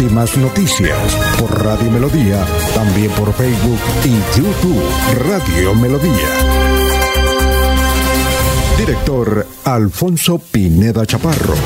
Últimas 0.00 0.36
noticias 0.36 0.96
por 1.40 1.64
Radio 1.64 1.90
Melodía, 1.90 2.46
también 2.72 3.10
por 3.10 3.32
Facebook 3.34 3.80
y 4.04 4.38
YouTube 4.38 4.80
Radio 5.26 5.74
Melodía. 5.74 6.12
Director 8.78 9.44
Alfonso 9.64 10.38
Pineda 10.38 11.04
Chaparro. 11.04 11.56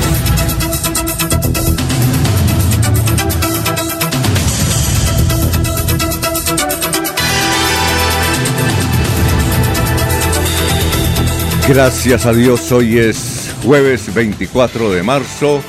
Gracias 11.69 12.25
a 12.25 12.33
Dios, 12.33 12.71
hoy 12.71 12.97
es 12.97 13.53
jueves 13.63 14.11
24 14.11 14.89
de 14.89 15.03
marzo 15.03 15.61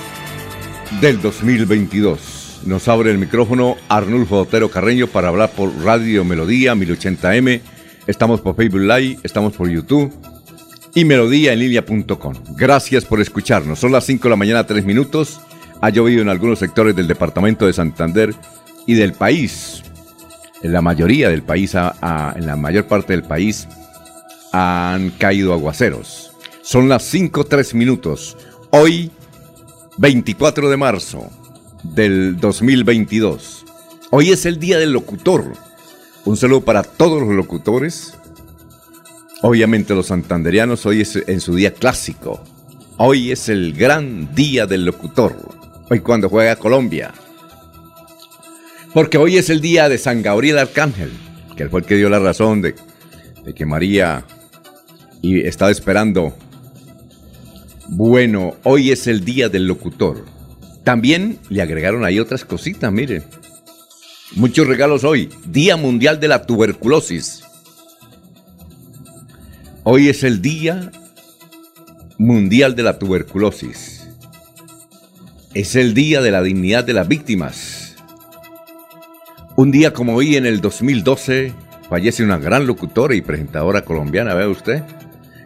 del 1.03 1.21
2022. 1.21 2.34
Nos 2.67 2.89
abre 2.89 3.11
el 3.11 3.19
micrófono 3.19 3.77
Arnulfo 3.91 4.39
Otero 4.39 4.71
Carreño 4.71 5.07
para 5.07 5.29
hablar 5.29 5.51
por 5.51 5.71
Radio 5.85 6.25
Melodía 6.25 6.75
1080m. 6.75 7.61
Estamos 8.07 8.41
por 8.41 8.57
Facebook 8.57 8.81
Live, 8.81 9.19
estamos 9.23 9.53
por 9.53 9.69
YouTube 9.69 10.11
y 10.95 11.05
melodíaenlínea.com. 11.05 12.35
Gracias 12.57 13.05
por 13.05 13.21
escucharnos. 13.21 13.79
Son 13.79 13.93
las 13.93 14.05
5 14.07 14.23
de 14.23 14.31
la 14.31 14.37
mañana, 14.37 14.67
3 14.67 14.83
minutos. 14.87 15.43
Ha 15.83 15.91
llovido 15.91 16.23
en 16.23 16.31
algunos 16.31 16.59
sectores 16.59 16.97
del 16.97 17.07
departamento 17.07 17.67
de 17.67 17.75
Santander 17.75 18.35
y 18.87 18.95
del 18.95 19.13
país. 19.13 19.83
En 20.63 20.73
la 20.73 20.81
mayoría 20.81 21.29
del 21.29 21.43
país, 21.43 21.75
en 21.75 22.47
la 22.47 22.57
mayor 22.57 22.87
parte 22.87 23.13
del 23.13 23.25
país, 23.25 23.69
han 24.53 25.11
caído 25.11 25.53
aguaceros. 25.53 26.33
Son 26.63 26.89
las 26.89 27.03
5, 27.03 27.45
3 27.45 27.75
minutos. 27.75 28.39
Hoy 28.71 29.11
24 29.99 30.71
de 30.71 30.77
marzo 30.79 31.31
del 31.85 32.37
2022. 32.41 33.65
Hoy 34.11 34.31
es 34.31 34.47
el 34.47 34.59
Día 34.59 34.79
del 34.79 34.93
Locutor. 34.93 35.53
Un 36.25 36.37
saludo 36.37 36.63
para 36.63 36.83
todos 36.83 37.21
los 37.23 37.33
locutores. 37.33 38.15
Obviamente 39.43 39.95
los 39.95 40.07
santanderianos, 40.07 40.87
hoy 40.87 41.03
es 41.03 41.17
en 41.17 41.41
su 41.41 41.55
día 41.55 41.75
clásico. 41.75 42.43
Hoy 42.97 43.31
es 43.31 43.49
el 43.49 43.75
gran 43.75 44.35
Día 44.35 44.67
del 44.67 44.87
Locutor. 44.87 45.37
Hoy 45.91 46.01
cuando 46.01 46.29
juega 46.29 46.57
Colombia. 46.57 47.13
Porque 48.95 49.19
hoy 49.19 49.37
es 49.37 49.51
el 49.51 49.61
día 49.61 49.89
de 49.89 49.99
San 49.99 50.23
Gabriel 50.23 50.59
Arcángel, 50.59 51.11
que 51.57 51.69
fue 51.69 51.81
el 51.81 51.87
que 51.87 51.97
dio 51.97 52.09
la 52.09 52.21
razón 52.21 52.63
de, 52.63 52.75
que 53.55 53.67
María 53.67 54.25
y 55.21 55.41
estaba 55.47 55.71
esperando 55.71 56.35
bueno, 57.89 58.55
hoy 58.63 58.93
es 58.93 59.07
el 59.07 59.25
día 59.25 59.49
del 59.49 59.67
locutor. 59.67 60.34
También 60.85 61.39
le 61.49 61.63
agregaron 61.63 62.05
ahí 62.05 62.21
otras 62.21 62.45
cositas, 62.45 62.93
miren. 62.93 63.25
Muchos 64.37 64.67
regalos 64.67 65.03
hoy. 65.03 65.31
Día 65.47 65.77
Mundial 65.77 66.21
de 66.21 66.29
la 66.29 66.45
Tuberculosis. 66.45 67.43
Hoy 69.83 70.09
es 70.09 70.23
el 70.25 70.43
Día 70.43 70.91
Mundial 72.19 72.77
de 72.77 72.83
la 72.83 72.99
Tuberculosis. 72.99 74.07
Es 75.55 75.75
el 75.75 75.95
Día 75.95 76.21
de 76.21 76.31
la 76.31 76.43
Dignidad 76.43 76.85
de 76.85 76.93
las 76.93 77.09
Víctimas. 77.09 77.97
Un 79.57 79.71
día 79.71 79.93
como 79.93 80.15
hoy 80.17 80.37
en 80.37 80.47
el 80.47 80.61
2012 80.61 81.53
fallece 81.89 82.25
una 82.25 82.39
gran 82.39 82.67
locutora 82.67 83.15
y 83.15 83.23
presentadora 83.23 83.83
colombiana, 83.85 84.35
¿ve 84.35 84.49
usted? 84.49 84.83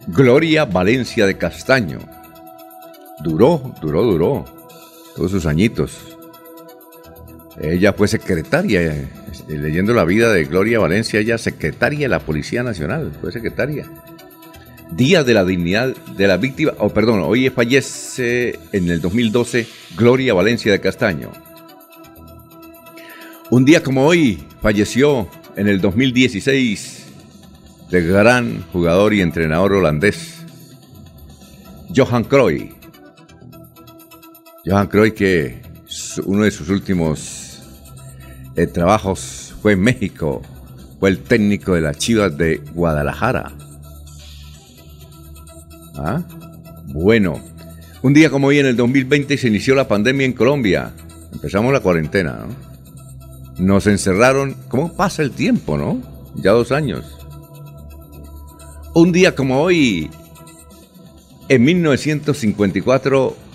Gloria 0.07 0.65
Valencia 0.65 1.27
de 1.27 1.37
Castaño 1.37 1.99
Duró, 3.23 3.75
duró, 3.83 4.05
duró. 4.05 4.58
Todos 5.19 5.33
sus 5.33 5.47
añitos. 5.47 5.99
Ella 7.61 7.93
fue 7.93 8.07
secretaria, 8.07 9.11
este, 9.33 9.59
leyendo 9.59 9.93
la 9.93 10.05
vida 10.05 10.33
de 10.33 10.45
Gloria 10.45 10.79
Valencia, 10.79 11.19
ella 11.19 11.39
secretaria 11.39 12.03
de 12.03 12.09
la 12.09 12.21
Policía 12.21 12.63
Nacional, 12.63 13.11
fue 13.21 13.33
secretaria. 13.33 13.91
Día 14.93 15.25
de 15.25 15.35
la 15.35 15.45
Dignidad 15.45 15.97
de 16.17 16.29
la 16.29 16.37
Víctima, 16.37 16.75
o 16.79 16.87
oh, 16.87 16.95
perdón, 16.95 17.23
hoy 17.25 17.51
fallece 17.51 18.61
en 18.71 18.89
el 18.91 19.01
2012 19.01 19.67
Gloria 19.97 20.35
Valencia 20.35 20.71
de 20.71 20.81
Castaño. 20.81 21.33
Un 23.51 23.65
día 23.65 23.83
como 23.83 24.07
hoy 24.07 24.39
falleció 24.63 25.29
en 25.57 25.67
el 25.67 25.81
2016 25.81 27.07
el 27.91 28.07
gran 28.07 28.63
jugador 28.73 29.15
y 29.15 29.21
entrenador 29.21 29.73
holandés 29.73 30.45
Johan 31.93 32.23
Cruyff. 32.23 32.78
Johan 34.69 34.89
Cruyff 34.89 35.15
que 35.15 35.63
uno 36.27 36.43
de 36.43 36.51
sus 36.51 36.69
últimos 36.69 37.61
eh, 38.55 38.67
trabajos 38.67 39.55
fue 39.63 39.73
en 39.73 39.81
México, 39.81 40.43
fue 41.01 41.09
el 41.09 41.21
técnico 41.21 41.75
de 41.75 41.81
las 41.81 41.97
Chivas 41.97 42.37
de 42.37 42.61
Guadalajara. 42.75 43.53
¿Ah? 45.95 46.23
Bueno, 46.89 47.41
un 48.03 48.13
día 48.13 48.29
como 48.29 48.49
hoy 48.49 48.59
en 48.59 48.67
el 48.67 48.77
2020 48.77 49.39
se 49.39 49.49
inició 49.49 49.75
la 49.75 49.89
pandemia 49.89 50.27
en 50.27 50.35
Colombia. 50.35 50.93
Empezamos 51.33 51.73
la 51.73 51.81
cuarentena, 51.81 52.47
¿no? 52.47 53.65
Nos 53.65 53.87
encerraron. 53.87 54.55
¿Cómo 54.69 54.95
pasa 54.95 55.23
el 55.23 55.31
tiempo, 55.31 55.79
no? 55.79 56.03
Ya 56.35 56.53
dos 56.53 56.73
años. 56.73 57.05
Un 58.95 59.13
día 59.13 59.35
como 59.35 59.63
hoy, 59.63 60.11
en 61.49 61.65
1954, 61.65 63.48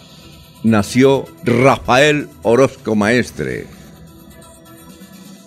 nació 0.64 1.26
Rafael 1.44 2.30
Orozco 2.42 2.96
Maestre. 2.96 3.68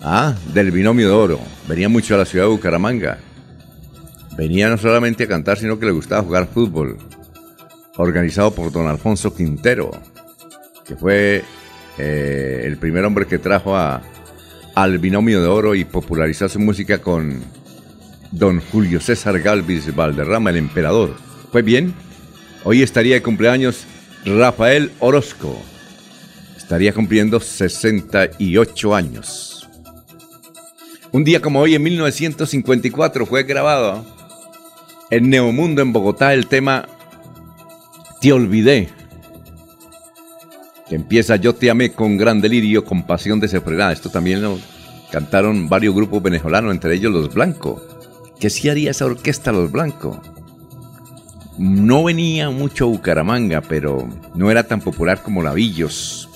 Ah, 0.02 0.34
del 0.52 0.70
binomio 0.70 1.08
de 1.08 1.14
oro. 1.14 1.40
Venía 1.66 1.88
mucho 1.88 2.14
a 2.14 2.18
la 2.18 2.24
ciudad 2.24 2.44
de 2.44 2.50
Bucaramanga. 2.50 3.18
Venía 4.36 4.68
no 4.68 4.78
solamente 4.78 5.24
a 5.24 5.28
cantar, 5.28 5.58
sino 5.58 5.78
que 5.78 5.86
le 5.86 5.92
gustaba 5.92 6.22
jugar 6.22 6.48
fútbol. 6.52 6.98
Organizado 7.96 8.54
por 8.54 8.70
don 8.70 8.86
Alfonso 8.86 9.34
Quintero, 9.34 9.90
que 10.86 10.96
fue 10.96 11.42
eh, 11.96 12.62
el 12.64 12.76
primer 12.76 13.04
hombre 13.06 13.26
que 13.26 13.38
trajo 13.38 13.74
a, 13.74 14.02
al 14.74 14.98
binomio 14.98 15.40
de 15.40 15.48
oro 15.48 15.74
y 15.74 15.86
popularizó 15.86 16.46
su 16.48 16.60
música 16.60 16.98
con 16.98 17.42
don 18.32 18.60
Julio 18.60 19.00
César 19.00 19.40
Galvis 19.40 19.94
Valderrama, 19.96 20.50
el 20.50 20.58
emperador. 20.58 21.16
Fue 21.50 21.62
bien. 21.62 21.94
Hoy 22.64 22.82
estaría 22.82 23.14
de 23.14 23.22
cumpleaños 23.22 23.86
Rafael 24.26 24.90
Orozco 24.98 25.56
estaría 26.56 26.92
cumpliendo 26.92 27.38
68 27.38 28.94
años. 28.94 29.68
Un 31.12 31.22
día 31.22 31.40
como 31.40 31.60
hoy, 31.60 31.76
en 31.76 31.82
1954, 31.84 33.24
fue 33.24 33.44
grabado 33.44 34.04
en 35.10 35.30
Neomundo, 35.30 35.80
en 35.80 35.92
Bogotá, 35.92 36.34
el 36.34 36.48
tema 36.48 36.88
Te 38.20 38.32
olvidé, 38.32 38.88
que 40.88 40.96
empieza 40.96 41.36
Yo 41.36 41.54
te 41.54 41.70
amé 41.70 41.92
con 41.92 42.16
gran 42.16 42.40
delirio, 42.40 42.84
con 42.84 43.06
pasión 43.06 43.38
desenfrenada. 43.38 43.92
Esto 43.92 44.10
también 44.10 44.42
lo 44.42 44.58
cantaron 45.12 45.68
varios 45.68 45.94
grupos 45.94 46.20
venezolanos, 46.20 46.72
entre 46.72 46.94
ellos 46.94 47.12
Los 47.12 47.32
Blancos. 47.32 47.80
¿Qué 48.40 48.50
sí 48.50 48.68
haría 48.68 48.90
esa 48.90 49.06
orquesta 49.06 49.52
Los 49.52 49.70
Blancos? 49.70 50.18
No 51.58 52.04
venía 52.04 52.50
mucho 52.50 52.88
Bucaramanga, 52.88 53.62
pero 53.62 54.08
no 54.34 54.50
era 54.50 54.64
tan 54.64 54.80
popular 54.80 55.22
como 55.22 55.42
Lavillos 55.42 56.28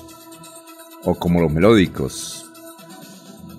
o 1.04 1.14
como 1.14 1.40
los 1.40 1.52
melódicos. 1.52 2.46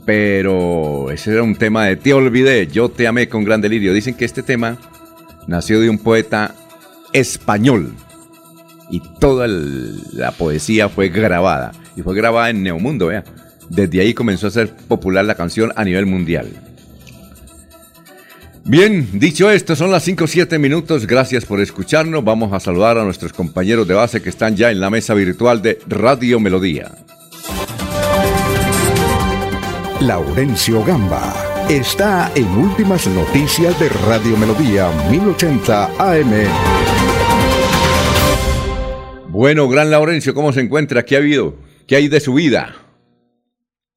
Pero 0.06 1.12
ese 1.12 1.34
era 1.34 1.44
un 1.44 1.56
tema 1.56 1.86
de 1.86 1.96
Te 1.96 2.14
olvidé, 2.14 2.68
yo 2.68 2.90
te 2.90 3.08
amé 3.08 3.30
con 3.30 3.44
gran 3.44 3.62
delirio. 3.62 3.94
Dicen 3.94 4.16
que 4.16 4.26
este 4.26 4.42
tema 4.42 4.78
nació 5.48 5.80
de 5.80 5.90
un 5.90 6.00
poeta 6.00 6.56
español 7.14 7.94
y 8.90 9.02
toda 9.20 9.48
la 9.48 10.32
poesía 10.32 10.90
fue 10.90 11.10
grabada. 11.10 11.72
Y 11.96 12.02
fue 12.02 12.16
grabada 12.16 12.50
en 12.50 12.64
Neomundo, 12.64 13.08
vea. 13.08 13.24
Desde 13.70 14.02
ahí 14.02 14.14
comenzó 14.14 14.48
a 14.48 14.52
ser 14.52 14.76
popular 14.76 15.24
la 15.26 15.36
canción 15.36 15.72
a 15.76 15.84
nivel 15.84 16.08
mundial. 16.08 16.71
Bien, 18.64 19.20
dicho 19.20 19.50
esto, 19.50 19.76
son 19.76 19.92
las 19.92 20.04
5 20.04 20.24
o 20.24 20.28
7 20.28 20.60
minutos. 20.60 21.08
Gracias 21.08 21.46
por 21.46 21.60
escucharnos. 21.60 22.24
Vamos 22.24 22.54
a 22.54 22.60
saludar 22.60 22.98
a 22.98 23.04
nuestros 23.04 23.34
compañeros 23.34 23.88
de 23.88 23.96
base 23.96 24.22
que 24.22 24.30
están 24.30 24.56
ya 24.56 24.72
en 24.72 24.80
la 24.80 24.90
mesa 24.90 25.14
virtual 25.14 25.62
de 25.62 25.80
Radio 25.88 26.40
Melodía. 26.40 26.92
Laurencio 30.00 30.84
Gamba 30.84 31.66
está 31.70 32.32
en 32.36 32.48
Últimas 32.48 33.08
Noticias 33.08 33.80
de 33.80 33.90
Radio 33.90 34.38
Melodía 34.38 34.90
1080 35.10 35.86
AM. 36.00 36.32
Bueno, 39.30 39.70
Gran 39.70 39.90
Laurencio, 39.90 40.34
¿cómo 40.34 40.54
se 40.54 40.62
encuentra? 40.62 41.04
¿Qué 41.04 41.16
ha 41.16 41.20
habido? 41.20 41.56
¿Qué 41.88 41.96
hay 41.96 42.08
de 42.08 42.20
su 42.20 42.34
vida? 42.34 42.76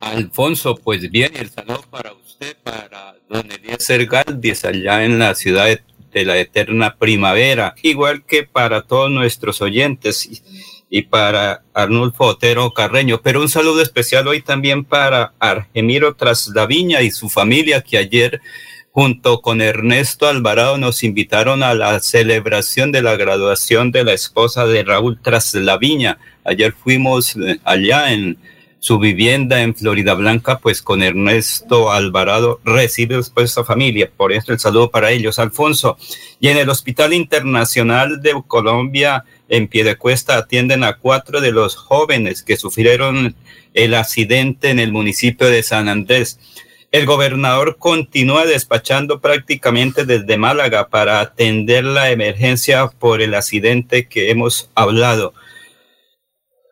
Alfonso, 0.01 0.75
pues 0.75 1.11
bien, 1.11 1.33
el 1.37 1.51
saludo 1.51 1.83
para 1.91 2.13
usted, 2.13 2.57
para 2.63 3.14
don 3.29 3.51
Eliezer 3.51 4.07
Galdies, 4.07 4.65
allá 4.65 5.05
en 5.05 5.19
la 5.19 5.35
ciudad 5.35 5.67
de, 5.67 6.25
la 6.25 6.39
eterna 6.39 6.95
primavera, 6.97 7.75
igual 7.83 8.25
que 8.25 8.45
para 8.45 8.83
todos 8.83 9.11
nuestros 9.11 9.61
oyentes 9.61 10.31
y, 10.89 11.03
para 11.03 11.65
Arnulfo 11.75 12.27
Otero 12.27 12.73
Carreño. 12.73 13.21
Pero 13.21 13.41
un 13.41 13.49
saludo 13.49 13.83
especial 13.83 14.29
hoy 14.29 14.41
también 14.41 14.85
para 14.85 15.33
Argemiro 15.41 16.15
Traslaviña 16.15 17.03
y 17.03 17.11
su 17.11 17.29
familia, 17.29 17.83
que 17.83 17.99
ayer 17.99 18.41
junto 18.93 19.41
con 19.41 19.61
Ernesto 19.61 20.29
Alvarado 20.29 20.79
nos 20.79 21.03
invitaron 21.03 21.65
a 21.65 21.75
la 21.75 21.99
celebración 21.99 22.93
de 22.93 23.03
la 23.03 23.17
graduación 23.17 23.91
de 23.91 24.05
la 24.05 24.13
esposa 24.13 24.67
de 24.67 24.85
Raúl 24.85 25.19
Traslaviña. 25.21 26.19
Ayer 26.45 26.73
fuimos 26.73 27.35
eh, 27.35 27.59
allá 27.65 28.13
en 28.13 28.39
su 28.85 28.99
vivienda 28.99 29.63
en 29.63 29.75
Florida 29.75 30.13
Blanca, 30.13 30.59
pues 30.59 30.83
con 30.83 31.03
Ernesto 31.03 31.91
Alvarado 31.91 32.61
recibe 32.67 33.17
después 33.17 33.49
esta 33.49 33.65
familia. 33.65 34.11
Por 34.15 34.31
eso 34.31 34.53
el 34.53 34.59
saludo 34.59 34.91
para 34.91 35.11
ellos, 35.11 35.39
Alfonso. 35.39 35.97
Y 36.39 36.49
en 36.49 36.59
el 36.59 36.69
Hospital 36.69 37.15
Internacional 37.15 38.21
de 38.21 38.35
Colombia, 38.47 39.25
en 39.49 39.69
Piedecuesta, 39.69 40.37
atienden 40.37 40.85
a 40.85 40.99
cuatro 40.99 41.41
de 41.41 41.51
los 41.51 41.77
jóvenes 41.77 42.43
que 42.43 42.59
sufrieron 42.59 43.35
el 43.73 43.95
accidente 43.95 44.69
en 44.69 44.79
el 44.79 44.93
municipio 44.93 45.49
de 45.49 45.63
San 45.63 45.89
Andrés. 45.89 46.39
El 46.93 47.07
gobernador 47.07 47.79
continúa 47.79 48.45
despachando 48.45 49.19
prácticamente 49.19 50.05
desde 50.05 50.37
Málaga 50.37 50.89
para 50.89 51.21
atender 51.21 51.85
la 51.85 52.11
emergencia 52.11 52.89
por 52.89 53.23
el 53.23 53.35
accidente 53.35 54.09
que 54.09 54.31
hemos 54.31 54.69
hablado. 54.75 55.33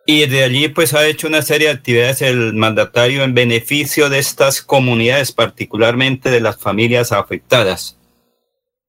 Y 0.05 0.27
de 0.27 0.43
allí 0.43 0.69
pues 0.69 0.95
ha 0.95 1.07
hecho 1.07 1.29
una 1.29 1.43
serie 1.43 1.69
de 1.69 1.75
actividades 1.75 2.23
el 2.23 2.55
mandatario 2.55 3.23
en 3.23 3.35
beneficio 3.35 4.11
de 4.11 4.19
estas 4.19 4.61
comunidades, 4.61 5.31
particularmente 5.31 6.31
de 6.31 6.41
las 6.41 6.59
familias 6.59 7.13
afectadas. 7.13 7.99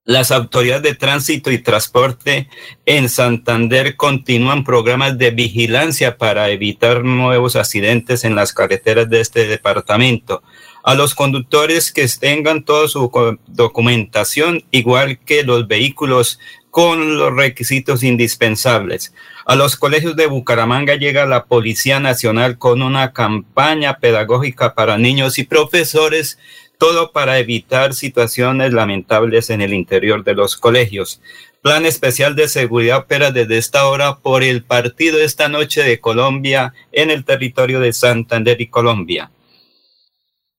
Las 0.05 0.31
autoridades 0.31 0.83
de 0.83 0.95
tránsito 0.95 1.49
y 1.49 1.59
transporte 1.59 2.49
en 2.85 3.07
Santander 3.07 3.95
continúan 3.95 4.65
programas 4.65 5.17
de 5.17 5.31
vigilancia 5.31 6.17
para 6.17 6.49
evitar 6.49 7.05
nuevos 7.05 7.55
accidentes 7.55 8.25
en 8.25 8.35
las 8.35 8.51
carreteras 8.51 9.09
de 9.09 9.21
este 9.21 9.47
departamento. 9.47 10.43
A 10.83 10.95
los 10.95 11.15
conductores 11.15 11.93
que 11.93 12.05
tengan 12.19 12.63
toda 12.63 12.89
su 12.89 13.09
documentación, 13.47 14.65
igual 14.69 15.17
que 15.17 15.43
los 15.43 15.65
vehículos 15.65 16.39
con 16.71 17.17
los 17.17 17.33
requisitos 17.33 18.03
indispensables. 18.03 19.13
A 19.45 19.55
los 19.55 19.77
colegios 19.77 20.17
de 20.17 20.25
Bucaramanga 20.25 20.95
llega 20.95 21.25
la 21.25 21.45
Policía 21.45 22.01
Nacional 22.01 22.57
con 22.57 22.81
una 22.81 23.13
campaña 23.13 23.99
pedagógica 23.99 24.73
para 24.73 24.97
niños 24.97 25.37
y 25.37 25.45
profesores, 25.45 26.37
todo 26.77 27.13
para 27.13 27.39
evitar 27.39 27.93
situaciones 27.93 28.73
lamentables 28.73 29.51
en 29.51 29.61
el 29.61 29.73
interior 29.73 30.25
de 30.25 30.33
los 30.33 30.57
colegios. 30.57 31.21
Plan 31.61 31.85
especial 31.85 32.35
de 32.35 32.49
seguridad 32.49 32.97
opera 32.97 33.31
desde 33.31 33.57
esta 33.57 33.87
hora 33.87 34.17
por 34.17 34.43
el 34.43 34.63
partido 34.63 35.19
esta 35.19 35.47
noche 35.47 35.81
de 35.81 36.01
Colombia 36.01 36.73
en 36.91 37.09
el 37.09 37.23
territorio 37.23 37.79
de 37.79 37.93
Santander 37.93 38.59
y 38.59 38.67
Colombia. 38.67 39.31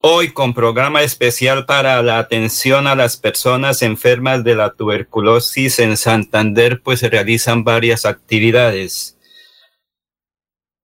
Hoy 0.06 0.32
con 0.32 0.52
programa 0.52 1.02
especial 1.02 1.64
para 1.64 2.02
la 2.02 2.18
atención 2.18 2.86
a 2.86 2.94
las 2.94 3.16
personas 3.16 3.80
enfermas 3.80 4.44
de 4.44 4.54
la 4.54 4.74
tuberculosis 4.74 5.78
en 5.78 5.96
Santander, 5.96 6.82
pues 6.82 7.00
se 7.00 7.08
realizan 7.08 7.64
varias 7.64 8.04
actividades. 8.04 9.16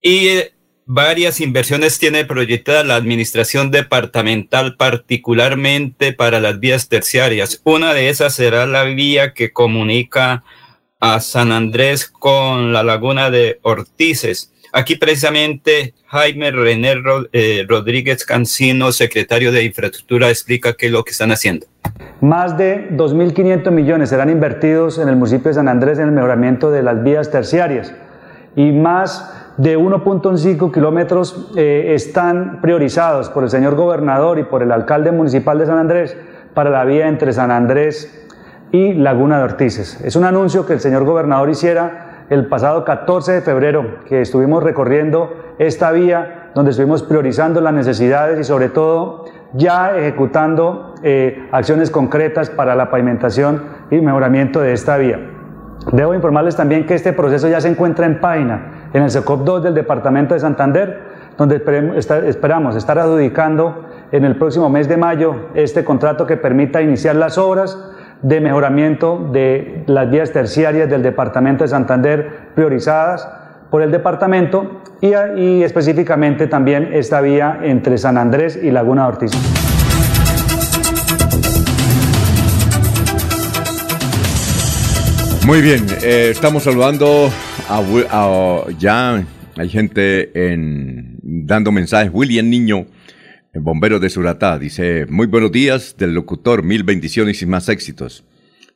Y 0.00 0.28
eh, 0.28 0.55
varias 0.87 1.43
inversiones 1.43 1.99
tiene 1.99 2.25
proyectada 2.25 2.82
la 2.82 2.96
administración 2.96 3.70
departamental, 3.70 4.78
particularmente 4.78 6.14
para 6.14 6.40
las 6.40 6.58
vías 6.58 6.88
terciarias. 6.88 7.61
Una 7.64 7.93
de 7.93 8.08
esas 8.08 8.34
será 8.34 8.64
la 8.64 8.84
vía 8.84 9.34
que 9.34 9.52
comunica 9.52 10.44
a 10.99 11.20
San 11.20 11.52
Andrés 11.52 12.06
con 12.06 12.72
la 12.72 12.82
laguna 12.82 13.31
de 13.31 13.58
Ortices 13.61 14.50
Aquí 14.72 14.96
precisamente 14.96 15.94
Jaime 16.06 16.50
René 16.52 16.94
eh, 17.32 17.64
Rodríguez 17.69 18.25
Cancino, 18.25 18.93
secretario 18.93 19.50
de 19.50 19.64
Infraestructura, 19.64 20.28
explica 20.28 20.75
qué 20.75 20.87
es 20.87 20.93
lo 20.93 21.02
que 21.05 21.11
están 21.11 21.32
haciendo. 21.32 21.67
Más 22.20 22.56
de 22.56 22.90
2.500 22.90 23.70
millones 23.70 24.11
serán 24.11 24.31
invertidos 24.31 24.99
en 24.99 25.08
el 25.08 25.17
municipio 25.17 25.49
de 25.49 25.55
San 25.55 25.69
Andrés 25.69 25.99
en 25.99 26.06
el 26.06 26.12
mejoramiento 26.12 26.70
de 26.70 26.82
las 26.82 27.02
vías 27.02 27.31
terciarias 27.31 27.93
y 28.55 28.72
más 28.72 29.52
de 29.56 29.76
1.5 29.76 30.72
kilómetros 30.72 31.50
eh, 31.56 31.93
están 31.94 32.61
priorizados 32.61 33.28
por 33.28 33.43
el 33.43 33.50
señor 33.50 33.75
gobernador 33.75 34.38
y 34.38 34.44
por 34.44 34.62
el 34.62 34.70
alcalde 34.70 35.12
municipal 35.12 35.58
de 35.58 35.67
San 35.67 35.78
Andrés 35.78 36.17
para 36.55 36.70
la 36.70 36.84
vía 36.84 37.08
entre 37.08 37.32
San 37.32 37.50
Andrés 37.50 38.28
y 38.72 38.94
Laguna 38.94 39.38
de 39.38 39.44
Ortices. 39.44 40.00
Es 40.02 40.14
un 40.17 40.25
anuncio 40.25 40.64
que 40.64 40.75
el 40.75 40.81
señor 40.81 41.05
gobernador 41.05 41.50
hiciera 41.50 42.10
el 42.31 42.47
pasado 42.47 42.85
14 42.85 43.32
de 43.32 43.41
febrero 43.43 43.97
que 44.06 44.21
estuvimos 44.21 44.62
recorriendo 44.62 45.35
esta 45.59 45.91
vía, 45.91 46.50
donde 46.55 46.71
estuvimos 46.71 47.03
priorizando 47.03 47.61
las 47.61 47.75
necesidades 47.75 48.38
y 48.38 48.44
sobre 48.44 48.69
todo 48.69 49.25
ya 49.53 49.97
ejecutando 49.97 50.94
eh, 51.03 51.49
acciones 51.50 51.91
concretas 51.91 52.49
para 52.49 52.77
la 52.77 52.88
pavimentación 52.88 53.65
y 53.91 54.00
mejoramiento 54.00 54.61
de 54.61 54.73
esta 54.73 54.97
vía. 54.97 55.19
Debo 55.93 56.15
informarles 56.15 56.55
también 56.55 56.87
que 56.87 56.94
este 56.94 57.12
proceso 57.12 57.49
ya 57.49 57.61
se 57.61 57.69
encuentra 57.69 58.06
en 58.06 58.21
página 58.21 58.88
en 58.93 59.03
el 59.03 59.11
SECOP 59.11 59.44
2 59.44 59.65
del 59.65 59.75
Departamento 59.75 60.35
de 60.35 60.41
Santander, 60.41 61.00
donde 61.37 61.56
esperamos 62.27 62.77
estar 62.77 62.99
adjudicando 62.99 63.87
en 64.12 64.25
el 64.25 64.37
próximo 64.37 64.69
mes 64.69 64.88
de 64.88 64.97
mayo 64.97 65.35
este 65.55 65.85
contrato 65.85 66.27
que 66.27 66.37
permita 66.37 66.81
iniciar 66.81 67.17
las 67.17 67.38
obras 67.38 67.90
de 68.22 68.40
mejoramiento 68.40 69.31
de 69.32 69.84
las 69.87 70.11
vías 70.11 70.32
terciarias 70.32 70.88
del 70.90 71.02
Departamento 71.02 71.64
de 71.64 71.69
Santander 71.69 72.50
priorizadas 72.55 73.28
por 73.70 73.82
el 73.82 73.90
departamento 73.90 74.82
y, 75.00 75.62
específicamente 75.62 76.46
también 76.46 76.91
esta 76.93 77.20
vía 77.20 77.60
entre 77.62 77.96
San 77.98 78.19
Andrés 78.19 78.58
y 78.60 78.70
Laguna 78.70 79.06
Ortiz. 79.06 79.31
Muy 85.46 85.62
bien, 85.62 85.86
eh, 86.03 86.29
estamos 86.31 86.65
saludando 86.65 87.31
a, 87.69 88.65
ya 88.79 89.24
hay 89.56 89.69
gente 89.69 90.53
en, 90.53 91.19
dando 91.22 91.72
mensajes. 91.72 92.10
William 92.12 92.48
Niño 92.48 92.86
el 93.53 93.63
bombero 93.63 93.99
de 93.99 94.11
Suratá 94.11 94.59
dice, 94.59 95.07
muy 95.09 95.27
buenos 95.27 95.51
días 95.51 95.97
del 95.99 96.15
locutor, 96.15 96.63
mil 96.63 96.85
bendiciones 96.85 97.43
y 97.43 97.47
más 97.47 97.69
éxitos. 97.69 98.25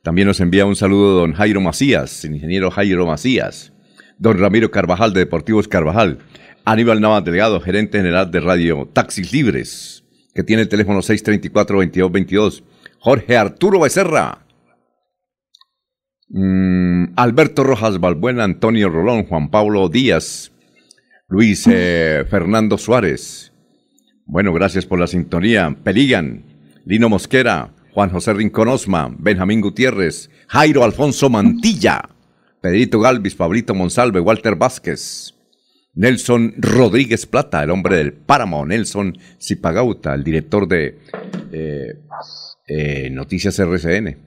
También 0.03 0.27
nos 0.27 0.41
envía 0.41 0.65
un 0.65 0.75
saludo 0.75 1.19
don 1.19 1.33
Jairo 1.33 1.61
Macías, 1.61 2.25
el 2.25 2.35
ingeniero 2.35 2.69
Jairo 2.71 3.05
Macías, 3.05 3.71
don 4.17 4.37
Ramiro 4.37 4.71
Carvajal 4.71 5.13
de 5.13 5.21
Deportivos 5.21 5.69
Carvajal, 5.69 6.19
Aníbal 6.65 6.99
Navas 6.99 7.23
Delegado, 7.23 7.61
gerente 7.61 7.99
general 7.99 8.31
de 8.31 8.41
Radio 8.41 8.89
Taxis 8.91 9.31
Libres, 9.31 10.03
que 10.33 10.43
tiene 10.43 10.63
el 10.63 10.69
teléfono 10.69 10.99
634-2222, 10.99 12.63
Jorge 12.99 13.37
Arturo 13.37 13.79
Becerra, 13.79 14.45
mm, 16.27 17.13
Alberto 17.15 17.63
Rojas 17.63 18.01
Balbuena, 18.01 18.43
Antonio 18.43 18.89
Rolón, 18.89 19.23
Juan 19.23 19.49
Pablo 19.49 19.87
Díaz, 19.87 20.51
Luis 21.29 21.65
eh, 21.71 22.25
Fernando 22.29 22.77
Suárez, 22.77 23.53
bueno, 24.25 24.53
gracias 24.53 24.85
por 24.85 24.99
la 24.99 25.07
sintonía. 25.07 25.75
Peligan, 25.83 26.43
Lino 26.85 27.09
Mosquera, 27.09 27.73
Juan 27.93 28.09
José 28.09 28.33
Rincón 28.33 28.67
Osma, 28.67 29.15
Benjamín 29.17 29.61
Gutiérrez, 29.61 30.29
Jairo 30.47 30.83
Alfonso 30.83 31.29
Mantilla, 31.29 32.09
Pedrito 32.61 32.99
Galvis, 32.99 33.35
Pablito 33.35 33.75
Monsalve, 33.75 34.19
Walter 34.19 34.55
Vázquez, 34.55 35.35
Nelson 35.93 36.55
Rodríguez 36.57 37.25
Plata, 37.25 37.63
el 37.63 37.69
hombre 37.69 37.97
del 37.97 38.13
páramo, 38.13 38.65
Nelson 38.65 39.17
Zipagauta, 39.39 40.13
el 40.13 40.23
director 40.23 40.67
de 40.67 40.99
eh, 41.51 41.99
eh, 42.67 43.09
Noticias 43.11 43.57
RCN. 43.59 44.17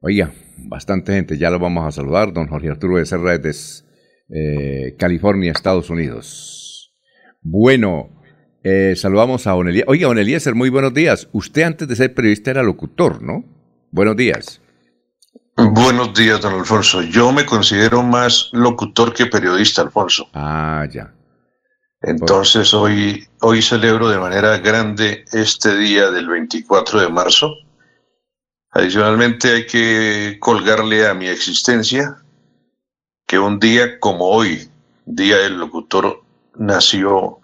Oiga, 0.00 0.32
bastante 0.56 1.12
gente, 1.12 1.36
ya 1.36 1.50
lo 1.50 1.58
vamos 1.58 1.86
a 1.86 1.90
saludar. 1.90 2.32
Don 2.32 2.46
Jorge 2.46 2.70
Arturo 2.70 2.96
de 2.96 3.04
Serra 3.04 3.34
eh, 3.34 4.94
California, 4.96 5.52
Estados 5.52 5.90
Unidos. 5.90 6.94
Bueno, 7.42 8.19
eh, 8.62 8.94
saludamos 8.96 9.46
a 9.46 9.52
Don 9.52 9.68
Oiga, 9.86 10.08
Don 10.08 10.18
Eliezer, 10.18 10.54
muy 10.54 10.70
buenos 10.70 10.94
días. 10.94 11.28
Usted 11.32 11.62
antes 11.62 11.88
de 11.88 11.96
ser 11.96 12.14
periodista 12.14 12.50
era 12.50 12.62
locutor, 12.62 13.22
¿no? 13.22 13.44
Buenos 13.90 14.16
días. 14.16 14.60
Buenos 15.56 16.14
días, 16.14 16.40
don 16.40 16.54
Alfonso. 16.54 17.02
Yo 17.02 17.32
me 17.32 17.44
considero 17.44 18.02
más 18.02 18.48
locutor 18.52 19.12
que 19.12 19.26
periodista, 19.26 19.82
Alfonso. 19.82 20.28
Ah, 20.32 20.86
ya. 20.90 21.12
Entonces 22.02 22.72
hoy, 22.72 23.28
hoy 23.40 23.60
celebro 23.60 24.08
de 24.08 24.18
manera 24.18 24.56
grande 24.58 25.24
este 25.32 25.76
día 25.76 26.10
del 26.10 26.28
24 26.28 27.00
de 27.00 27.08
marzo. 27.10 27.54
Adicionalmente 28.70 29.52
hay 29.52 29.66
que 29.66 30.38
colgarle 30.40 31.06
a 31.06 31.12
mi 31.12 31.26
existencia 31.26 32.22
que 33.26 33.38
un 33.38 33.58
día 33.58 33.98
como 34.00 34.28
hoy, 34.28 34.70
Día 35.04 35.38
del 35.38 35.58
Locutor, 35.58 36.22
nació 36.56 37.39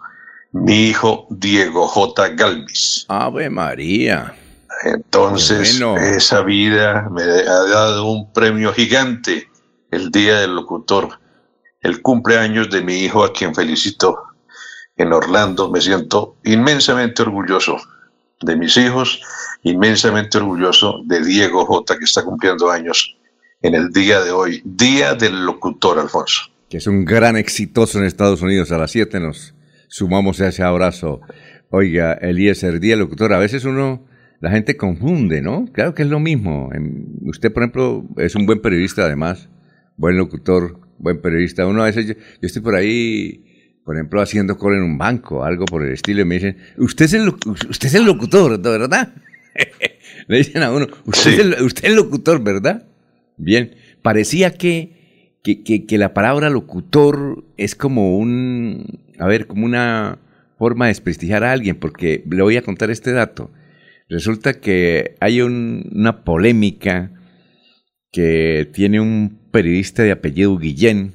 mi 0.51 0.87
hijo 0.87 1.27
Diego 1.29 1.87
J. 1.87 2.29
Galvis. 2.29 3.05
Ave 3.07 3.49
María. 3.49 4.35
Entonces, 4.83 5.81
esa 6.15 6.43
vida 6.43 7.09
me 7.11 7.23
ha 7.23 7.63
dado 7.69 8.05
un 8.05 8.31
premio 8.31 8.73
gigante 8.73 9.49
el 9.91 10.11
Día 10.11 10.39
del 10.39 10.55
Locutor, 10.55 11.19
el 11.81 12.01
cumpleaños 12.01 12.69
de 12.69 12.81
mi 12.81 12.99
hijo 12.99 13.23
a 13.23 13.33
quien 13.33 13.55
felicito 13.55 14.17
en 14.95 15.13
Orlando. 15.13 15.71
Me 15.71 15.81
siento 15.81 16.35
inmensamente 16.43 17.23
orgulloso 17.23 17.77
de 18.41 18.55
mis 18.55 18.77
hijos, 18.77 19.21
inmensamente 19.63 20.37
orgulloso 20.37 21.01
de 21.05 21.25
Diego 21.25 21.65
J, 21.65 21.97
que 21.97 22.05
está 22.05 22.23
cumpliendo 22.23 22.69
años 22.69 23.17
en 23.61 23.73
el 23.73 23.89
día 23.89 24.21
de 24.21 24.31
hoy, 24.31 24.61
Día 24.63 25.15
del 25.15 25.43
Locutor, 25.43 25.97
Alfonso. 25.97 26.43
Que 26.69 26.77
es 26.77 26.85
un 26.85 27.05
gran 27.05 27.35
exitoso 27.35 27.97
en 27.97 28.05
Estados 28.05 28.41
Unidos. 28.41 28.71
A 28.71 28.77
las 28.77 28.91
7 28.91 29.19
nos 29.19 29.55
sumamos 29.87 30.41
a 30.41 30.47
ese 30.47 30.63
abrazo. 30.63 31.21
Oiga, 31.69 32.13
Eliezer, 32.13 32.79
Día 32.79 32.93
del 32.93 32.99
Locutor, 32.99 33.33
a 33.33 33.39
veces 33.39 33.65
uno, 33.65 34.05
la 34.39 34.51
gente 34.51 34.77
confunde, 34.77 35.41
¿no? 35.41 35.65
Claro 35.71 35.93
que 35.93 36.03
es 36.03 36.09
lo 36.09 36.19
mismo. 36.19 36.69
Usted, 37.23 37.51
por 37.51 37.63
ejemplo, 37.63 38.07
es 38.17 38.35
un 38.35 38.45
buen 38.45 38.61
periodista 38.61 39.03
además, 39.03 39.49
buen 39.97 40.17
locutor, 40.17 40.79
buen 40.97 41.21
periodista. 41.21 41.67
Uno 41.67 41.81
a 41.81 41.85
veces, 41.85 42.07
yo 42.07 42.15
estoy 42.41 42.61
por 42.61 42.75
ahí 42.75 43.43
por 43.87 43.95
ejemplo, 43.95 44.19
haciendo 44.21 44.57
cola 44.57 44.75
en 44.75 44.83
un 44.83 44.97
banco, 44.97 45.45
algo 45.45 45.63
por 45.63 45.81
el 45.81 45.93
estilo, 45.93 46.21
y 46.21 46.25
me 46.25 46.35
dicen, 46.35 46.57
usted 46.77 47.05
es 47.05 47.13
el, 47.13 47.29
usted 47.29 47.87
es 47.87 47.93
el 47.93 48.03
locutor, 48.03 48.61
¿verdad? 48.61 49.13
Le 50.27 50.37
dicen 50.39 50.61
a 50.61 50.73
uno, 50.73 50.87
usted, 51.05 51.31
es 51.31 51.39
el, 51.39 51.63
usted 51.63 51.85
es 51.85 51.89
el 51.91 51.95
locutor, 51.95 52.43
¿verdad? 52.43 52.85
Bien, 53.37 53.75
parecía 54.01 54.51
que, 54.51 55.39
que, 55.41 55.85
que, 55.85 55.97
la 55.97 56.13
palabra 56.13 56.49
locutor 56.49 57.45
es 57.55 57.75
como 57.75 58.17
un, 58.17 58.99
a 59.19 59.27
ver, 59.27 59.47
como 59.47 59.65
una 59.65 60.19
forma 60.57 60.85
de 60.85 60.91
desprestigiar 60.91 61.43
a 61.43 61.51
alguien, 61.51 61.75
porque 61.75 62.23
le 62.29 62.41
voy 62.41 62.57
a 62.57 62.61
contar 62.61 62.89
este 62.89 63.11
dato. 63.11 63.51
Resulta 64.09 64.59
que 64.59 65.15
hay 65.19 65.41
una 65.41 66.23
polémica 66.23 67.11
que 68.11 68.69
tiene 68.73 68.99
un 69.01 69.49
periodista 69.51 70.03
de 70.03 70.11
apellido 70.11 70.57
Guillén, 70.57 71.13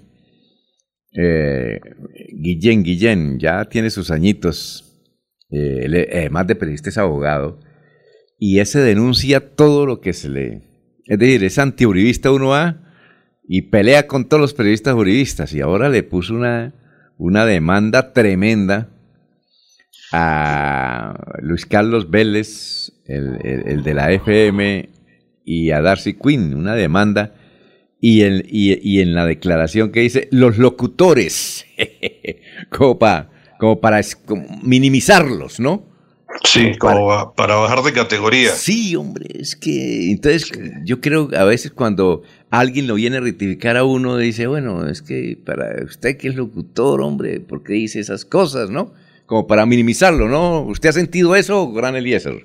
eh, 1.15 1.81
Guillén, 2.33 2.83
Guillén, 2.83 3.39
ya 3.39 3.65
tiene 3.67 3.91
sus 3.91 4.11
añitos, 4.11 5.03
eh, 5.51 6.09
además 6.13 6.47
de 6.47 6.55
periodista 6.55 6.91
es 6.91 6.99
abogado, 6.99 7.61
y 8.39 8.61
ese 8.61 8.81
denuncia 8.81 9.55
todo 9.55 9.87
lo 9.87 10.01
que 10.01 10.13
se 10.13 10.29
le... 10.29 10.63
Es 11.07 11.19
decir, 11.19 11.45
es 11.45 11.59
antiuribista 11.59 12.31
uno 12.31 12.55
a 12.55 12.79
y 13.49 13.63
pelea 13.63 14.07
con 14.07 14.29
todos 14.29 14.41
los 14.41 14.55
periodistas 14.55 14.95
juridistas, 14.95 15.53
y 15.55 15.61
ahora 15.61 15.89
le 15.89 16.03
puso 16.03 16.35
una, 16.35 16.75
una 17.23 17.47
demanda 17.47 18.13
tremenda 18.13 18.89
a 20.13 21.39
Luis 21.41 21.67
Carlos 21.67 22.11
Vélez, 22.11 22.93
el, 23.07 23.39
el 23.45 23.83
de 23.85 23.95
la 23.95 24.11
FM, 24.11 24.89
y 25.45 25.71
a 25.71 25.81
Darcy 25.81 26.15
Quinn, 26.15 26.53
una 26.55 26.75
demanda 26.75 27.35
y 28.01 28.23
en, 28.23 28.45
y, 28.49 29.01
en 29.01 29.15
la 29.15 29.25
declaración 29.25 29.93
que 29.93 30.01
dice 30.01 30.29
los 30.33 30.59
locutores, 30.59 31.65
como, 32.71 32.99
para, 32.99 33.31
como 33.57 33.81
para 33.81 34.01
minimizarlos, 34.65 35.61
¿no? 35.61 35.87
Sí, 36.43 36.77
como 36.77 37.35
para, 37.37 37.55
bajar 37.55 37.83
de 37.83 37.93
categoría. 37.93 38.51
Sí, 38.51 38.97
hombre, 38.97 39.27
es 39.39 39.55
que 39.55 40.11
entonces 40.11 40.51
yo 40.85 41.01
creo 41.01 41.29
a 41.39 41.45
veces 41.45 41.71
cuando 41.71 42.23
alguien 42.53 42.87
lo 42.87 42.95
viene 42.95 43.17
a 43.17 43.21
rectificar 43.21 43.77
a 43.77 43.85
uno, 43.85 44.19
dice, 44.19 44.47
bueno, 44.47 44.87
es 44.87 45.01
que 45.03 45.39
para 45.45 45.83
usted 45.85 46.19
que 46.19 46.29
es 46.29 46.37
locutor, 46.37 47.01
hombre, 47.01 47.41
¿por 47.41 47.65
qué 47.65 47.73
dice 47.73 47.99
esas 47.99 48.25
cosas, 48.25 48.71
no? 48.71 48.93
Como 49.27 49.47
para 49.47 49.65
minimizarlo, 49.65 50.29
¿no? 50.29 50.61
¿Usted 50.61 50.91
ha 50.91 50.93
sentido 50.93 51.35
eso, 51.35 51.73
Gran 51.73 51.97
Eliezer? 51.97 52.43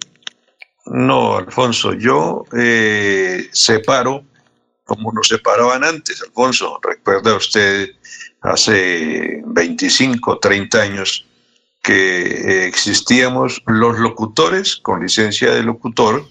No, 0.86 1.38
Alfonso, 1.38 1.94
yo 1.94 2.46
eh, 2.58 3.48
separo 3.52 4.24
como 4.86 5.12
nos 5.12 5.28
separaban 5.28 5.84
antes, 5.84 6.24
Alfonso. 6.24 6.80
Recuerda 6.82 7.36
usted 7.36 7.90
hace 8.42 9.44
25, 9.46 10.40
30 10.40 10.82
años 10.82 11.26
que 11.84 12.22
eh, 12.22 12.68
existíamos 12.68 13.62
los 13.68 14.00
locutores 14.00 14.78
con 14.78 15.02
licencia 15.02 15.54
de 15.54 15.64
locutor. 15.64 16.26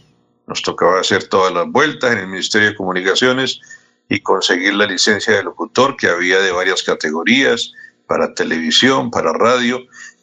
Nos 0.47 0.63
tocaba 0.63 1.01
hacer 1.01 1.25
todas 1.25 1.53
las 1.53 1.67
vueltas 1.67 2.13
en 2.13 2.19
el 2.19 2.27
Ministerio 2.29 2.69
de 2.69 2.77
Comunicaciones 2.77 3.61
y 4.09 4.21
conseguir 4.21 4.75
la 4.75 4.87
licencia 4.87 5.35
de 5.35 5.43
locutor 5.43 5.97
que 5.97 6.09
había 6.09 6.39
de 6.39 6.53
varias 6.53 6.83
categorías 6.83 7.73
para 8.07 8.35
televisión, 8.35 9.11
para 9.11 9.33
radio 9.33 9.81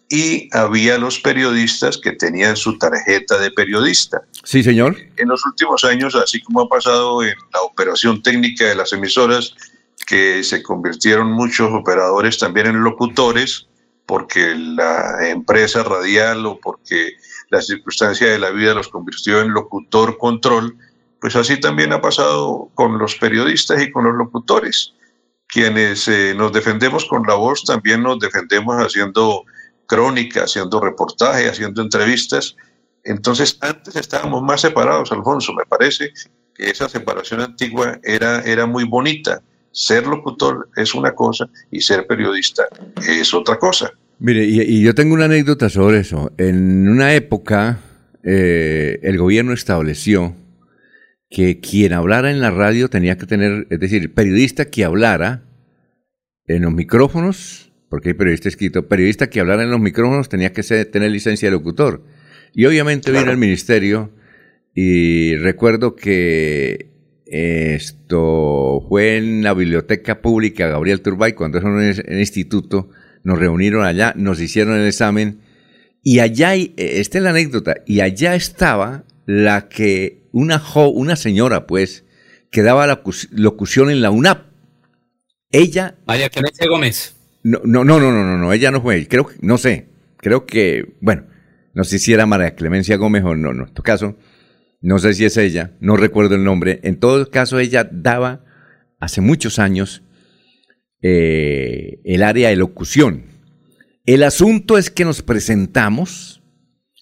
y 0.10 0.48
había 0.56 0.98
los 0.98 1.20
periodistas 1.20 1.98
que 1.98 2.12
tenían 2.12 2.56
su 2.56 2.78
tarjeta 2.78 3.40
de 3.40 3.52
periodista. 3.52 4.22
Sí, 4.44 4.64
señor. 4.64 4.96
En 5.18 5.28
los 5.28 5.46
últimos 5.46 5.84
años, 5.84 6.16
así 6.16 6.40
como 6.42 6.62
ha 6.62 6.70
pasado 6.70 7.24
en 7.24 7.34
la 7.52 7.62
operación 7.62 8.22
técnica 8.22 8.66
de 8.66 8.76
las 8.76 8.94
emisoras, 8.94 9.56
que 10.06 10.44
se 10.44 10.62
convirtieron 10.62 11.32
muchos 11.32 11.72
operadores 11.72 12.38
también 12.38 12.68
en 12.68 12.84
locutores, 12.84 13.68
porque 14.06 14.54
la 14.56 15.30
empresa 15.30 15.84
radial 15.84 16.46
o 16.46 16.60
porque 16.60 17.14
la 17.54 17.62
circunstancia 17.62 18.32
de 18.32 18.40
la 18.40 18.50
vida 18.50 18.74
los 18.74 18.88
convirtió 18.88 19.40
en 19.40 19.54
locutor 19.54 20.18
control, 20.18 20.76
pues 21.22 21.36
así 21.36 21.60
también 21.60 21.94
ha 21.94 22.02
pasado 22.02 22.72
con 22.74 22.98
los 22.98 23.16
periodistas 23.16 23.80
y 23.80 23.92
con 23.92 24.06
los 24.06 24.16
locutores. 24.16 24.94
Quienes 25.48 26.08
eh, 26.08 26.34
nos 26.36 26.52
defendemos 26.52 27.06
con 27.06 27.22
la 27.28 27.36
voz, 27.36 27.64
también 27.64 28.02
nos 28.02 28.18
defendemos 28.18 28.76
haciendo 28.78 29.46
crónica, 29.86 30.46
haciendo 30.46 30.82
reportaje, 30.82 31.48
haciendo 31.48 31.84
entrevistas. 31.84 32.56
Entonces, 33.04 33.60
antes 33.62 33.96
estábamos 33.96 34.42
más 34.42 34.62
separados, 34.62 35.12
Alfonso. 35.12 35.54
Me 35.54 35.66
parece 35.66 36.12
que 36.56 36.72
esa 36.72 36.90
separación 36.90 37.42
antigua 37.42 38.00
era, 38.04 38.42
era 38.42 38.66
muy 38.66 38.84
bonita. 38.84 39.44
Ser 39.72 40.08
locutor 40.08 40.70
es 40.76 40.96
una 40.96 41.14
cosa 41.14 41.48
y 41.70 41.82
ser 41.82 42.08
periodista 42.08 42.64
es 43.08 43.32
otra 43.32 43.60
cosa. 43.60 43.92
Mire, 44.26 44.46
y, 44.46 44.82
yo 44.82 44.96
tengo 44.96 45.14
una 45.14 45.26
anécdota 45.26 45.68
sobre 45.70 46.00
eso. 46.00 46.32
En 46.38 46.88
una 46.88 47.14
época, 47.14 47.82
eh, 48.24 49.00
el 49.04 49.18
gobierno 49.18 49.52
estableció 49.52 50.34
que 51.30 51.60
quien 51.60 51.92
hablara 51.92 52.32
en 52.32 52.40
la 52.40 52.50
radio 52.50 52.90
tenía 52.90 53.18
que 53.18 53.26
tener, 53.26 53.68
es 53.70 53.80
decir, 53.82 54.14
periodista 54.14 54.66
que 54.66 54.86
hablara 54.86 55.44
en 56.48 56.62
los 56.62 56.74
micrófonos 56.74 57.70
porque 57.94 58.10
hay 58.10 58.14
periodista 58.16 58.50
escrito, 58.50 58.88
periodista 58.88 59.30
que 59.30 59.40
hablara 59.40 59.62
en 59.62 59.70
los 59.70 59.80
micrófonos 59.80 60.28
tenía 60.28 60.52
que 60.52 60.64
tener 60.64 61.12
licencia 61.12 61.48
de 61.48 61.52
locutor. 61.52 62.02
Y 62.52 62.66
obviamente 62.66 63.12
vino 63.12 63.30
al 63.30 63.38
ministerio 63.38 64.10
y 64.74 65.36
recuerdo 65.36 65.96
que 65.96 66.88
esto 67.28 68.84
fue 68.90 69.18
en 69.18 69.44
la 69.44 69.54
biblioteca 69.54 70.22
pública 70.22 70.70
Gabriel 70.70 71.02
Turbay, 71.02 71.34
cuando 71.34 71.60
era 71.60 71.68
un 71.68 72.18
instituto, 72.18 72.90
nos 73.24 73.40
reunieron 73.40 73.86
allá, 73.86 74.14
nos 74.16 74.40
hicieron 74.40 74.76
el 74.76 74.88
examen 74.88 75.40
y 76.04 76.20
allá, 76.20 76.54
esta 76.56 77.18
es 77.18 77.24
la 77.24 77.30
anécdota, 77.30 77.78
y 77.86 78.02
allá 78.02 78.36
estaba 78.36 79.06
la 79.26 79.70
que, 79.70 80.28
una, 80.34 80.62
una 80.76 81.16
señora 81.16 81.66
pues, 81.66 82.04
que 82.52 82.62
daba 82.62 82.86
la 82.86 83.02
locución 83.32 83.90
en 83.90 84.02
la 84.02 84.12
UNAP. 84.12 84.48
Ella... 85.50 85.96
María 86.06 86.30
Clemencia 86.30 86.68
Gómez. 86.68 87.16
No, 87.44 87.62
no, 87.64 87.86
no, 87.86 88.00
no, 88.00 88.12
no, 88.12 88.38
no, 88.38 88.52
ella 88.52 88.70
no 88.70 88.82
fue. 88.82 89.08
Creo 89.08 89.28
que, 89.28 89.36
no 89.42 89.58
sé. 89.58 89.88
Creo 90.18 90.46
que, 90.46 90.96
bueno, 91.00 91.24
no 91.74 91.86
sé 91.86 92.00
si 92.00 92.12
era 92.12 92.26
María 92.26 92.56
Clemencia 92.56 92.98
Gómez 92.98 93.24
o 93.24 93.34
no, 93.36 93.54
no, 93.54 93.64
en 93.66 93.74
todo 93.74 93.84
caso, 93.84 94.18
no 94.82 95.00
sé 95.00 95.14
si 95.14 95.24
es 95.24 95.38
ella, 95.38 95.72
no 95.80 95.96
recuerdo 95.96 96.36
el 96.36 96.44
nombre. 96.44 96.82
En 96.84 97.00
todo 97.00 97.30
caso, 97.32 97.60
ella 97.60 97.88
daba 97.90 98.44
hace 99.00 99.22
muchos 99.22 99.58
años 99.58 100.04
eh, 101.04 102.00
el 102.06 102.24
área 102.24 102.50
de 102.50 102.56
locución. 102.56 103.26
El 104.06 104.24
asunto 104.24 104.78
es 104.78 104.90
que 104.90 105.06
nos 105.06 105.22
presentamos 105.22 106.42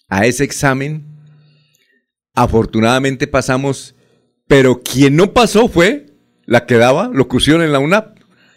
a 0.08 0.26
ese 0.26 0.44
examen. 0.44 1.06
Afortunadamente 2.34 3.26
pasamos, 3.26 3.94
pero 4.46 4.82
quien 4.82 5.16
no 5.16 5.32
pasó 5.32 5.68
fue 5.68 6.06
la 6.44 6.66
que 6.66 6.76
daba 6.76 7.08
locución 7.08 7.62
en 7.62 7.72
la 7.72 7.78
UNAP. 7.78 8.18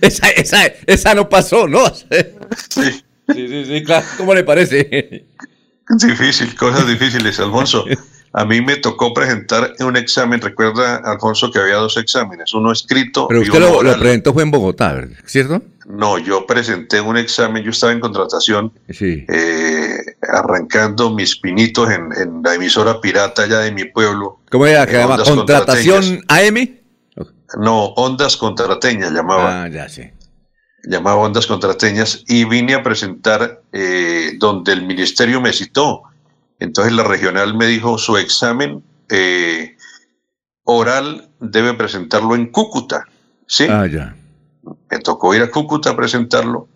esa, 0.00 0.28
esa, 0.30 0.66
esa 0.86 1.14
no 1.14 1.28
pasó, 1.28 1.66
¿no? 1.66 1.84
Sí. 1.94 3.02
Sí, 3.34 3.64
sí, 3.64 3.82
claro. 3.82 4.06
¿Cómo 4.18 4.34
le 4.34 4.44
parece? 4.44 5.26
Difícil, 6.06 6.54
cosas 6.54 6.86
difíciles, 6.86 7.40
Alfonso. 7.40 7.84
A 8.36 8.44
mí 8.44 8.60
me 8.60 8.76
tocó 8.76 9.14
presentar 9.14 9.72
un 9.80 9.96
examen. 9.96 10.42
Recuerda, 10.42 10.96
Alfonso, 10.96 11.50
que 11.50 11.58
había 11.58 11.76
dos 11.76 11.96
exámenes, 11.96 12.52
uno 12.52 12.70
escrito. 12.70 13.28
Pero 13.28 13.40
usted 13.40 13.58
lo, 13.58 13.98
presentó 13.98 14.34
fue 14.34 14.42
en 14.42 14.50
Bogotá, 14.50 15.08
¿cierto? 15.24 15.62
No, 15.86 16.18
yo 16.18 16.46
presenté 16.46 17.00
un 17.00 17.16
examen, 17.16 17.62
yo 17.62 17.70
estaba 17.70 17.94
en 17.94 18.00
contratación, 18.00 18.74
eh, 18.88 19.96
arrancando 20.20 21.14
mis 21.14 21.36
pinitos 21.36 21.88
en, 21.90 22.42
la 22.44 22.54
emisora 22.54 23.00
pirata 23.00 23.44
allá 23.44 23.60
de 23.60 23.72
mi 23.72 23.86
pueblo. 23.86 24.40
¿Cómo 24.50 24.66
era? 24.66 24.86
¿Que 24.86 24.98
llama 24.98 25.16
contratación 25.24 26.22
AM? 26.28 26.76
No, 27.58 27.86
Ondas 27.94 28.36
Contrateñas 28.36 29.12
llamaba. 29.12 29.62
Ah, 29.62 29.68
ya 29.68 29.88
sé. 29.88 30.12
Llamaba 30.82 31.22
Ondas 31.22 31.46
Contrateñas 31.46 32.22
y 32.28 32.44
vine 32.44 32.74
a 32.74 32.82
presentar 32.82 33.62
eh, 33.72 34.32
donde 34.36 34.74
el 34.74 34.82
ministerio 34.82 35.40
me 35.40 35.54
citó. 35.54 36.02
Entonces 36.58 36.92
la 36.92 37.04
regional 37.04 37.54
me 37.54 37.66
dijo 37.66 37.98
su 37.98 38.16
examen 38.16 38.82
eh, 39.08 39.76
oral 40.64 41.30
debe 41.40 41.74
presentarlo 41.74 42.34
en 42.34 42.46
Cúcuta. 42.46 43.04
¿sí? 43.46 43.66
Ah, 43.68 43.86
ya. 43.86 44.14
Me 44.90 44.98
tocó 44.98 45.34
ir 45.34 45.42
a 45.42 45.50
Cúcuta 45.50 45.90
a 45.90 45.96
presentarlo 45.96 46.68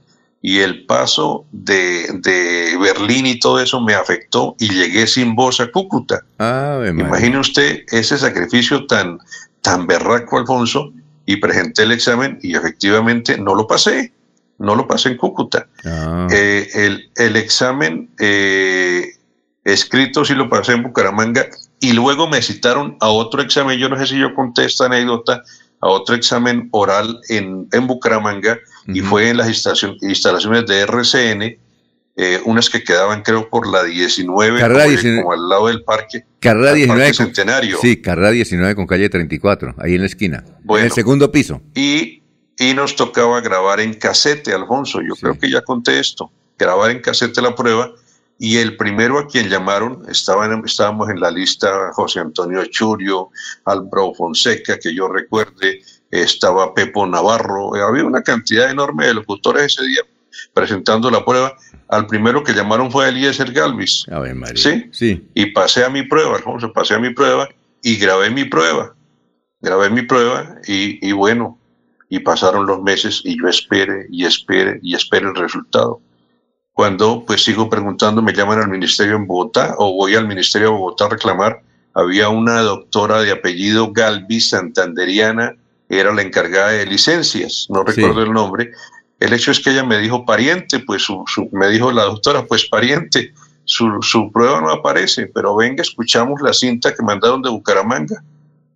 y 0.43 0.61
el 0.61 0.87
paso 0.87 1.45
de, 1.53 2.07
de, 2.23 2.77
Berlín 2.81 3.27
y 3.27 3.39
todo 3.39 3.61
eso 3.61 3.81
me 3.81 3.95
afectó 3.95 4.57
y 4.59 4.73
llegué 4.73 5.07
sin 5.07 5.35
voz 5.35 5.61
a 5.61 5.71
Cúcuta. 5.71 6.25
Ah, 6.39 6.83
Imagine 6.89 7.39
usted 7.39 7.81
ese 7.91 8.17
sacrificio 8.17 8.87
tan, 8.87 9.19
tan 9.61 9.87
berraco, 9.87 10.39
Alfonso, 10.39 10.93
y 11.27 11.37
presenté 11.37 11.83
el 11.83 11.93
examen 11.93 12.39
y 12.43 12.57
efectivamente 12.57 13.37
no 13.37 13.55
lo 13.55 13.67
pasé, 13.67 14.13
no 14.59 14.75
lo 14.75 14.87
pasé 14.87 15.11
en 15.11 15.17
Cúcuta. 15.19 15.69
Ah. 15.85 16.27
Eh, 16.31 16.69
el, 16.75 17.11
el, 17.17 17.37
examen 17.37 18.11
eh, 18.19 19.13
escrito 19.65 20.25
sí 20.25 20.35
lo 20.35 20.49
pasé 20.49 20.73
en 20.73 20.83
Bucaramanga 20.83 21.47
y 21.81 21.93
luego 21.93 22.29
me 22.29 22.43
citaron 22.43 22.97
a 23.01 23.09
otro 23.09 23.43
examen, 23.43 23.79
yo 23.79 23.89
no 23.89 23.99
sé 23.99 24.07
si 24.07 24.19
yo 24.19 24.35
conté 24.35 24.65
esta 24.65 24.87
anécdota, 24.87 25.43
a 25.81 25.89
otro 25.89 26.15
examen 26.15 26.69
oral 26.73 27.21
en, 27.29 27.67
en 27.73 27.87
Bucaramanga 27.87 28.59
y 28.87 29.01
fue 29.01 29.31
en 29.31 29.39
las 29.39 29.49
instalaciones 29.49 30.67
de 30.67 30.81
RCN, 30.81 31.59
eh, 32.17 32.41
unas 32.45 32.69
que 32.69 32.83
quedaban 32.83 33.23
creo 33.23 33.49
por 33.49 33.67
la 33.67 33.85
19, 33.85 34.61
como, 34.61 35.33
al 35.33 35.49
lado 35.49 35.69
del 35.69 35.83
parque. 35.85 36.25
Carrera 36.39 36.75
19 36.75 37.15
Centenario. 37.15 37.79
Sí, 37.81 38.03
carrera 38.03 38.31
19 38.31 38.75
con 38.75 38.87
calle 38.87 39.09
34, 39.09 39.77
ahí 39.79 39.95
en 39.95 40.01
la 40.01 40.07
esquina, 40.07 40.45
en 40.69 40.85
el 40.85 40.93
segundo 40.93 41.33
piso. 41.33 41.63
Y, 41.75 42.23
y 42.59 42.75
nos 42.75 42.95
tocaba 42.97 43.41
grabar 43.41 43.81
en 43.81 43.95
casete, 43.95 44.53
Alfonso, 44.53 45.01
yo 45.01 45.15
creo 45.15 45.39
que 45.39 45.51
ya 45.51 45.63
conté 45.63 45.99
esto, 45.99 46.31
grabar 46.59 46.91
en 46.91 47.01
casete 47.01 47.41
la 47.41 47.55
prueba 47.55 47.91
y 48.43 48.57
el 48.57 48.79
primero 48.79 49.19
a 49.19 49.27
quien 49.27 49.51
llamaron, 49.51 50.03
estaban, 50.09 50.63
estábamos 50.65 51.11
en 51.11 51.21
la 51.21 51.31
lista 51.31 51.93
José 51.93 52.21
Antonio 52.21 52.65
Churio, 52.65 53.29
Álvaro 53.67 54.15
Fonseca, 54.15 54.79
que 54.79 54.95
yo 54.95 55.09
recuerde, 55.09 55.83
estaba 56.11 56.73
Pepo 56.73 57.07
Navarro, 57.07 57.77
eh, 57.77 57.83
había 57.83 58.03
una 58.03 58.23
cantidad 58.23 58.71
enorme 58.71 59.09
de 59.09 59.13
locutores 59.13 59.65
ese 59.65 59.87
día 59.87 60.01
presentando 60.55 61.11
la 61.11 61.23
prueba. 61.23 61.55
Al 61.89 62.07
primero 62.07 62.43
que 62.43 62.55
llamaron 62.55 62.91
fue 62.91 63.11
Eliezer 63.11 63.53
Galvis. 63.53 64.07
¿Sí? 64.57 64.89
sí. 64.91 65.29
Y 65.35 65.53
pasé 65.53 65.85
a 65.85 65.91
mi 65.91 66.05
prueba, 66.05 66.37
Alfonso, 66.37 66.73
pasé 66.73 66.95
a 66.95 66.99
mi 66.99 67.11
prueba 67.11 67.47
y 67.83 67.97
grabé 67.97 68.31
mi 68.31 68.47
prueba. 68.47 68.95
Grabé 69.61 69.91
mi 69.91 70.01
prueba 70.01 70.57
y, 70.67 71.07
y 71.07 71.13
bueno, 71.13 71.59
y 72.09 72.21
pasaron 72.21 72.65
los 72.65 72.81
meses 72.81 73.21
y 73.23 73.39
yo 73.39 73.49
espere 73.49 74.07
y 74.11 74.25
espere 74.25 74.81
y 74.83 74.95
espere 74.95 75.27
el 75.29 75.35
resultado 75.35 76.01
cuando 76.81 77.25
pues 77.27 77.45
sigo 77.45 77.69
preguntando, 77.69 78.23
me 78.23 78.33
llaman 78.33 78.59
al 78.59 78.71
ministerio 78.71 79.17
en 79.17 79.27
Bogotá 79.27 79.75
o 79.77 79.93
voy 79.93 80.15
al 80.15 80.27
ministerio 80.27 80.69
de 80.69 80.75
Bogotá 80.79 81.05
a 81.05 81.09
reclamar, 81.11 81.61
había 81.93 82.31
una 82.31 82.63
doctora 82.63 83.21
de 83.21 83.33
apellido 83.33 83.93
Galvis 83.93 84.49
Santanderiana, 84.49 85.57
era 85.91 86.11
la 86.15 86.23
encargada 86.23 86.71
de 86.71 86.87
licencias, 86.87 87.67
no 87.69 87.85
recuerdo 87.85 88.23
el 88.23 88.33
nombre. 88.33 88.71
El 89.19 89.35
hecho 89.35 89.51
es 89.51 89.61
que 89.61 89.73
ella 89.73 89.85
me 89.85 89.99
dijo 89.99 90.25
pariente, 90.25 90.79
pues 90.79 91.03
su, 91.03 91.23
me 91.53 91.69
dijo 91.69 91.93
la 91.93 92.05
doctora, 92.05 92.47
pues 92.47 92.67
pariente, 92.67 93.35
su, 93.67 94.01
su 94.01 94.33
prueba 94.33 94.63
no 94.63 94.71
aparece, 94.71 95.27
pero 95.27 95.55
venga, 95.55 95.83
escuchamos 95.83 96.41
la 96.41 96.55
cinta 96.55 96.95
que 96.95 97.03
mandaron 97.03 97.43
de 97.43 97.51
Bucaramanga. 97.51 98.25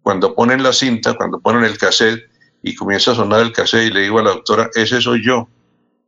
Cuando 0.03 0.35
ponen 0.35 0.63
la 0.63 0.75
cinta, 0.75 1.15
cuando 1.15 1.41
ponen 1.41 1.65
el 1.65 1.79
cassette 1.79 2.21
y 2.63 2.75
comienza 2.75 3.13
a 3.13 3.15
sonar 3.15 3.41
el 3.41 3.53
cassette 3.53 3.87
y 3.87 3.95
le 3.95 4.01
digo 4.03 4.19
a 4.19 4.25
la 4.25 4.31
doctora, 4.33 4.69
ese 4.75 5.01
soy 5.01 5.25
yo 5.25 5.49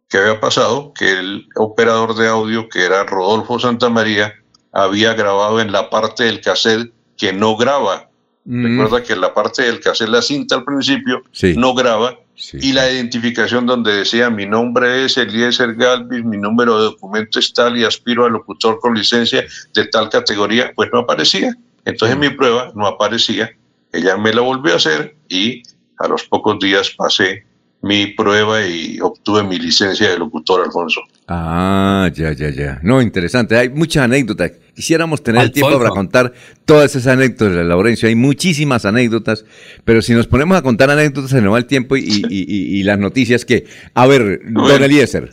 ¿Qué 0.08 0.18
había 0.18 0.40
pasado? 0.40 0.92
Que 0.94 1.18
el 1.18 1.48
operador 1.56 2.14
de 2.14 2.28
audio, 2.28 2.68
que 2.68 2.84
era 2.84 3.04
Rodolfo 3.04 3.58
Santamaría, 3.58 4.34
había 4.72 5.14
grabado 5.14 5.60
en 5.60 5.72
la 5.72 5.90
parte 5.90 6.24
del 6.24 6.40
cassette 6.40 6.92
que 7.16 7.32
no 7.32 7.56
graba. 7.56 8.08
Mm. 8.44 8.66
Recuerda 8.66 9.02
que 9.02 9.14
en 9.14 9.20
la 9.20 9.34
parte 9.34 9.62
del 9.62 9.80
cassette, 9.80 10.08
la 10.08 10.22
cinta 10.22 10.54
al 10.54 10.64
principio, 10.64 11.22
no 11.56 11.74
graba. 11.74 12.18
y 12.52 12.74
la 12.74 12.90
identificación 12.90 13.64
donde 13.64 13.96
decía 13.96 14.28
mi 14.28 14.44
nombre 14.44 15.06
es 15.06 15.16
Eliezer 15.16 15.74
Galvis, 15.74 16.22
mi 16.22 16.36
número 16.36 16.76
de 16.76 16.84
documento 16.84 17.38
es 17.38 17.52
tal 17.54 17.78
y 17.78 17.84
aspiro 17.84 18.26
a 18.26 18.28
locutor 18.28 18.78
con 18.78 18.94
licencia 18.94 19.44
de 19.72 19.86
tal 19.86 20.10
categoría, 20.10 20.72
pues 20.76 20.90
no 20.92 21.00
aparecía. 21.00 21.56
Entonces 21.84 22.16
mm. 22.16 22.20
mi 22.20 22.28
prueba 22.30 22.70
no 22.74 22.86
aparecía. 22.86 23.50
Ella 23.90 24.16
me 24.18 24.32
la 24.34 24.42
volvió 24.42 24.74
a 24.74 24.76
hacer 24.76 25.16
y 25.28 25.62
a 25.98 26.06
los 26.06 26.24
pocos 26.24 26.58
días 26.60 26.90
pasé 26.90 27.45
mi 27.86 28.08
prueba 28.08 28.66
y 28.66 28.98
obtuve 29.00 29.44
mi 29.44 29.58
licencia 29.58 30.10
de 30.10 30.18
locutor, 30.18 30.64
Alfonso. 30.64 31.00
Ah, 31.28 32.10
ya, 32.12 32.32
ya, 32.32 32.50
ya. 32.50 32.80
No, 32.82 33.00
interesante. 33.00 33.56
Hay 33.56 33.68
muchas 33.70 34.04
anécdotas. 34.04 34.52
Quisiéramos 34.74 35.22
tener 35.22 35.42
el 35.42 35.52
tiempo 35.52 35.78
para 35.78 35.90
contar 35.90 36.32
todas 36.64 36.94
esas 36.94 37.06
anécdotas, 37.14 37.64
Laurencio. 37.64 38.08
Hay 38.08 38.14
muchísimas 38.14 38.84
anécdotas, 38.84 39.44
pero 39.84 40.02
si 40.02 40.12
nos 40.12 40.26
ponemos 40.26 40.58
a 40.58 40.62
contar 40.62 40.90
anécdotas, 40.90 41.30
se 41.30 41.40
nos 41.40 41.54
va 41.54 41.58
el 41.58 41.66
tiempo 41.66 41.96
y, 41.96 42.82
las 42.82 42.98
noticias 42.98 43.44
que... 43.44 43.66
A 43.94 44.06
ver, 44.06 44.40
don 44.50 44.82
Eliezer. 44.82 45.30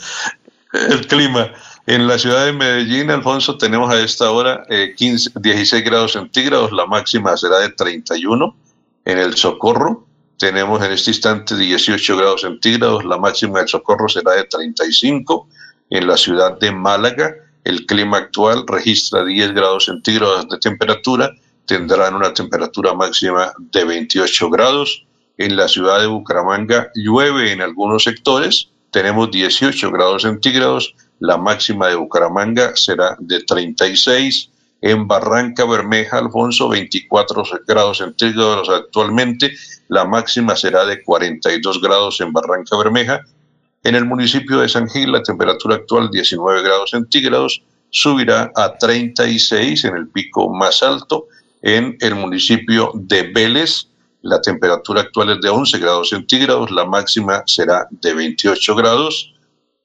El 0.89 1.05
clima. 1.07 1.51
En 1.85 2.07
la 2.07 2.17
ciudad 2.17 2.45
de 2.45 2.53
Medellín, 2.53 3.11
Alfonso, 3.11 3.57
tenemos 3.57 3.93
a 3.93 3.99
esta 4.01 4.31
hora 4.31 4.65
15, 4.95 5.31
16 5.41 5.83
grados 5.83 6.13
centígrados, 6.13 6.71
la 6.71 6.85
máxima 6.85 7.35
será 7.35 7.59
de 7.59 7.69
31. 7.69 8.55
En 9.05 9.17
el 9.17 9.35
Socorro, 9.35 10.07
tenemos 10.43 10.83
en 10.83 10.91
este 10.91 11.11
instante 11.11 11.55
18 11.55 12.17
grados 12.17 12.41
centígrados, 12.41 13.05
la 13.05 13.17
máxima 13.17 13.59
del 13.59 13.69
socorro 13.69 14.09
será 14.09 14.33
de 14.33 14.43
35. 14.43 15.47
En 15.89 16.05
la 16.05 16.17
ciudad 16.17 16.59
de 16.59 16.69
Málaga, 16.69 17.33
el 17.63 17.85
clima 17.85 18.17
actual 18.17 18.65
registra 18.67 19.23
10 19.23 19.53
grados 19.53 19.85
centígrados 19.85 20.49
de 20.49 20.57
temperatura, 20.57 21.31
tendrán 21.65 22.15
una 22.15 22.33
temperatura 22.33 22.93
máxima 22.93 23.53
de 23.57 23.85
28 23.85 24.49
grados. 24.49 25.05
En 25.37 25.55
la 25.55 25.69
ciudad 25.69 26.01
de 26.01 26.07
Bucaramanga 26.07 26.91
llueve 26.93 27.53
en 27.53 27.61
algunos 27.61 28.03
sectores, 28.03 28.67
tenemos 28.91 29.31
18 29.31 29.91
grados 29.91 30.23
centígrados, 30.23 30.93
la 31.19 31.37
máxima 31.37 31.87
de 31.87 31.95
Bucaramanga 31.95 32.75
será 32.75 33.15
de 33.17 33.39
36. 33.43 34.49
En 34.85 35.07
Barranca 35.07 35.63
Bermeja, 35.63 36.17
Alfonso, 36.17 36.67
24 36.67 37.43
grados 37.65 37.99
centígrados 37.99 38.67
actualmente, 38.67 39.53
la 39.87 40.03
máxima 40.03 40.57
será 40.57 40.85
de 40.85 41.01
42 41.01 41.81
grados 41.81 42.19
en 42.19 42.33
Barranca 42.33 42.75
Bermeja. 42.75 43.21
En 43.81 43.95
el 43.95 44.03
municipio 44.03 44.59
de 44.59 44.67
San 44.67 44.89
Gil, 44.89 45.13
la 45.13 45.23
temperatura 45.23 45.75
actual 45.75 46.11
19 46.11 46.63
grados 46.63 46.89
centígrados, 46.89 47.63
subirá 47.91 48.51
a 48.57 48.77
36 48.77 49.85
en 49.85 49.95
el 49.95 50.09
pico 50.09 50.53
más 50.53 50.83
alto. 50.83 51.27
En 51.61 51.95
el 52.01 52.15
municipio 52.15 52.91
de 52.93 53.31
Vélez, 53.33 53.87
la 54.21 54.41
temperatura 54.41 54.99
actual 54.99 55.29
es 55.29 55.39
de 55.39 55.47
11 55.47 55.79
grados 55.79 56.09
centígrados, 56.09 56.71
la 56.71 56.83
máxima 56.83 57.43
será 57.45 57.87
de 57.89 58.13
28 58.13 58.75
grados. 58.75 59.33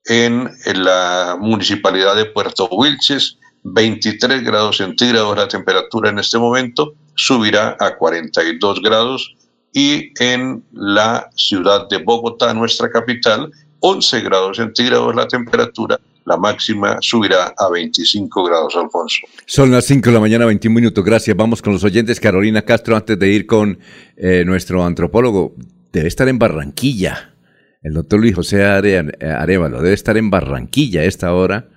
En, 0.07 0.51
la 0.75 1.37
municipalidad 1.39 2.17
de 2.17 2.25
Puerto 2.25 2.67
Wilches, 2.73 3.38
23 3.65 4.43
grados 4.45 4.79
centígrados 4.79 5.37
la 5.37 5.49
temperatura 5.49 6.11
en 6.11 6.19
este 6.19 6.39
momento, 6.39 6.95
subirá 7.15 7.77
a 7.81 7.97
42 7.97 8.83
grados 8.83 9.35
y 9.73 10.13
en 10.23 10.65
la 10.73 11.29
ciudad 11.35 11.89
de 11.89 11.99
Bogotá, 11.99 12.55
nuestra 12.55 12.91
capital, 12.91 13.51
11 13.81 14.21
grados 14.23 14.57
centígrados 14.57 15.15
la 15.15 15.29
temperatura, 15.29 15.99
la 16.25 16.37
máxima 16.37 16.99
subirá 17.01 17.55
a 17.57 17.71
25 17.71 18.45
grados, 18.45 18.77
Alfonso. 18.77 19.21
Son 19.47 19.71
las 19.71 19.87
5 19.87 20.11
de 20.11 20.15
la 20.15 20.21
mañana, 20.21 20.45
21 20.45 20.75
minutos. 20.75 21.03
Gracias. 21.05 21.35
Vamos 21.35 21.63
con 21.63 21.73
los 21.73 21.85
oyentes. 21.85 22.21
Carolina 22.21 22.63
Castro, 22.63 22.97
antes 22.97 23.19
de 23.19 23.29
ir 23.29 23.47
con 23.47 23.79
eh, 24.17 24.45
nuestro 24.45 24.85
antropólogo, 24.85 25.55
debe 25.91 26.09
estar 26.09 26.29
en 26.29 26.39
Barranquilla. 26.39 27.35
El 27.83 27.95
doctor 27.95 28.21
Luis 28.21 28.35
José 28.35 28.65
Arevalo 28.65 29.81
debe 29.81 29.95
estar 29.95 30.19
en 30.19 30.29
Barranquilla 30.29 31.01
a 31.01 31.05
esta 31.05 31.33
hora 31.33 31.69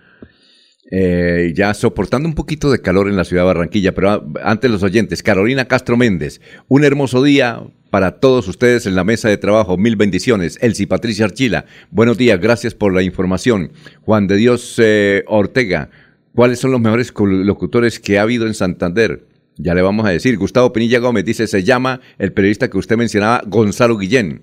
eh, 0.92 1.54
ya 1.56 1.74
soportando 1.74 2.28
un 2.28 2.36
poquito 2.36 2.70
de 2.70 2.82
calor 2.82 3.08
en 3.08 3.16
la 3.16 3.24
ciudad 3.24 3.44
de 3.44 3.48
Barranquilla, 3.48 3.94
pero 3.94 4.28
antes 4.44 4.70
los 4.70 4.84
oyentes, 4.84 5.24
Carolina 5.24 5.66
Castro 5.66 5.96
Méndez, 5.96 6.42
un 6.68 6.84
hermoso 6.84 7.24
día 7.24 7.64
para 7.90 8.20
todos 8.20 8.48
ustedes 8.50 8.86
en 8.86 8.96
la 8.96 9.06
mesa 9.06 9.30
de 9.30 9.38
trabajo, 9.38 9.78
mil 9.78 9.96
bendiciones. 9.96 10.58
Elsie 10.62 10.88
Patricia 10.88 11.26
Archila, 11.26 11.66
buenos 11.92 12.18
días, 12.18 12.40
gracias 12.42 12.76
por 12.76 12.94
la 12.94 13.04
información. 13.04 13.72
Juan 14.02 14.28
de 14.28 14.36
Dios 14.36 14.76
eh, 14.80 15.24
Ortega, 15.28 15.90
¿cuáles 16.36 16.60
son 16.60 16.72
los 16.72 16.82
mejores 16.82 17.14
locutores 17.18 18.00
que 18.00 18.20
ha 18.20 18.24
habido 18.24 18.46
en 18.46 18.54
Santander? 18.54 19.26
Ya 19.58 19.76
le 19.76 19.82
vamos 19.82 20.06
a 20.06 20.10
decir. 20.10 20.38
Gustavo 20.38 20.74
Pinilla 20.74 21.00
Gómez 21.00 21.24
dice, 21.24 21.48
se 21.48 21.64
llama 21.64 22.02
el 22.18 22.34
periodista 22.34 22.70
que 22.70 22.78
usted 22.78 22.98
mencionaba, 22.98 23.44
Gonzalo 23.46 23.98
Guillén. 23.98 24.42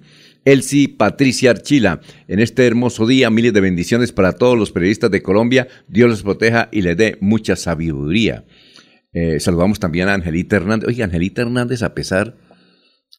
Elsie 0.53 0.89
Patricia 0.89 1.51
Archila. 1.51 2.01
En 2.27 2.41
este 2.41 2.67
hermoso 2.67 3.07
día, 3.07 3.29
miles 3.29 3.53
de 3.53 3.61
bendiciones 3.61 4.13
para 4.13 4.33
todos 4.33 4.57
los 4.59 4.73
periodistas 4.73 5.11
de 5.11 5.23
Colombia. 5.23 5.69
Dios 5.89 6.09
los 6.09 6.23
proteja 6.23 6.71
y 6.73 6.81
les 6.81 6.97
dé 6.97 7.19
mucha 7.21 7.55
sabiduría. 7.55 8.47
Eh, 9.13 9.41
saludamos 9.41 9.79
también 9.79 10.09
a 10.09 10.15
Angelita 10.15 10.57
Hernández. 10.57 10.89
Oye, 10.89 11.03
Angelita 11.03 11.43
Hernández, 11.43 11.83
a 11.83 11.95
pesar 11.95 12.39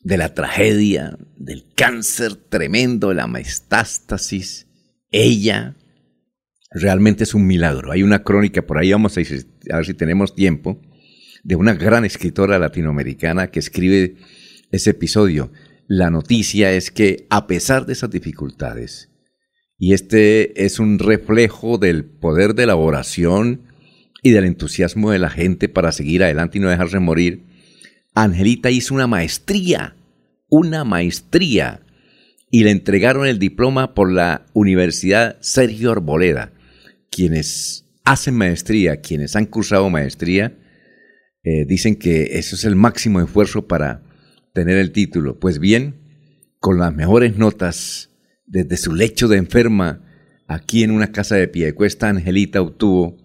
de 0.01 0.17
la 0.17 0.33
tragedia, 0.33 1.17
del 1.37 1.65
cáncer 1.75 2.35
tremendo, 2.35 3.09
de 3.09 3.15
la 3.15 3.27
metástasis, 3.27 4.67
ella 5.11 5.75
realmente 6.71 7.25
es 7.25 7.35
un 7.35 7.45
milagro. 7.45 7.91
Hay 7.91 8.01
una 8.01 8.23
crónica, 8.23 8.63
por 8.63 8.79
ahí 8.79 8.91
vamos 8.91 9.17
a, 9.17 9.21
a 9.21 9.75
ver 9.75 9.85
si 9.85 9.93
tenemos 9.93 10.33
tiempo, 10.33 10.81
de 11.43 11.55
una 11.55 11.75
gran 11.75 12.05
escritora 12.05 12.57
latinoamericana 12.57 13.51
que 13.51 13.59
escribe 13.59 14.15
ese 14.71 14.91
episodio. 14.91 15.51
La 15.91 16.11
noticia 16.11 16.71
es 16.71 16.91
que 16.91 17.25
a 17.31 17.47
pesar 17.47 17.87
de 17.87 17.93
esas 17.93 18.11
dificultades, 18.11 19.09
y 19.75 19.93
este 19.93 20.63
es 20.63 20.77
un 20.77 20.99
reflejo 20.99 21.79
del 21.79 22.05
poder 22.05 22.53
de 22.53 22.67
la 22.67 22.75
oración 22.75 23.63
y 24.21 24.29
del 24.29 24.45
entusiasmo 24.45 25.09
de 25.09 25.17
la 25.17 25.31
gente 25.31 25.67
para 25.67 25.91
seguir 25.91 26.23
adelante 26.23 26.59
y 26.59 26.61
no 26.61 26.69
dejarse 26.69 26.99
morir, 26.99 27.43
Angelita 28.13 28.69
hizo 28.69 28.93
una 28.93 29.07
maestría, 29.07 29.95
una 30.47 30.83
maestría, 30.83 31.81
y 32.51 32.65
le 32.65 32.69
entregaron 32.69 33.25
el 33.25 33.39
diploma 33.39 33.95
por 33.95 34.11
la 34.11 34.45
Universidad 34.53 35.37
Sergio 35.39 35.91
Arboleda. 35.91 36.53
Quienes 37.09 37.87
hacen 38.05 38.35
maestría, 38.35 39.01
quienes 39.01 39.35
han 39.35 39.47
cursado 39.47 39.89
maestría, 39.89 40.55
eh, 41.43 41.65
dicen 41.65 41.95
que 41.95 42.37
eso 42.37 42.55
es 42.55 42.63
el 42.63 42.75
máximo 42.75 43.21
esfuerzo 43.21 43.67
para 43.67 44.03
tener 44.53 44.77
el 44.77 44.91
título. 44.91 45.39
Pues 45.39 45.59
bien, 45.59 45.95
con 46.59 46.77
las 46.77 46.93
mejores 46.93 47.37
notas, 47.37 48.09
desde 48.45 48.77
su 48.77 48.93
lecho 48.93 49.27
de 49.27 49.37
enferma, 49.37 50.01
aquí 50.47 50.83
en 50.83 50.91
una 50.91 51.11
casa 51.11 51.35
de 51.35 51.47
pie 51.47 51.73
cuesta, 51.73 52.09
Angelita 52.09 52.61
obtuvo 52.61 53.17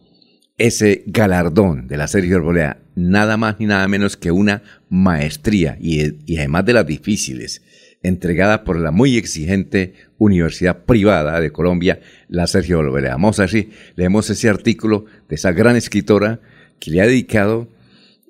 ese 0.56 1.02
galardón 1.06 1.88
de 1.88 1.96
la 1.96 2.06
Sergio 2.06 2.36
Arboleda, 2.36 2.78
nada 2.94 3.36
más 3.36 3.58
ni 3.58 3.66
nada 3.66 3.88
menos 3.88 4.16
que 4.16 4.30
una 4.30 4.62
maestría, 4.88 5.76
y, 5.80 6.36
además 6.38 6.64
de 6.64 6.72
las 6.74 6.86
difíciles, 6.86 7.62
entregada 8.02 8.64
por 8.64 8.78
la 8.78 8.90
muy 8.90 9.16
exigente 9.16 9.94
Universidad 10.18 10.84
Privada 10.84 11.40
de 11.40 11.50
Colombia, 11.50 12.00
la 12.28 12.46
Sergio 12.46 12.80
Arboleda. 12.80 13.12
Vamos 13.12 13.38
a 13.38 13.42
ver 13.42 13.50
si 13.50 13.70
leemos 13.96 14.30
ese 14.30 14.48
artículo 14.48 15.06
de 15.28 15.34
esa 15.34 15.52
gran 15.52 15.74
escritora 15.74 16.40
que 16.78 16.90
le 16.90 17.00
ha 17.00 17.06
dedicado 17.06 17.68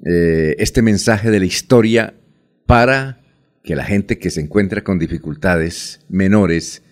eh, 0.06 0.54
este 0.58 0.80
mensaje 0.80 1.30
de 1.30 1.40
la 1.40 1.46
historia 1.46 2.14
para 2.66 3.20
que 3.62 3.74
la 3.74 3.84
gente 3.84 4.18
que 4.18 4.30
se 4.30 4.40
encuentra 4.40 4.84
con 4.84 4.98
dificultades 4.98 6.00
menores 6.08 6.82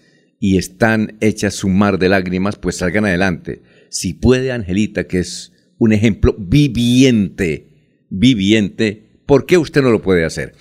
y 0.41 0.57
están 0.57 1.17
hechas 1.21 1.55
su 1.55 1.69
mar 1.69 1.99
de 1.99 2.09
lágrimas, 2.09 2.57
pues 2.57 2.79
salgan 2.79 3.05
adelante. 3.05 3.63
Si 3.91 4.15
puede 4.15 4.51
Angelita, 4.51 5.05
que 5.05 5.21
es 5.21 5.53
un 5.79 5.93
ejemplo 5.93 6.35
viviente, 6.39 7.69
viviente, 8.09 9.05
¿por 9.27 9.47
qué 9.47 9.59
usted 9.59 9.83
no 9.83 9.91
lo 9.91 10.03
puede 10.03 10.25
hacer? 10.25 10.55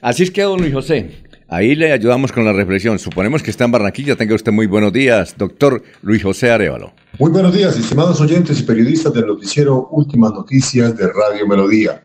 Así 0.00 0.24
es 0.24 0.30
que, 0.30 0.42
don 0.42 0.60
Luis 0.60 0.74
José, 0.74 1.10
ahí 1.48 1.74
le 1.74 1.92
ayudamos 1.92 2.32
con 2.32 2.44
la 2.44 2.52
reflexión. 2.52 2.98
Suponemos 2.98 3.42
que 3.42 3.50
está 3.50 3.64
en 3.64 3.72
Barranquilla. 3.72 4.16
Tenga 4.16 4.34
usted 4.34 4.52
muy 4.52 4.66
buenos 4.66 4.92
días, 4.92 5.34
doctor 5.38 5.82
Luis 6.02 6.22
José 6.22 6.50
Arevalo. 6.50 6.92
Muy 7.18 7.30
buenos 7.30 7.54
días, 7.54 7.78
estimados 7.78 8.20
oyentes 8.20 8.60
y 8.60 8.64
periodistas 8.64 9.14
del 9.14 9.26
noticiero 9.26 9.88
Últimas 9.92 10.32
Noticias 10.32 10.96
de 10.96 11.06
Radio 11.08 11.46
Melodía. 11.46 12.04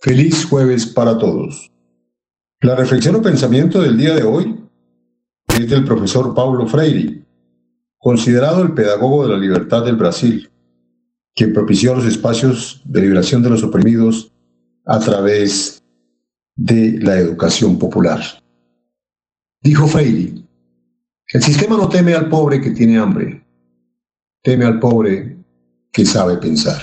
Feliz 0.00 0.44
jueves 0.44 0.86
para 0.86 1.18
todos. 1.18 1.72
La 2.60 2.76
reflexión 2.76 3.16
o 3.16 3.22
pensamiento 3.22 3.82
del 3.82 3.98
día 3.98 4.14
de 4.14 4.22
hoy 4.22 4.64
es 5.48 5.68
del 5.68 5.84
profesor 5.84 6.36
Paulo 6.36 6.68
Freire, 6.68 7.26
considerado 7.98 8.62
el 8.62 8.74
pedagogo 8.74 9.24
de 9.24 9.32
la 9.32 9.38
libertad 9.38 9.84
del 9.84 9.96
Brasil, 9.96 10.48
quien 11.34 11.52
propició 11.52 11.96
los 11.96 12.06
espacios 12.06 12.80
de 12.84 13.00
liberación 13.00 13.42
de 13.42 13.50
los 13.50 13.64
oprimidos 13.64 14.32
a 14.86 15.00
través 15.00 15.82
de 16.54 17.00
la 17.00 17.18
educación 17.18 17.76
popular. 17.76 18.20
Dijo 19.62 19.88
Freire, 19.88 20.44
el 21.32 21.42
sistema 21.42 21.76
no 21.76 21.88
teme 21.88 22.14
al 22.14 22.28
pobre 22.28 22.60
que 22.60 22.70
tiene 22.70 22.98
hambre, 22.98 23.44
teme 24.44 24.64
al 24.64 24.78
pobre 24.78 25.38
que 25.90 26.06
sabe 26.06 26.36
pensar. 26.36 26.82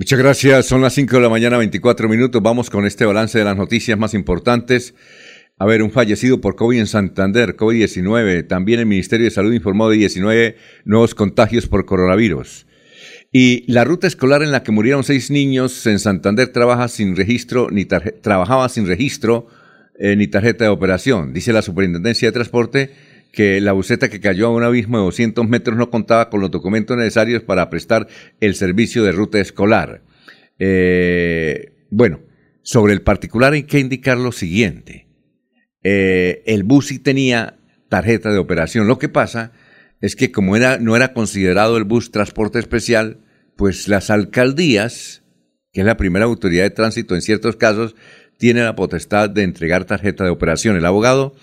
Muchas 0.00 0.18
gracias. 0.18 0.64
Son 0.64 0.80
las 0.80 0.94
5 0.94 1.16
de 1.16 1.20
la 1.20 1.28
mañana, 1.28 1.58
24 1.58 2.08
minutos. 2.08 2.40
Vamos 2.42 2.70
con 2.70 2.86
este 2.86 3.04
balance 3.04 3.38
de 3.38 3.44
las 3.44 3.54
noticias 3.54 3.98
más 3.98 4.14
importantes. 4.14 4.94
A 5.58 5.66
ver, 5.66 5.82
un 5.82 5.90
fallecido 5.90 6.40
por 6.40 6.56
COVID 6.56 6.78
en 6.78 6.86
Santander, 6.86 7.54
COVID-19. 7.54 8.48
También 8.48 8.80
el 8.80 8.86
Ministerio 8.86 9.26
de 9.26 9.30
Salud 9.30 9.52
informó 9.52 9.90
de 9.90 9.98
19 9.98 10.56
nuevos 10.86 11.14
contagios 11.14 11.66
por 11.66 11.84
coronavirus. 11.84 12.66
Y 13.30 13.70
la 13.70 13.84
ruta 13.84 14.06
escolar 14.06 14.42
en 14.42 14.52
la 14.52 14.62
que 14.62 14.72
murieron 14.72 15.04
seis 15.04 15.30
niños 15.30 15.86
en 15.86 15.98
Santander 15.98 16.48
trabaja 16.48 16.88
sin 16.88 17.14
registro 17.14 17.68
ni 17.70 17.84
trabajaba 17.84 18.70
sin 18.70 18.86
registro 18.86 19.48
eh, 19.98 20.16
ni 20.16 20.28
tarjeta 20.28 20.64
de 20.64 20.70
operación. 20.70 21.34
Dice 21.34 21.52
la 21.52 21.60
Superintendencia 21.60 22.28
de 22.28 22.32
Transporte 22.32 22.90
que 23.32 23.60
la 23.60 23.72
buseta 23.72 24.08
que 24.08 24.20
cayó 24.20 24.46
a 24.46 24.50
un 24.50 24.62
abismo 24.62 24.98
de 24.98 25.04
200 25.04 25.48
metros 25.48 25.76
no 25.76 25.90
contaba 25.90 26.30
con 26.30 26.40
los 26.40 26.50
documentos 26.50 26.96
necesarios 26.96 27.42
para 27.42 27.70
prestar 27.70 28.08
el 28.40 28.54
servicio 28.54 29.04
de 29.04 29.12
ruta 29.12 29.38
escolar. 29.38 30.02
Eh, 30.58 31.72
bueno, 31.90 32.20
sobre 32.62 32.92
el 32.92 33.02
particular 33.02 33.52
hay 33.52 33.64
que 33.64 33.78
indicar 33.78 34.18
lo 34.18 34.32
siguiente. 34.32 35.06
Eh, 35.82 36.42
el 36.46 36.62
bus 36.62 36.88
sí 36.88 36.98
tenía 36.98 37.58
tarjeta 37.88 38.30
de 38.30 38.38
operación. 38.38 38.86
Lo 38.86 38.98
que 38.98 39.08
pasa 39.08 39.52
es 40.00 40.16
que 40.16 40.32
como 40.32 40.56
era, 40.56 40.78
no 40.78 40.96
era 40.96 41.12
considerado 41.12 41.76
el 41.76 41.84
bus 41.84 42.10
transporte 42.10 42.58
especial, 42.58 43.18
pues 43.56 43.88
las 43.88 44.10
alcaldías, 44.10 45.22
que 45.72 45.80
es 45.80 45.86
la 45.86 45.96
primera 45.96 46.24
autoridad 46.24 46.64
de 46.64 46.70
tránsito 46.70 47.14
en 47.14 47.22
ciertos 47.22 47.56
casos, 47.56 47.94
tiene 48.38 48.62
la 48.62 48.74
potestad 48.74 49.28
de 49.28 49.42
entregar 49.42 49.84
tarjeta 49.84 50.24
de 50.24 50.30
operación. 50.30 50.76
El 50.76 50.86
abogado 50.86 51.34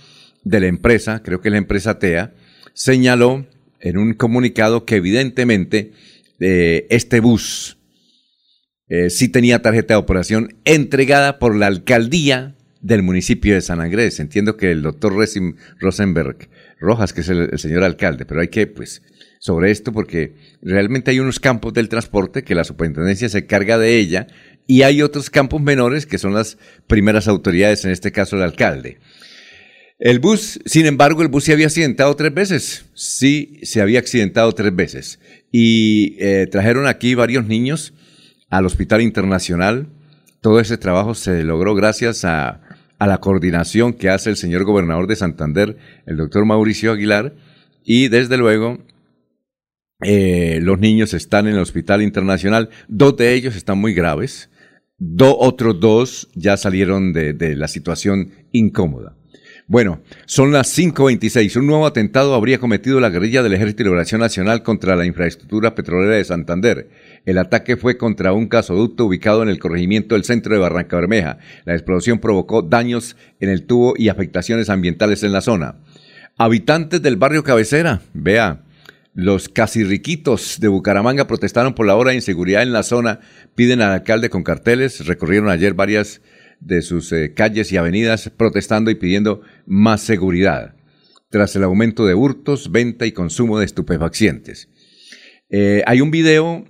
de 0.43 0.59
la 0.59 0.67
empresa, 0.67 1.21
creo 1.23 1.41
que 1.41 1.49
la 1.49 1.57
empresa 1.57 1.99
TEA, 1.99 2.33
señaló 2.73 3.47
en 3.79 3.97
un 3.97 4.13
comunicado 4.13 4.85
que 4.85 4.95
evidentemente 4.95 5.91
eh, 6.39 6.87
este 6.89 7.19
bus 7.19 7.77
eh, 8.89 9.09
sí 9.09 9.29
tenía 9.29 9.61
tarjeta 9.61 9.95
de 9.95 9.99
operación 9.99 10.55
entregada 10.63 11.39
por 11.39 11.55
la 11.55 11.67
alcaldía 11.67 12.55
del 12.81 13.03
municipio 13.03 13.53
de 13.53 13.61
San 13.61 13.81
Andrés. 13.81 14.19
Entiendo 14.19 14.55
que 14.55 14.71
el 14.71 14.81
doctor 14.81 15.13
Rosenberg 15.79 16.49
Rojas, 16.79 17.13
que 17.13 17.21
es 17.21 17.29
el, 17.29 17.57
señor 17.59 17.83
alcalde, 17.83 18.25
pero 18.25 18.41
hay 18.41 18.47
que, 18.47 18.67
pues, 18.67 19.01
sobre 19.39 19.71
esto, 19.71 19.91
porque 19.91 20.35
realmente 20.61 21.11
hay 21.11 21.19
unos 21.19 21.39
campos 21.39 21.73
del 21.73 21.89
transporte 21.89 22.43
que 22.43 22.55
la 22.55 22.63
superintendencia 22.63 23.29
se 23.29 23.45
carga 23.45 23.77
de 23.77 23.97
ella 23.97 24.27
y 24.67 24.83
hay 24.83 25.01
otros 25.01 25.29
campos 25.29 25.61
menores 25.61 26.05
que 26.05 26.17
son 26.17 26.33
las 26.33 26.57
primeras 26.87 27.27
autoridades, 27.27 27.85
en 27.85 27.91
este 27.91 28.11
caso 28.11 28.35
el 28.35 28.43
alcalde. 28.43 28.99
El 29.99 30.19
bus, 30.19 30.59
sin 30.65 30.85
embargo, 30.85 31.23
el 31.23 31.27
bus 31.27 31.45
se 31.45 31.53
había 31.53 31.65
accidentado 31.65 32.15
tres 32.15 32.31
veces. 32.33 32.85
Sí, 32.93 33.59
se 33.63 33.81
había 33.81 33.97
accidentado 33.97 34.51
tres 34.51 34.75
veces. 34.75 35.19
Y 35.51 36.15
eh, 36.19 36.47
trajeron 36.51 36.85
aquí 36.85 37.15
varios 37.15 37.47
niños 37.47 37.93
al 38.49 38.67
Hospital 38.67 39.01
Internacional. 39.01 39.87
Todo 40.41 40.59
ese 40.59 40.77
trabajo 40.77 41.15
se 41.15 41.43
logró 41.43 41.73
gracias 41.73 42.25
a, 42.25 42.61
la 42.99 43.17
coordinación 43.19 43.93
que 43.93 44.09
hace 44.09 44.29
el 44.29 44.37
señor 44.37 44.65
gobernador 44.65 45.07
de 45.07 45.15
Santander, 45.15 45.77
el 46.05 46.17
doctor 46.17 46.45
Mauricio 46.45 46.91
Aguilar. 46.91 47.33
Y 47.83 48.09
desde 48.09 48.37
luego, 48.37 48.77
eh, 50.03 50.59
los 50.61 50.77
niños 50.77 51.15
están 51.15 51.47
en 51.47 51.55
el 51.55 51.61
Hospital 51.61 52.03
Internacional. 52.03 52.69
Dos 52.87 53.17
de 53.17 53.33
ellos 53.33 53.55
están 53.55 53.79
muy 53.79 53.95
graves. 53.95 54.51
Do, 54.99 55.37
otros 55.39 55.79
dos 55.79 56.29
ya 56.35 56.55
salieron 56.55 57.13
de 57.13 57.55
la 57.55 57.67
situación 57.67 58.31
incómoda. 58.51 59.15
Bueno, 59.69 60.01
son 60.25 60.53
las 60.53 60.77
5.26. 60.77 61.57
Un 61.57 61.67
nuevo 61.67 61.85
atentado 61.85 62.33
habría 62.35 62.57
cometido 62.57 63.01
la 63.01 63.09
guerrilla 63.09 63.43
del 63.43 63.53
Ejército 63.53 63.79
de 63.79 63.89
Liberación 63.89 64.21
Nacional 64.21 64.63
contra 64.63 64.95
la 64.95 65.05
infraestructura 65.05 65.75
petrolera 65.75 66.15
de 66.15 66.23
Santander. 66.23 66.89
El 67.25 67.37
ataque 67.37 67.75
fue 67.75 67.97
contra 67.97 68.31
un 68.31 68.47
gasoducto 68.47 69.03
ubicado 69.03 69.43
en 69.43 69.49
el 69.49 69.59
corregimiento 69.59 70.15
del 70.15 70.23
centro 70.23 70.53
de 70.53 70.61
Barranca 70.61 70.95
Bermeja. 70.95 71.39
La 71.65 71.73
explosión 71.73 72.19
provocó 72.19 72.61
daños 72.61 73.17
en 73.41 73.49
el 73.49 73.65
tubo 73.65 73.93
y 73.97 74.07
afectaciones 74.07 74.69
ambientales 74.69 75.23
en 75.23 75.33
la 75.33 75.41
zona. 75.41 75.75
Habitantes 76.37 77.01
del 77.01 77.17
barrio 77.17 77.43
Cabecera, 77.43 77.99
vea, 78.13 78.63
los 79.15 79.49
casi 79.49 79.83
riquitos 79.83 80.61
de 80.61 80.69
Bucaramanga 80.69 81.27
protestaron 81.27 81.73
por 81.73 81.87
la 81.87 81.97
hora 81.97 82.11
de 82.11 82.15
inseguridad 82.15 82.63
en 82.63 82.71
la 82.71 82.83
zona, 82.83 83.19
piden 83.55 83.81
al 83.81 83.91
alcalde 83.91 84.29
con 84.29 84.43
carteles, 84.43 85.05
recorrieron 85.07 85.49
ayer 85.49 85.73
varias 85.73 86.21
de 86.59 86.81
sus 86.81 87.11
eh, 87.11 87.33
calles 87.33 87.71
y 87.71 87.77
avenidas 87.77 88.29
protestando 88.35 88.91
y 88.91 88.95
pidiendo 88.95 89.41
más 89.65 90.01
seguridad, 90.01 90.75
tras 91.29 91.55
el 91.55 91.63
aumento 91.63 92.05
de 92.05 92.15
hurtos, 92.15 92.71
venta 92.71 93.05
y 93.05 93.11
consumo 93.11 93.59
de 93.59 93.65
estupefacientes. 93.65 94.69
Eh, 95.49 95.83
hay 95.85 96.01
un 96.01 96.11
video 96.11 96.65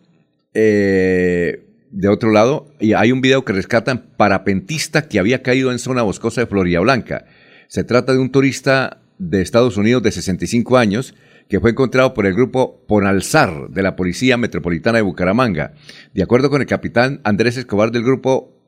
eh, 0.54 1.64
de 1.92 2.08
otro 2.10 2.32
lado, 2.32 2.74
y 2.80 2.94
hay 2.94 3.12
un 3.12 3.22
video 3.22 3.46
que 3.46 3.54
rescatan 3.54 4.14
parapentista 4.18 5.08
que 5.08 5.20
había 5.20 5.42
caído 5.42 5.72
en 5.72 5.80
zona 5.80 6.02
boscosa 6.02 6.42
de 6.42 6.48
Florida 6.48 6.80
Blanca. 6.80 7.26
Se 7.68 7.84
trata 7.84 8.14
de 8.14 8.20
un 8.20 8.32
turista 8.32 9.02
de 9.18 9.42
Estados 9.42 9.78
Unidos 9.78 10.04
de 10.04 10.12
65 10.12 10.78
años 10.78 11.16
que 11.50 11.60
fue 11.60 11.72
encontrado 11.72 12.14
por 12.14 12.26
el 12.26 12.34
grupo 12.34 12.84
Ponalzar 12.88 13.70
de 13.70 13.82
la 13.82 13.96
Policía 13.96 14.38
Metropolitana 14.38 14.98
de 14.98 15.04
Bucaramanga. 15.04 15.74
De 16.14 16.24
acuerdo 16.24 16.50
con 16.50 16.62
el 16.62 16.68
capitán 16.68 17.22
Andrés 17.24 17.58
Escobar 17.58 17.92
del 17.92 18.04
grupo 18.04 18.66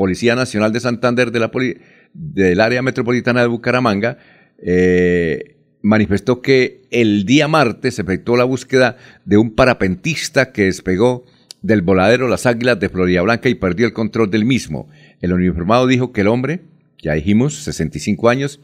Policía 0.00 0.34
Nacional 0.34 0.72
de 0.72 0.80
Santander 0.80 1.30
del 1.30 2.60
área 2.62 2.80
metropolitana 2.80 3.42
de 3.42 3.48
Bucaramanga, 3.48 4.16
eh, 4.56 5.56
manifestó 5.82 6.40
que 6.40 6.80
el 6.90 7.26
día 7.26 7.48
martes 7.48 7.96
se 7.96 8.02
efectuó 8.02 8.38
la 8.38 8.44
búsqueda 8.44 8.96
de 9.26 9.36
un 9.36 9.54
parapentista 9.54 10.52
que 10.52 10.64
despegó 10.64 11.26
del 11.60 11.82
voladero 11.82 12.28
Las 12.28 12.46
Águilas 12.46 12.80
de 12.80 12.88
Florida 12.88 13.20
Blanca 13.20 13.50
y 13.50 13.56
perdió 13.56 13.84
el 13.84 13.92
control 13.92 14.30
del 14.30 14.46
mismo. 14.46 14.88
El 15.20 15.34
uniformado 15.34 15.86
dijo 15.86 16.12
que 16.12 16.22
el 16.22 16.28
hombre, 16.28 16.62
ya 17.02 17.12
dijimos, 17.12 17.62
65 17.62 18.30
años, 18.30 18.58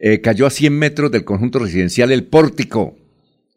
eh, 0.00 0.20
cayó 0.20 0.46
a 0.46 0.50
100 0.50 0.76
metros 0.76 1.12
del 1.12 1.22
conjunto 1.22 1.60
residencial 1.60 2.10
El 2.10 2.24
Pórtico. 2.24 2.96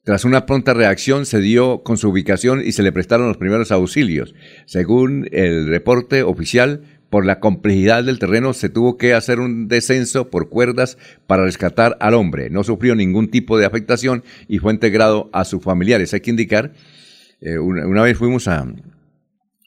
Tras 0.04 0.26
una 0.26 0.46
pronta 0.46 0.74
reacción 0.74 1.26
se 1.26 1.40
dio 1.40 1.84
con 1.84 1.98
su 1.98 2.10
ubicación 2.10 2.64
y 2.66 2.72
se 2.72 2.84
le 2.84 2.92
prestaron 2.92 3.28
los 3.28 3.38
primeros 3.38 3.72
auxilios. 3.72 4.34
Según 4.66 5.28
el 5.32 5.68
reporte 5.68 6.24
oficial, 6.24 6.82
por 7.10 7.26
la 7.26 7.40
complejidad 7.40 8.04
del 8.04 8.20
terreno 8.20 8.54
se 8.54 8.70
tuvo 8.70 8.98
que 8.98 9.14
hacer 9.14 9.40
un 9.40 9.68
descenso 9.68 10.30
por 10.30 10.50
cuerdas 10.50 10.98
para 11.28 11.44
rescatar 11.44 11.98
al 12.00 12.14
hombre. 12.14 12.50
No 12.50 12.64
sufrió 12.64 12.96
ningún 12.96 13.30
tipo 13.30 13.58
de 13.58 13.66
afectación 13.66 14.24
y 14.48 14.60
fue 14.60 14.74
integrado 14.74 15.30
a 15.34 15.46
sus 15.46 15.64
familiares. 15.64 16.14
Hay 16.14 16.22
que 16.22 16.30
indicar, 16.30 16.74
eh, 17.42 17.58
una, 17.58 18.04
vez 18.04 18.18
fuimos 18.18 18.48
a, 18.48 18.68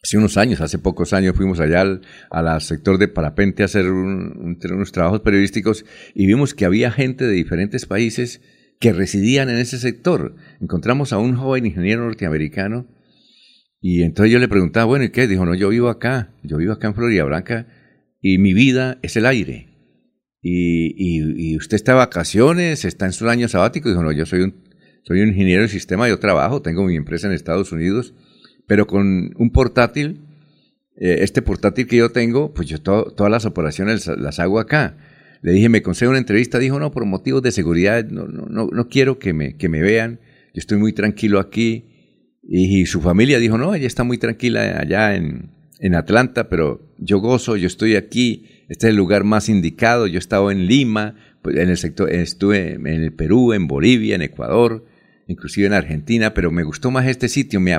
hace 0.02 0.18
unos 0.18 0.37
años, 0.37 0.61
hace 0.61 0.78
pocos 0.78 1.12
años, 1.12 1.37
fuimos 1.37 1.59
allá 1.59 1.81
al, 1.81 2.02
al 2.31 2.61
sector 2.61 2.98
de 2.98 3.09
parapente 3.09 3.62
a 3.62 3.66
hacer 3.66 3.90
unos 3.90 4.92
trabajos 4.92 5.20
periodísticos 5.20 5.85
y 6.14 6.26
vimos 6.26 6.55
que 6.55 6.64
había 6.64 6.92
gente 6.92 7.26
de 7.26 7.33
diferentes 7.33 7.87
países 7.87 8.40
que 8.78 8.92
residían 8.92 9.48
en 9.48 9.59
ese 9.59 9.78
sector. 9.78 10.37
Encontramos 10.61 11.12
a 11.12 11.18
un 11.18 11.37
joven 11.37 11.66
ingeniero 11.66 12.05
norteamericano 12.05 12.87
y 13.85 14.05
entonces 14.05 14.33
yo 14.33 14.38
le 14.38 14.47
preguntaba, 14.47 14.87
bueno, 14.87 15.05
¿y 15.05 15.11
qué? 15.11 15.27
Dijo, 15.27 15.45
no, 15.45 15.57
yo 15.57 15.68
vivo 15.68 15.88
acá, 15.88 16.31
yo 16.45 16.57
vivo 16.57 16.73
acá 16.73 16.87
en 16.87 16.95
Florida 16.95 17.25
Blanca 17.25 17.66
y 18.21 18.38
mi 18.38 18.55
vida 18.55 18.99
es 19.03 19.16
el 19.16 19.27
aire. 19.27 19.71
Y, 20.40 21.57
usted 21.57 21.75
está 21.75 21.92
de 21.92 21.99
vacaciones, 21.99 22.85
está 22.85 23.07
en 23.07 23.12
su 23.12 23.29
año 23.29 23.49
sabático. 23.49 23.88
Dijo, 23.88 24.05
no, 24.05 24.12
yo 24.12 24.25
soy 24.25 24.42
un, 24.42 24.55
soy 25.03 25.21
un 25.23 25.31
ingeniero 25.31 25.62
de 25.62 25.68
sistema, 25.68 26.09
yo 26.09 26.21
trabajo, 26.21 26.62
tengo 26.62 26.85
mi 26.85 26.95
empresa 26.95 27.27
en 27.27 27.33
Estados 27.33 27.73
Unidos, 27.73 28.14
pero 28.68 28.87
con 28.87 29.35
un 29.37 29.51
portátil, 29.51 30.21
eh, 30.97 31.16
este 31.21 31.42
portátil 31.42 31.88
que 31.88 31.97
yo 31.97 32.12
tengo, 32.12 32.55
pues 32.55 32.68
yo 32.68 32.81
todas 32.81 33.31
las 33.33 33.47
operaciones 33.47 34.07
las 34.07 34.38
hago 34.38 34.61
acá. 34.61 34.97
Le 35.42 35.51
dije, 35.51 35.68
me 35.68 35.83
concedo 35.83 36.11
una 36.11 36.21
entrevista, 36.21 36.61
dijo, 36.61 36.79
no, 36.79 36.92
por 36.92 37.05
motivos 37.05 37.42
de 37.42 37.51
seguridad, 37.51 38.05
no, 38.05 38.29
no, 38.29 38.47
no, 38.47 38.68
no 38.73 38.88
quiero 38.88 39.18
que 39.18 39.33
me, 39.33 39.57
que 39.57 39.68
me 39.68 39.83
vean, 39.83 40.21
yo 40.55 40.61
estoy 40.61 40.79
muy 40.79 40.92
tranquilo 40.92 41.40
aquí 41.40 41.91
y, 42.42 42.87
su 42.87 43.00
familia 43.00 43.38
dijo, 43.38 43.57
no, 43.57 43.74
ella 43.74 43.87
está 43.87 44.05
muy 44.05 44.18
tranquila 44.18 44.78
allá 44.78 45.14
en, 45.14 45.50
en 45.78 45.94
Atlanta, 45.94 46.48
pero 46.48 46.94
yo 46.98 47.18
gozo, 47.18 47.57
yo 47.57 47.66
estoy 47.66 47.96
aquí, 47.96 48.46
este 48.68 48.87
es 48.87 48.90
el 48.90 48.96
lugar 48.96 49.24
más 49.24 49.48
indicado, 49.48 50.07
yo 50.07 50.16
he 50.16 50.18
estado 50.18 50.50
en 50.50 50.66
Lima, 50.66 51.14
pues, 51.42 51.57
en 51.57 51.68
el 51.68 51.76
sector, 51.76 52.11
estuve 52.11 52.74
en 52.74 52.87
el 52.87 53.12
Perú, 53.12 53.52
en 53.52 53.66
Bolivia, 53.66 54.14
en 54.14 54.22
Ecuador, 54.22 54.85
inclusive 55.28 55.66
en 55.66 55.72
Argentina, 55.72 56.35
pero 56.35 56.50
me 56.50 56.64
gustó 56.64 56.90
más 56.90 57.07
este 57.07 57.28
sitio, 57.28 57.61
me, 57.61 57.78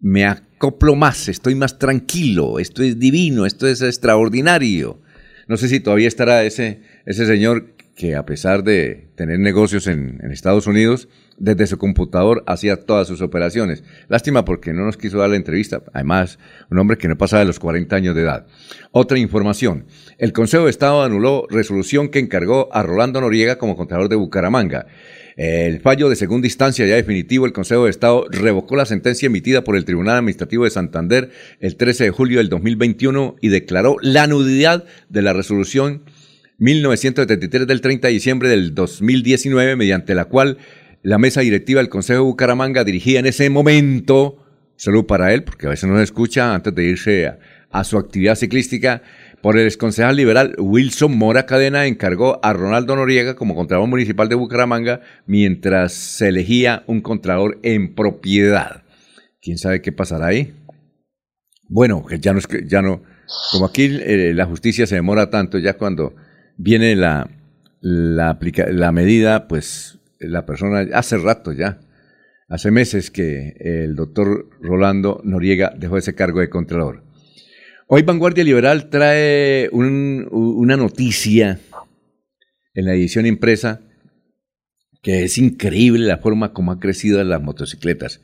me 0.00 0.24
acoplo 0.24 0.94
más, 0.94 1.28
estoy 1.28 1.54
más 1.54 1.78
tranquilo, 1.78 2.58
esto 2.58 2.82
es 2.82 2.98
divino, 2.98 3.46
esto 3.46 3.66
es 3.66 3.82
extraordinario. 3.82 5.00
No 5.46 5.56
sé 5.58 5.68
si 5.68 5.80
todavía 5.80 6.08
estará 6.08 6.42
ese, 6.44 6.80
ese 7.04 7.26
señor 7.26 7.74
que 7.94 8.16
a 8.16 8.26
pesar 8.26 8.64
de 8.64 9.08
tener 9.14 9.38
negocios 9.38 9.86
en, 9.86 10.20
Estados 10.30 10.66
Unidos, 10.66 11.08
desde 11.38 11.66
su 11.66 11.78
computador 11.78 12.42
hacía 12.46 12.76
todas 12.76 13.06
sus 13.06 13.20
operaciones. 13.20 13.84
Lástima 14.08 14.44
porque 14.44 14.72
no 14.72 14.84
nos 14.84 14.96
quiso 14.96 15.18
dar 15.18 15.30
la 15.30 15.36
entrevista. 15.36 15.82
Además, 15.92 16.38
un 16.70 16.78
hombre 16.78 16.98
que 16.98 17.08
no 17.08 17.16
pasaba 17.16 17.40
de 17.40 17.46
los 17.46 17.60
40 17.60 17.94
años 17.94 18.14
de 18.14 18.22
edad. 18.22 18.46
Otra 18.90 19.18
información. 19.18 19.86
El 20.18 20.32
Consejo 20.32 20.64
de 20.64 20.70
Estado 20.70 21.02
anuló 21.02 21.46
resolución 21.48 22.08
que 22.08 22.18
encargó 22.18 22.68
a 22.72 22.82
Rolando 22.82 23.20
Noriega 23.20 23.58
como 23.58 23.76
contador 23.76 24.08
de 24.08 24.16
Bucaramanga. 24.16 24.86
El 25.36 25.80
fallo 25.80 26.08
de 26.08 26.14
segunda 26.14 26.46
instancia 26.46 26.86
ya 26.86 26.94
definitivo, 26.94 27.44
el 27.44 27.52
Consejo 27.52 27.84
de 27.84 27.90
Estado 27.90 28.26
revocó 28.30 28.76
la 28.76 28.86
sentencia 28.86 29.26
emitida 29.26 29.64
por 29.64 29.76
el 29.76 29.84
Tribunal 29.84 30.18
Administrativo 30.18 30.62
de 30.62 30.70
Santander 30.70 31.30
el 31.58 31.76
13 31.76 32.04
de 32.04 32.10
julio 32.10 32.38
del 32.38 32.48
2021 32.48 33.36
y 33.40 33.48
declaró 33.48 33.96
la 34.00 34.28
nulidad 34.28 34.84
de 35.08 35.22
la 35.22 35.32
resolución 35.32 36.02
1973 36.58 37.66
del 37.66 37.80
30 37.80 38.08
de 38.08 38.14
diciembre 38.14 38.48
del 38.48 38.74
2019, 38.74 39.76
mediante 39.76 40.14
la 40.14 40.26
cual 40.26 40.58
la 41.02 41.18
mesa 41.18 41.40
directiva 41.40 41.80
del 41.80 41.88
Consejo 41.88 42.20
de 42.20 42.24
Bucaramanga 42.24 42.84
dirigía 42.84 43.20
en 43.20 43.26
ese 43.26 43.50
momento, 43.50 44.44
salud 44.76 45.04
para 45.04 45.34
él, 45.34 45.44
porque 45.44 45.66
a 45.66 45.70
veces 45.70 45.88
no 45.88 45.96
se 45.96 46.04
escucha 46.04 46.54
antes 46.54 46.74
de 46.74 46.84
irse 46.84 47.32
a, 47.70 47.84
su 47.84 47.98
actividad 47.98 48.36
ciclística, 48.36 49.02
por 49.42 49.58
el 49.58 49.66
exconcejal 49.66 50.16
liberal 50.16 50.54
Wilson 50.58 51.18
Mora 51.18 51.44
Cadena 51.44 51.86
encargó 51.86 52.38
a 52.42 52.52
Ronaldo 52.52 52.96
Noriega 52.96 53.34
como 53.34 53.54
Contralor 53.54 53.88
Municipal 53.88 54.28
de 54.28 54.36
Bucaramanga 54.36 55.00
mientras 55.26 55.92
se 55.92 56.28
elegía 56.28 56.84
un 56.86 57.02
Contralor 57.02 57.58
en 57.62 57.94
propiedad. 57.94 58.84
¿Quién 59.42 59.58
sabe 59.58 59.82
qué 59.82 59.92
pasará 59.92 60.28
ahí? 60.28 60.54
Bueno, 61.68 62.06
ya 62.20 62.32
no, 62.32 62.40
ya 62.64 62.80
no 62.80 63.02
como 63.50 63.66
aquí 63.66 63.84
eh, 63.84 64.32
la 64.34 64.46
justicia 64.46 64.86
se 64.86 64.96
demora 64.96 65.30
tanto, 65.30 65.58
ya 65.58 65.74
cuando 65.74 66.14
viene 66.56 66.96
la, 66.96 67.30
la, 67.80 68.38
la 68.70 68.92
medida, 68.92 69.48
pues 69.48 69.98
la 70.18 70.46
persona, 70.46 70.86
hace 70.94 71.18
rato 71.18 71.52
ya, 71.52 71.80
hace 72.48 72.70
meses 72.70 73.10
que 73.10 73.54
el 73.58 73.94
doctor 73.96 74.48
Rolando 74.60 75.20
Noriega 75.24 75.74
dejó 75.76 75.98
ese 75.98 76.14
cargo 76.14 76.40
de 76.40 76.50
Contralor. 76.50 77.04
Hoy 77.86 78.02
Vanguardia 78.02 78.44
Liberal 78.44 78.88
trae 78.88 79.68
una 79.70 80.76
noticia 80.76 81.60
en 82.74 82.84
la 82.86 82.94
edición 82.94 83.26
impresa 83.26 83.82
que 85.02 85.22
es 85.24 85.36
increíble 85.36 86.06
la 86.06 86.16
forma 86.18 86.54
como 86.54 86.72
ha 86.72 86.80
crecido 86.80 87.22
las 87.22 87.42
motocicletas 87.42 88.22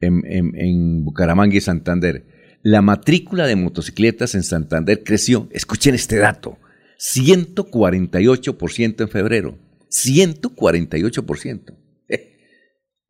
en, 0.00 0.22
en 0.26 1.04
Bucaramanga 1.04 1.56
y 1.56 1.60
Santander. 1.62 2.26
La 2.62 2.82
matrícula 2.82 3.46
de 3.46 3.56
motocicletas 3.56 4.34
en 4.34 4.42
Santander 4.42 5.02
creció, 5.04 5.48
escuchen 5.52 5.94
este 5.94 6.16
dato, 6.16 6.58
148% 6.98 9.02
en 9.02 9.08
febrero. 9.08 9.58
148%. 9.90 11.76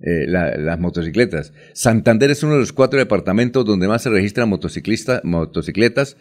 Eh, 0.00 0.28
las 0.28 0.78
motocicletas. 0.78 1.52
Santander 1.72 2.30
es 2.30 2.44
uno 2.44 2.52
de 2.52 2.60
los 2.60 2.72
cuatro 2.72 3.00
departamentos 3.00 3.64
donde 3.64 3.88
más 3.88 4.04
se 4.04 4.10
registran 4.10 4.48
motocicletas 4.48 6.16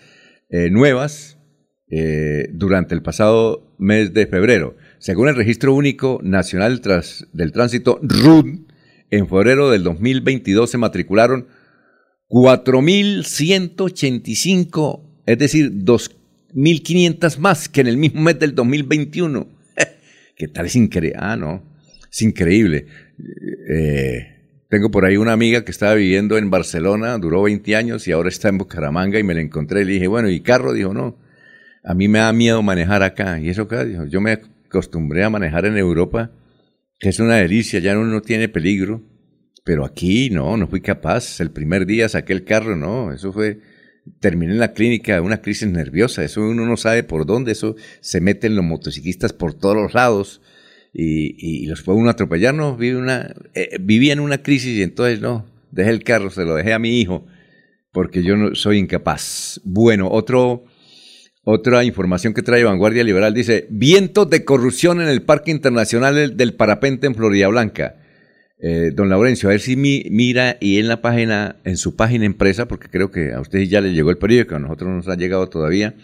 eh, 0.50 0.72
nuevas 0.72 1.38
eh, 1.92 2.50
durante 2.54 2.96
el 2.96 3.04
pasado 3.04 3.76
mes 3.78 4.16
de 4.16 4.26
febrero. 4.26 4.78
Según 4.98 5.28
el 5.28 5.36
Registro 5.36 5.76
Único 5.76 6.20
Nacional 6.24 6.82
del 7.34 7.52
Tránsito, 7.52 8.00
RUD, 8.02 8.62
en 9.12 9.30
febrero 9.30 9.70
del 9.70 9.84
2022 9.84 10.72
se 10.72 10.80
matricularon 10.80 11.46
4.185, 12.30 15.22
es 15.26 15.38
decir, 15.38 15.72
2.500 16.54 17.38
más 17.38 17.70
que 17.70 17.82
en 17.82 17.88
el 17.88 17.98
mismo 17.98 18.22
mes 18.22 18.40
del 18.40 18.56
2021. 18.56 19.48
¿Qué 20.36 20.48
tal? 20.48 20.66
Es 20.66 20.76
increíble. 20.76 21.18
Ah, 21.20 21.36
no. 21.36 21.64
Es 22.12 22.22
increíble. 22.22 22.88
Eh, 23.70 24.38
tengo 24.70 24.92
por 24.92 25.06
ahí 25.06 25.18
una 25.18 25.34
amiga 25.34 25.64
que 25.64 25.72
estaba 25.72 25.94
viviendo 25.94 26.38
en 26.38 26.50
Barcelona, 26.50 27.18
duró 27.18 27.44
20 27.44 27.76
años 27.76 28.08
y 28.08 28.12
ahora 28.12 28.30
está 28.30 28.50
en 28.50 28.58
Bucaramanga 28.58 29.18
y 29.18 29.24
me 29.24 29.34
la 29.34 29.42
encontré 29.42 29.82
y 29.82 29.86
le 29.86 29.94
dije, 29.94 30.08
bueno, 30.08 30.30
¿y 30.30 30.42
carro? 30.42 30.74
Dijo, 30.74 30.94
no. 30.94 31.18
A 31.84 31.94
mí 31.94 32.08
me 32.08 32.20
da 32.20 32.34
miedo 32.34 32.62
manejar 32.62 33.02
acá. 33.02 33.40
¿Y 33.40 33.50
eso 33.50 33.64
acá? 33.64 33.86
Dijo, 33.86 34.06
yo 34.06 34.20
me 34.20 34.40
acostumbré 34.66 35.24
a 35.24 35.30
manejar 35.30 35.66
en 35.66 35.78
Europa, 35.78 36.32
que 37.00 37.10
es 37.10 37.20
una 37.20 37.36
delicia, 37.36 37.80
ya 37.80 37.94
no, 37.94 38.04
no 38.04 38.22
tiene 38.22 38.50
peligro. 38.50 39.02
Pero 39.64 39.86
aquí 39.86 40.30
no, 40.30 40.58
no 40.58 40.68
fui 40.68 40.82
capaz. 40.82 41.40
El 41.40 41.52
primer 41.52 41.86
día 41.86 42.10
saqué 42.10 42.34
el 42.34 42.44
carro, 42.44 42.76
no. 42.76 43.14
Eso 43.14 43.32
fue 43.32 43.60
terminé 44.20 44.54
en 44.54 44.60
la 44.60 44.74
clínica 44.74 45.22
una 45.22 45.42
crisis 45.42 45.68
nerviosa, 45.68 46.24
eso 46.24 46.42
uno 46.42 46.66
no 46.66 46.78
sabe 46.78 47.04
por 47.04 47.26
dónde, 47.26 47.52
eso 47.52 47.76
se 48.02 48.22
meten 48.22 48.56
los 48.56 48.66
motociclistas 48.66 49.34
por 49.34 49.54
todos 49.54 49.76
los 49.76 49.94
lados 49.94 50.42
y, 50.94 51.66
los 51.68 51.84
puede 51.84 52.00
uno 52.00 52.10
atropellar, 52.10 52.54
no, 52.54 52.76
vive 52.76 52.98
una, 52.98 53.34
eh, 53.54 53.78
vivía 53.80 54.14
en 54.14 54.20
una 54.20 54.42
crisis 54.42 54.78
y 54.78 54.82
entonces 54.82 55.22
no, 55.22 55.46
dejé 55.72 55.92
el 55.92 56.04
carro, 56.04 56.30
se 56.30 56.44
lo 56.44 56.56
dejé 56.56 56.74
a 56.74 56.80
mi 56.80 57.00
hijo 57.00 57.26
porque 57.92 58.24
yo 58.24 58.38
no 58.38 58.54
soy 58.56 58.78
incapaz. 58.78 59.60
Bueno, 59.64 60.10
otro, 60.10 60.66
otra 61.44 61.84
información 61.84 62.34
que 62.34 62.44
trae 62.44 62.64
Vanguardia 62.64 63.04
Liberal 63.04 63.34
dice, 63.34 63.68
vientos 63.70 64.30
de 64.30 64.46
corrupción 64.46 65.02
en 65.02 65.08
el 65.08 65.24
Parque 65.24 65.52
Internacional 65.52 66.38
del 66.38 66.54
Parapente 66.54 67.08
en 67.08 67.16
Florida 67.16 67.48
Blanca. 67.48 67.97
Eh, 68.60 68.92
don 68.94 69.10
Laurencio, 69.10 69.50
a 69.50 69.52
ver 69.52 69.62
si 69.62 69.76
mira 69.76 70.58
y 70.60 70.80
en 70.80 70.88
la 70.88 71.02
página, 71.02 71.58
en 71.64 71.78
su 71.78 71.96
página 71.96 72.26
empresa, 72.26 72.68
porque 72.68 72.90
creo 72.90 73.12
que 73.12 73.34
a 73.34 73.40
ustedes 73.40 73.70
ya 73.70 73.82
les 73.82 73.94
llegó 73.94 74.10
el 74.10 74.18
periódico, 74.18 74.56
a 74.56 74.60
nosotros 74.60 74.90
no 74.90 74.96
nos 74.98 75.08
ha 75.08 75.16
llegado 75.16 75.48
todavía, 75.48 75.96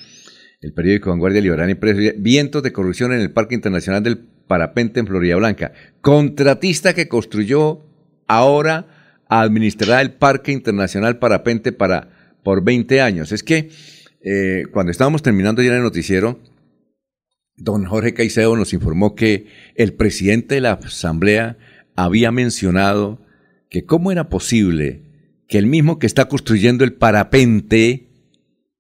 el 0.62 0.72
periódico 0.74 1.10
Vanguardia 1.10 1.42
Liberal 1.42 1.78
vientos 2.18 2.62
de 2.62 2.72
corrupción 2.72 3.12
en 3.12 3.22
el 3.22 3.32
Parque 3.32 3.56
Internacional 3.56 4.04
del 4.04 4.18
Parapente 4.18 5.00
en 5.00 5.08
Florida 5.08 5.36
Blanca. 5.36 5.74
Contratista 6.02 6.94
que 6.94 7.08
construyó 7.08 7.82
ahora 8.28 8.88
administrará 9.28 10.02
el 10.02 10.14
Parque 10.14 10.52
Internacional 10.52 11.18
Parapente 11.18 11.72
para, 11.72 12.10
por 12.44 12.64
20 12.64 13.02
años. 13.02 13.32
Es 13.32 13.44
que 13.44 13.70
eh, 14.22 14.64
cuando 14.72 14.92
estábamos 14.92 15.24
terminando 15.24 15.62
ya 15.62 15.76
el 15.76 15.82
noticiero, 15.82 16.40
don 17.56 17.86
Jorge 17.86 18.14
Caicedo 18.14 18.56
nos 18.56 18.74
informó 18.74 19.16
que 19.16 19.48
el 19.76 19.94
presidente 19.94 20.56
de 20.56 20.62
la 20.62 20.74
Asamblea 20.74 21.58
había 21.96 22.32
mencionado 22.32 23.22
que 23.70 23.86
cómo 23.86 24.12
era 24.12 24.30
posible 24.30 25.04
que 25.48 25.58
el 25.58 25.68
mismo 25.68 26.00
que 26.00 26.08
está 26.08 26.26
construyendo 26.26 26.84
el 26.84 26.94
parapente 26.94 28.10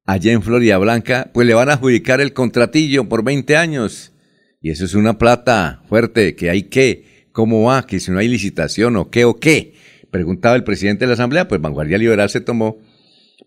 allá 0.06 0.32
en 0.32 0.42
Florida 0.42 0.78
Blanca, 0.78 1.30
pues 1.34 1.48
le 1.48 1.54
van 1.54 1.70
a 1.70 1.74
adjudicar 1.74 2.22
el 2.22 2.34
contratillo 2.34 3.08
por 3.08 3.24
20 3.24 3.56
años. 3.58 4.14
Y 4.62 4.70
eso 4.72 4.86
es 4.86 4.94
una 4.94 5.18
plata 5.18 5.84
fuerte, 5.88 6.36
que 6.36 6.50
hay 6.50 6.64
que, 6.64 7.28
¿cómo 7.32 7.64
va? 7.64 7.86
Que 7.86 8.00
si 8.00 8.12
no 8.12 8.20
hay 8.20 8.28
licitación 8.28 8.96
o 8.96 9.10
qué 9.10 9.26
o 9.26 9.40
qué. 9.40 9.74
Preguntaba 10.10 10.56
el 10.56 10.64
presidente 10.64 11.06
de 11.06 11.08
la 11.08 11.14
Asamblea, 11.14 11.48
pues 11.48 11.60
Vanguardia 11.60 11.98
Liberal 11.98 12.30
se 12.30 12.42
tomó, 12.42 12.78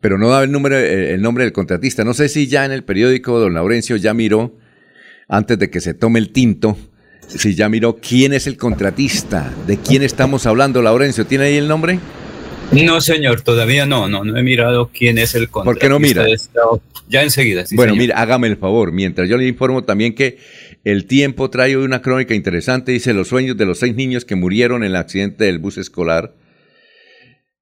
pero 0.00 0.18
no 0.18 0.29
daba 0.29 0.44
el, 0.44 0.52
número, 0.52 0.76
el 0.76 1.22
nombre 1.22 1.44
del 1.44 1.52
contratista. 1.52 2.05
No 2.05 2.12
sé 2.12 2.29
si 2.29 2.48
ya 2.48 2.64
en 2.64 2.72
el 2.72 2.85
periódico 2.85 3.38
don 3.38 3.55
Laurencio 3.55 3.96
ya 3.96 4.14
miró, 4.14 4.59
antes 5.29 5.59
de 5.59 5.70
que 5.70 5.81
se 5.81 5.94
tome 5.94 6.18
el 6.18 6.33
tinto, 6.33 6.76
si 7.29 7.55
ya 7.55 7.69
miró 7.69 7.97
quién 7.97 8.33
es 8.33 8.47
el 8.47 8.57
contratista, 8.57 9.53
de 9.67 9.79
quién 9.79 10.03
estamos 10.03 10.47
hablando, 10.47 10.83
Laurencio. 10.83 11.27
¿Tiene 11.27 11.45
ahí 11.45 11.57
el 11.57 11.69
nombre? 11.69 11.99
No, 12.73 13.01
señor, 13.01 13.43
todavía 13.43 13.87
no, 13.87 14.09
no, 14.09 14.25
no 14.25 14.37
he 14.37 14.43
mirado 14.43 14.91
quién 14.93 15.19
es 15.19 15.35
el 15.35 15.49
contratista. 15.49 15.65
¿Por 15.65 15.79
qué 15.79 15.89
no 15.89 15.99
mira? 16.01 16.27
Ya 17.09 17.23
enseguida. 17.23 17.65
bueno, 17.73 17.95
mira, 17.95 18.21
hágame 18.21 18.49
el 18.49 18.57
favor. 18.57 18.91
Mientras 18.91 19.29
yo 19.29 19.37
le 19.37 19.47
informo 19.47 19.85
también 19.85 20.15
que 20.15 20.39
el 20.83 21.07
tiempo 21.07 21.51
trae 21.51 21.77
una 21.77 22.03
crónica 22.03 22.35
interesante. 22.35 22.93
Dice 22.93 23.15
los 23.15 23.29
sueños 23.29 23.57
de 23.57 23.67
los 23.67 23.79
seis 23.79 23.95
niños 23.95 24.25
que 24.25 24.35
murieron 24.35 24.83
en 24.83 24.91
el 24.91 24.97
accidente 24.97 25.45
del 25.45 25.59
bus 25.59 25.79
escolar. 25.79 26.35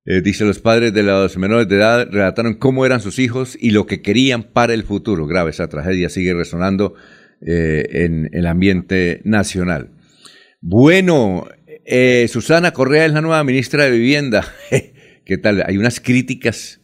Eh, 0.06 0.20
dice 0.22 0.44
los 0.44 0.58
padres 0.58 0.92
de 0.92 1.02
los 1.02 1.36
menores 1.38 1.66
de 1.68 1.76
edad 1.76 2.08
relataron 2.10 2.54
cómo 2.54 2.84
eran 2.84 3.00
sus 3.00 3.18
hijos 3.18 3.56
y 3.58 3.70
lo 3.70 3.86
que 3.86 4.02
querían 4.02 4.42
para 4.42 4.74
el 4.74 4.84
futuro. 4.84 5.26
Grave 5.26 5.50
esa 5.50 5.68
tragedia 5.68 6.08
sigue 6.08 6.34
resonando 6.34 6.94
eh, 7.46 8.04
en 8.04 8.30
el 8.32 8.46
ambiente 8.46 9.20
nacional. 9.24 9.90
Bueno, 10.60 11.46
eh, 11.84 12.26
Susana 12.28 12.72
Correa 12.72 13.04
es 13.04 13.12
la 13.12 13.20
nueva 13.20 13.44
ministra 13.44 13.84
de 13.84 13.90
Vivienda. 13.90 14.46
¿Qué 15.26 15.36
tal? 15.36 15.62
Hay 15.66 15.76
unas 15.76 16.00
críticas 16.00 16.80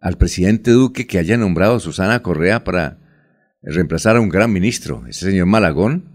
al 0.00 0.18
presidente 0.18 0.72
Duque 0.72 1.06
que 1.06 1.18
haya 1.18 1.36
nombrado 1.36 1.76
a 1.76 1.80
Susana 1.80 2.22
Correa 2.22 2.64
para 2.64 2.98
reemplazar 3.62 4.16
a 4.16 4.20
un 4.20 4.28
gran 4.28 4.52
ministro, 4.52 5.04
ese 5.08 5.26
señor 5.26 5.46
Malagón, 5.46 6.10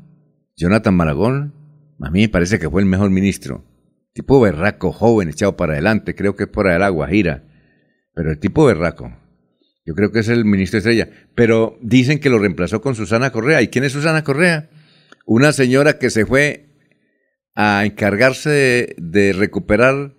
Jonathan 0.58 0.96
Malagón. 0.96 1.54
A 2.02 2.12
mí 2.12 2.22
me 2.22 2.30
parece 2.30 2.60
que 2.60 2.70
fue 2.70 2.82
el 2.82 2.88
mejor 2.88 3.10
ministro. 3.10 3.66
Tipo 4.14 4.42
berraco, 4.42 4.92
joven, 4.92 5.30
echado 5.30 5.56
para 5.56 5.74
adelante, 5.74 6.16
creo 6.16 6.36
que 6.36 6.44
es 6.44 6.50
por 6.50 6.70
el 6.70 6.84
agua, 6.84 7.08
gira. 7.08 7.44
Pero 8.14 8.32
el 8.32 8.40
tipo 8.40 8.66
berraco. 8.66 9.18
Yo 9.90 9.96
creo 9.96 10.12
que 10.12 10.20
es 10.20 10.28
el 10.28 10.46
ministro 10.46 10.78
Estrella. 10.78 11.10
Pero 11.34 11.80
dicen 11.82 12.20
que 12.20 12.30
lo 12.30 12.38
reemplazó 12.38 12.80
con 12.80 12.94
Susana 12.94 13.32
Correa. 13.32 13.64
¿Y 13.64 13.70
quién 13.70 13.84
es 13.84 13.92
Susana 13.92 14.24
Correa? 14.24 14.70
Una 15.26 15.52
señora 15.52 15.98
que 15.98 16.12
se 16.12 16.28
fue 16.28 16.68
a 17.56 17.84
encargarse 17.86 18.96
de, 19.00 19.34
recuperar 19.34 20.14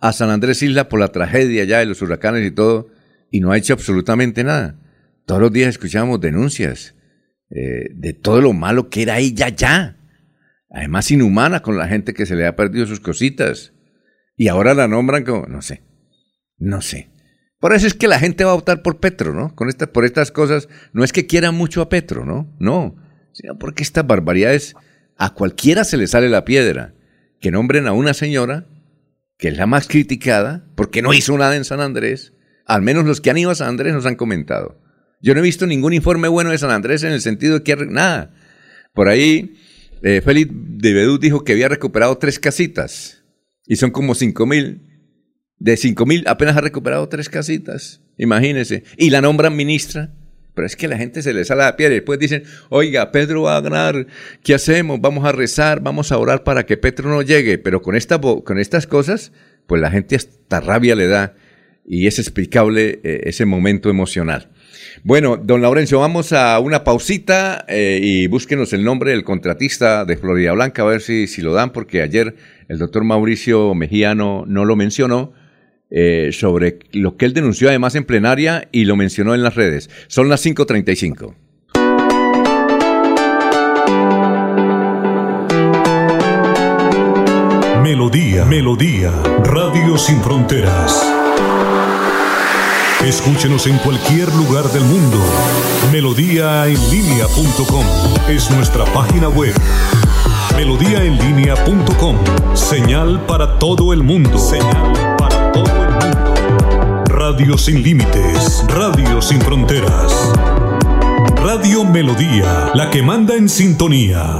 a 0.00 0.14
San 0.14 0.30
Andrés 0.30 0.62
Isla 0.62 0.88
por 0.88 0.98
la 0.98 1.08
tragedia 1.08 1.64
ya 1.64 1.80
de 1.80 1.84
los 1.84 2.00
huracanes 2.00 2.46
y 2.46 2.52
todo, 2.52 2.88
y 3.30 3.40
no 3.40 3.52
ha 3.52 3.58
hecho 3.58 3.74
absolutamente 3.74 4.44
nada. 4.44 4.80
Todos 5.26 5.42
los 5.42 5.52
días 5.52 5.68
escuchamos 5.68 6.18
denuncias 6.18 6.94
eh, 7.50 7.90
de 7.94 8.14
todo 8.14 8.40
lo 8.40 8.54
malo 8.54 8.88
que 8.88 9.02
era 9.02 9.18
ella 9.18 9.50
ya. 9.50 9.98
Además, 10.70 11.10
inhumana 11.10 11.60
con 11.60 11.76
la 11.76 11.86
gente 11.86 12.14
que 12.14 12.24
se 12.24 12.34
le 12.34 12.46
ha 12.46 12.56
perdido 12.56 12.86
sus 12.86 13.00
cositas. 13.00 13.74
Y 14.36 14.48
ahora 14.48 14.72
la 14.72 14.88
nombran 14.88 15.22
como, 15.22 15.46
no 15.48 15.60
sé, 15.60 15.82
no 16.56 16.80
sé. 16.80 17.11
Por 17.62 17.72
eso 17.72 17.86
es 17.86 17.94
que 17.94 18.08
la 18.08 18.18
gente 18.18 18.42
va 18.42 18.50
a 18.50 18.56
votar 18.56 18.82
por 18.82 18.98
Petro, 18.98 19.32
¿no? 19.32 19.54
Con 19.54 19.70
por 19.92 20.04
estas 20.04 20.32
cosas. 20.32 20.68
No 20.92 21.04
es 21.04 21.12
que 21.12 21.28
quiera 21.28 21.52
mucho 21.52 21.80
a 21.80 21.88
Petro, 21.88 22.24
¿no? 22.24 22.52
No. 22.58 22.96
Sino 23.30 23.56
porque 23.56 23.84
estas 23.84 24.04
barbaridades 24.04 24.74
a 25.16 25.32
cualquiera 25.32 25.84
se 25.84 25.96
le 25.96 26.08
sale 26.08 26.28
la 26.28 26.44
piedra. 26.44 26.92
Que 27.40 27.52
nombren 27.52 27.86
a 27.86 27.92
una 27.92 28.14
señora, 28.14 28.66
que 29.38 29.46
es 29.46 29.56
la 29.56 29.66
más 29.66 29.86
criticada, 29.86 30.64
porque 30.74 31.02
no 31.02 31.14
hizo 31.14 31.38
nada 31.38 31.54
en 31.54 31.64
San 31.64 31.78
Andrés. 31.78 32.32
Al 32.66 32.82
menos 32.82 33.04
los 33.04 33.20
que 33.20 33.30
han 33.30 33.38
ido 33.38 33.52
a 33.52 33.54
San 33.54 33.68
Andrés 33.68 33.94
nos 33.94 34.06
han 34.06 34.16
comentado. 34.16 34.80
Yo 35.20 35.32
no 35.32 35.38
he 35.38 35.44
visto 35.44 35.64
ningún 35.64 35.92
informe 35.92 36.26
bueno 36.26 36.50
de 36.50 36.58
San 36.58 36.72
Andrés 36.72 37.04
en 37.04 37.12
el 37.12 37.20
sentido 37.20 37.60
de 37.60 37.62
que 37.62 37.76
nada. 37.76 38.34
Por 38.92 39.08
ahí, 39.08 39.54
eh, 40.02 40.20
Félix 40.20 40.50
de 40.52 40.94
Bedú 40.94 41.16
dijo 41.16 41.44
que 41.44 41.52
había 41.52 41.68
recuperado 41.68 42.18
tres 42.18 42.40
casitas. 42.40 43.22
Y 43.68 43.76
son 43.76 43.92
como 43.92 44.16
cinco 44.16 44.46
mil 44.46 44.91
de 45.62 45.76
cinco 45.76 46.06
mil 46.06 46.24
apenas 46.26 46.56
ha 46.56 46.60
recuperado 46.60 47.08
tres 47.08 47.28
casitas. 47.28 48.00
Imagínense. 48.18 48.82
Y 48.96 49.10
la 49.10 49.20
nombran 49.20 49.54
ministra. 49.54 50.10
Pero 50.54 50.66
es 50.66 50.76
que 50.76 50.88
la 50.88 50.98
gente 50.98 51.22
se 51.22 51.32
le 51.32 51.46
sale 51.46 51.62
la 51.62 51.74
y 51.78 51.82
después 51.84 52.18
dicen, 52.18 52.42
oiga, 52.68 53.10
Pedro 53.10 53.42
va 53.42 53.56
a 53.56 53.60
ganar, 53.62 54.06
¿qué 54.42 54.52
hacemos? 54.52 55.00
Vamos 55.00 55.24
a 55.24 55.32
rezar, 55.32 55.80
vamos 55.80 56.12
a 56.12 56.18
orar 56.18 56.44
para 56.44 56.66
que 56.66 56.76
Pedro 56.76 57.08
no 57.08 57.22
llegue. 57.22 57.56
Pero 57.56 57.80
con, 57.80 57.96
esta, 57.96 58.20
con 58.20 58.58
estas 58.58 58.86
cosas, 58.86 59.32
pues 59.66 59.80
la 59.80 59.90
gente 59.90 60.16
hasta 60.16 60.60
rabia 60.60 60.94
le 60.94 61.06
da 61.06 61.36
y 61.86 62.06
es 62.06 62.18
explicable 62.18 63.00
eh, 63.02 63.20
ese 63.24 63.46
momento 63.46 63.88
emocional. 63.88 64.50
Bueno, 65.04 65.38
don 65.38 65.62
Laurencio, 65.62 66.00
vamos 66.00 66.32
a 66.32 66.58
una 66.58 66.84
pausita 66.84 67.64
eh, 67.68 68.00
y 68.02 68.26
búsquenos 68.26 68.72
el 68.74 68.84
nombre 68.84 69.12
del 69.12 69.24
contratista 69.24 70.04
de 70.04 70.16
Florida 70.16 70.52
Blanca, 70.52 70.82
a 70.82 70.86
ver 70.86 71.00
si, 71.00 71.28
si 71.28 71.40
lo 71.40 71.54
dan, 71.54 71.72
porque 71.72 72.02
ayer 72.02 72.34
el 72.68 72.78
doctor 72.78 73.04
Mauricio 73.04 73.74
Mejíano 73.74 74.44
no 74.46 74.64
lo 74.64 74.76
mencionó 74.76 75.32
eh, 75.94 76.30
sobre 76.32 76.78
lo 76.92 77.18
que 77.18 77.26
él 77.26 77.34
denunció 77.34 77.68
además 77.68 77.94
en 77.94 78.04
plenaria 78.04 78.66
y 78.72 78.86
lo 78.86 78.96
mencionó 78.96 79.34
en 79.34 79.42
las 79.42 79.54
redes. 79.54 79.90
Son 80.08 80.30
las 80.30 80.44
5.35. 80.44 81.34
Melodía, 87.82 88.46
Melodía, 88.46 89.12
Radio 89.44 89.98
Sin 89.98 90.22
Fronteras. 90.22 91.06
Escúchenos 93.04 93.66
en 93.66 93.76
cualquier 93.78 94.32
lugar 94.34 94.64
del 94.70 94.84
mundo. 94.84 95.18
Melodíaenlínea.com 95.92 97.84
es 98.30 98.50
nuestra 98.50 98.86
página 98.94 99.28
web. 99.28 99.52
Melodíaenlínea.com, 100.56 102.16
señal 102.54 103.26
para 103.26 103.58
todo 103.58 103.92
el 103.92 104.02
mundo. 104.02 104.38
Radio 107.06 107.56
sin 107.58 107.82
límites, 107.82 108.64
Radio 108.68 109.20
sin 109.20 109.40
fronteras. 109.40 110.32
Radio 111.36 111.84
Melodía, 111.84 112.70
la 112.74 112.90
que 112.90 113.02
manda 113.02 113.34
en 113.34 113.48
sintonía. 113.48 114.38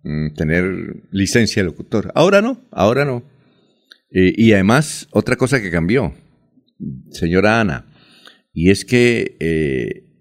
mm, 0.04 0.34
tener 0.36 1.04
licencia 1.12 1.62
de 1.62 1.70
locutor. 1.70 2.12
Ahora 2.16 2.42
no, 2.42 2.62
ahora 2.72 3.06
no. 3.06 3.24
y 4.10 4.52
además, 4.54 5.08
otra 5.12 5.36
cosa 5.36 5.62
que 5.62 5.72
cambió, 5.72 6.14
señora 7.12 7.60
Ana, 7.60 7.86
y 8.54 8.70
es 8.70 8.86
que 8.86 9.38
eh, 9.40 10.12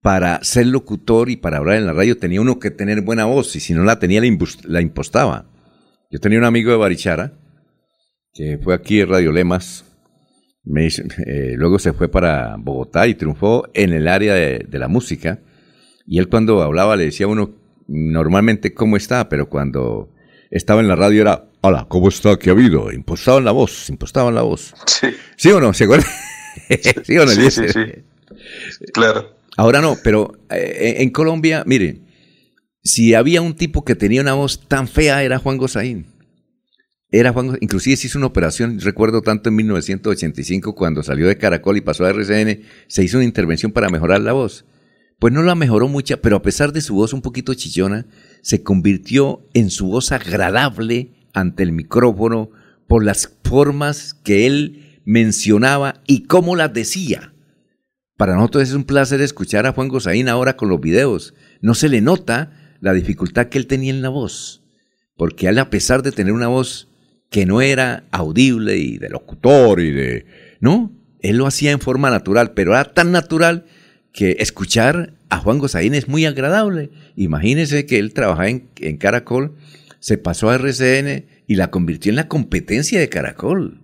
para 0.00 0.42
ser 0.42 0.66
locutor 0.66 1.30
y 1.30 1.36
para 1.36 1.58
hablar 1.58 1.76
en 1.76 1.86
la 1.86 1.92
radio 1.92 2.16
tenía 2.16 2.40
uno 2.40 2.58
que 2.58 2.70
tener 2.70 3.02
buena 3.02 3.24
voz 3.24 3.54
y 3.56 3.60
si 3.60 3.74
no 3.74 3.84
la 3.84 3.98
tenía 3.98 4.20
la, 4.20 4.80
impostaba. 4.80 5.46
Yo 6.10 6.20
tenía 6.20 6.38
un 6.38 6.44
amigo 6.44 6.70
de 6.70 6.76
Barichara 6.76 7.38
que 8.34 8.58
fue 8.62 8.74
aquí 8.74 9.00
en 9.00 9.08
Radio 9.08 9.30
Lemas, 9.30 9.84
me, 10.64 10.86
eh, 11.26 11.54
luego 11.56 11.78
se 11.78 11.92
fue 11.92 12.08
para 12.08 12.56
Bogotá 12.58 13.06
y 13.06 13.14
triunfó 13.14 13.68
en 13.74 13.92
el 13.92 14.08
área 14.08 14.34
de, 14.34 14.66
la 14.78 14.88
música 14.88 15.40
y 16.06 16.18
él 16.18 16.28
cuando 16.28 16.62
hablaba 16.62 16.96
le 16.96 17.06
decía 17.06 17.26
a 17.26 17.30
uno 17.30 17.54
normalmente 17.88 18.74
cómo 18.74 18.96
está, 18.96 19.28
pero 19.28 19.48
cuando 19.48 20.10
estaba 20.50 20.80
en 20.80 20.88
la 20.88 20.96
radio 20.96 21.22
era, 21.22 21.44
hola, 21.60 21.86
¿cómo 21.88 22.08
está? 22.08 22.38
¿Qué 22.38 22.50
ha 22.50 22.52
habido? 22.52 22.92
Impostaban 22.92 23.44
la 23.44 23.52
voz, 23.52 23.88
impostaban 23.88 24.34
la 24.34 24.42
voz. 24.42 24.74
Sí. 24.86 25.08
¿Sí 25.36 25.50
o 25.50 25.60
no? 25.60 25.72
¿Se 25.72 25.84
acuerda? 25.84 26.06
¿Sí 27.04 27.18
o 27.18 27.24
no? 27.24 27.30
Sí, 27.30 27.50
sí, 27.50 27.68
sí. 27.68 28.84
Claro. 28.92 29.36
Ahora 29.56 29.80
no, 29.80 29.96
pero 30.02 30.32
eh, 30.50 30.96
en 30.98 31.10
Colombia, 31.10 31.62
mire, 31.66 32.00
si 32.82 33.14
había 33.14 33.42
un 33.42 33.54
tipo 33.54 33.84
que 33.84 33.94
tenía 33.94 34.22
una 34.22 34.34
voz 34.34 34.66
tan 34.66 34.88
fea 34.88 35.22
era 35.22 35.38
Juan 35.38 35.58
Gozaín. 35.58 36.06
Era 37.14 37.30
Juan, 37.34 37.58
inclusive 37.60 37.94
se 37.98 38.06
hizo 38.06 38.18
una 38.18 38.26
operación, 38.26 38.80
recuerdo 38.80 39.20
tanto 39.20 39.50
en 39.50 39.56
1985 39.56 40.74
cuando 40.74 41.02
salió 41.02 41.28
de 41.28 41.36
Caracol 41.36 41.76
y 41.76 41.82
pasó 41.82 42.06
a 42.06 42.10
RCN, 42.10 42.62
se 42.86 43.04
hizo 43.04 43.18
una 43.18 43.26
intervención 43.26 43.70
para 43.70 43.90
mejorar 43.90 44.22
la 44.22 44.32
voz. 44.32 44.64
Pues 45.18 45.34
no 45.34 45.42
la 45.42 45.54
mejoró 45.54 45.88
mucha, 45.88 46.16
pero 46.16 46.36
a 46.36 46.42
pesar 46.42 46.72
de 46.72 46.80
su 46.80 46.94
voz 46.94 47.12
un 47.12 47.20
poquito 47.20 47.52
chillona, 47.52 48.06
se 48.40 48.62
convirtió 48.62 49.46
en 49.52 49.68
su 49.68 49.88
voz 49.88 50.10
agradable 50.10 51.12
ante 51.34 51.62
el 51.62 51.72
micrófono 51.72 52.50
por 52.88 53.04
las 53.04 53.30
formas 53.44 54.14
que 54.14 54.46
él 54.46 55.00
mencionaba 55.04 56.00
y 56.06 56.24
cómo 56.24 56.56
las 56.56 56.72
decía. 56.72 57.34
Para 58.16 58.36
nosotros 58.36 58.62
es 58.64 58.74
un 58.74 58.84
placer 58.84 59.20
escuchar 59.20 59.66
a 59.66 59.72
Juan 59.72 59.88
Gozaín 59.88 60.30
ahora 60.30 60.56
con 60.56 60.70
los 60.70 60.80
videos. 60.80 61.34
No 61.60 61.74
se 61.74 61.90
le 61.90 62.00
nota 62.00 62.52
la 62.80 62.94
dificultad 62.94 63.48
que 63.48 63.58
él 63.58 63.66
tenía 63.66 63.92
en 63.92 64.00
la 64.00 64.08
voz, 64.08 64.64
porque 65.14 65.48
él 65.48 65.58
a 65.58 65.68
pesar 65.68 66.02
de 66.02 66.12
tener 66.12 66.32
una 66.32 66.48
voz 66.48 66.88
que 67.32 67.46
no 67.46 67.62
era 67.62 68.04
audible 68.12 68.76
y 68.76 68.98
de 68.98 69.08
locutor 69.08 69.80
y 69.80 69.90
de... 69.90 70.26
No, 70.60 70.92
él 71.20 71.38
lo 71.38 71.46
hacía 71.46 71.72
en 71.72 71.80
forma 71.80 72.10
natural, 72.10 72.52
pero 72.52 72.72
era 72.72 72.84
tan 72.84 73.10
natural 73.10 73.64
que 74.12 74.36
escuchar 74.38 75.14
a 75.30 75.38
Juan 75.38 75.58
Gozaín 75.58 75.94
es 75.94 76.08
muy 76.08 76.26
agradable. 76.26 76.90
Imagínese 77.16 77.86
que 77.86 77.98
él 77.98 78.12
trabajaba 78.12 78.50
en, 78.50 78.68
en 78.76 78.98
Caracol, 78.98 79.56
se 79.98 80.18
pasó 80.18 80.50
a 80.50 80.56
RCN 80.56 81.24
y 81.46 81.54
la 81.54 81.70
convirtió 81.70 82.10
en 82.10 82.16
la 82.16 82.28
competencia 82.28 83.00
de 83.00 83.08
Caracol 83.08 83.80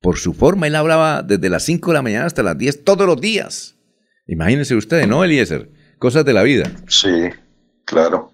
por 0.00 0.18
su 0.18 0.32
forma. 0.32 0.68
Él 0.68 0.76
hablaba 0.76 1.22
desde 1.22 1.50
las 1.50 1.64
5 1.64 1.90
de 1.90 1.94
la 1.94 2.02
mañana 2.02 2.26
hasta 2.26 2.44
las 2.44 2.56
10 2.56 2.84
todos 2.84 3.06
los 3.06 3.20
días. 3.20 3.76
Imagínense 4.28 4.76
ustedes, 4.76 5.08
¿no, 5.08 5.24
Eliezer? 5.24 5.70
Cosas 5.98 6.24
de 6.24 6.32
la 6.32 6.44
vida. 6.44 6.70
Sí, 6.86 7.30
claro. 7.84 8.32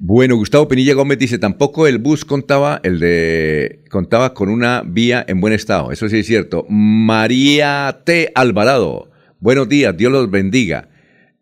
Bueno, 0.00 0.36
Gustavo 0.36 0.68
Penilla 0.68 0.94
Gómez 0.94 1.18
dice, 1.18 1.38
tampoco 1.38 1.88
el 1.88 1.98
bus 1.98 2.24
contaba, 2.24 2.80
el 2.84 3.00
de, 3.00 3.82
contaba 3.90 4.32
con 4.32 4.48
una 4.48 4.84
vía 4.86 5.24
en 5.26 5.40
buen 5.40 5.52
estado. 5.52 5.90
Eso 5.90 6.08
sí 6.08 6.18
es 6.18 6.26
cierto. 6.26 6.64
María 6.68 8.02
T. 8.04 8.30
Alvarado, 8.36 9.10
buenos 9.40 9.68
días, 9.68 9.96
Dios 9.96 10.12
los 10.12 10.30
bendiga. 10.30 10.88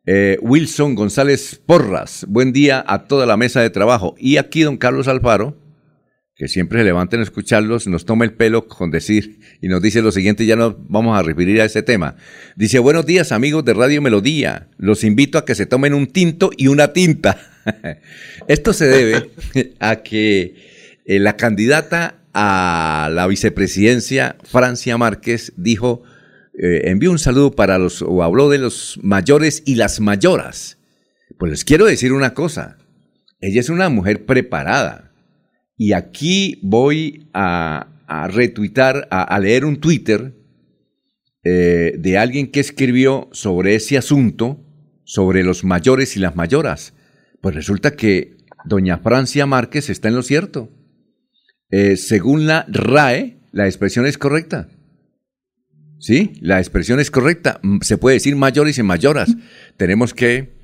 Eh, 0.06 0.38
Wilson 0.40 0.94
González 0.94 1.60
Porras, 1.66 2.24
buen 2.30 2.54
día 2.54 2.82
a 2.88 3.04
toda 3.04 3.26
la 3.26 3.36
mesa 3.36 3.60
de 3.60 3.68
trabajo. 3.68 4.14
Y 4.18 4.38
aquí 4.38 4.62
don 4.62 4.78
Carlos 4.78 5.06
Alfaro, 5.06 5.58
que 6.34 6.48
siempre 6.48 6.78
se 6.78 6.86
levanten 6.86 7.20
a 7.20 7.24
escucharlos, 7.24 7.86
nos 7.86 8.06
toma 8.06 8.24
el 8.24 8.32
pelo 8.32 8.68
con 8.68 8.90
decir 8.90 9.38
y 9.60 9.68
nos 9.68 9.82
dice 9.82 10.00
lo 10.00 10.12
siguiente, 10.12 10.46
ya 10.46 10.56
nos 10.56 10.76
vamos 10.88 11.18
a 11.18 11.22
referir 11.22 11.60
a 11.60 11.66
ese 11.66 11.82
tema. 11.82 12.16
Dice, 12.56 12.78
buenos 12.78 13.04
días 13.04 13.32
amigos 13.32 13.66
de 13.66 13.74
Radio 13.74 14.00
Melodía, 14.00 14.70
los 14.78 15.04
invito 15.04 15.36
a 15.36 15.44
que 15.44 15.54
se 15.54 15.66
tomen 15.66 15.92
un 15.92 16.06
tinto 16.06 16.50
y 16.56 16.68
una 16.68 16.94
tinta. 16.94 17.52
Esto 18.48 18.72
se 18.72 18.86
debe 18.86 19.30
a 19.78 19.96
que 20.02 21.00
eh, 21.04 21.18
la 21.18 21.36
candidata 21.36 22.22
a 22.32 23.08
la 23.12 23.26
vicepresidencia, 23.26 24.36
Francia 24.44 24.98
Márquez, 24.98 25.52
dijo, 25.56 26.02
eh, 26.58 26.82
envió 26.84 27.10
un 27.10 27.18
saludo 27.18 27.52
para 27.52 27.78
los, 27.78 28.02
o 28.02 28.22
habló 28.22 28.48
de 28.48 28.58
los 28.58 28.98
mayores 29.02 29.62
y 29.66 29.76
las 29.76 30.00
mayoras. 30.00 30.78
Pues 31.38 31.50
les 31.50 31.64
quiero 31.64 31.86
decir 31.86 32.12
una 32.12 32.34
cosa, 32.34 32.78
ella 33.40 33.60
es 33.60 33.68
una 33.68 33.88
mujer 33.88 34.26
preparada 34.26 35.12
y 35.76 35.92
aquí 35.92 36.58
voy 36.62 37.28
a, 37.34 37.88
a 38.06 38.28
retuitar, 38.28 39.08
a, 39.10 39.38
leer 39.38 39.64
un 39.64 39.80
Twitter 39.80 40.34
eh, 41.44 41.94
de 41.98 42.18
alguien 42.18 42.50
que 42.50 42.60
escribió 42.60 43.28
sobre 43.32 43.74
ese 43.74 43.98
asunto, 43.98 44.64
sobre 45.04 45.42
los 45.42 45.64
mayores 45.64 46.16
y 46.16 46.20
las 46.20 46.36
mayoras. 46.36 46.94
Pues 47.46 47.54
resulta 47.54 47.94
que 47.94 48.38
doña 48.64 48.98
Francia 48.98 49.46
Márquez 49.46 49.88
está 49.88 50.08
en 50.08 50.16
lo 50.16 50.24
cierto. 50.24 50.68
Eh, 51.70 51.96
según 51.96 52.48
la 52.48 52.66
RAE, 52.68 53.38
la 53.52 53.66
expresión 53.66 54.04
es 54.04 54.18
correcta. 54.18 54.66
¿Sí? 56.00 56.32
La 56.40 56.58
expresión 56.58 56.98
es 56.98 57.12
correcta. 57.12 57.60
Se 57.82 57.98
puede 57.98 58.14
decir 58.14 58.34
mayores 58.34 58.78
y 58.78 58.82
mayoras. 58.82 59.36
Tenemos 59.76 60.12
que 60.12 60.56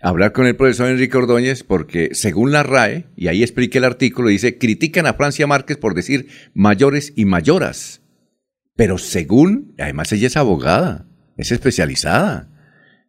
hablar 0.00 0.32
con 0.32 0.46
el 0.46 0.56
profesor 0.56 0.88
Enrique 0.88 1.18
Ordóñez 1.18 1.64
porque 1.64 2.14
según 2.14 2.50
la 2.50 2.62
RAE, 2.62 3.08
y 3.14 3.28
ahí 3.28 3.42
explica 3.42 3.78
el 3.78 3.84
artículo, 3.84 4.30
dice, 4.30 4.56
critican 4.56 5.04
a 5.04 5.12
Francia 5.12 5.46
Márquez 5.46 5.76
por 5.76 5.92
decir 5.92 6.28
mayores 6.54 7.12
y 7.14 7.26
mayoras. 7.26 8.00
Pero 8.74 8.96
según, 8.96 9.74
además 9.78 10.10
ella 10.12 10.28
es 10.28 10.38
abogada, 10.38 11.06
es 11.36 11.52
especializada, 11.52 12.48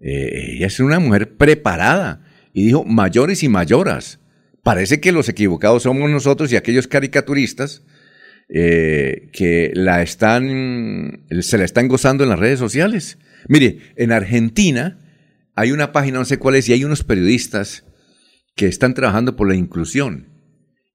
eh, 0.02 0.56
ella 0.56 0.68
es 0.68 0.82
una 0.82 1.00
mujer 1.00 1.38
preparada 1.38 2.23
y 2.54 2.66
dijo 2.66 2.84
mayores 2.86 3.44
y 3.44 3.50
mayoras. 3.50 4.20
Parece 4.62 5.02
que 5.02 5.12
los 5.12 5.28
equivocados 5.28 5.84
somos 5.84 6.10
nosotros 6.10 6.52
y 6.52 6.56
aquellos 6.56 6.88
caricaturistas 6.88 7.84
eh, 8.48 9.30
que 9.34 9.72
la 9.74 10.02
están, 10.02 11.26
se 11.42 11.58
la 11.58 11.66
están 11.66 11.88
gozando 11.88 12.24
en 12.24 12.30
las 12.30 12.40
redes 12.40 12.60
sociales. 12.60 13.18
Mire, 13.50 13.80
en 13.98 14.12
Argentina, 14.12 15.00
hay 15.56 15.72
una 15.72 15.92
página, 15.92 16.20
no 16.20 16.26
sé 16.26 16.38
cuál 16.38 16.56
es, 16.56 16.70
y 16.70 16.74
hay 16.74 16.86
unos 16.86 17.04
periodistas 17.04 17.84
que 18.56 18.68
están 18.68 18.94
trabajando 18.94 19.36
por 19.36 19.50
la 19.50 19.56
inclusión. 19.56 20.30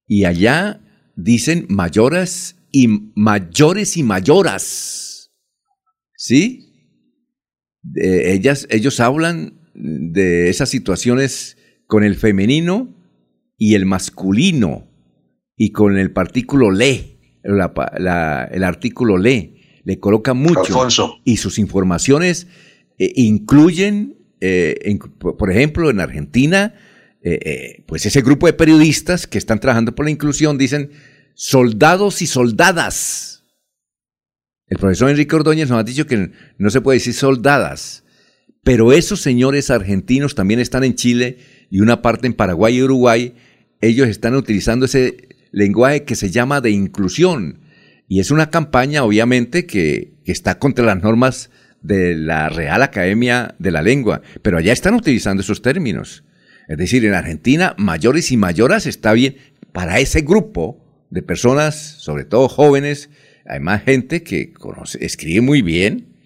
Y 0.06 0.24
allá 0.24 0.80
dicen 1.16 1.66
mayores 1.68 2.56
y 2.70 2.88
mayores 3.14 3.96
y 3.96 4.02
mayoras. 4.02 5.30
¿Sí? 6.16 6.64
ellas, 7.94 8.66
ellos 8.70 9.00
hablan 9.00 9.57
de 9.79 10.49
esas 10.49 10.68
situaciones 10.68 11.57
con 11.87 12.05
el 12.05 12.16
femenino 12.16 12.95
y 13.57 13.74
el 13.74 13.87
masculino 13.87 14.89
y 15.57 15.72
con 15.72 15.97
el 15.97 16.12
partículo 16.12 16.70
le, 16.70 17.18
el 17.43 18.64
artículo 18.64 19.18
le, 19.18 19.81
le 19.85 19.99
colocan 19.99 20.37
mucho. 20.37 21.18
Y 21.24 21.39
sus 21.39 21.59
informaciones 21.59 22.47
eh, 22.99 23.12
incluyen 23.16 24.18
eh, 24.41 24.99
por 25.18 25.51
ejemplo, 25.51 25.91
en 25.91 26.01
Argentina, 26.01 26.74
eh, 27.22 27.85
pues 27.87 28.07
ese 28.07 28.22
grupo 28.22 28.47
de 28.47 28.53
periodistas 28.53 29.26
que 29.26 29.39
están 29.39 29.59
trabajando 29.59 29.95
por 29.95 30.05
la 30.05 30.11
inclusión 30.11 30.59
dicen 30.59 30.93
soldados 31.35 32.22
y 32.22 32.26
soldadas. 32.26 33.45
El 34.66 34.79
profesor 34.79 35.11
Enrique 35.11 35.35
Ordóñez 35.35 35.68
nos 35.70 35.81
ha 35.81 35.85
dicho 35.85 36.07
que 36.07 36.31
no 36.59 36.70
se 36.70 36.81
puede 36.81 36.99
decir 36.99 37.14
soldadas, 37.14 38.05
pero 38.68 38.92
esos 38.92 39.22
señores 39.22 39.70
argentinos 39.70 40.34
también 40.34 40.60
están 40.60 40.84
en 40.84 40.94
Chile 40.94 41.38
y 41.70 41.80
una 41.80 42.02
parte 42.02 42.26
en 42.26 42.34
Paraguay 42.34 42.76
y 42.76 42.82
Uruguay. 42.82 43.34
Ellos 43.80 44.08
están 44.08 44.34
utilizando 44.34 44.84
ese 44.84 45.28
lenguaje 45.52 46.04
que 46.04 46.14
se 46.14 46.30
llama 46.30 46.60
de 46.60 46.68
inclusión. 46.68 47.60
Y 48.08 48.20
es 48.20 48.30
una 48.30 48.50
campaña, 48.50 49.04
obviamente, 49.04 49.64
que, 49.64 50.18
está 50.26 50.58
contra 50.58 50.84
las 50.84 51.02
normas 51.02 51.48
de 51.80 52.14
la 52.14 52.50
Real 52.50 52.82
Academia 52.82 53.54
de 53.58 53.70
la 53.70 53.80
Lengua, 53.80 54.20
pero 54.42 54.58
allá 54.58 54.74
están 54.74 54.92
utilizando 54.92 55.40
esos 55.40 55.62
términos. 55.62 56.24
Es 56.68 56.76
decir, 56.76 57.06
en 57.06 57.14
Argentina, 57.14 57.74
mayores 57.78 58.30
y 58.32 58.36
mayoras 58.36 58.84
está 58.84 59.14
bien 59.14 59.36
para 59.72 59.98
ese 59.98 60.20
grupo 60.20 60.78
de 61.08 61.22
personas, 61.22 61.74
sobre 61.74 62.26
todo 62.26 62.50
jóvenes, 62.50 63.08
hay 63.46 63.60
más 63.60 63.82
gente 63.84 64.22
que 64.22 64.52
escribe 65.00 65.40
muy 65.40 65.62
bien, 65.62 66.17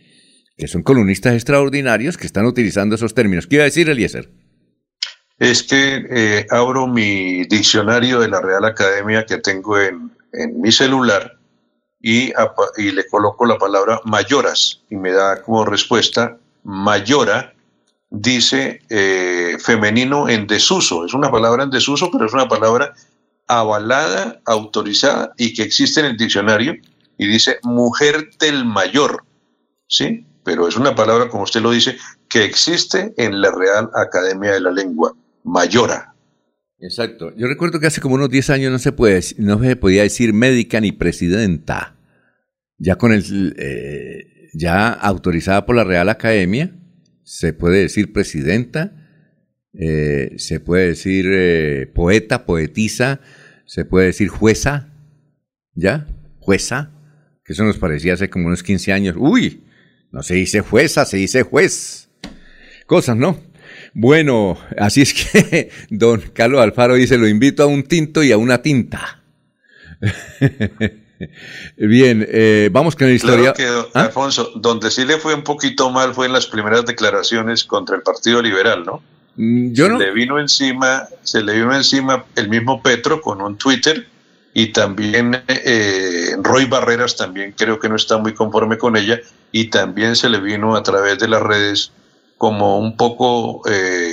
que 0.62 0.68
son 0.68 0.84
columnistas 0.84 1.34
extraordinarios 1.34 2.16
que 2.16 2.24
están 2.24 2.46
utilizando 2.46 2.94
esos 2.94 3.14
términos. 3.14 3.48
¿Qué 3.48 3.56
iba 3.56 3.64
a 3.64 3.64
decir 3.64 3.88
Eliezer? 3.88 4.30
es 5.40 5.64
que 5.64 6.06
eh, 6.08 6.46
abro 6.50 6.86
mi 6.86 7.44
diccionario 7.46 8.20
de 8.20 8.28
la 8.28 8.40
Real 8.40 8.64
Academia 8.64 9.26
que 9.26 9.38
tengo 9.38 9.76
en, 9.76 10.12
en 10.32 10.60
mi 10.60 10.70
celular 10.70 11.36
y, 12.00 12.32
le 12.76 13.06
coloco 13.10 13.44
la 13.44 13.58
palabra 13.58 14.00
mayoras 14.04 14.82
y 14.88 14.94
me 14.94 15.10
da 15.10 15.42
como 15.42 15.64
respuesta 15.64 16.38
mayora 16.62 17.54
dice 18.10 18.82
eh, 18.88 19.56
femenino 19.58 20.28
en 20.28 20.46
desuso. 20.46 21.04
Es 21.04 21.12
una 21.12 21.32
palabra 21.32 21.64
en 21.64 21.70
desuso, 21.70 22.08
pero 22.12 22.26
es 22.26 22.34
una 22.34 22.46
palabra 22.46 22.94
avalada, 23.48 24.40
autorizada 24.44 25.32
y 25.36 25.54
que 25.54 25.64
existe 25.64 25.98
en 25.98 26.06
el 26.06 26.16
diccionario 26.16 26.76
y 27.18 27.26
dice 27.26 27.58
mujer 27.64 28.30
del 28.38 28.64
mayor. 28.64 29.24
¿Sí? 29.88 30.24
Pero 30.44 30.66
es 30.66 30.76
una 30.76 30.94
palabra, 30.94 31.28
como 31.28 31.44
usted 31.44 31.60
lo 31.60 31.70
dice, 31.70 31.96
que 32.28 32.44
existe 32.44 33.14
en 33.16 33.40
la 33.40 33.50
Real 33.50 33.90
Academia 33.94 34.52
de 34.52 34.60
la 34.60 34.70
Lengua, 34.70 35.14
mayora. 35.44 36.14
Exacto. 36.80 37.32
Yo 37.36 37.46
recuerdo 37.46 37.78
que 37.78 37.86
hace 37.86 38.00
como 38.00 38.16
unos 38.16 38.28
10 38.28 38.50
años 38.50 38.72
no 38.72 38.78
se, 38.78 38.90
puede, 38.90 39.22
no 39.38 39.60
se 39.62 39.76
podía 39.76 40.02
decir 40.02 40.32
médica 40.32 40.80
ni 40.80 40.90
presidenta. 40.90 41.96
Ya 42.76 42.96
con 42.96 43.12
el, 43.12 43.54
eh, 43.56 44.48
ya 44.52 44.88
autorizada 44.92 45.64
por 45.64 45.76
la 45.76 45.84
Real 45.84 46.08
Academia, 46.08 46.74
se 47.22 47.52
puede 47.52 47.82
decir 47.82 48.12
presidenta, 48.12 48.92
eh, 49.74 50.34
se 50.38 50.58
puede 50.58 50.88
decir 50.88 51.26
eh, 51.30 51.86
poeta, 51.94 52.44
poetisa, 52.44 53.20
se 53.64 53.84
puede 53.84 54.06
decir 54.06 54.28
jueza, 54.28 54.92
¿ya? 55.74 56.08
Jueza, 56.40 56.90
que 57.44 57.52
eso 57.52 57.64
nos 57.64 57.78
parecía 57.78 58.14
hace 58.14 58.28
como 58.28 58.48
unos 58.48 58.64
15 58.64 58.92
años. 58.92 59.16
Uy, 59.18 59.64
no 60.12 60.22
se 60.22 60.34
dice 60.34 60.60
jueza, 60.60 61.04
se 61.06 61.16
dice 61.16 61.42
juez. 61.42 62.10
Cosas, 62.86 63.16
¿no? 63.16 63.40
Bueno, 63.94 64.58
así 64.78 65.02
es 65.02 65.14
que 65.14 65.70
don 65.90 66.20
Carlos 66.32 66.60
Alfaro 66.60 66.94
dice, 66.94 67.18
lo 67.18 67.26
invito 67.26 67.62
a 67.62 67.66
un 67.66 67.82
tinto 67.82 68.22
y 68.22 68.30
a 68.30 68.36
una 68.36 68.62
tinta. 68.62 69.22
Bien, 71.76 72.26
eh, 72.28 72.68
vamos 72.72 72.96
con 72.96 73.06
la 73.06 73.14
historia. 73.14 73.52
que, 73.52 73.66
¿Ah? 73.94 74.04
Alfonso, 74.04 74.50
donde 74.56 74.90
sí 74.90 75.04
le 75.04 75.18
fue 75.18 75.34
un 75.34 75.44
poquito 75.44 75.90
mal 75.90 76.14
fue 76.14 76.26
en 76.26 76.32
las 76.32 76.46
primeras 76.46 76.84
declaraciones 76.84 77.64
contra 77.64 77.96
el 77.96 78.02
Partido 78.02 78.42
Liberal, 78.42 78.84
¿no? 78.84 79.02
Mm, 79.36 79.72
yo 79.72 79.86
se 79.86 80.04
le 80.04 80.12
vino 80.12 80.38
encima, 80.38 81.08
se 81.22 81.42
le 81.42 81.54
vino 81.54 81.74
encima 81.74 82.26
el 82.36 82.48
mismo 82.48 82.82
Petro 82.82 83.20
con 83.20 83.40
un 83.40 83.56
Twitter 83.56 84.06
y 84.54 84.68
también 84.72 85.42
eh, 85.48 86.36
Roy 86.42 86.66
Barreras 86.66 87.16
también 87.16 87.54
creo 87.56 87.78
que 87.78 87.88
no 87.88 87.96
está 87.96 88.18
muy 88.18 88.34
conforme 88.34 88.76
con 88.78 88.96
ella 88.96 89.20
y 89.50 89.68
también 89.68 90.14
se 90.16 90.28
le 90.28 90.40
vino 90.40 90.76
a 90.76 90.82
través 90.82 91.18
de 91.18 91.28
las 91.28 91.42
redes 91.42 91.92
como 92.36 92.78
un 92.78 92.96
poco 92.96 93.62
eh, 93.70 94.12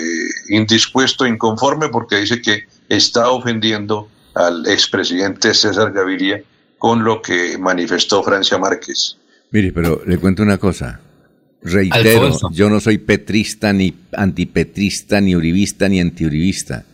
indispuesto, 0.50 1.26
inconforme 1.26 1.90
porque 1.90 2.18
dice 2.18 2.42
que 2.42 2.66
está 2.88 3.30
ofendiendo 3.30 4.08
al 4.36 4.68
expresidente 4.68 5.54
César 5.54 5.92
Gaviria 5.92 6.42
con 6.78 7.04
lo 7.04 7.22
que 7.22 7.58
manifestó 7.58 8.24
Francia 8.24 8.58
Márquez. 8.58 9.18
Mire, 9.52 9.72
pero 9.74 10.02
le 10.06 10.18
cuento 10.18 10.44
una 10.44 10.58
cosa. 10.58 11.02
Reitero, 11.62 12.38
yo 12.52 12.70
no 12.70 12.80
soy 12.80 13.00
petrista, 13.00 13.74
ni 13.74 13.94
antipetrista, 14.14 15.20
ni 15.20 15.36
uribista, 15.36 15.90
ni 15.90 16.00
antiuribista. 16.00 16.86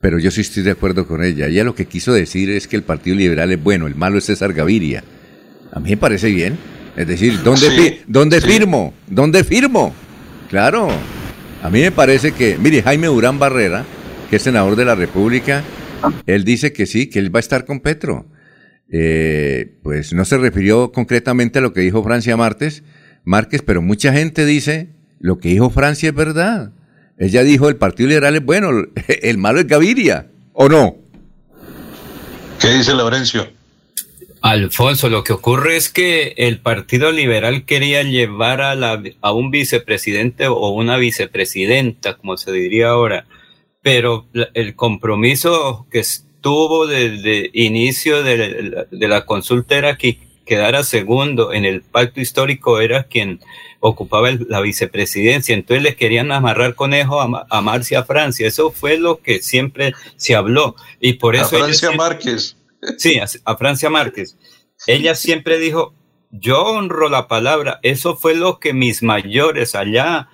Pero 0.00 0.18
yo 0.18 0.30
sí 0.30 0.42
estoy 0.42 0.62
de 0.62 0.70
acuerdo 0.70 1.06
con 1.06 1.24
ella. 1.24 1.46
Ella 1.46 1.64
lo 1.64 1.74
que 1.74 1.86
quiso 1.86 2.12
decir 2.12 2.50
es 2.50 2.68
que 2.68 2.76
el 2.76 2.82
Partido 2.82 3.16
Liberal 3.16 3.50
es 3.50 3.62
bueno, 3.62 3.86
el 3.86 3.94
malo 3.94 4.18
es 4.18 4.24
César 4.24 4.52
Gaviria. 4.52 5.02
A 5.72 5.80
mí 5.80 5.90
me 5.90 5.96
parece 5.96 6.30
bien. 6.30 6.56
Es 6.96 7.06
decir, 7.06 7.42
¿dónde, 7.42 8.02
¿dónde 8.06 8.40
firmo? 8.40 8.92
¿Dónde 9.06 9.44
firmo? 9.44 9.94
Claro. 10.50 10.88
A 11.62 11.70
mí 11.70 11.80
me 11.80 11.92
parece 11.92 12.32
que, 12.32 12.56
mire, 12.58 12.82
Jaime 12.82 13.06
Durán 13.08 13.38
Barrera, 13.38 13.84
que 14.30 14.36
es 14.36 14.42
senador 14.42 14.76
de 14.76 14.84
la 14.84 14.94
República, 14.94 15.62
él 16.26 16.44
dice 16.44 16.72
que 16.72 16.86
sí, 16.86 17.08
que 17.08 17.18
él 17.18 17.34
va 17.34 17.38
a 17.38 17.40
estar 17.40 17.64
con 17.64 17.80
Petro 17.80 18.26
eh, 18.90 19.78
pues 19.82 20.14
no 20.14 20.24
se 20.24 20.38
refirió 20.38 20.92
concretamente 20.92 21.58
a 21.58 21.62
lo 21.62 21.72
que 21.72 21.80
dijo 21.80 22.02
Francia 22.02 22.36
Márquez, 22.36 22.82
Márquez, 23.24 23.62
pero 23.62 23.82
mucha 23.82 24.12
gente 24.12 24.46
dice 24.46 24.94
lo 25.20 25.38
que 25.38 25.50
dijo 25.50 25.70
Francia 25.70 26.08
es 26.08 26.14
verdad. 26.14 26.72
Ella 27.18 27.42
dijo 27.42 27.68
el 27.68 27.76
Partido 27.76 28.08
Liberal 28.08 28.36
es 28.36 28.44
bueno, 28.44 28.70
el 29.08 29.38
malo 29.38 29.60
es 29.60 29.66
Gaviria, 29.66 30.28
¿o 30.52 30.68
no? 30.68 30.96
¿Qué 32.60 32.68
dice 32.68 32.94
Laurencio? 32.94 33.48
Alfonso, 34.40 35.08
lo 35.08 35.24
que 35.24 35.32
ocurre 35.32 35.76
es 35.76 35.88
que 35.88 36.34
el 36.36 36.60
Partido 36.60 37.10
Liberal 37.10 37.64
quería 37.64 38.02
llevar 38.02 38.60
a, 38.60 38.74
la, 38.76 39.02
a 39.20 39.32
un 39.32 39.50
vicepresidente 39.50 40.46
o 40.46 40.68
una 40.68 40.96
vicepresidenta, 40.96 42.16
como 42.16 42.36
se 42.36 42.52
diría 42.52 42.90
ahora, 42.90 43.26
pero 43.82 44.26
el 44.54 44.76
compromiso 44.76 45.86
que 45.90 46.04
tuvo 46.40 46.86
desde 46.86 47.50
inicio 47.52 48.22
de, 48.22 48.86
la 48.90 49.26
consulta 49.26 49.76
era 49.76 49.96
que 49.96 50.18
quedara 50.48 50.82
segundo 50.82 51.52
en 51.52 51.64
el 51.64 51.82
pacto 51.82 52.20
histórico, 52.20 52.80
era 52.80 53.04
quien 53.04 53.40
ocupaba 53.80 54.30
la 54.48 54.60
vicepresidencia. 54.60 55.54
Entonces 55.54 55.82
le 55.84 55.94
querían 55.94 56.32
amarrar 56.32 56.74
conejo 56.74 57.20
a, 57.20 57.46
a 57.48 57.60
Marcia 57.60 58.02
Francia. 58.02 58.48
Eso 58.48 58.72
fue 58.72 58.98
lo 58.98 59.20
que 59.20 59.40
siempre 59.40 59.92
se 60.16 60.34
habló. 60.34 60.74
Y 61.00 61.14
por 61.14 61.36
eso. 61.36 61.56
A 61.56 61.60
Francia 61.60 61.92
Márquez. 61.92 62.56
Sí, 62.96 63.20
a, 63.44 63.56
Francia 63.56 63.90
Márquez. 63.90 64.36
Ella 64.86 65.14
siempre 65.14 65.58
dijo: 65.58 65.94
Yo 66.30 66.62
honro 66.62 67.08
la 67.08 67.28
palabra. 67.28 67.78
Eso 67.82 68.16
fue 68.16 68.34
lo 68.34 68.58
que 68.58 68.72
mis 68.72 69.02
mayores 69.02 69.74
allá 69.74 70.28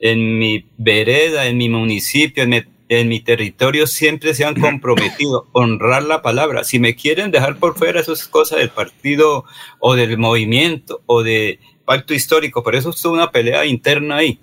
en 0.00 0.38
mi 0.38 0.66
vereda, 0.78 1.46
en 1.46 1.58
mi 1.58 1.68
municipio, 1.68 2.42
en 2.42 2.50
mi 2.50 2.62
en 2.90 3.08
mi 3.08 3.20
territorio 3.20 3.86
siempre 3.86 4.34
se 4.34 4.44
han 4.44 4.54
comprometido 4.60 5.48
a 5.54 5.58
honrar 5.60 6.02
la 6.02 6.20
palabra. 6.20 6.64
Si 6.64 6.78
me 6.78 6.94
quieren 6.94 7.30
dejar 7.30 7.56
por 7.56 7.78
fuera, 7.78 8.00
eso 8.00 8.12
es 8.12 8.26
cosa 8.26 8.56
del 8.56 8.68
partido 8.68 9.44
o 9.78 9.94
del 9.94 10.18
movimiento 10.18 11.02
o 11.06 11.22
de 11.22 11.60
pacto 11.86 12.12
histórico, 12.12 12.62
pero 12.62 12.76
eso 12.76 12.90
es 12.90 13.04
una 13.04 13.30
pelea 13.30 13.64
interna 13.64 14.16
ahí. 14.16 14.40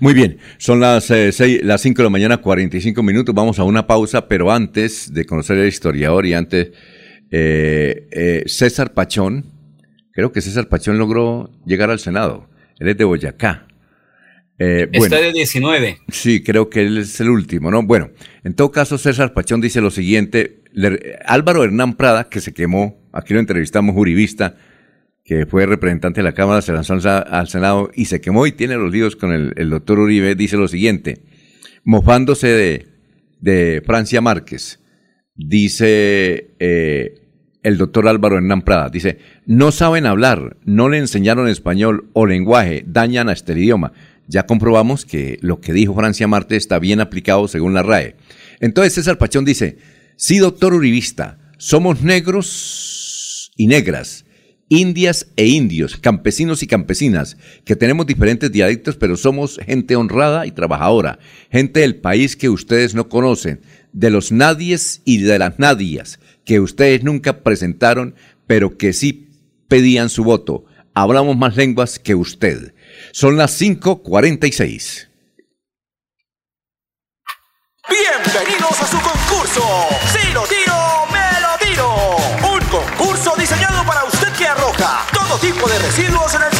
Muy 0.00 0.14
bien, 0.14 0.38
son 0.58 0.80
las, 0.80 1.10
eh, 1.10 1.32
las 1.62 1.80
5 1.80 1.98
de 1.98 2.04
la 2.04 2.10
mañana, 2.10 2.38
45 2.38 3.02
minutos. 3.02 3.34
Vamos 3.34 3.58
a 3.58 3.64
una 3.64 3.86
pausa, 3.86 4.26
pero 4.26 4.50
antes 4.50 5.12
de 5.12 5.24
conocer 5.24 5.58
al 5.58 5.68
historiador 5.68 6.26
y 6.26 6.34
antes, 6.34 6.72
eh, 7.30 8.08
eh, 8.10 8.42
César 8.46 8.94
Pachón, 8.94 9.44
creo 10.12 10.32
que 10.32 10.40
César 10.40 10.68
Pachón 10.68 10.98
logró 10.98 11.50
llegar 11.64 11.90
al 11.90 11.98
Senado. 11.98 12.48
Él 12.78 12.88
es 12.88 12.96
de 12.96 13.04
Boyacá. 13.04 13.66
Eh, 14.62 14.90
Está 14.92 15.22
de 15.22 15.32
19. 15.32 16.00
Sí, 16.08 16.42
creo 16.42 16.68
que 16.68 16.82
él 16.82 16.98
es 16.98 17.18
el 17.18 17.30
último, 17.30 17.70
¿no? 17.70 17.82
Bueno, 17.82 18.10
en 18.44 18.52
todo 18.52 18.70
caso, 18.70 18.98
César 18.98 19.32
Pachón 19.32 19.62
dice 19.62 19.80
lo 19.80 19.90
siguiente. 19.90 20.62
Álvaro 21.24 21.64
Hernán 21.64 21.94
Prada, 21.94 22.28
que 22.28 22.42
se 22.42 22.52
quemó, 22.52 23.00
aquí 23.10 23.32
lo 23.32 23.40
entrevistamos, 23.40 23.94
jurivista, 23.94 24.56
que 25.24 25.46
fue 25.46 25.64
representante 25.64 26.20
de 26.20 26.24
la 26.24 26.34
Cámara, 26.34 26.60
se 26.60 26.74
lanzó 26.74 26.92
al 26.92 27.48
Senado 27.48 27.90
y 27.94 28.04
se 28.04 28.20
quemó 28.20 28.46
y 28.46 28.52
tiene 28.52 28.76
los 28.76 28.92
líos 28.92 29.16
con 29.16 29.32
el, 29.32 29.70
doctor 29.70 29.98
Uribe, 29.98 30.34
dice 30.34 30.58
lo 30.58 30.68
siguiente, 30.68 31.22
mofándose 31.82 32.48
de, 32.48 32.86
de 33.40 33.82
Francia 33.86 34.20
Márquez, 34.20 34.80
dice 35.34 36.50
eh, 36.58 37.14
el 37.62 37.78
doctor 37.78 38.06
Álvaro 38.08 38.36
Hernán 38.36 38.62
Prada, 38.62 38.90
dice, 38.90 39.18
no 39.46 39.72
saben 39.72 40.04
hablar, 40.04 40.58
no 40.64 40.90
le 40.90 40.98
enseñaron 40.98 41.48
español 41.48 42.10
o 42.12 42.26
lenguaje, 42.26 42.84
dañan 42.86 43.30
a 43.30 43.32
este 43.32 43.54
idioma 43.54 43.92
ya 44.30 44.46
comprobamos 44.46 45.04
que 45.04 45.38
lo 45.42 45.60
que 45.60 45.72
dijo 45.72 45.94
Francia 45.94 46.28
Marte 46.28 46.56
está 46.56 46.78
bien 46.78 47.00
aplicado 47.00 47.48
según 47.48 47.74
la 47.74 47.82
RAE. 47.82 48.16
Entonces 48.60 48.94
César 48.94 49.18
Pachón 49.18 49.44
dice, 49.44 49.78
sí, 50.16 50.38
doctor 50.38 50.72
Uribista, 50.72 51.38
somos 51.58 52.02
negros 52.02 53.50
y 53.56 53.66
negras, 53.66 54.24
indias 54.68 55.26
e 55.36 55.48
indios, 55.48 55.96
campesinos 55.96 56.62
y 56.62 56.68
campesinas, 56.68 57.36
que 57.64 57.74
tenemos 57.74 58.06
diferentes 58.06 58.52
dialectos, 58.52 58.96
pero 58.96 59.16
somos 59.16 59.58
gente 59.66 59.96
honrada 59.96 60.46
y 60.46 60.52
trabajadora, 60.52 61.18
gente 61.50 61.80
del 61.80 61.96
país 61.96 62.36
que 62.36 62.48
ustedes 62.48 62.94
no 62.94 63.08
conocen, 63.08 63.60
de 63.92 64.10
los 64.10 64.30
nadies 64.30 65.02
y 65.04 65.18
de 65.18 65.40
las 65.40 65.58
nadias, 65.58 66.20
que 66.44 66.60
ustedes 66.60 67.02
nunca 67.02 67.42
presentaron, 67.42 68.14
pero 68.46 68.78
que 68.78 68.92
sí 68.92 69.28
pedían 69.66 70.08
su 70.08 70.22
voto. 70.22 70.66
Hablamos 70.94 71.36
más 71.36 71.56
lenguas 71.56 71.98
que 71.98 72.14
usted. 72.14 72.72
Son 73.12 73.36
las 73.36 73.60
5:46. 73.60 75.08
Bienvenidos 77.88 78.80
a 78.80 78.86
su 78.86 79.00
concurso. 79.00 79.62
Si 80.12 80.32
lo 80.32 80.44
tiro, 80.44 81.06
me 81.10 81.40
lo 81.40 81.58
tiro. 81.58 82.16
Un 82.54 82.60
concurso 82.66 83.34
diseñado 83.36 83.84
para 83.84 84.04
usted 84.04 84.32
que 84.34 84.46
arroja 84.46 85.06
todo 85.12 85.38
tipo 85.38 85.68
de 85.68 85.78
residuos 85.80 86.34
en 86.34 86.42
el 86.42 86.59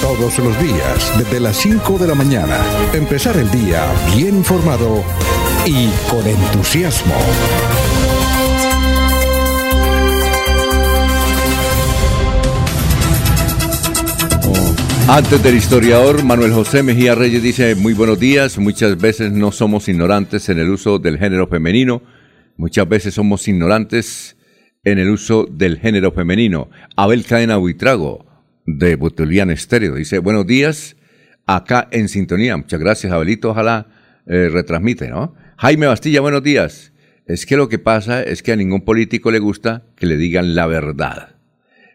Todos 0.00 0.38
los 0.38 0.58
días, 0.60 1.12
desde 1.18 1.40
las 1.40 1.56
5 1.56 1.98
de 1.98 2.06
la 2.08 2.14
mañana, 2.14 2.58
empezar 2.92 3.36
el 3.36 3.50
día 3.50 3.84
bien 4.14 4.36
informado 4.36 5.02
y 5.66 5.88
con 6.10 6.26
entusiasmo. 6.26 7.14
Antes 15.08 15.42
del 15.42 15.56
historiador, 15.56 16.24
Manuel 16.24 16.52
José 16.52 16.82
Mejía 16.82 17.14
Reyes 17.14 17.42
dice, 17.42 17.74
muy 17.74 17.92
buenos 17.92 18.18
días, 18.18 18.58
muchas 18.58 18.96
veces 18.96 19.30
no 19.32 19.52
somos 19.52 19.88
ignorantes 19.88 20.48
en 20.48 20.58
el 20.58 20.70
uso 20.70 20.98
del 20.98 21.18
género 21.18 21.48
femenino, 21.48 22.02
muchas 22.56 22.88
veces 22.88 23.12
somos 23.14 23.46
ignorantes 23.46 24.36
en 24.84 24.98
el 24.98 25.10
uso 25.10 25.46
del 25.50 25.78
género 25.78 26.12
femenino. 26.12 26.70
Abel 26.96 27.24
Cadena 27.24 27.56
Buitrago, 27.56 28.24
de 28.66 28.96
Botulian 28.96 29.50
Estéreo, 29.50 29.94
dice, 29.94 30.18
buenos 30.18 30.46
días, 30.46 30.96
acá 31.46 31.88
en 31.90 32.08
sintonía. 32.08 32.56
Muchas 32.56 32.80
gracias, 32.80 33.12
Abelito, 33.12 33.50
ojalá 33.50 33.86
eh, 34.26 34.48
retransmite, 34.48 35.08
¿no? 35.08 35.34
Jaime 35.56 35.86
Bastilla, 35.86 36.20
buenos 36.20 36.42
días. 36.42 36.92
Es 37.26 37.46
que 37.46 37.56
lo 37.56 37.68
que 37.68 37.78
pasa 37.78 38.22
es 38.22 38.42
que 38.42 38.52
a 38.52 38.56
ningún 38.56 38.84
político 38.84 39.30
le 39.30 39.38
gusta 39.38 39.84
que 39.96 40.06
le 40.06 40.16
digan 40.16 40.54
la 40.54 40.66
verdad. 40.66 41.36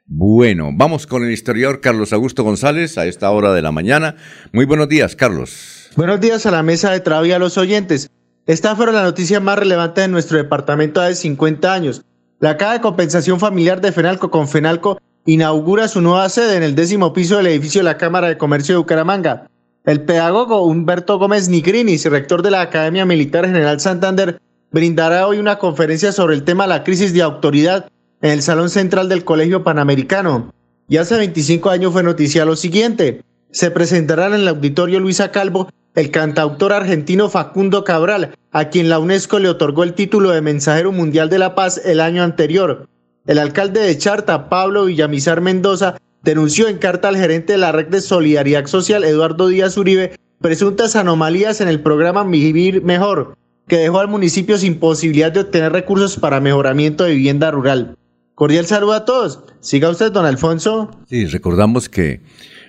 Bueno, 0.06 0.72
vamos 0.74 1.06
con 1.06 1.26
el 1.26 1.32
historiador 1.32 1.82
Carlos 1.82 2.14
Augusto 2.14 2.44
González 2.44 2.98
a 2.98 3.06
esta 3.06 3.30
hora 3.30 3.54
de 3.54 3.62
la 3.62 3.74
mañana. 3.74 4.16
Muy 4.54 4.66
buenos 4.66 4.88
días, 4.88 5.18
Carlos. 5.18 5.90
Buenos 5.98 6.22
días 6.22 6.46
a 6.46 6.52
la 6.52 6.64
mesa 6.64 6.92
de 6.92 7.28
y 7.28 7.32
a 7.32 7.40
los 7.40 7.58
oyentes. 7.58 8.10
Esta 8.46 8.76
fue 8.78 8.92
la 8.94 9.04
noticia 9.04 9.42
más 9.42 9.60
relevante 9.60 10.02
de 10.02 10.08
nuestro 10.08 10.38
departamento 10.38 11.02
hace 11.02 11.16
50 11.16 11.74
años. 11.74 12.06
La 12.40 12.56
Caja 12.56 12.74
de 12.74 12.82
Compensación 12.82 13.42
Familiar 13.42 13.82
de 13.82 13.92
Fenalco 13.92 14.32
con 14.32 14.48
Fenalco 14.48 15.02
inaugura 15.28 15.90
su 15.90 16.00
nueva 16.00 16.30
sede 16.30 16.56
en 16.56 16.64
el 16.64 16.74
décimo 16.74 17.12
piso 17.12 17.36
del 17.36 17.48
edificio 17.48 17.82
de 17.82 17.86
la 17.86 17.98
Cámara 17.98 18.30
de 18.30 18.38
Comercio 18.38 18.76
de 18.76 18.80
Bucaramanga. 18.80 19.48
El 19.84 20.02
pedagogo 20.02 20.64
Humberto 20.64 21.20
Gómez 21.20 21.50
Nigrinis, 21.50 22.06
rector 22.06 22.42
de 22.42 22.52
la 22.52 22.62
Academia 22.62 23.06
Militar 23.06 23.46
General 23.46 23.78
Santander, 23.82 24.40
brindará 24.72 25.28
hoy 25.28 25.40
una 25.40 25.60
conferencia 25.60 26.14
sobre 26.14 26.34
el 26.34 26.44
tema 26.44 26.66
la 26.66 26.86
crisis 26.86 27.14
de 27.14 27.24
autoridad 27.24 27.90
en 28.22 28.32
el 28.32 28.42
Salón 28.42 28.70
Central 28.70 29.10
del 29.10 29.26
Colegio 29.26 29.64
Panamericano. 29.64 30.54
Y 30.88 30.96
hace 30.96 31.18
25 31.18 31.70
años 31.72 31.92
fue 31.92 32.04
noticia 32.04 32.46
lo 32.46 32.56
siguiente. 32.56 33.22
Se 33.52 33.70
presentará 33.70 34.28
en 34.28 34.36
el 34.36 34.48
auditorio 34.48 35.02
Luisa 35.02 35.32
Calvo 35.32 35.68
el 35.96 36.10
cantautor 36.10 36.72
argentino 36.72 37.28
Facundo 37.28 37.84
Cabral, 37.84 38.34
a 38.52 38.70
quien 38.70 38.88
la 38.88 39.00
UNESCO 39.00 39.40
le 39.40 39.50
otorgó 39.50 39.84
el 39.84 39.94
título 39.94 40.30
de 40.30 40.42
Mensajero 40.42 40.94
Mundial 40.94 41.30
de 41.30 41.40
la 41.40 41.54
Paz 41.54 41.82
el 41.84 42.00
año 42.00 42.24
anterior. 42.24 42.88
El 43.28 43.40
alcalde 43.40 43.82
de 43.82 43.98
Charta, 43.98 44.48
Pablo 44.48 44.86
Villamizar 44.86 45.42
Mendoza, 45.42 45.98
denunció 46.24 46.70
en 46.70 46.78
carta 46.78 47.10
al 47.10 47.18
gerente 47.18 47.54
de 47.54 47.60
la 47.60 47.74
Red 47.74 47.88
de 47.88 48.00
Solidaridad 48.00 48.66
Social, 48.68 49.04
Eduardo 49.04 49.50
Díaz 49.50 49.78
Uribe, 49.78 50.14
presuntas 50.40 50.96
anomalías 50.96 51.60
en 51.60 51.68
el 51.68 51.82
programa 51.82 52.24
Vivir 52.24 52.84
Mejor, 52.84 53.38
que 53.68 53.80
dejó 53.80 54.00
al 54.00 54.08
municipio 54.08 54.58
sin 54.58 54.80
posibilidad 54.80 55.30
de 55.30 55.42
obtener 55.42 55.74
recursos 55.74 56.16
para 56.16 56.40
mejoramiento 56.40 57.04
de 57.04 57.16
vivienda 57.16 57.52
rural. 57.52 57.98
Cordial 58.34 58.66
saludo 58.66 58.94
a 58.94 59.04
todos. 59.04 59.44
Siga 59.60 59.90
usted, 59.90 60.14
don 60.14 60.26
Alfonso. 60.26 60.92
Sí, 61.10 61.26
recordamos 61.26 61.90
que 61.90 62.22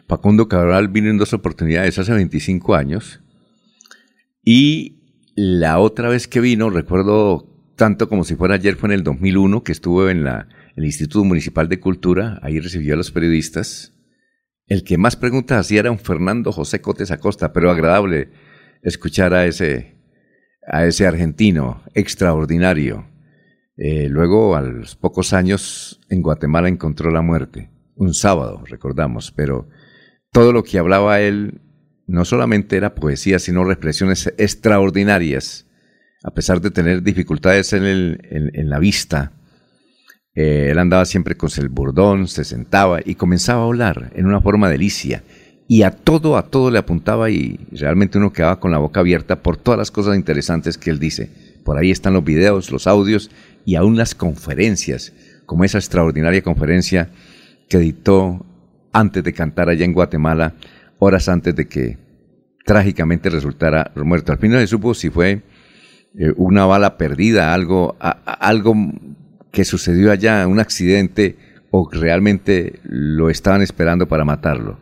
Facundo 0.09 0.49
Cabral 0.49 0.89
vino 0.89 1.09
en 1.09 1.19
dos 1.19 1.35
oportunidades 1.35 2.01
hace 2.01 2.13
25 2.13 2.75
años 2.75 3.21
y 4.43 4.97
la 5.37 5.79
otra 5.79 6.09
vez 6.09 6.27
que 6.27 6.41
vino, 6.41 6.69
recuerdo 6.69 7.48
tanto 7.79 8.11
como 8.11 8.25
si 8.25 8.35
fuera 8.37 8.57
ayer, 8.57 8.77
fue 8.77 8.91
en 8.91 8.93
el 8.93 9.05
2001 9.05 9.63
que 9.63 9.73
estuvo 9.73 10.11
en 10.11 10.25
la, 10.25 10.49
el 10.77 10.85
Instituto 10.85 11.25
Municipal 11.25 11.71
de 11.71 11.81
Cultura, 11.81 12.39
ahí 12.43 12.61
recibió 12.61 12.93
a 12.93 12.99
los 12.99 13.11
periodistas. 13.11 13.95
El 14.67 14.85
que 14.85 14.99
más 14.99 15.17
preguntas 15.17 15.59
hacía 15.59 15.81
era 15.81 15.91
un 15.91 15.99
Fernando 15.99 16.53
José 16.53 16.83
Cotes 16.83 17.11
Acosta, 17.11 17.55
pero 17.55 17.71
agradable 17.71 18.29
escuchar 18.83 19.33
a 19.33 19.47
ese, 19.47 19.97
a 20.67 20.85
ese 20.85 21.07
argentino 21.07 21.83
extraordinario 21.95 23.07
eh, 23.81 24.09
luego, 24.09 24.57
a 24.57 24.63
los 24.63 24.97
pocos 24.97 25.33
años, 25.33 26.01
en 26.11 26.21
Guatemala 26.21 26.69
encontró 26.69 27.13
la 27.13 27.23
muerte. 27.23 27.71
Un 27.95 28.13
sábado, 28.13 28.65
recordamos, 28.67 29.31
pero 29.31 29.69
todo 30.33 30.53
lo 30.53 30.65
que 30.65 30.81
hablaba 30.81 31.21
él 31.21 31.61
no 32.09 32.25
solamente 32.25 32.77
era 32.77 32.97
poesía, 32.97 33.39
sino 33.39 33.63
reflexiones 33.63 34.35
extraordinarias. 34.37 35.68
A 36.29 36.31
pesar 36.31 36.61
de 36.61 36.71
tener 36.71 37.03
dificultades 37.03 37.73
en, 37.73 37.85
el, 37.85 38.21
en, 38.53 38.69
la 38.69 38.79
vista, 38.79 39.33
eh, 40.35 40.69
él 40.71 40.79
andaba 40.79 41.07
siempre 41.07 41.39
con 41.39 41.49
el 41.57 41.71
burdón, 41.71 42.29
se 42.29 42.45
sentaba 42.45 43.01
y 43.03 43.15
comenzaba 43.15 43.63
a 43.63 43.65
hablar 43.65 44.13
en 44.15 44.27
una 44.27 44.43
forma 44.43 44.69
delicia. 44.69 45.23
Y 45.67 45.85
a 45.85 45.91
todo, 45.91 46.37
a 46.37 46.51
todo 46.51 46.71
le 46.71 46.81
apuntaba 46.81 47.31
y 47.31 47.59
realmente 47.73 48.19
uno 48.19 48.31
quedaba 48.31 48.61
con 48.61 48.71
la 48.71 48.77
boca 48.77 49.01
abierta 49.01 49.43
por 49.43 49.57
todas 49.57 49.79
las 49.79 49.91
cosas 49.91 50.17
interesantes 50.17 50.77
que 50.77 50.91
él 50.91 50.99
dice. 50.99 51.31
Por 51.65 51.79
ahí 51.79 51.91
están 51.91 52.13
los 52.13 52.25
videos, 52.25 52.71
los 52.71 52.87
audios 52.87 53.31
y 53.65 53.77
aún 53.77 53.97
las 53.97 54.15
conferencias, 54.15 55.15
como 55.47 55.65
esa 55.65 55.79
extraordinaria 55.79 56.43
conferencia 56.43 57.09
que 57.71 57.79
dictó 57.79 58.45
antes 58.93 59.25
de 59.25 59.33
cantar 59.33 59.71
allá 59.71 59.87
en 59.87 59.95
Guatemala, 59.95 60.57
horas 60.99 61.27
antes 61.31 61.57
de 61.57 61.69
que 61.69 61.97
trágicamente 62.67 63.31
resultara 63.31 63.93
muerto. 63.97 64.31
Al 64.31 64.39
final 64.39 64.61
se 64.61 64.67
supo 64.67 64.93
si 64.93 65.09
fue 65.09 65.43
eh, 66.17 66.33
una 66.37 66.67
bala 66.67 66.97
perdida, 66.97 67.55
algo, 67.55 67.97
algo 68.01 68.75
que 69.51 69.65
sucedió 69.65 70.13
allá, 70.13 70.47
un 70.47 70.61
accidente, 70.61 71.37
o 71.71 71.89
realmente 71.91 72.81
lo 72.85 73.31
estaban 73.31 73.63
esperando 73.63 74.09
para 74.09 74.25
matarlo. 74.25 74.79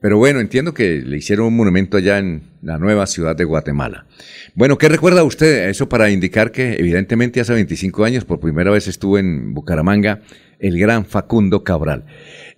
Pero 0.00 0.18
bueno, 0.18 0.40
entiendo 0.40 0.74
que 0.74 1.02
le 1.02 1.16
hicieron 1.16 1.46
un 1.46 1.56
monumento 1.56 1.96
allá 1.96 2.18
en 2.18 2.42
la 2.62 2.78
nueva 2.78 3.06
ciudad 3.06 3.34
de 3.34 3.44
Guatemala. 3.44 4.06
Bueno, 4.54 4.78
¿qué 4.78 4.88
recuerda 4.88 5.24
usted? 5.24 5.68
Eso 5.68 5.88
para 5.88 6.10
indicar 6.10 6.52
que 6.52 6.74
evidentemente 6.74 7.40
hace 7.40 7.54
25 7.54 8.04
años 8.04 8.24
por 8.24 8.38
primera 8.38 8.70
vez 8.70 8.88
estuvo 8.88 9.18
en 9.18 9.54
Bucaramanga 9.54 10.20
el 10.58 10.78
gran 10.78 11.06
Facundo 11.06 11.64
Cabral. 11.64 12.04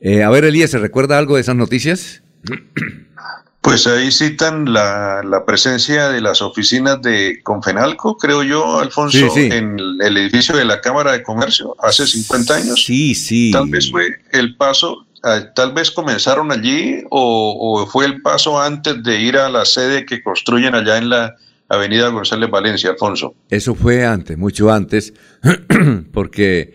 Eh, 0.00 0.22
a 0.22 0.30
ver, 0.30 0.44
Elías, 0.44 0.70
¿se 0.70 0.78
recuerda 0.78 1.18
algo 1.18 1.36
de 1.36 1.40
esas 1.40 1.56
noticias? 1.56 2.22
Pues 3.60 3.86
ahí 3.86 4.10
citan 4.12 4.72
la, 4.72 5.42
presencia 5.46 6.08
de 6.08 6.20
las 6.20 6.40
oficinas 6.40 7.02
de 7.02 7.40
Confenalco, 7.42 8.16
creo 8.16 8.42
yo, 8.42 8.78
Alfonso, 8.78 9.36
en 9.36 9.78
el 10.00 10.16
edificio 10.16 10.56
de 10.56 10.64
la 10.64 10.80
Cámara 10.80 11.12
de 11.12 11.22
Comercio 11.22 11.76
hace 11.80 12.06
50 12.06 12.54
años. 12.54 12.84
Sí, 12.84 13.14
sí. 13.14 13.50
Tal 13.52 13.68
vez 13.68 13.90
fue 13.90 14.20
el 14.32 14.56
paso 14.56 15.08
Ah, 15.22 15.52
tal 15.54 15.72
vez 15.72 15.90
comenzaron 15.90 16.52
allí 16.52 17.02
o, 17.10 17.86
fue 17.90 18.06
el 18.06 18.22
paso 18.22 18.60
antes 18.60 19.02
de 19.02 19.20
ir 19.20 19.36
a 19.36 19.48
la 19.48 19.64
sede 19.64 20.06
que 20.06 20.22
construyen 20.22 20.74
allá 20.74 20.98
en 20.98 21.08
la 21.08 21.36
Avenida 21.68 22.08
González 22.08 22.48
Valencia, 22.50 22.90
Alfonso. 22.90 23.34
Eso 23.50 23.74
fue 23.74 24.06
antes, 24.06 24.38
mucho 24.38 24.70
antes, 24.70 25.12
porque 26.12 26.74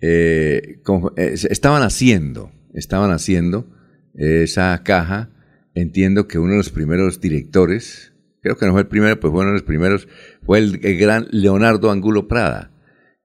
eh, 0.00 0.80
eh, 1.16 1.34
estaban 1.50 1.82
haciendo, 1.82 2.50
estaban 2.72 3.10
haciendo 3.10 3.66
esa 4.14 4.82
caja. 4.82 5.28
Entiendo 5.74 6.28
que 6.28 6.38
uno 6.38 6.52
de 6.52 6.58
los 6.58 6.70
primeros 6.70 7.20
directores, 7.20 8.12
creo 8.40 8.56
que 8.56 8.66
no 8.66 8.72
fue 8.72 8.82
el 8.82 8.88
primero, 8.88 9.18
pues 9.18 9.30
fue 9.30 9.40
uno 9.40 9.50
de 9.50 9.58
los 9.58 9.62
primeros, 9.62 10.08
fue 10.42 10.58
el 10.58 10.78
gran 10.98 11.28
Leonardo 11.30 11.90
Angulo 11.90 12.28
Prada, 12.28 12.70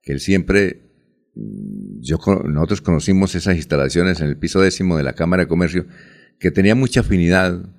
que 0.02 0.14
él 0.14 0.20
siempre 0.20 0.88
yo, 2.00 2.18
nosotros 2.46 2.82
conocimos 2.82 3.36
esas 3.36 3.56
instalaciones 3.56 4.20
en 4.22 4.28
el 4.28 4.38
piso 4.38 4.62
décimo 4.62 4.98
de 4.98 5.04
la 5.04 5.14
Cámara 5.14 5.44
de 5.44 5.48
Comercio 5.48 5.86
que 6.40 6.52
tenía 6.52 6.76
mucha 6.76 7.02
afinidad 7.02 7.70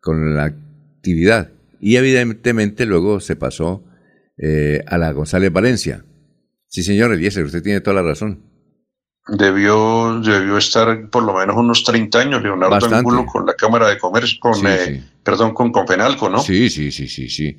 con 0.00 0.34
la 0.34 0.44
actividad 0.44 1.52
y 1.80 1.96
evidentemente 1.96 2.86
luego 2.86 3.20
se 3.20 3.36
pasó 3.36 3.84
eh, 4.38 4.82
a 4.86 4.98
la 4.98 5.12
González 5.12 5.52
Valencia. 5.52 6.04
Sí, 6.68 6.82
señor 6.82 7.12
Eliezer, 7.12 7.44
usted 7.44 7.62
tiene 7.62 7.80
toda 7.80 8.02
la 8.02 8.08
razón. 8.08 8.42
Debió, 9.28 10.20
debió 10.20 10.56
estar 10.56 11.08
por 11.10 11.24
lo 11.24 11.34
menos 11.34 11.56
unos 11.56 11.82
30 11.82 12.18
años 12.18 12.42
Leonardo 12.42 12.94
Angulo 12.94 13.26
con 13.26 13.44
la 13.44 13.54
Cámara 13.54 13.88
de 13.88 13.98
Comercio, 13.98 14.38
con, 14.40 14.64
eh, 14.66 15.02
perdón, 15.22 15.52
con 15.52 15.72
Confenalco, 15.72 16.28
¿no? 16.28 16.38
Sí, 16.38 16.70
sí, 16.70 16.92
sí, 16.92 17.08
sí, 17.08 17.28
sí. 17.28 17.56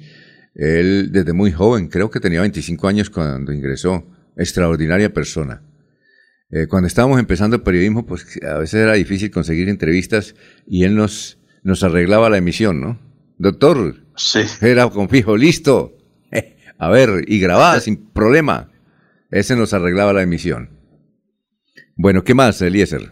Él 0.56 1.12
desde 1.12 1.34
muy 1.34 1.52
joven, 1.52 1.90
creo 1.90 2.10
que 2.10 2.20
tenía 2.22 2.42
25 2.42 2.88
años 2.88 3.10
cuando 3.10 3.52
ingresó 3.52 4.06
extraordinaria 4.38 5.14
persona. 5.14 5.62
Eh, 6.50 6.68
cuando 6.68 6.88
estábamos 6.88 7.20
empezando 7.20 7.58
el 7.58 7.62
periodismo, 7.64 8.06
pues 8.06 8.40
a 8.42 8.60
veces 8.60 8.76
era 8.76 8.94
difícil 8.94 9.30
conseguir 9.30 9.68
entrevistas 9.68 10.36
y 10.66 10.86
él 10.86 10.96
nos 10.96 11.38
nos 11.68 11.84
arreglaba 11.84 12.30
la 12.30 12.38
emisión, 12.38 12.80
¿no? 12.80 12.98
Doctor, 13.38 13.96
sí. 14.16 14.40
era 14.62 14.90
con 14.90 15.10
fijo, 15.10 15.36
listo. 15.36 15.98
A 16.80 16.90
ver, 16.90 17.26
y 17.28 17.40
grababa 17.42 17.78
sin 17.82 18.10
problema. 18.12 18.72
Ese 19.32 19.58
nos 19.58 19.74
arreglaba 19.74 20.14
la 20.14 20.22
emisión. 20.22 20.77
Bueno, 21.98 22.24
¿qué 22.24 22.36
más, 22.36 22.62
Eliezer? 22.62 23.12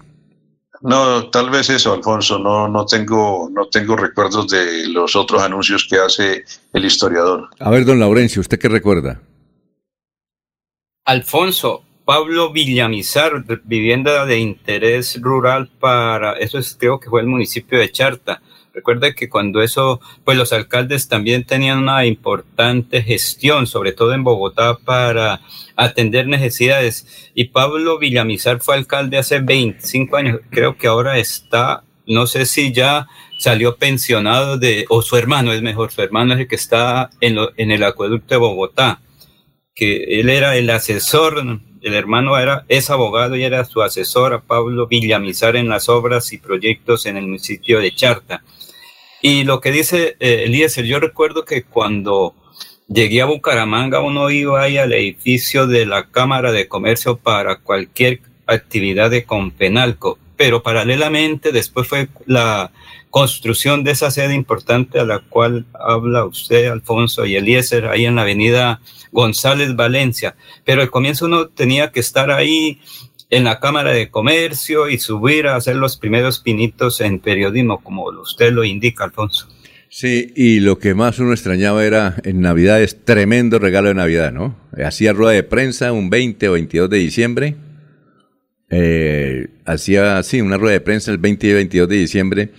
No, 0.82 1.30
tal 1.32 1.50
vez 1.50 1.70
eso, 1.72 1.94
Alfonso. 1.94 2.38
No, 2.38 2.68
no 2.68 2.86
tengo, 2.86 3.50
no 3.52 3.68
tengo 3.68 3.96
recuerdos 3.96 4.48
de 4.48 4.88
los 4.88 5.16
otros 5.16 5.42
anuncios 5.42 5.88
que 5.90 5.98
hace 5.98 6.46
el 6.72 6.86
historiador. 6.86 7.50
A 7.60 7.72
ver, 7.72 7.86
don 7.86 8.00
Laurencio, 8.00 8.40
¿usted 8.40 8.60
qué 8.60 8.70
recuerda? 8.70 9.20
Alfonso, 11.06 11.84
Pablo 12.06 12.52
Villamizar, 12.52 13.44
vivienda 13.64 14.26
de 14.26 14.38
interés 14.38 15.20
rural 15.20 15.72
para, 15.80 16.34
eso 16.34 16.60
es, 16.60 16.76
creo 16.80 17.00
que 17.00 17.10
fue 17.10 17.22
el 17.22 17.28
municipio 17.28 17.80
de 17.80 17.92
Charta. 17.92 18.42
Recuerda 18.76 19.14
que 19.14 19.30
cuando 19.30 19.62
eso, 19.62 20.02
pues 20.26 20.38
los 20.38 20.52
alcaldes 20.52 21.08
también 21.08 21.46
tenían 21.46 21.80
una 21.80 22.06
importante 22.06 23.02
gestión, 23.02 23.68
sobre 23.68 23.94
todo 23.94 24.14
en 24.14 24.26
Bogotá, 24.26 24.78
para 24.78 25.40
atender 25.78 26.28
necesidades. 26.28 27.32
Y 27.34 27.46
Pablo 27.46 27.98
Villamizar 27.98 28.60
fue 28.60 28.76
alcalde 28.76 29.18
hace 29.18 29.40
25 29.40 30.18
años. 30.18 30.42
Creo 30.50 30.78
que 30.78 30.88
ahora 30.88 31.18
está, 31.18 31.86
no 32.06 32.28
sé 32.28 32.46
si 32.46 32.74
ya 32.74 33.08
salió 33.40 33.78
pensionado 33.78 34.58
de, 34.58 34.86
o 34.90 35.02
su 35.02 35.16
hermano 35.16 35.54
es 35.54 35.62
mejor, 35.62 35.94
su 35.94 36.02
hermano 36.02 36.34
es 36.34 36.42
el 36.42 36.48
que 36.50 36.56
está 36.56 37.10
en, 37.22 37.38
en 37.56 37.72
el 37.72 37.82
acueducto 37.82 38.36
de 38.36 38.40
Bogotá, 38.40 39.00
que 39.74 40.20
él 40.20 40.30
era 40.30 40.58
el 40.58 40.70
asesor 40.70 41.62
el 41.86 41.94
hermano 41.94 42.36
era, 42.40 42.66
es 42.68 42.90
abogado 42.90 43.36
y 43.36 43.44
era 43.44 43.64
su 43.64 43.84
asesor 43.84 44.42
Pablo 44.48 44.88
Villamizar 44.88 45.56
en 45.56 45.70
las 45.70 45.88
obras 45.88 46.34
y 46.34 46.40
proyectos 46.40 47.06
en 47.06 47.16
el 47.16 47.28
municipio 47.28 47.80
de 47.80 47.94
Charta. 47.94 48.44
Y 49.22 49.44
lo 49.44 49.60
que 49.60 49.72
dice 49.72 50.18
eh, 50.20 50.44
Eliezer, 50.46 50.86
yo 50.86 51.00
recuerdo 51.00 51.46
que 51.46 51.64
cuando 51.64 52.36
llegué 52.88 53.22
a 53.22 53.26
Bucaramanga 53.26 54.02
uno 54.02 54.30
iba 54.30 54.62
ahí 54.62 54.78
al 54.78 54.94
edificio 54.94 55.68
de 55.68 55.86
la 55.86 56.10
Cámara 56.10 56.52
de 56.52 56.68
Comercio 56.68 57.18
para 57.18 57.58
cualquier 57.58 58.22
actividad 58.46 59.10
de 59.10 59.24
Compenalco, 59.24 60.20
pero 60.38 60.62
paralelamente 60.62 61.52
después 61.52 61.88
fue 61.88 62.10
la 62.26 62.72
construcción 63.10 63.84
de 63.84 63.92
esa 63.92 64.12
sede 64.12 64.36
importante 64.36 65.00
a 65.00 65.06
la 65.06 65.20
cual 65.20 65.66
habla 65.74 66.26
usted, 66.26 66.68
Alfonso 66.68 67.26
y 67.26 67.38
Eliezer, 67.38 67.88
ahí 67.88 68.06
en 68.06 68.16
la 68.16 68.24
avenida 68.24 68.82
González 69.12 69.76
Valencia. 69.76 70.36
Pero 70.66 70.82
al 70.82 70.92
comienzo 70.92 71.26
uno 71.26 71.48
tenía 71.48 71.92
que 71.92 72.02
estar 72.02 72.30
ahí 72.30 72.82
en 73.30 73.44
la 73.44 73.60
Cámara 73.60 73.92
de 73.92 74.10
Comercio 74.10 74.90
y 74.90 74.98
subir 75.00 75.48
a 75.48 75.56
hacer 75.56 75.76
los 75.76 75.98
primeros 75.98 76.40
pinitos 76.40 77.02
en 77.02 77.20
periodismo, 77.20 77.82
como 77.82 78.06
usted 78.06 78.52
lo 78.52 78.64
indica, 78.64 79.04
Alfonso. 79.04 79.48
Sí, 79.90 80.34
y 80.36 80.60
lo 80.60 80.78
que 80.78 80.94
más 80.94 81.20
uno 81.20 81.32
extrañaba 81.32 81.86
era 81.86 82.16
en 82.24 82.42
Navidad, 82.42 82.82
es 82.82 83.06
tremendo 83.06 83.60
regalo 83.60 83.88
de 83.88 83.96
Navidad, 83.96 84.34
¿no? 84.34 84.56
Hacía 84.84 85.14
rueda 85.14 85.34
de 85.34 85.44
prensa 85.44 85.92
un 85.94 86.10
20 86.10 86.50
o 86.50 86.52
22 86.54 86.90
de 86.90 86.98
diciembre. 86.98 87.56
Eh, 88.70 89.48
hacía, 89.64 90.22
sí, 90.24 90.42
una 90.42 90.58
rueda 90.58 90.74
de 90.74 90.82
prensa 90.82 91.12
el 91.12 91.18
20 91.18 91.48
y 91.48 91.54
22 91.54 91.90
de 91.90 91.96
diciembre. 91.96 92.50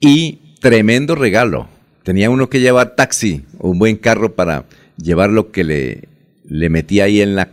Y 0.00 0.56
tremendo 0.60 1.14
regalo. 1.14 1.68
Tenía 2.02 2.28
uno 2.28 2.50
que 2.50 2.60
llevar 2.60 2.96
taxi 2.96 3.44
un 3.58 3.78
buen 3.78 3.96
carro 3.96 4.34
para 4.34 4.64
llevar 4.96 5.30
lo 5.30 5.52
que 5.52 5.62
le, 5.62 6.08
le 6.44 6.70
metía 6.70 7.04
ahí 7.04 7.20
en 7.20 7.36
la 7.36 7.50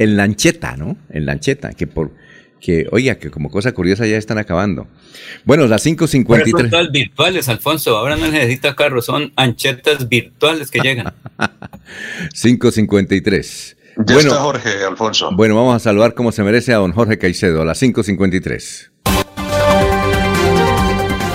en 0.00 0.16
lancheta, 0.16 0.76
¿no? 0.76 0.96
En 1.10 1.26
lancheta, 1.26 1.70
que 1.74 1.86
por 1.86 2.10
que 2.58 2.86
oiga, 2.90 3.16
que 3.16 3.30
como 3.30 3.50
cosa 3.50 3.72
curiosa 3.72 4.06
ya 4.06 4.16
están 4.16 4.38
acabando. 4.38 4.86
Bueno, 5.44 5.66
las 5.66 5.84
5.53. 5.86 6.70
Son 6.70 6.92
virtuales, 6.92 7.48
Alfonso, 7.48 7.96
ahora 7.96 8.16
no 8.16 8.26
necesita 8.28 8.74
carro, 8.74 9.02
son 9.02 9.32
anchetas 9.36 10.08
virtuales 10.08 10.70
que 10.70 10.80
llegan. 10.80 11.12
5.53. 12.34 13.76
Ya 14.06 14.14
bueno, 14.14 14.30
está 14.30 14.40
Jorge, 14.40 14.84
Alfonso. 14.88 15.30
Bueno, 15.34 15.54
vamos 15.54 15.76
a 15.76 15.78
saludar 15.78 16.14
como 16.14 16.32
se 16.32 16.42
merece 16.42 16.72
a 16.72 16.76
don 16.76 16.92
Jorge 16.92 17.18
Caicedo, 17.18 17.60
a 17.62 17.64
las 17.66 17.82
5.53. 17.82 18.90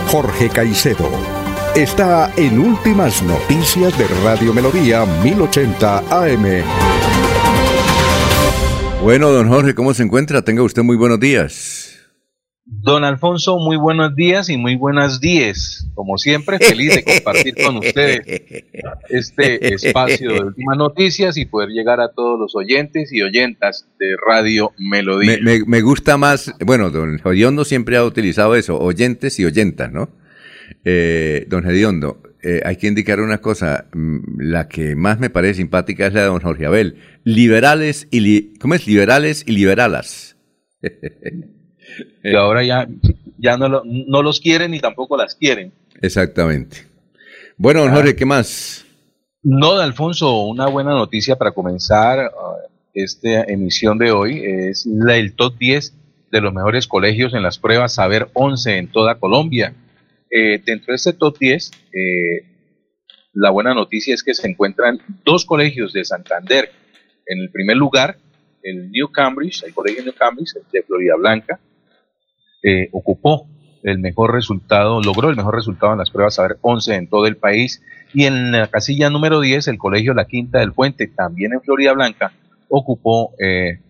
Jorge 0.07 0.49
Caicedo 0.49 1.09
está 1.75 2.31
en 2.37 2.57
Últimas 2.59 3.21
Noticias 3.21 3.95
de 3.97 4.07
Radio 4.23 4.53
Melodía 4.53 5.05
1080 5.23 5.97
AM. 6.09 7.04
Bueno, 9.05 9.29
don 9.29 9.47
Jorge, 9.49 9.75
¿cómo 9.75 9.93
se 9.93 10.01
encuentra? 10.01 10.41
Tenga 10.41 10.63
usted 10.63 10.81
muy 10.81 10.97
buenos 10.97 11.19
días. 11.19 11.95
Don 12.65 13.03
Alfonso, 13.03 13.59
muy 13.59 13.77
buenos 13.77 14.15
días 14.15 14.49
y 14.49 14.57
muy 14.57 14.77
buenas 14.77 15.21
días. 15.21 15.87
Como 15.93 16.17
siempre, 16.17 16.57
feliz 16.57 16.95
de 16.95 17.03
compartir 17.03 17.53
con 17.63 17.77
ustedes 17.77 18.25
este 19.09 19.75
espacio 19.75 20.33
de 20.33 20.39
últimas 20.45 20.77
noticias 20.79 21.37
y 21.37 21.45
poder 21.45 21.69
llegar 21.69 21.99
a 22.01 22.13
todos 22.13 22.39
los 22.39 22.55
oyentes 22.55 23.13
y 23.13 23.21
oyentas 23.21 23.87
de 23.99 24.07
Radio 24.27 24.71
Melodía. 24.79 25.37
Me, 25.43 25.81
gusta 25.81 26.17
más, 26.17 26.55
bueno, 26.65 26.89
don 26.89 27.19
Gediondo 27.19 27.63
siempre 27.63 27.97
ha 27.97 28.03
utilizado 28.03 28.55
eso, 28.55 28.79
oyentes 28.79 29.39
y 29.39 29.45
oyentas, 29.45 29.91
¿no? 29.91 30.09
Eh, 30.83 31.45
don 31.47 31.61
Gediondo, 31.61 32.23
eh, 32.47 32.61
hay 32.63 32.75
que 32.75 32.85
indicar 32.85 33.19
una 33.21 33.39
cosa, 33.39 33.87
mm, 33.91 34.39
la 34.39 34.67
que 34.67 34.95
más 34.95 35.19
me 35.19 35.31
parece 35.31 35.55
simpática 35.55 36.05
es 36.05 36.13
la 36.13 36.21
de 36.21 36.27
don 36.27 36.41
Jorge 36.41 36.67
Abel. 36.67 36.97
Liberales 37.23 38.07
y, 38.11 38.55
¿cómo 38.59 38.75
es? 38.75 38.85
Liberales 38.85 39.43
y 39.47 39.53
liberalas. 39.53 40.37
que 42.21 42.37
ahora 42.37 42.63
ya, 42.63 42.87
ya 43.39 43.57
no, 43.57 43.81
no, 43.83 44.21
los 44.21 44.39
quieren 44.39 44.71
ni 44.71 44.79
tampoco 44.79 45.17
las 45.17 45.33
quieren. 45.33 45.73
Exactamente. 46.01 46.85
Bueno, 47.57 47.81
don 47.81 47.89
ah. 47.89 47.95
Jorge, 47.95 48.15
¿qué 48.15 48.25
más? 48.27 48.85
No, 49.41 49.75
de 49.75 49.83
Alfonso, 49.83 50.43
una 50.43 50.67
buena 50.67 50.91
noticia 50.91 51.37
para 51.37 51.51
comenzar 51.51 52.27
uh, 52.27 52.69
esta 52.93 53.41
emisión 53.45 53.97
de 53.97 54.11
hoy 54.11 54.43
es 54.45 54.85
la, 54.85 55.17
el 55.17 55.33
top 55.33 55.57
10 55.57 55.93
de 56.31 56.41
los 56.41 56.53
mejores 56.53 56.85
colegios 56.85 57.33
en 57.33 57.41
las 57.41 57.57
pruebas 57.57 57.95
Saber 57.95 58.29
11 58.33 58.77
en 58.77 58.87
toda 58.91 59.15
Colombia. 59.15 59.73
Eh, 60.29 60.61
dentro 60.65 60.91
de 60.91 60.95
este 60.95 61.13
top 61.13 61.37
10, 61.37 61.71
eh, 61.93 62.45
la 63.33 63.51
buena 63.51 63.73
noticia 63.73 64.13
es 64.13 64.23
que 64.23 64.33
se 64.33 64.47
encuentran 64.47 64.99
dos 65.23 65.45
colegios 65.45 65.93
de 65.93 66.03
Santander. 66.03 66.71
En 67.27 67.39
el 67.39 67.51
primer 67.51 67.77
lugar, 67.77 68.17
el 68.63 68.91
New 68.91 69.11
Cambridge, 69.11 69.63
el 69.63 69.73
colegio 69.73 70.03
New 70.03 70.13
Cambridge 70.13 70.53
de 70.71 70.83
Florida 70.83 71.15
Blanca, 71.15 71.59
eh, 72.63 72.89
ocupó 72.91 73.47
el 73.83 73.99
mejor 73.99 74.33
resultado, 74.33 74.99
logró 75.01 75.29
el 75.29 75.35
mejor 75.35 75.53
resultado 75.53 75.93
en 75.93 75.99
las 75.99 76.09
pruebas 76.09 76.35
Saber 76.35 76.57
11 76.61 76.95
en 76.95 77.07
todo 77.07 77.27
el 77.27 77.37
país. 77.37 77.83
Y 78.13 78.25
en 78.25 78.51
la 78.51 78.67
casilla 78.67 79.09
número 79.09 79.41
10, 79.41 79.67
el 79.67 79.77
colegio 79.77 80.13
La 80.13 80.25
Quinta 80.25 80.59
del 80.59 80.73
Puente, 80.73 81.07
también 81.07 81.53
en 81.53 81.61
Florida 81.61 81.93
Blanca, 81.93 82.31
ocupó 82.67 83.35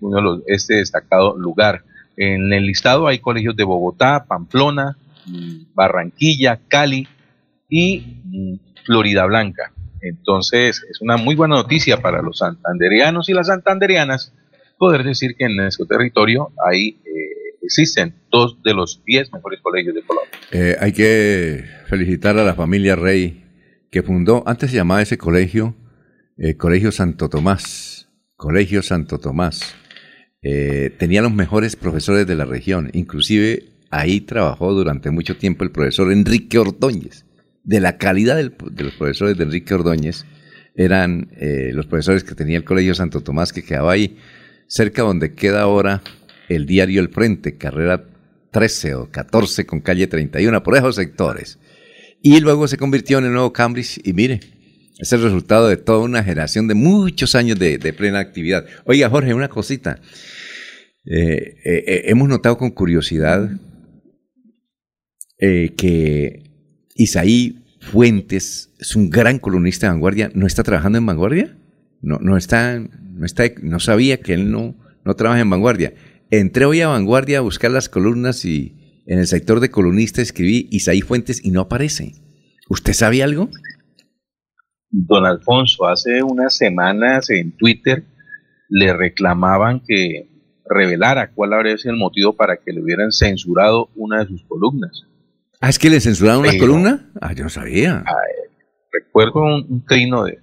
uno 0.02 0.18
de 0.18 0.22
los, 0.22 0.42
este 0.48 0.76
destacado 0.76 1.38
lugar. 1.38 1.84
En 2.18 2.52
el 2.52 2.66
listado 2.66 3.08
hay 3.08 3.20
colegios 3.20 3.56
de 3.56 3.64
Bogotá, 3.64 4.26
Pamplona, 4.28 4.98
Barranquilla, 5.74 6.62
Cali 6.68 7.08
y 7.70 8.22
mm, 8.24 8.84
Florida 8.86 9.26
Blanca. 9.26 9.74
Entonces, 10.02 10.84
es 10.90 11.02
una 11.02 11.18
muy 11.18 11.36
buena 11.36 11.56
noticia 11.56 12.02
para 12.02 12.22
los 12.22 12.38
santanderianos 12.38 13.28
y 13.30 13.34
las 13.34 13.48
santanderianas 13.48 14.34
poder 14.78 15.04
decir 15.04 15.36
que 15.36 15.46
en 15.46 15.56
nuestro 15.56 15.86
territorio 15.86 16.52
hay, 16.64 16.90
eh, 16.90 17.58
existen 17.64 18.14
dos 18.30 18.62
de 18.64 18.74
los 18.74 19.04
diez 19.06 19.32
mejores 19.34 19.62
colegios 19.62 19.96
de 19.96 20.04
Colombia. 20.04 20.32
Eh, 20.52 20.76
hay 20.80 20.92
que 20.92 21.66
felicitar 21.88 22.38
a 22.38 22.44
la 22.44 22.54
familia 22.54 22.96
Rey 22.96 23.44
que 23.90 24.04
fundó, 24.04 24.44
antes 24.46 24.72
se 24.72 24.78
llamaba 24.78 25.02
ese 25.02 25.18
colegio, 25.18 25.76
eh, 26.38 26.56
Colegio 26.56 26.92
Santo 26.92 27.30
Tomás, 27.30 28.10
Colegio 28.36 28.84
Santo 28.84 29.20
Tomás. 29.20 29.76
tenía 31.00 31.24
los 31.24 31.34
mejores 31.34 31.76
profesores 31.76 32.28
de 32.28 32.36
la 32.36 32.46
región, 32.46 32.92
inclusive 32.94 33.75
Ahí 33.96 34.20
trabajó 34.20 34.74
durante 34.74 35.10
mucho 35.10 35.38
tiempo 35.38 35.64
el 35.64 35.72
profesor 35.72 36.12
Enrique 36.12 36.60
Ordóñez. 36.60 37.24
De 37.64 37.80
la 37.80 37.98
calidad 37.98 38.36
de 38.36 38.84
los 38.84 38.94
profesores 38.96 39.38
de 39.38 39.46
Enrique 39.46 39.74
Ordóñez 39.74 40.26
eran 40.76 41.30
eh, 41.38 41.72
los 41.74 41.86
profesores 41.86 42.26
que 42.26 42.36
tenía 42.36 42.58
el 42.58 42.66
Colegio 42.66 42.94
Santo 42.94 43.22
Tomás, 43.22 43.54
que 43.54 43.64
quedaba 43.64 43.94
ahí 43.94 44.18
cerca 44.68 45.02
donde 45.02 45.34
queda 45.34 45.62
ahora 45.62 46.04
el 46.50 46.66
diario 46.66 47.00
El 47.00 47.08
Frente, 47.08 47.56
carrera 47.58 48.04
13 48.52 48.96
o 48.96 49.10
14 49.10 49.66
con 49.66 49.80
calle 49.80 50.08
31, 50.08 50.62
por 50.62 50.76
esos 50.76 50.98
sectores. 50.98 51.58
Y 52.22 52.42
luego 52.42 52.68
se 52.68 52.76
convirtió 52.76 53.20
en 53.20 53.26
el 53.26 53.32
nuevo 53.32 53.54
Cambridge 53.54 54.02
y 54.04 54.12
mire, 54.12 54.42
es 55.00 55.14
el 55.14 55.24
resultado 55.24 55.70
de 55.70 55.78
toda 55.78 56.00
una 56.00 56.22
generación 56.22 56.68
de 56.68 56.74
muchos 56.74 57.34
años 57.34 57.58
de, 57.58 57.80
plena 57.94 58.20
actividad. 58.20 58.66
Oiga, 58.84 59.10
Jorge, 59.10 59.34
una 59.34 59.48
cosita. 59.48 60.02
Eh, 61.06 61.56
eh, 61.64 62.02
hemos 62.08 62.28
notado 62.28 62.58
con 62.58 62.72
curiosidad 62.72 63.52
eh, 65.40 65.74
que 65.78 66.44
Isaí 66.96 67.62
Fuentes 67.80 68.74
es 68.80 68.96
un 68.96 69.10
gran 69.10 69.38
columnista 69.40 69.88
de 69.88 69.94
vanguardia, 69.94 70.32
¿no 70.34 70.48
está 70.48 70.64
trabajando 70.64 70.98
en 70.98 71.06
vanguardia? 71.06 71.56
No, 72.02 72.18
no 72.20 72.38
está, 72.38 72.80
no 72.80 73.26
está, 73.26 73.44
no 73.62 73.80
sabía 73.80 74.20
que 74.22 74.34
él 74.34 74.52
no, 74.52 74.76
no 75.04 75.16
trabaja 75.16 75.42
en 75.42 75.50
vanguardia. 75.50 75.94
Entré 76.32 76.66
hoy 76.66 76.82
a 76.82 76.88
vanguardia 76.88 77.38
a 77.38 77.42
buscar 77.42 77.72
las 77.72 77.90
columnas 77.90 78.44
y, 78.46 78.76
en 79.08 79.20
el 79.20 79.28
sector 79.28 79.60
de 79.60 79.70
columnista 79.70 80.22
escribí 80.22 80.68
Isaí 80.72 81.02
Fuentes 81.02 81.44
y 81.44 81.52
no 81.52 81.62
aparece. 81.62 82.14
¿Usted 82.70 82.94
sabe 82.94 83.22
algo? 83.22 83.50
Don 84.90 85.26
Alfonso, 85.26 85.86
hace 85.88 86.24
unas 86.24 86.58
semanas 86.58 87.30
en 87.30 87.56
Twitter 87.56 88.04
le 88.68 88.94
reclamaban 88.94 89.84
que 89.86 90.28
revelara 90.68 91.32
cuál 91.32 91.54
habría 91.54 91.78
sido 91.78 91.94
el 91.94 92.00
motivo 92.00 92.36
para 92.36 92.58
que 92.58 92.74
le 92.74 92.82
hubieran 92.82 93.12
censurado 93.12 93.90
una 93.96 94.22
de 94.22 94.28
sus 94.28 94.44
columnas. 94.46 95.04
Ah, 95.66 95.70
es 95.70 95.80
que 95.80 95.90
le 95.90 96.00
censuraron 96.00 96.42
una 96.42 96.56
columna. 96.60 97.10
Ah, 97.20 97.34
yo 97.34 97.44
no 97.44 97.50
sabía. 97.50 98.04
Ah, 98.06 98.14
recuerdo 98.94 99.42
un, 99.42 99.84
trino 99.84 100.26
de, 100.26 100.38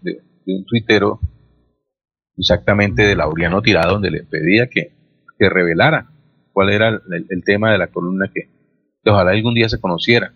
un 0.46 0.64
tuitero, 0.64 1.20
exactamente 2.36 3.02
de 3.02 3.14
Laureano 3.14 3.62
Tirado, 3.62 3.92
donde 3.92 4.10
le 4.10 4.24
pedía 4.24 4.66
que, 4.66 4.92
que 5.38 5.48
revelara 5.48 6.10
cuál 6.52 6.70
era 6.70 6.88
el, 6.88 7.44
tema 7.44 7.70
de 7.70 7.78
la 7.78 7.86
columna 7.86 8.32
que, 8.34 8.48
ojalá 9.08 9.30
algún 9.30 9.54
día 9.54 9.68
se 9.68 9.80
conociera. 9.80 10.34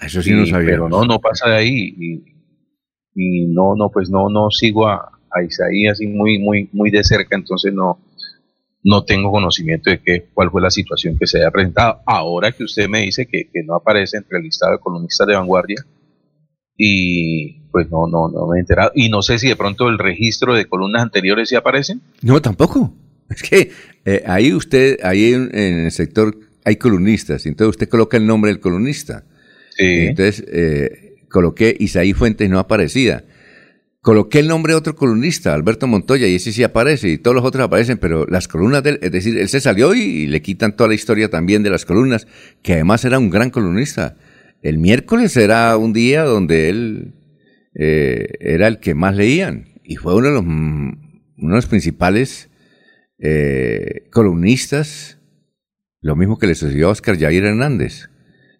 Eso 0.00 0.22
sí 0.22 0.30
no 0.30 0.46
sabía. 0.46 0.68
Pero 0.68 0.88
no, 0.88 1.04
no 1.04 1.18
pasa 1.18 1.50
de 1.50 1.56
ahí. 1.56 1.96
Y, 1.98 2.24
y 3.16 3.46
no, 3.48 3.74
no, 3.74 3.90
pues 3.90 4.08
no, 4.08 4.28
no 4.28 4.50
sigo 4.50 4.86
a, 4.86 5.18
a 5.32 5.42
Isaí 5.42 5.88
así 5.88 6.06
muy, 6.06 6.38
muy, 6.38 6.70
muy 6.72 6.92
de 6.92 7.02
cerca, 7.02 7.34
entonces 7.34 7.74
no, 7.74 7.98
no 8.84 9.04
tengo 9.04 9.32
conocimiento 9.32 9.90
de 9.90 10.00
qué, 10.00 10.26
cuál 10.32 10.50
fue 10.50 10.60
la 10.60 10.70
situación 10.70 11.16
que 11.18 11.26
se 11.26 11.38
haya 11.38 11.50
presentado. 11.50 12.02
Ahora 12.06 12.52
que 12.52 12.64
usted 12.64 12.86
me 12.86 13.00
dice 13.00 13.26
que, 13.26 13.48
no 13.64 13.74
aparece 13.74 14.18
entre 14.18 14.38
el 14.38 14.44
listado 14.44 14.72
de 14.72 14.78
columnistas 14.78 15.26
de 15.26 15.34
vanguardia, 15.34 15.84
y 16.76 17.62
pues 17.70 17.90
no, 17.90 18.06
no, 18.06 18.28
no 18.28 18.46
me 18.46 18.58
he 18.58 18.60
enterado. 18.60 18.92
Y 18.94 19.08
no 19.08 19.22
sé 19.22 19.38
si 19.38 19.48
de 19.48 19.56
pronto 19.56 19.88
el 19.88 19.98
registro 19.98 20.54
de 20.54 20.66
columnas 20.66 21.02
anteriores 21.02 21.48
sí 21.48 21.56
aparecen. 21.56 22.02
No, 22.20 22.42
tampoco. 22.42 22.92
Es 23.30 23.42
que 23.42 23.70
eh, 24.04 24.22
ahí 24.26 24.52
usted, 24.52 24.98
ahí 25.02 25.32
en, 25.32 25.54
el 25.54 25.90
sector 25.90 26.36
hay 26.64 26.76
columnistas, 26.76 27.46
entonces 27.46 27.70
usted 27.70 27.88
coloca 27.88 28.16
el 28.16 28.26
nombre 28.26 28.50
del 28.50 28.60
columnista. 28.60 29.24
Sí. 29.70 30.08
Entonces 30.08 30.44
eh, 30.46 31.16
coloqué 31.30 31.74
Isaí 31.78 32.12
Fuentes 32.12 32.50
no 32.50 32.58
aparecida. 32.58 33.24
Coloqué 34.04 34.40
el 34.40 34.48
nombre 34.48 34.74
de 34.74 34.76
otro 34.76 34.96
columnista, 34.96 35.54
Alberto 35.54 35.86
Montoya, 35.86 36.28
y 36.28 36.34
ese 36.34 36.52
sí 36.52 36.62
aparece, 36.62 37.08
y 37.08 37.16
todos 37.16 37.34
los 37.34 37.42
otros 37.42 37.64
aparecen, 37.64 37.96
pero 37.96 38.26
las 38.26 38.48
columnas 38.48 38.82
de 38.82 38.90
él, 38.90 38.98
es 39.00 39.10
decir, 39.10 39.38
él 39.38 39.48
se 39.48 39.62
salió 39.62 39.94
y, 39.94 40.26
le 40.26 40.42
quitan 40.42 40.76
toda 40.76 40.88
la 40.88 40.94
historia 40.94 41.30
también 41.30 41.62
de 41.62 41.70
las 41.70 41.86
columnas, 41.86 42.26
que 42.60 42.74
además 42.74 43.02
era 43.06 43.18
un 43.18 43.30
gran 43.30 43.48
columnista. 43.48 44.18
El 44.60 44.76
miércoles 44.76 45.34
era 45.38 45.74
un 45.78 45.94
día 45.94 46.22
donde 46.24 46.68
él 46.68 47.14
eh, 47.76 48.26
era 48.40 48.68
el 48.68 48.78
que 48.78 48.94
más 48.94 49.16
leían, 49.16 49.80
y 49.82 49.96
fue 49.96 50.14
uno 50.14 50.26
de 50.26 50.34
los, 50.34 50.44
mm, 50.44 50.88
uno 51.38 51.54
de 51.54 51.56
los 51.56 51.66
principales 51.66 52.50
eh, 53.18 54.10
columnistas, 54.10 55.18
lo 56.02 56.14
mismo 56.14 56.38
que 56.38 56.46
le 56.46 56.54
sucedió 56.54 56.88
a 56.88 56.90
Oscar 56.90 57.18
Jair 57.18 57.46
Hernández. 57.46 58.10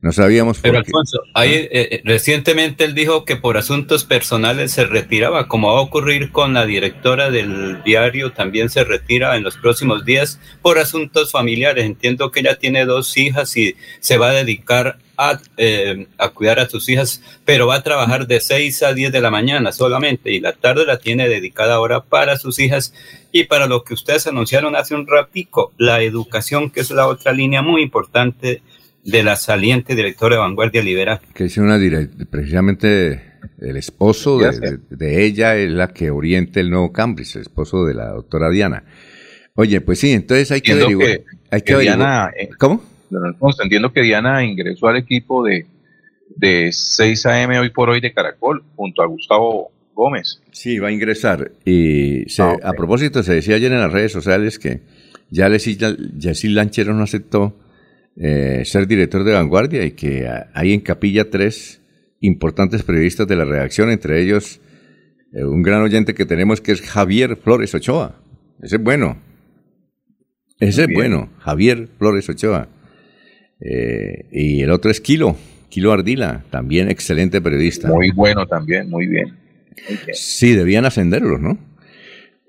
No 0.05 0.13
sabíamos 0.13 0.59
por 0.59 0.85
ahí, 1.33 1.53
eh, 1.55 1.69
eh, 1.73 2.03
recientemente 2.05 2.85
él 2.85 2.95
dijo 2.95 3.25
que 3.25 3.37
por 3.37 3.57
asuntos 3.57 4.05
personales 4.05 4.71
se 4.73 4.85
retiraba, 4.85 5.49
como 5.49 5.73
va 5.73 5.79
a 5.79 5.83
ocurrir 5.83 6.31
con 6.31 6.53
la 6.53 6.67
directora 6.67 7.31
del 7.31 7.83
diario, 7.85 8.31
también 8.31 8.69
se 8.69 8.85
retira 8.85 9.35
en 9.35 9.43
los 9.43 9.57
próximos 9.57 10.05
días 10.05 10.39
por 10.61 10.77
asuntos 10.77 11.33
familiares. 11.33 11.87
Entiendo 11.87 12.31
que 12.31 12.41
ella 12.41 12.57
tiene 12.57 12.85
dos 12.85 13.17
hijas 13.17 13.57
y 13.57 13.77
se 14.01 14.19
va 14.19 14.29
a 14.29 14.35
dedicar 14.35 14.99
a, 15.17 15.41
eh, 15.57 16.07
a 16.19 16.29
cuidar 16.29 16.61
a 16.61 16.69
sus 16.69 16.87
hijas, 16.91 17.23
pero 17.47 17.67
va 17.67 17.77
a 17.77 17.83
trabajar 17.83 18.27
de 18.27 18.43
6 18.43 18.83
a 18.83 18.93
10 18.93 19.11
de 19.11 19.23
la 19.23 19.31
mañana 19.31 19.73
solamente 19.73 20.33
y 20.33 20.41
la 20.41 20.53
tarde 20.53 20.85
la 20.85 20.99
tiene 20.99 21.31
dedicada 21.31 21.77
ahora 21.77 22.03
para 22.03 22.37
sus 22.37 22.59
hijas. 22.59 22.93
Y 23.33 23.45
para 23.45 23.67
lo 23.67 23.85
que 23.85 23.95
ustedes 23.95 24.27
anunciaron 24.27 24.77
hace 24.77 24.95
un 24.95 25.07
ratico, 25.07 25.73
la 25.79 26.03
educación, 26.03 26.69
que 26.69 26.81
es 26.81 26.91
la 26.91 27.09
otra 27.09 27.33
línea 27.33 27.63
muy 27.63 27.81
importante 27.81 28.61
de 29.05 29.23
la 29.23 29.37
saliente 29.37 29.95
directora 29.95 30.37
de 30.37 30.41
Vanguardia 30.41 30.83
Liberal. 30.83 31.21
Que 31.35 31.45
es 31.45 31.57
una 31.59 31.79
precisamente 32.31 33.35
el 33.61 33.77
esposo 33.77 34.39
de, 34.39 35.25
ella 35.25 35.57
es 35.57 35.71
la 35.71 35.93
que 35.93 36.11
orienta 36.11 36.61
el 36.61 36.71
nuevo 36.71 36.93
Cambridge, 36.93 37.37
el 37.37 37.43
esposo 37.43 37.85
de 37.85 37.95
la 37.95 38.09
doctora 38.09 38.51
Diana. 38.51 38.85
Oye, 39.55 39.81
pues 39.81 40.01
sí, 40.01 40.13
entonces 40.13 40.51
hay 40.51 40.61
que 40.61 40.73
averiguar. 40.73 41.21
hay 41.51 41.63
que, 41.63 41.77
Diana, 41.77 42.31
eh, 42.37 42.49
¿Cómo? 42.59 42.83
entiendo 43.63 43.93
que 43.93 44.03
Diana 44.03 44.45
ingresó 44.45 44.89
al 44.89 44.97
equipo 44.97 45.45
de, 45.45 45.67
de 46.37 46.71
6 46.73 47.27
AM 47.27 47.51
hoy 47.61 47.71
por 47.71 47.91
hoy 47.91 48.01
de 48.01 48.13
Caracol 48.13 48.65
junto 48.75 49.03
a 49.03 49.07
Gustavo 49.07 49.71
Gómez. 49.95 50.41
Sí, 50.51 50.79
va 50.79 50.89
a 50.89 50.93
ingresar. 50.93 51.53
Y 51.65 52.25
ah, 52.41 52.57
a 52.63 52.73
propósito, 52.73 53.23
se 53.23 53.35
decía 53.35 53.57
ayer 53.57 53.71
en 53.71 53.81
las 53.81 53.93
redes 53.93 54.13
sociales 54.13 54.59
que 54.59 54.81
ya 55.31 55.49
Jessy 55.51 56.49
Lanchero 56.49 56.95
no 56.95 57.05
aceptó 57.05 57.55
eh, 58.17 58.63
ser 58.65 58.87
director 58.87 59.25
de 59.25 59.33
vanguardia 59.33 59.85
y 59.85 59.91
que 59.93 60.29
hay 60.53 60.73
en 60.73 60.81
Capilla 60.81 61.31
tres 61.31 61.81
importantes 62.21 62.85
periodistas 62.85 63.27
de 63.27 63.35
la 63.35 63.45
redacción, 63.45 63.91
entre 63.91 64.23
ellos 64.23 64.61
eh, 65.33 65.45
un 65.45 65.63
gran 65.63 65.83
oyente 65.83 66.15
que 66.15 66.25
tenemos 66.25 66.61
que 66.61 66.73
es 66.73 66.81
Javier 66.81 67.37
Flores 67.37 67.75
Ochoa. 67.75 68.21
Ese 68.63 68.77
es 68.77 68.83
bueno. 68.83 69.17
Ese 70.61 70.83
es 70.83 70.89
bueno, 70.95 71.29
Javier 71.41 71.89
Flores 71.99 72.29
Ochoa. 72.29 72.69
Eh, 73.61 74.27
y 74.31 74.63
el 74.63 74.71
otro 74.71 74.93
es 74.93 75.01
Kilo, 75.01 75.37
Kilo 75.69 75.93
Ardila, 75.93 76.45
también 76.51 76.89
excelente 76.89 77.41
periodista. 77.41 77.89
Muy 77.89 78.13
bueno 78.13 78.47
también, 78.47 78.89
muy 78.89 79.09
bien. 79.09 79.37
Sí, 80.13 80.55
debían 80.55 80.85
ascenderlos, 80.85 81.41
¿no? 81.41 81.59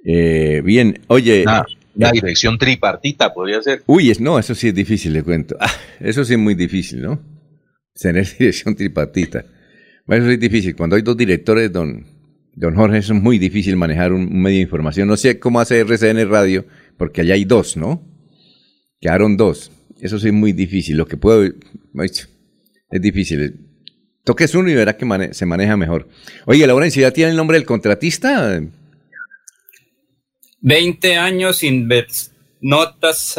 bien, 0.03 0.99
oye, 1.07 1.43
ah, 1.47 1.66
la 1.96 2.12
dirección 2.12 2.58
tripartita 2.58 3.34
podría 3.34 3.62
ser. 3.62 3.84
Uy, 3.86 4.10
es, 4.10 4.20
no, 4.20 4.38
eso 4.38 4.54
sí 4.56 4.68
es 4.70 4.76
difícil, 4.76 5.14
le 5.14 5.24
cuento. 5.24 5.56
Ah, 5.60 5.72
eso 6.00 6.24
sí 6.24 6.34
es 6.34 6.39
muy 6.39 6.56
difícil, 6.56 7.02
¿no? 7.02 7.22
Tener 7.93 8.28
dirección 8.38 8.76
tripartita. 8.76 9.46
Bueno, 10.06 10.26
eso 10.26 10.34
es 10.34 10.39
difícil. 10.39 10.76
Cuando 10.76 10.96
hay 10.96 11.02
dos 11.02 11.18
directores, 11.18 11.72
don, 11.72 12.06
don 12.54 12.76
Jorge, 12.76 13.00
es 13.00 13.12
muy 13.12 13.39
difícil 13.39 13.76
manejar 13.76 14.14
un, 14.14 14.41
medio 14.41 14.58
de 14.58 14.64
información. 14.64 15.08
No 15.08 15.18
sé 15.18 15.39
cómo 15.39 15.60
hace 15.60 15.80
RCN 15.80 16.30
Radio, 16.30 16.66
porque 16.98 17.22
allá 17.22 17.34
hay 17.34 17.46
dos, 17.46 17.78
¿no? 17.78 18.04
Quedaron 19.00 19.38
dos. 19.38 19.72
Eso 20.00 20.20
sí 20.20 20.28
es 20.28 20.34
muy 20.34 20.52
difícil. 20.52 20.98
Lo 20.98 21.08
que 21.08 21.18
puedo... 21.18 21.43
Es 21.46 23.02
difícil. 23.02 23.68
Toques 24.24 24.54
uno 24.56 24.70
y 24.70 24.76
verá 24.76 24.98
que 24.98 25.34
se 25.34 25.46
maneja 25.46 25.78
mejor. 25.78 26.08
Oye, 26.46 26.66
Laurencia, 26.68 27.02
¿ya 27.02 27.12
tiene 27.12 27.32
el 27.32 27.38
nombre 27.38 27.58
del 27.58 27.66
contratista? 27.66 28.62
20 30.66 31.18
años 31.18 31.57
sin 31.57 31.88
notas 32.59 33.38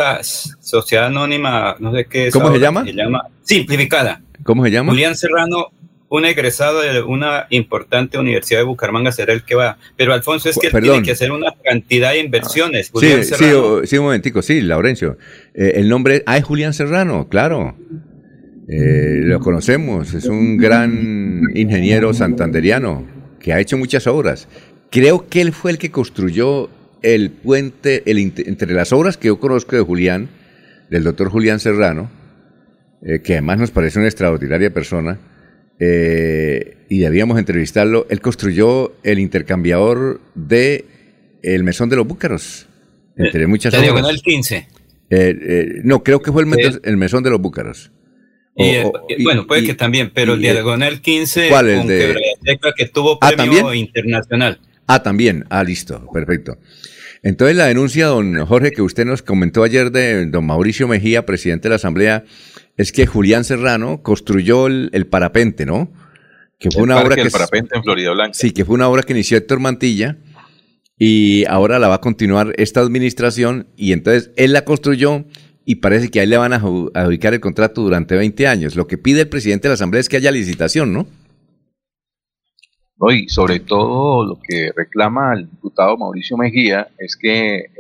sociedad 0.61 1.07
anónima, 1.07 1.75
no 1.81 1.93
sé 1.93 2.07
qué 2.09 2.29
es. 2.29 2.33
¿Cómo 2.33 2.53
se 2.53 2.61
llama? 2.61 2.85
Se 2.85 2.93
llama 2.93 3.25
simplificada. 3.43 4.23
¿Cómo 4.45 4.63
se 4.65 4.71
llama? 4.71 4.93
Julián 4.93 5.17
Serrano, 5.17 5.73
un 6.09 6.25
egresado 6.25 6.83
de 6.83 7.03
una 7.03 7.49
importante 7.51 8.17
universidad 8.17 8.61
de 8.61 8.65
Bucaramanga 8.65 9.11
será 9.11 9.33
el 9.33 9.43
que 9.43 9.57
va. 9.57 9.77
Pero 9.97 10.15
Alfonso 10.15 10.49
es 10.49 10.57
que 10.57 10.71
tiene 10.71 11.03
que 11.03 11.11
hacer 11.11 11.33
una 11.33 11.53
cantidad 11.65 12.13
de 12.13 12.21
inversiones. 12.21 12.93
sí, 12.95 13.25
sí, 13.25 13.35
sí, 13.85 13.99
un 13.99 14.05
momentico, 14.05 14.41
sí, 14.41 14.61
Laurencio. 14.61 15.19
Eh, 15.53 15.73
el 15.75 15.89
nombre, 15.89 16.23
ah, 16.27 16.37
es 16.37 16.45
Julián 16.45 16.75
Serrano, 16.75 17.29
claro. 17.29 17.77
Eh, 18.69 19.23
lo 19.25 19.41
conocemos, 19.41 20.15
es 20.15 20.27
un 20.27 20.59
gran 20.59 21.43
ingeniero 21.57 22.15
santanderiano 22.15 23.05
que 23.41 23.53
ha 23.53 23.59
hecho 23.59 23.77
muchas 23.77 24.07
obras. 24.07 24.47
Creo 24.93 25.27
que 25.29 25.41
él 25.41 25.53
fue 25.53 25.73
el 25.73 25.79
que 25.79 25.91
construyó 25.91 26.71
el 27.03 27.31
puente 27.31 28.03
el, 28.11 28.19
entre 28.19 28.75
las 28.75 28.93
obras 28.93 29.17
que 29.17 29.29
yo 29.29 29.39
conozco 29.39 29.77
de 29.77 29.83
Julián, 29.83 30.29
del 30.91 31.05
doctor 31.05 31.31
Julián 31.31 31.61
Serrano, 31.61 32.11
eh, 33.03 33.21
que 33.23 33.35
además 33.35 33.59
nos 33.59 33.71
parece 33.71 33.99
una 33.99 34.09
extraordinaria 34.09 34.73
persona, 34.73 35.19
eh, 35.79 36.79
y 36.89 37.01
debíamos 37.01 37.39
entrevistarlo, 37.39 38.07
él 38.09 38.21
construyó 38.21 38.97
el 39.03 39.19
intercambiador 39.19 40.21
de 40.35 40.85
el 41.43 41.63
mesón 41.65 41.89
de 41.89 41.97
los 41.97 42.07
búcaros, 42.07 42.67
entre 43.17 43.45
eh, 43.45 43.47
muchas 43.47 43.75
obras. 43.75 43.85
diagonal 43.85 44.21
15. 44.21 44.69
no, 45.85 46.03
creo 46.03 46.23
que 46.23 46.33
fue 46.33 46.43
el, 46.43 46.97
mesón 46.97 47.23
de 47.23 47.31
los 47.31 47.41
búcaros. 47.41 47.93
bueno, 49.23 49.47
puede 49.47 49.65
que 49.65 49.75
también, 49.75 50.11
pero 50.15 50.35
el 50.35 50.41
diagonal 50.41 51.01
15 51.01 51.49
¿cuál 51.51 51.69
es 51.69 51.87
de... 51.87 52.17
que 52.77 52.87
tuvo 52.87 53.19
ah, 53.21 53.31
premio 53.37 53.75
internacional. 53.75 54.59
Ah, 54.87 55.03
también. 55.03 55.45
Ah, 55.51 55.65
listo. 55.65 56.09
Perfecto. 56.13 56.59
Entonces 57.23 57.57
la 57.57 57.67
denuncia, 57.67 58.07
don 58.07 58.45
Jorge, 58.47 58.71
que 58.71 58.83
usted 58.83 59.05
nos 59.05 59.23
comentó 59.23 59.65
ayer 59.65 59.91
de 59.91 60.27
don 60.27 60.47
Mauricio 60.47 60.87
Mejía, 60.87 61.27
presidente 61.27 61.65
de 61.65 61.71
la 61.71 61.77
Asamblea, 61.77 62.25
es 62.77 62.93
que 62.93 63.07
Julián 63.07 63.45
Serrano 63.45 64.03
construyó 64.03 64.67
el, 64.67 65.07
parapente, 65.11 65.67
¿no? 65.67 65.93
Que 66.59 66.71
fue 66.71 66.83
una 66.83 66.99
obra 67.01 67.17
que... 67.17 67.23
El 67.23 67.31
parapente 67.31 67.77
en 67.77 67.83
Florida 67.83 68.13
Blanca. 68.13 68.35
Sí, 68.35 68.53
que 68.53 68.65
fue 68.65 68.75
una 68.75 68.89
obra 68.89 69.03
que 69.03 69.13
inició 69.13 69.37
Héctor 69.39 69.61
Mantilla 69.61 70.19
y 70.99 71.45
ahora 71.47 71.79
la 71.79 71.89
va 71.89 71.97
a 71.97 72.01
continuar 72.01 72.53
esta 72.57 72.81
administración 72.81 73.67
y 73.77 73.93
entonces 73.93 74.31
él 74.37 74.53
la 74.53 74.65
construyó 74.65 75.25
y 75.65 75.77
parece 75.77 76.11
que 76.11 76.21
ahí 76.21 76.27
le 76.27 76.37
van 76.37 76.53
a 76.53 76.57
adjudicar 76.57 77.35
el 77.35 77.41
contrato 77.41 77.83
durante 77.83 78.15
20 78.15 78.47
años. 78.47 78.77
Lo 78.77 78.87
que 78.87 78.99
pide 78.99 79.23
el 79.23 79.29
presidente 79.29 79.67
de 79.67 79.71
la 79.71 79.75
Asamblea 79.75 80.01
es 80.01 80.09
que 80.09 80.17
haya 80.17 80.31
licitación, 80.31 80.93
¿no? 80.93 81.09
Y 83.11 83.29
sobre 83.29 83.61
todo 83.61 84.25
lo 84.25 84.39
que 84.43 84.73
reclama 84.75 85.35
el 85.35 85.51
diputado 85.51 85.97
Mauricio 85.97 86.37
Mejía 86.37 86.89
es 86.99 87.17
que 87.17 87.57
eh, 87.57 87.71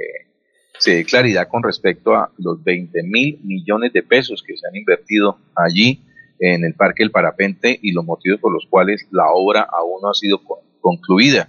se 0.78 0.96
dé 0.96 1.04
claridad 1.04 1.48
con 1.48 1.62
respecto 1.62 2.14
a 2.14 2.30
los 2.38 2.62
20 2.62 3.02
mil 3.02 3.40
millones 3.42 3.92
de 3.92 4.02
pesos 4.02 4.42
que 4.46 4.56
se 4.56 4.68
han 4.68 4.76
invertido 4.76 5.38
allí 5.54 6.02
en 6.38 6.64
el 6.64 6.74
Parque 6.74 7.02
del 7.02 7.10
Parapente 7.10 7.78
y 7.80 7.92
los 7.92 8.04
motivos 8.04 8.40
por 8.40 8.52
los 8.52 8.66
cuales 8.68 9.06
la 9.10 9.30
obra 9.32 9.62
aún 9.62 10.00
no 10.02 10.10
ha 10.10 10.14
sido 10.14 10.40
concluida. 10.80 11.48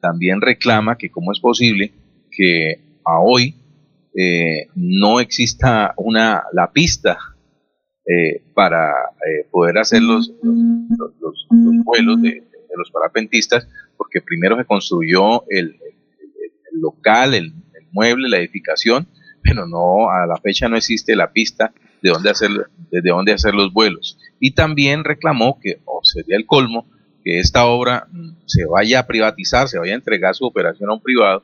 También 0.00 0.40
reclama 0.40 0.96
que 0.96 1.10
cómo 1.10 1.32
es 1.32 1.40
posible 1.40 1.92
que 2.30 2.80
a 3.04 3.20
hoy 3.20 3.54
eh, 4.16 4.68
no 4.74 5.20
exista 5.20 5.94
una 5.96 6.44
la 6.52 6.72
pista 6.72 7.18
eh, 8.06 8.42
para 8.54 8.90
eh, 8.90 9.46
poder 9.50 9.78
hacer 9.78 10.02
los, 10.02 10.32
los, 10.42 11.46
vuelos 11.84 12.20
de, 12.20 12.42
los 12.76 12.90
parapentistas, 12.90 13.68
porque 13.96 14.20
primero 14.20 14.56
se 14.56 14.64
construyó 14.64 15.44
el, 15.48 15.78
local, 16.72 17.34
el, 17.34 17.52
mueble, 17.90 18.28
la 18.28 18.38
edificación, 18.38 19.06
pero 19.42 19.66
no 19.66 20.08
a 20.10 20.26
la 20.26 20.36
fecha 20.38 20.68
no 20.68 20.76
existe 20.76 21.14
la 21.14 21.32
pista 21.32 21.74
de 22.00 22.10
dónde 22.10 22.30
hacer, 22.30 22.50
de 22.90 23.02
dónde 23.02 23.32
hacer 23.32 23.54
los 23.54 23.72
vuelos. 23.72 24.18
Y 24.40 24.52
también 24.52 25.04
reclamó 25.04 25.58
que, 25.60 25.80
o 25.84 26.00
sería 26.02 26.36
el 26.36 26.46
colmo, 26.46 26.86
que 27.22 27.38
esta 27.38 27.66
obra 27.66 28.08
mm, 28.10 28.30
se 28.46 28.64
vaya 28.64 29.00
a 29.00 29.06
privatizar, 29.06 29.68
se 29.68 29.78
vaya 29.78 29.92
a 29.92 29.96
entregar 29.96 30.34
su 30.34 30.46
operación 30.46 30.90
a 30.90 30.94
un 30.94 31.02
privado, 31.02 31.42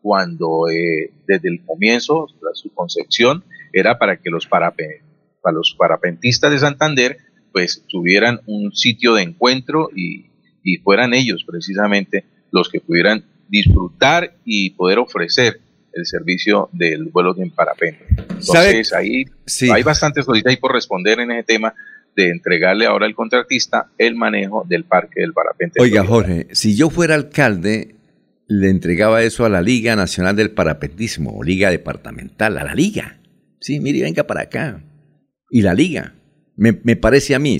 cuando 0.00 0.68
eh, 0.70 1.12
desde 1.26 1.48
el 1.48 1.64
comienzo, 1.64 2.26
su 2.54 2.72
concepción, 2.72 3.44
era 3.72 3.98
para 3.98 4.16
que 4.16 4.30
los, 4.30 4.46
para 4.46 4.72
los 5.52 5.74
parapentistas 5.78 6.50
de 6.50 6.58
Santander 6.58 7.18
pues 7.52 7.84
tuvieran 7.88 8.40
un 8.46 8.72
sitio 8.72 9.14
de 9.14 9.22
encuentro 9.22 9.90
y, 9.94 10.29
y 10.62 10.76
fueran 10.78 11.14
ellos 11.14 11.44
precisamente 11.46 12.24
los 12.50 12.68
que 12.68 12.80
pudieran 12.80 13.24
disfrutar 13.48 14.36
y 14.44 14.70
poder 14.70 14.98
ofrecer 14.98 15.60
el 15.92 16.06
servicio 16.06 16.68
del 16.72 17.06
vuelo 17.06 17.34
en 17.38 17.50
parapente. 17.50 18.06
Entonces 18.10 18.92
ahí 18.92 19.24
hay 19.72 19.82
bastantes 19.82 20.24
cosas 20.24 20.44
ahí 20.46 20.56
por 20.56 20.72
responder 20.72 21.20
en 21.20 21.32
ese 21.32 21.42
tema 21.42 21.74
de 22.14 22.30
entregarle 22.30 22.86
ahora 22.86 23.06
al 23.06 23.14
contratista 23.14 23.90
el 23.98 24.14
manejo 24.14 24.64
del 24.68 24.84
parque 24.84 25.20
del 25.20 25.32
parapente. 25.32 25.80
Oiga 25.80 26.04
Jorge, 26.04 26.46
si 26.52 26.76
yo 26.76 26.90
fuera 26.90 27.14
alcalde 27.14 27.96
le 28.50 28.68
entregaba 28.68 29.22
eso 29.22 29.44
a 29.44 29.48
la 29.48 29.62
Liga 29.62 29.94
Nacional 29.94 30.34
del 30.34 30.50
Parapentismo, 30.50 31.38
o 31.38 31.44
Liga 31.44 31.70
Departamental, 31.70 32.58
a 32.58 32.64
la 32.64 32.74
Liga. 32.74 33.20
Sí, 33.60 33.78
mire, 33.78 34.02
venga 34.02 34.24
para 34.24 34.42
acá. 34.42 34.82
Y 35.50 35.62
la 35.62 35.72
Liga. 35.72 36.14
Me, 36.56 36.72
parece 36.96 37.36
a 37.36 37.38
mí. 37.38 37.58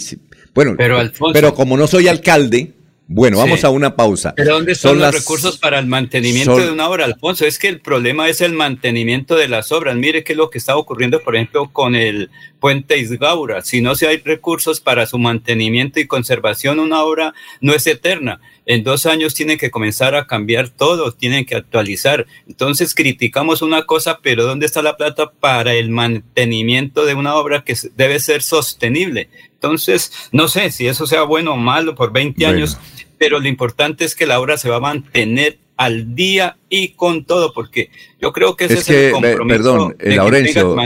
Bueno, 0.52 0.74
pero, 0.76 0.98
pero 1.32 1.54
como 1.54 1.76
no 1.76 1.86
soy 1.86 2.08
alcalde, 2.08 2.72
bueno, 3.12 3.38
vamos 3.38 3.64
a 3.64 3.70
una 3.70 3.96
pausa. 3.96 4.32
¿Pero 4.36 4.54
dónde 4.54 4.76
son, 4.76 5.00
los 5.00 5.12
recursos 5.12 5.58
para 5.58 5.80
el 5.80 5.86
mantenimiento 5.86 6.56
de 6.56 6.70
una 6.70 6.88
obra, 6.88 7.06
Alfonso? 7.06 7.44
Es 7.44 7.58
que 7.58 7.66
el 7.66 7.80
problema 7.80 8.28
es 8.28 8.40
el 8.40 8.52
mantenimiento 8.52 9.34
de 9.34 9.48
las 9.48 9.72
obras. 9.72 9.96
Mire 9.96 10.22
qué 10.22 10.34
es 10.34 10.36
lo 10.36 10.48
que 10.48 10.58
está 10.58 10.76
ocurriendo, 10.76 11.20
por 11.20 11.34
ejemplo, 11.34 11.70
con 11.72 11.96
el 11.96 12.30
puente 12.60 12.98
Isgaura. 12.98 13.62
Si 13.62 13.80
no 13.80 13.96
se 13.96 14.06
hay 14.06 14.18
recursos 14.18 14.78
para 14.78 15.06
su 15.06 15.18
mantenimiento 15.18 15.98
y 15.98 16.06
conservación, 16.06 16.78
una 16.78 17.02
obra 17.02 17.34
no 17.60 17.74
es 17.74 17.84
eterna 17.88 18.40
en 18.70 18.84
dos 18.84 19.04
años 19.04 19.34
tienen 19.34 19.58
que 19.58 19.72
comenzar 19.72 20.14
a 20.14 20.28
cambiar 20.28 20.68
todo, 20.68 21.10
tienen 21.10 21.44
que 21.44 21.56
actualizar. 21.56 22.28
Entonces 22.46 22.94
criticamos 22.94 23.62
una 23.62 23.84
cosa, 23.84 24.20
pero 24.22 24.44
¿dónde 24.44 24.64
está 24.64 24.80
la 24.80 24.96
plata 24.96 25.32
para 25.32 25.74
el 25.74 25.90
mantenimiento 25.90 27.04
de 27.04 27.14
una 27.14 27.34
obra 27.34 27.64
que 27.64 27.76
debe 27.96 28.20
ser 28.20 28.42
sostenible? 28.42 29.28
Entonces, 29.62 30.30
no 30.32 30.48
sé 30.48 30.70
si 30.70 30.88
eso 30.88 31.06
sea 31.06 31.22
bueno 31.24 31.52
o 31.52 31.56
malo 31.58 31.94
por 31.94 32.12
20 32.12 32.46
años, 32.46 32.78
pero 33.18 33.40
lo 33.40 33.46
importante 33.46 34.06
es 34.06 34.14
que 34.14 34.24
la 34.24 34.40
obra 34.40 34.56
se 34.56 34.70
va 34.70 34.76
a 34.76 34.80
mantener 34.80 35.58
al 35.76 36.14
día 36.14 36.56
y 36.70 36.88
con 36.88 37.26
todo, 37.26 37.52
porque 37.52 37.90
yo 38.20 38.32
creo 38.32 38.56
que 38.56 38.64
ese 38.64 38.78
es, 38.78 38.88
el 38.88 39.12
compromiso. 39.12 39.46
Perdón, 39.46 39.96
Laurencio, 39.98 40.76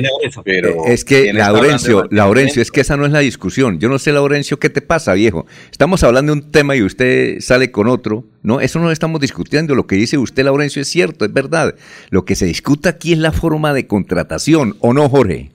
pero 0.45 0.87
es 0.87 1.05
que 1.05 1.33
Laurencio, 1.33 2.09
Laurencio, 2.11 2.63
es 2.63 2.73
que 2.73 2.81
esa 2.81 2.97
no 2.97 3.07
es 3.07 3.13
la 3.13 3.21
discusión. 3.21 3.79
Yo 3.79 3.89
no 3.89 4.01
sé, 4.01 4.11
Laurencio, 4.11 4.59
qué 4.59 4.71
te 4.71 4.83
pasa, 4.83 5.15
viejo. 5.15 5.47
Estamos 5.71 6.03
hablando 6.03 6.33
de 6.33 6.41
un 6.41 6.51
tema 6.51 6.75
y 6.75 6.83
usted 6.83 7.39
sale 7.41 7.71
con 7.71 7.87
otro. 7.87 8.25
No, 8.43 8.61
eso 8.61 8.81
no 8.81 8.87
lo 8.87 8.93
estamos 8.93 9.21
discutiendo. 9.21 9.77
Lo 9.77 9.87
que 9.87 9.95
dice 9.95 10.19
usted, 10.19 10.45
Laurencio, 10.45 10.83
es 10.83 10.89
cierto, 10.89 11.25
es 11.25 11.33
verdad. 11.33 11.77
Lo 12.11 12.25
que 12.25 12.35
se 12.35 12.47
discuta 12.47 12.91
aquí 12.91 13.13
es 13.13 13.19
la 13.19 13.31
forma 13.31 13.73
de 13.73 13.87
contratación, 13.87 14.77
¿o 14.81 14.93
no, 14.93 15.09
Jorge? 15.09 15.51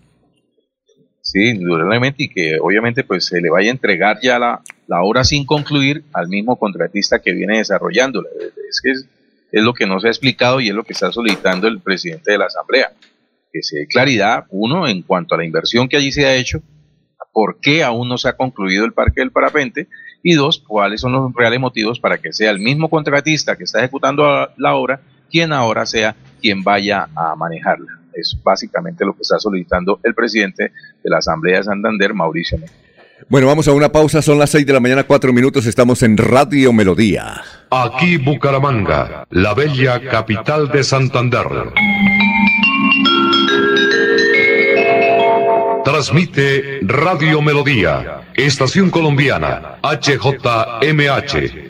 Sí, 1.32 1.50
indudablemente, 1.50 2.24
y 2.24 2.30
que 2.30 2.58
obviamente 2.60 3.04
pues 3.04 3.26
se 3.26 3.40
le 3.40 3.52
vaya 3.52 3.70
a 3.70 3.74
entregar 3.74 4.18
ya 4.20 4.40
la, 4.40 4.62
la 4.88 5.04
obra 5.04 5.24
sin 5.24 5.46
concluir 5.46 6.04
al 6.12 6.28
mismo 6.28 6.58
contratista 6.58 7.20
que 7.20 7.34
viene 7.34 7.60
desarrollándola. 7.60 8.28
Es 8.68 8.82
que 8.82 8.90
es, 8.90 9.06
es 9.52 9.62
lo 9.62 9.76
que 9.76 9.86
no 9.86 10.00
se 10.00 10.08
ha 10.08 10.10
explicado 10.10 10.60
y 10.60 10.70
es 10.70 10.74
lo 10.74 10.84
que 10.84 10.94
está 10.94 11.12
solicitando 11.12 11.68
el 11.68 11.82
presidente 11.82 12.32
de 12.32 12.40
la 12.40 12.46
Asamblea. 12.46 12.94
Que 13.54 13.62
se 13.62 13.78
dé 13.78 13.86
claridad, 13.86 14.46
uno, 14.50 14.88
en 14.88 15.04
cuanto 15.04 15.36
a 15.36 15.38
la 15.38 15.46
inversión 15.46 15.88
que 15.88 15.98
allí 15.98 16.12
se 16.12 16.26
ha 16.26 16.34
hecho, 16.34 16.64
por 17.32 17.60
qué 17.60 17.84
aún 17.84 18.10
no 18.10 18.18
se 18.18 18.28
ha 18.28 18.36
concluido 18.36 18.84
el 18.86 18.94
parque 18.94 19.22
del 19.22 19.32
parapente, 19.32 19.88
y 20.24 20.34
dos, 20.34 20.64
cuáles 20.68 21.00
son 21.00 21.12
los 21.12 21.32
reales 21.36 21.60
motivos 21.60 22.00
para 22.00 22.18
que 22.18 22.34
sea 22.34 22.50
el 22.50 22.58
mismo 22.58 22.90
contratista 22.90 23.56
que 23.56 23.66
está 23.66 23.80
ejecutando 23.80 24.50
la 24.58 24.76
obra 24.76 25.00
quien 25.30 25.54
ahora 25.54 25.86
sea 25.86 26.16
quien 26.42 26.64
vaya 26.64 27.08
a 27.16 27.36
manejarla. 27.36 27.99
Es 28.20 28.38
básicamente 28.44 29.06
lo 29.06 29.14
que 29.14 29.22
está 29.22 29.40
solicitando 29.40 30.00
el 30.04 30.14
presidente 30.14 30.72
de 31.04 31.10
la 31.10 31.18
Asamblea 31.18 31.58
de 31.58 31.64
Santander, 31.64 32.14
Mauricio 32.14 32.60
bueno, 33.28 33.48
vamos 33.48 33.68
a 33.68 33.74
una 33.74 33.92
pausa, 33.92 34.22
son 34.22 34.40
las 34.40 34.50
6 34.52 34.66
de 34.66 34.74
la 34.74 34.80
mañana, 34.80 35.04
4 35.04 35.34
minutos, 35.34 35.66
estamos 35.66 36.04
en 36.04 36.16
Radio 36.18 36.72
Melodía. 36.72 37.42
Aquí 37.70 38.18
Bucaramanga, 38.18 39.28
la 39.30 39.54
bella 39.54 40.00
capital 40.10 40.70
de 40.70 40.84
Santander. 40.84 41.46
Transmite 45.84 46.80
Radio 46.84 47.42
Melodía, 47.42 48.22
Estación 48.36 48.90
Colombiana, 48.90 49.80
HJMH, 49.84 51.69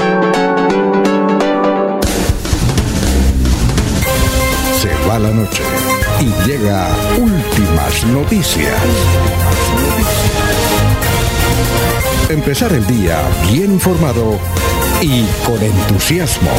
La 5.07 5.31
noche 5.31 5.61
y 6.21 6.47
llega 6.47 6.87
últimas 7.19 8.05
noticias. 8.07 8.75
Empezar 12.29 12.71
el 12.73 12.85
día 12.87 13.21
bien 13.51 13.73
informado 13.73 14.39
y 15.01 15.25
con 15.45 15.61
entusiasmo. 15.61 16.51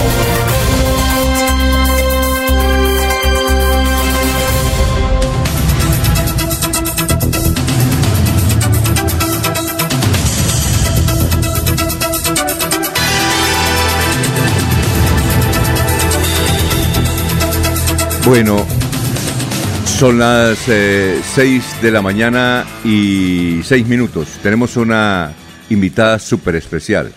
Bueno, 18.25 18.65
Son 19.85 20.19
las 20.19 20.59
6 20.59 20.69
eh, 20.69 21.61
de 21.83 21.91
la 21.91 22.03
mañana 22.03 22.65
y 22.85 23.61
6 23.63 23.87
minutos. 23.89 24.39
Tenemos 24.43 24.77
una 24.77 25.33
invitada 25.71 26.19
súper 26.19 26.55
especial, 26.55 27.13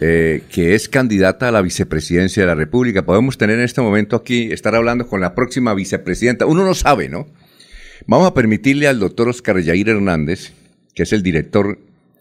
eh, 0.00 0.44
que 0.50 0.74
es 0.74 0.88
candidata 0.88 1.48
a 1.48 1.52
la 1.52 1.62
vicepresidencia 1.62 2.42
de 2.42 2.46
la 2.46 2.54
República. 2.54 3.04
Podemos 3.04 3.36
tener 3.36 3.58
en 3.58 3.64
este 3.64 3.80
momento 3.82 4.16
aquí, 4.16 4.50
estar 4.50 4.74
hablando 4.74 5.06
con 5.06 5.20
la 5.20 5.34
próxima 5.34 5.74
vicepresidenta. 5.74 6.46
Uno 6.46 6.64
no 6.64 6.74
sabe, 6.74 7.08
¿no? 7.08 7.26
Vamos 8.06 8.26
a 8.26 8.34
permitirle 8.34 8.88
al 8.88 8.98
doctor 8.98 9.28
Oscar 9.28 9.60
Yair 9.60 9.90
Hernández, 9.90 10.52
que 10.94 11.02
es 11.02 11.12
el 11.12 11.22
director 11.22 11.78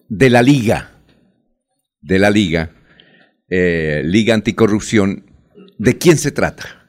de 0.09 0.29
la 0.29 0.41
Liga, 0.41 0.91
de 2.01 2.19
la 2.19 2.29
Liga, 2.29 2.71
eh, 3.49 4.01
Liga 4.03 4.33
Anticorrupción, 4.33 5.25
¿de 5.77 5.97
quién 5.97 6.17
se 6.17 6.31
trata? 6.31 6.86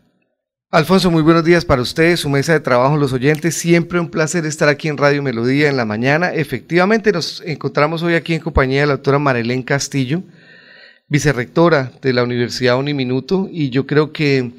Alfonso, 0.70 1.10
muy 1.10 1.22
buenos 1.22 1.44
días 1.44 1.64
para 1.64 1.80
ustedes, 1.80 2.20
su 2.20 2.28
mesa 2.28 2.52
de 2.52 2.60
trabajo, 2.60 2.98
los 2.98 3.14
oyentes. 3.14 3.54
Siempre 3.54 4.00
un 4.00 4.10
placer 4.10 4.44
estar 4.44 4.68
aquí 4.68 4.88
en 4.88 4.98
Radio 4.98 5.22
Melodía 5.22 5.70
en 5.70 5.78
la 5.78 5.86
mañana. 5.86 6.34
Efectivamente, 6.34 7.10
nos 7.10 7.40
encontramos 7.46 8.02
hoy 8.02 8.12
aquí 8.16 8.34
en 8.34 8.42
compañía 8.42 8.82
de 8.82 8.88
la 8.88 8.92
doctora 8.96 9.18
Marilén 9.18 9.62
Castillo, 9.62 10.22
vicerrectora 11.08 11.90
de 12.02 12.12
la 12.12 12.22
Universidad 12.22 12.76
Uniminuto, 12.76 13.48
y 13.50 13.70
yo 13.70 13.86
creo 13.86 14.12
que 14.12 14.52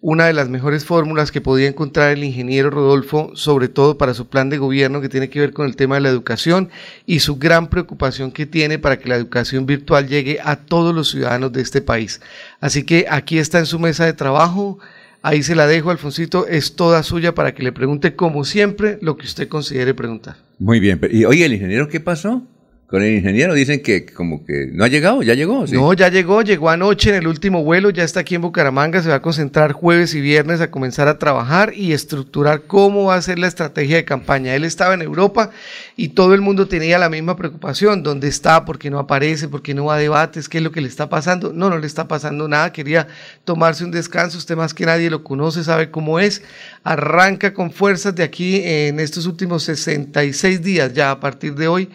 una 0.00 0.26
de 0.26 0.34
las 0.34 0.48
mejores 0.48 0.84
fórmulas 0.84 1.32
que 1.32 1.40
podía 1.40 1.66
encontrar 1.66 2.12
el 2.12 2.22
ingeniero 2.22 2.70
Rodolfo, 2.70 3.32
sobre 3.34 3.66
todo 3.66 3.98
para 3.98 4.14
su 4.14 4.28
plan 4.28 4.48
de 4.48 4.58
gobierno 4.58 5.00
que 5.00 5.08
tiene 5.08 5.30
que 5.30 5.40
ver 5.40 5.52
con 5.52 5.66
el 5.66 5.74
tema 5.74 5.96
de 5.96 6.02
la 6.02 6.10
educación 6.10 6.70
y 7.06 7.18
su 7.18 7.38
gran 7.38 7.66
preocupación 7.66 8.30
que 8.30 8.46
tiene 8.46 8.78
para 8.78 9.00
que 9.00 9.08
la 9.08 9.16
educación 9.16 9.66
virtual 9.66 10.06
llegue 10.06 10.38
a 10.44 10.54
todos 10.54 10.94
los 10.94 11.10
ciudadanos 11.10 11.52
de 11.52 11.62
este 11.62 11.80
país. 11.82 12.20
Así 12.60 12.84
que 12.84 13.06
aquí 13.10 13.40
está 13.40 13.58
en 13.58 13.66
su 13.66 13.80
mesa 13.80 14.04
de 14.04 14.12
trabajo 14.12 14.78
Ahí 15.26 15.42
se 15.42 15.56
la 15.56 15.66
dejo, 15.66 15.90
Alfonsito, 15.90 16.46
es 16.46 16.76
toda 16.76 17.02
suya 17.02 17.34
para 17.34 17.52
que 17.52 17.64
le 17.64 17.72
pregunte, 17.72 18.14
como 18.14 18.44
siempre, 18.44 18.96
lo 19.02 19.16
que 19.16 19.26
usted 19.26 19.48
considere 19.48 19.92
preguntar. 19.92 20.36
Muy 20.60 20.78
bien. 20.78 21.00
Y 21.10 21.24
oye, 21.24 21.44
¿el 21.44 21.52
ingeniero 21.52 21.88
qué 21.88 21.98
pasó? 21.98 22.46
Con 22.88 23.02
el 23.02 23.14
ingeniero 23.14 23.52
dicen 23.52 23.82
que 23.82 24.06
como 24.06 24.44
que 24.44 24.70
no 24.72 24.84
ha 24.84 24.88
llegado, 24.88 25.20
ya 25.20 25.34
llegó. 25.34 25.64
No, 25.66 25.92
ya 25.92 26.08
llegó, 26.08 26.42
llegó 26.42 26.70
anoche 26.70 27.10
en 27.10 27.16
el 27.16 27.26
último 27.26 27.64
vuelo, 27.64 27.90
ya 27.90 28.04
está 28.04 28.20
aquí 28.20 28.36
en 28.36 28.42
Bucaramanga, 28.42 29.02
se 29.02 29.08
va 29.08 29.16
a 29.16 29.22
concentrar 29.22 29.72
jueves 29.72 30.14
y 30.14 30.20
viernes 30.20 30.60
a 30.60 30.70
comenzar 30.70 31.08
a 31.08 31.18
trabajar 31.18 31.72
y 31.74 31.92
estructurar 31.92 32.62
cómo 32.68 33.06
va 33.06 33.16
a 33.16 33.22
ser 33.22 33.40
la 33.40 33.48
estrategia 33.48 33.96
de 33.96 34.04
campaña. 34.04 34.54
Él 34.54 34.62
estaba 34.62 34.94
en 34.94 35.02
Europa 35.02 35.50
y 35.96 36.10
todo 36.10 36.32
el 36.32 36.42
mundo 36.42 36.68
tenía 36.68 36.96
la 36.96 37.08
misma 37.08 37.36
preocupación, 37.36 38.04
¿dónde 38.04 38.28
está? 38.28 38.64
¿Por 38.64 38.78
qué 38.78 38.88
no 38.88 39.00
aparece? 39.00 39.48
¿Por 39.48 39.62
qué 39.62 39.74
no 39.74 39.86
va 39.86 39.96
a 39.96 39.98
debates? 39.98 40.48
¿Qué 40.48 40.58
es 40.58 40.64
lo 40.64 40.70
que 40.70 40.80
le 40.80 40.86
está 40.86 41.08
pasando? 41.08 41.52
No, 41.52 41.68
no 41.68 41.78
le 41.78 41.88
está 41.88 42.06
pasando 42.06 42.46
nada, 42.46 42.70
quería 42.72 43.08
tomarse 43.44 43.82
un 43.82 43.90
descanso, 43.90 44.38
usted 44.38 44.54
más 44.54 44.72
que 44.72 44.86
nadie 44.86 45.10
lo 45.10 45.24
conoce, 45.24 45.64
sabe 45.64 45.90
cómo 45.90 46.20
es, 46.20 46.44
arranca 46.84 47.52
con 47.52 47.72
fuerzas 47.72 48.14
de 48.14 48.22
aquí 48.22 48.62
en 48.64 49.00
estos 49.00 49.26
últimos 49.26 49.64
66 49.64 50.62
días, 50.62 50.94
ya 50.94 51.10
a 51.10 51.18
partir 51.18 51.56
de 51.56 51.66
hoy 51.66 51.88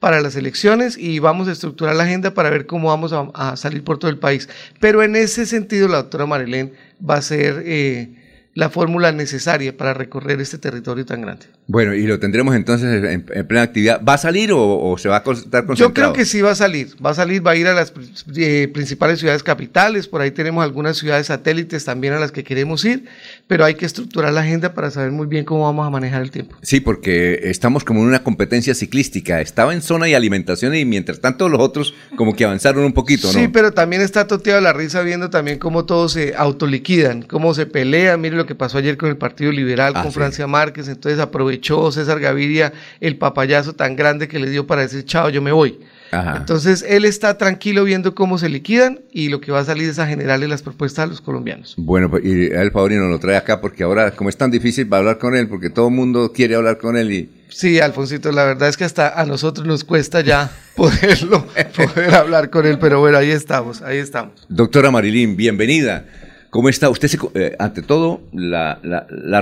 para 0.00 0.20
las 0.20 0.36
elecciones 0.36 0.96
y 0.98 1.18
vamos 1.18 1.48
a 1.48 1.52
estructurar 1.52 1.96
la 1.96 2.04
agenda 2.04 2.34
para 2.34 2.50
ver 2.50 2.66
cómo 2.66 2.88
vamos 2.88 3.12
a, 3.12 3.56
salir 3.56 3.82
por 3.84 3.98
todo 3.98 4.10
el 4.10 4.18
país. 4.18 4.48
Pero 4.80 5.02
en 5.02 5.16
ese 5.16 5.46
sentido, 5.46 5.88
la 5.88 5.98
doctora 5.98 6.26
Marilén 6.26 6.72
va 7.08 7.16
a 7.16 7.22
ser 7.22 7.62
eh, 7.64 8.10
la 8.56 8.70
fórmula 8.70 9.12
necesaria 9.12 9.76
para 9.76 9.92
recorrer 9.92 10.40
este 10.40 10.56
territorio 10.56 11.04
tan 11.04 11.20
grande. 11.20 11.44
Bueno, 11.66 11.92
y 11.92 12.06
lo 12.06 12.18
tendremos 12.18 12.56
entonces 12.56 13.04
en, 13.04 13.22
plena 13.46 13.60
actividad. 13.60 14.00
¿Va 14.02 14.14
a 14.14 14.18
salir 14.18 14.50
o, 14.50 14.96
se 14.98 15.10
va 15.10 15.16
a 15.16 15.18
estar 15.18 15.66
concentrado? 15.66 15.74
Yo 15.74 15.92
creo 15.92 16.12
que 16.14 16.24
sí 16.24 16.40
va 16.40 16.52
a 16.52 16.54
salir. 16.54 16.88
Va 17.04 17.10
a 17.10 17.14
salir, 17.14 17.46
va 17.46 17.50
a 17.50 17.56
ir 17.56 17.66
a 17.66 17.74
las 17.74 17.92
eh, 18.34 18.70
principales 18.72 19.18
ciudades 19.18 19.42
capitales. 19.42 20.08
Por 20.08 20.22
ahí 20.22 20.30
tenemos 20.30 20.64
algunas 20.64 20.96
ciudades 20.96 21.26
satélites 21.26 21.84
también 21.84 22.14
a 22.14 22.18
las 22.18 22.32
que 22.32 22.44
queremos 22.44 22.82
ir, 22.86 23.04
pero 23.46 23.64
hay 23.64 23.76
que 23.76 23.86
estructurar 23.86 24.32
la 24.32 24.40
agenda 24.40 24.74
para 24.74 24.90
saber 24.90 25.12
muy 25.12 25.26
bien 25.26 25.44
cómo 25.44 25.62
vamos 25.62 25.86
a 25.86 25.90
manejar 25.90 26.22
el 26.22 26.30
tiempo. 26.30 26.56
Sí, 26.62 26.80
porque 26.80 27.40
estamos 27.44 27.84
como 27.84 28.00
en 28.00 28.06
una 28.06 28.24
competencia 28.24 28.74
ciclística. 28.74 29.40
Estaba 29.40 29.72
en 29.72 29.82
zona 29.82 30.08
y 30.08 30.14
alimentación 30.14 30.74
y 30.74 30.84
mientras 30.84 31.20
tanto 31.20 31.48
los 31.48 31.60
otros 31.60 31.94
como 32.16 32.34
que 32.34 32.44
avanzaron 32.44 32.84
un 32.84 32.92
poquito, 32.92 33.28
¿no? 33.28 33.38
Sí, 33.38 33.46
pero 33.48 33.72
también 33.72 34.02
está 34.02 34.26
toteado 34.26 34.60
la 34.60 34.72
risa 34.72 35.02
viendo 35.02 35.30
también 35.30 35.58
cómo 35.58 35.84
todos 35.84 36.12
se 36.12 36.34
autoliquidan, 36.36 37.22
cómo 37.22 37.54
se 37.54 37.66
pelean. 37.66 38.20
Mire 38.20 38.36
lo 38.36 38.46
que 38.46 38.56
pasó 38.56 38.78
ayer 38.78 38.96
con 38.96 39.10
el 39.10 39.16
Partido 39.16 39.52
Liberal, 39.52 39.92
ah, 39.94 40.02
con 40.02 40.12
Francia 40.12 40.48
Márquez. 40.48 40.88
Entonces 40.88 41.20
aprovechó 41.20 41.92
César 41.92 42.18
Gaviria 42.18 42.72
el 43.00 43.16
papayazo 43.16 43.74
tan 43.74 43.94
grande 43.94 44.26
que 44.26 44.40
le 44.40 44.50
dio 44.50 44.66
para 44.66 44.82
decir, 44.82 45.04
chao, 45.04 45.30
yo 45.30 45.40
me 45.40 45.52
voy. 45.52 45.78
Entonces 46.12 46.84
él 46.88 47.04
está 47.04 47.36
tranquilo 47.38 47.84
viendo 47.84 48.14
cómo 48.14 48.38
se 48.38 48.48
liquidan 48.48 49.00
y 49.12 49.28
lo 49.28 49.40
que 49.40 49.52
va 49.52 49.60
a 49.60 49.64
salir 49.64 49.88
es 49.88 49.98
a 49.98 50.06
generarle 50.06 50.48
las 50.48 50.62
propuestas 50.62 51.04
a 51.04 51.06
los 51.06 51.20
colombianos. 51.20 51.74
Bueno, 51.76 52.10
pues, 52.10 52.24
y 52.24 52.46
el 52.46 52.70
Favorino 52.70 53.06
lo 53.08 53.18
trae 53.18 53.36
acá 53.36 53.60
porque 53.60 53.82
ahora, 53.84 54.10
como 54.12 54.30
es 54.30 54.36
tan 54.36 54.50
difícil 54.50 54.88
para 54.88 55.00
hablar 55.00 55.18
con 55.18 55.34
él, 55.34 55.48
porque 55.48 55.70
todo 55.70 55.88
el 55.88 55.94
mundo 55.94 56.32
quiere 56.32 56.54
hablar 56.54 56.78
con 56.78 56.96
él 56.96 57.12
y... 57.12 57.30
Sí, 57.48 57.80
Alfonsito, 57.80 58.32
la 58.32 58.44
verdad 58.44 58.68
es 58.68 58.76
que 58.76 58.84
hasta 58.84 59.20
a 59.20 59.24
nosotros 59.24 59.66
nos 59.66 59.84
cuesta 59.84 60.20
ya 60.20 60.50
poderlo, 60.76 61.46
poder 61.76 62.14
hablar 62.14 62.50
con 62.50 62.66
él, 62.66 62.78
pero 62.78 63.00
bueno, 63.00 63.18
ahí 63.18 63.30
estamos, 63.30 63.82
ahí 63.82 63.98
estamos. 63.98 64.46
Doctora 64.48 64.90
Marilín, 64.90 65.36
bienvenida. 65.36 66.04
¿Cómo 66.50 66.70
está? 66.70 66.88
Usted, 66.88 67.10
eh, 67.34 67.54
ante 67.58 67.82
todo, 67.82 68.22
la, 68.32 68.78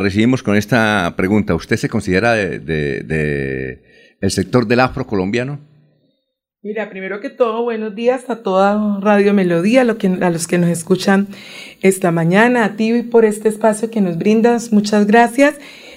recibimos 0.01 0.43
con 0.43 0.57
esta 0.57 1.15
pregunta. 1.17 1.55
¿Usted 1.55 1.77
se 1.77 1.89
considera 1.89 2.33
de, 2.33 3.81
el 4.21 4.31
sector 4.31 4.67
del 4.67 4.81
afro 4.81 5.07
colombiano? 5.07 5.61
Mira, 6.65 6.89
primero 6.89 7.21
que 7.21 7.29
todo, 7.29 7.63
buenos 7.63 7.95
días 7.95 8.31
a 8.31 8.37
toda 8.37 8.99
Radio 9.03 9.35
Melodía, 9.35 9.83
a, 9.83 9.85
los 9.85 10.47
que 10.47 10.57
nos 10.57 10.71
escuchan 10.71 11.29
esta 11.83 12.11
mañana, 12.11 12.65
a 12.65 12.75
ti 12.75 12.91
y 12.91 13.03
por 13.03 13.27
este 13.27 13.51
espacio 13.51 13.91
que 13.91 14.01
nos 14.01 14.17
brindas. 14.17 14.73
Muchas 14.73 15.07
gracias. 15.07 15.57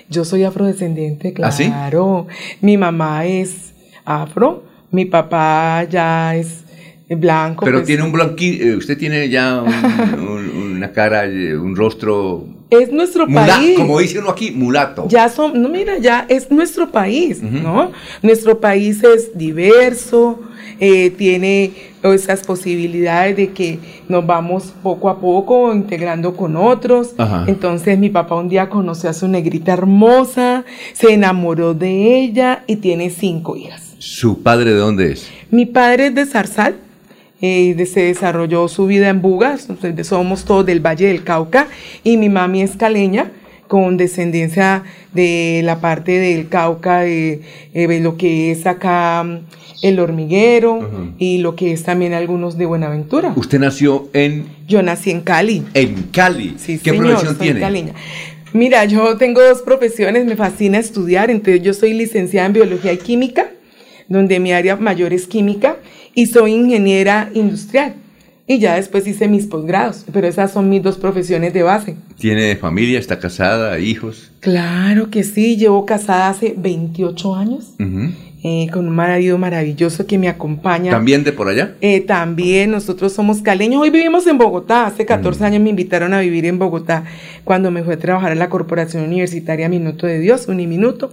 Yo 0.09 0.25
soy 0.25 0.43
afrodescendiente, 0.43 1.33
¿Ah, 1.41 1.51
claro. 1.55 2.27
Mi 2.59 2.75
mamá 2.75 3.25
es 3.25 3.75
afro, 4.03 4.65
mi 4.91 5.05
papá 5.05 5.85
ya 5.85 6.35
es 6.35 6.65
blanco. 7.09 7.63
Pero 7.63 7.77
pues 7.77 7.87
tiene 7.87 8.03
un 8.03 8.11
blanquito, 8.11 8.65
eh, 8.65 8.75
usted 8.75 8.97
tiene 8.97 9.29
ya 9.29 9.63
una 9.63 10.91
cara, 10.91 11.27
eh, 11.27 11.57
un 11.57 11.77
rostro. 11.77 12.45
Es 12.69 12.91
nuestro 12.91 13.25
país. 13.25 13.77
Como 13.77 13.99
dice 13.99 14.19
uno 14.19 14.31
aquí, 14.31 14.51
mulato. 14.51 15.07
Ya 15.07 15.29
son, 15.29 15.61
no 15.61 15.69
mira, 15.69 15.97
ya 15.97 16.25
es 16.27 16.51
nuestro 16.51 16.91
país, 16.91 17.41
¿no? 17.41 17.93
Nuestro 18.21 18.59
país 18.59 19.01
es 19.01 19.37
diverso, 19.37 20.41
eh, 20.79 21.09
tiene 21.11 21.71
esas 22.03 22.43
posibilidades 22.43 23.35
de 23.35 23.49
que 23.51 23.79
nos 24.07 24.25
vamos 24.25 24.73
poco 24.81 25.09
a 25.09 25.19
poco 25.19 25.73
integrando 25.73 26.35
con 26.35 26.55
otros. 26.55 27.13
Entonces 27.47 27.99
mi 27.99 28.09
papá 28.09 28.35
un 28.35 28.49
día 28.49 28.69
conoció 28.69 29.09
a 29.09 29.13
su 29.13 29.27
negrita 29.27 29.73
hermosa, 29.73 30.63
se 30.93 31.13
enamoró 31.13 31.73
de 31.73 32.19
ella 32.19 32.63
y 32.67 32.77
tiene 32.77 33.09
cinco 33.09 33.57
hijas. 33.57 33.95
¿Su 33.99 34.41
padre 34.41 34.71
de 34.73 34.79
dónde 34.79 35.11
es? 35.11 35.29
Mi 35.51 35.65
padre 35.65 36.07
es 36.07 36.15
de 36.15 36.25
Zarzal 36.25 36.75
eh, 37.39 37.85
se 37.85 38.01
desarrolló 38.01 38.67
su 38.67 38.87
vida 38.87 39.09
en 39.09 39.21
Bugas, 39.21 39.67
somos 40.03 40.43
todos 40.43 40.65
del 40.65 40.83
Valle 40.83 41.07
del 41.07 41.23
Cauca, 41.23 41.67
y 42.03 42.17
mi 42.17 42.29
mami 42.29 42.63
es 42.63 42.75
caleña, 42.75 43.31
con 43.67 43.97
descendencia 43.97 44.83
de 45.13 45.61
la 45.63 45.79
parte 45.79 46.13
del 46.19 46.49
Cauca, 46.49 47.01
de, 47.01 47.41
eh, 47.73 47.99
lo 47.99 48.17
que 48.17 48.51
es 48.51 48.65
acá 48.65 49.23
mm, 49.23 49.39
el 49.83 49.99
hormiguero 49.99 51.13
y 51.19 51.37
lo 51.39 51.55
que 51.55 51.71
es 51.71 51.83
también 51.83 52.13
algunos 52.13 52.57
de 52.57 52.65
Buenaventura. 52.65 53.33
¿Usted 53.35 53.59
nació 53.59 54.09
en? 54.13 54.47
Yo 54.67 54.81
nací 54.81 55.11
en 55.11 55.21
Cali. 55.21 55.63
¿En 55.73 56.03
Cali? 56.11 56.55
Sí, 56.57 56.79
¿Qué 56.79 56.93
profesión 56.93 57.37
tiene? 57.37 57.93
Mira, 58.53 58.85
yo 58.85 59.17
tengo 59.17 59.41
dos 59.41 59.61
profesiones, 59.61 60.25
me 60.25 60.35
fascina 60.35 60.79
estudiar, 60.79 61.29
entonces 61.29 61.61
yo 61.61 61.73
soy 61.73 61.93
licenciada 61.93 62.47
en 62.47 62.53
Biología 62.53 62.93
y 62.93 62.97
Química, 62.97 63.51
donde 64.07 64.39
mi 64.39 64.53
área 64.53 64.77
mayor 64.77 65.13
es 65.13 65.27
química, 65.27 65.77
y 66.15 66.27
soy 66.27 66.53
ingeniera 66.53 67.29
industrial. 67.33 67.95
Y 68.49 68.59
ya 68.59 68.75
después 68.75 69.05
hice 69.05 69.27
mis 69.27 69.45
posgrados, 69.45 70.05
pero 70.13 70.25
esas 70.25 70.53
son 70.53 70.69
mis 70.69 70.81
dos 70.81 70.97
profesiones 70.97 71.53
de 71.53 71.63
base. 71.63 71.97
¿Tiene 72.17 72.55
familia? 72.55 72.97
¿Está 72.97 73.19
casada? 73.19 73.77
¿Hijos? 73.77 74.31
Claro 74.39 75.09
que 75.09 75.25
sí, 75.25 75.57
llevo 75.57 75.85
casada 75.85 76.29
hace 76.29 76.55
28 76.57 77.35
años. 77.35 77.73
Eh, 78.43 78.69
con 78.71 78.87
un 78.87 78.95
marido 78.95 79.37
maravilloso 79.37 80.07
que 80.07 80.17
me 80.17 80.29
acompaña. 80.29 80.91
¿También 80.91 81.25
de 81.25 81.33
por 81.33 81.49
allá? 81.49 81.75
Eh, 81.81 81.99
también, 81.99 82.71
nosotros 82.71 83.11
somos 83.11 83.41
caleños. 83.41 83.81
Hoy 83.81 83.89
vivimos 83.89 84.25
en 84.27 84.37
Bogotá. 84.37 84.85
Hace 84.85 85.05
14 85.05 85.43
años 85.43 85.61
me 85.61 85.69
invitaron 85.69 86.13
a 86.13 86.21
vivir 86.21 86.45
en 86.45 86.57
Bogotá 86.57 87.03
cuando 87.43 87.69
me 87.69 87.83
fui 87.83 87.95
a 87.95 87.99
trabajar 87.99 88.31
en 88.31 88.39
la 88.39 88.47
Corporación 88.47 89.03
Universitaria 89.03 89.67
Minuto 89.67 90.07
de 90.07 90.19
Dios, 90.19 90.47
Uniminuto. 90.47 91.11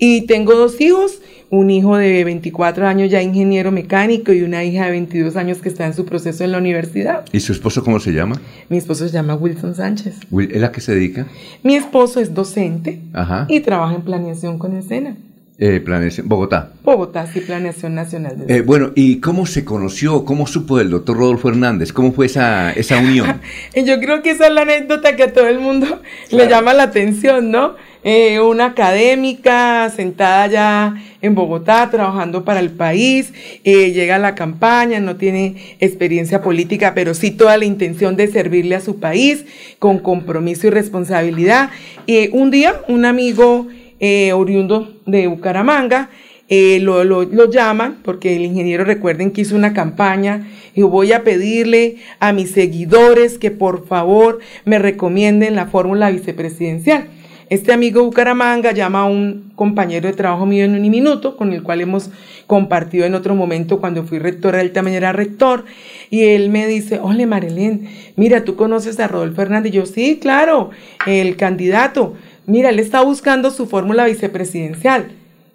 Y 0.00 0.22
tengo 0.22 0.54
dos 0.54 0.80
hijos 0.80 1.20
un 1.50 1.70
hijo 1.70 1.96
de 1.96 2.24
24 2.24 2.86
años 2.86 3.10
ya 3.10 3.22
ingeniero 3.22 3.70
mecánico 3.70 4.32
y 4.32 4.42
una 4.42 4.64
hija 4.64 4.86
de 4.86 4.90
22 4.92 5.36
años 5.36 5.58
que 5.58 5.68
está 5.68 5.86
en 5.86 5.94
su 5.94 6.04
proceso 6.04 6.44
en 6.44 6.52
la 6.52 6.58
universidad. 6.58 7.24
¿Y 7.32 7.40
su 7.40 7.52
esposo 7.52 7.84
cómo 7.84 8.00
se 8.00 8.12
llama? 8.12 8.40
Mi 8.68 8.76
esposo 8.76 9.06
se 9.06 9.12
llama 9.12 9.34
Wilson 9.34 9.74
Sánchez. 9.74 10.16
¿Es 10.50 10.62
a 10.62 10.72
qué 10.72 10.80
se 10.80 10.94
dedica? 10.94 11.26
Mi 11.62 11.76
esposo 11.76 12.20
es 12.20 12.34
docente 12.34 13.00
y 13.48 13.60
trabaja 13.60 13.94
en 13.94 14.02
planeación 14.02 14.58
con 14.58 14.76
escena. 14.76 15.16
Eh, 15.56 15.80
planeación, 15.80 16.28
Bogotá. 16.28 16.72
Bogotá, 16.82 17.28
sí, 17.32 17.38
Planeación 17.38 17.94
Nacional. 17.94 18.44
Eh, 18.48 18.62
bueno, 18.62 18.90
¿y 18.96 19.20
cómo 19.20 19.46
se 19.46 19.64
conoció, 19.64 20.24
cómo 20.24 20.48
supo 20.48 20.78
del 20.78 20.90
doctor 20.90 21.16
Rodolfo 21.16 21.48
Hernández? 21.48 21.92
¿Cómo 21.92 22.12
fue 22.12 22.26
esa, 22.26 22.72
esa 22.72 22.98
unión? 22.98 23.40
Yo 23.76 24.00
creo 24.00 24.20
que 24.20 24.30
esa 24.30 24.48
es 24.48 24.52
la 24.52 24.62
anécdota 24.62 25.14
que 25.14 25.22
a 25.22 25.32
todo 25.32 25.46
el 25.46 25.60
mundo 25.60 26.02
le 26.32 26.48
llama 26.48 26.74
la 26.74 26.84
atención, 26.84 27.52
¿no? 27.52 27.76
Eh, 28.02 28.38
una 28.40 28.66
académica 28.66 29.88
sentada 29.88 30.46
ya 30.48 30.94
en 31.22 31.34
Bogotá 31.34 31.88
trabajando 31.90 32.44
para 32.44 32.60
el 32.60 32.70
país, 32.70 33.32
eh, 33.64 33.92
llega 33.92 34.16
a 34.16 34.18
la 34.18 34.34
campaña, 34.34 35.00
no 35.00 35.16
tiene 35.16 35.76
experiencia 35.80 36.42
política, 36.42 36.92
pero 36.94 37.14
sí 37.14 37.30
toda 37.30 37.56
la 37.56 37.64
intención 37.64 38.16
de 38.16 38.26
servirle 38.26 38.74
a 38.74 38.82
su 38.82 39.00
país 39.00 39.46
con 39.78 40.00
compromiso 40.00 40.66
y 40.66 40.70
responsabilidad. 40.70 41.70
Y 42.06 42.28
un 42.36 42.50
día 42.50 42.82
un 42.88 43.06
amigo 43.06 43.68
eh, 44.06 44.34
oriundo 44.34 44.92
de 45.06 45.28
Bucaramanga, 45.28 46.10
eh, 46.50 46.78
lo, 46.78 47.04
lo, 47.04 47.50
llaman, 47.50 48.00
porque 48.02 48.36
el 48.36 48.42
ingeniero 48.42 48.84
recuerden 48.84 49.30
que 49.30 49.40
hizo 49.40 49.56
una 49.56 49.72
campaña, 49.72 50.46
y 50.74 50.82
voy 50.82 51.12
a 51.12 51.24
pedirle 51.24 51.96
a 52.20 52.34
mis 52.34 52.50
seguidores 52.50 53.38
que 53.38 53.50
por 53.50 53.86
favor 53.86 54.40
me 54.66 54.78
recomienden 54.78 55.56
la 55.56 55.68
fórmula 55.68 56.10
vicepresidencial. 56.10 57.06
Este 57.48 57.72
amigo 57.72 58.04
Bucaramanga 58.04 58.72
llama 58.72 59.00
a 59.00 59.04
un 59.06 59.52
compañero 59.56 60.06
de 60.06 60.12
trabajo 60.12 60.44
mío 60.44 60.66
en 60.66 60.74
un 60.74 60.82
minuto, 60.82 61.38
con 61.38 61.54
el 61.54 61.62
cual 61.62 61.80
hemos 61.80 62.10
compartido 62.46 63.06
en 63.06 63.14
otro 63.14 63.34
momento 63.34 63.80
cuando 63.80 64.04
fui 64.04 64.18
rectora, 64.18 64.60
él 64.60 64.72
también 64.72 64.98
era 64.98 65.14
rector, 65.14 65.64
y 66.10 66.24
él 66.24 66.50
me 66.50 66.66
dice, 66.66 67.00
hola 67.02 67.26
Marilén, 67.26 67.88
mira, 68.16 68.44
¿tú 68.44 68.54
conoces 68.54 69.00
a 69.00 69.08
Rodolfo 69.08 69.40
Hernández? 69.40 69.72
Y 69.72 69.76
yo, 69.76 69.86
sí, 69.86 70.18
claro, 70.20 70.72
el 71.06 71.36
candidato 71.36 72.12
mira, 72.46 72.70
él 72.70 72.78
está 72.78 73.02
buscando 73.02 73.50
su 73.50 73.66
fórmula 73.66 74.04
vicepresidencial. 74.06 75.12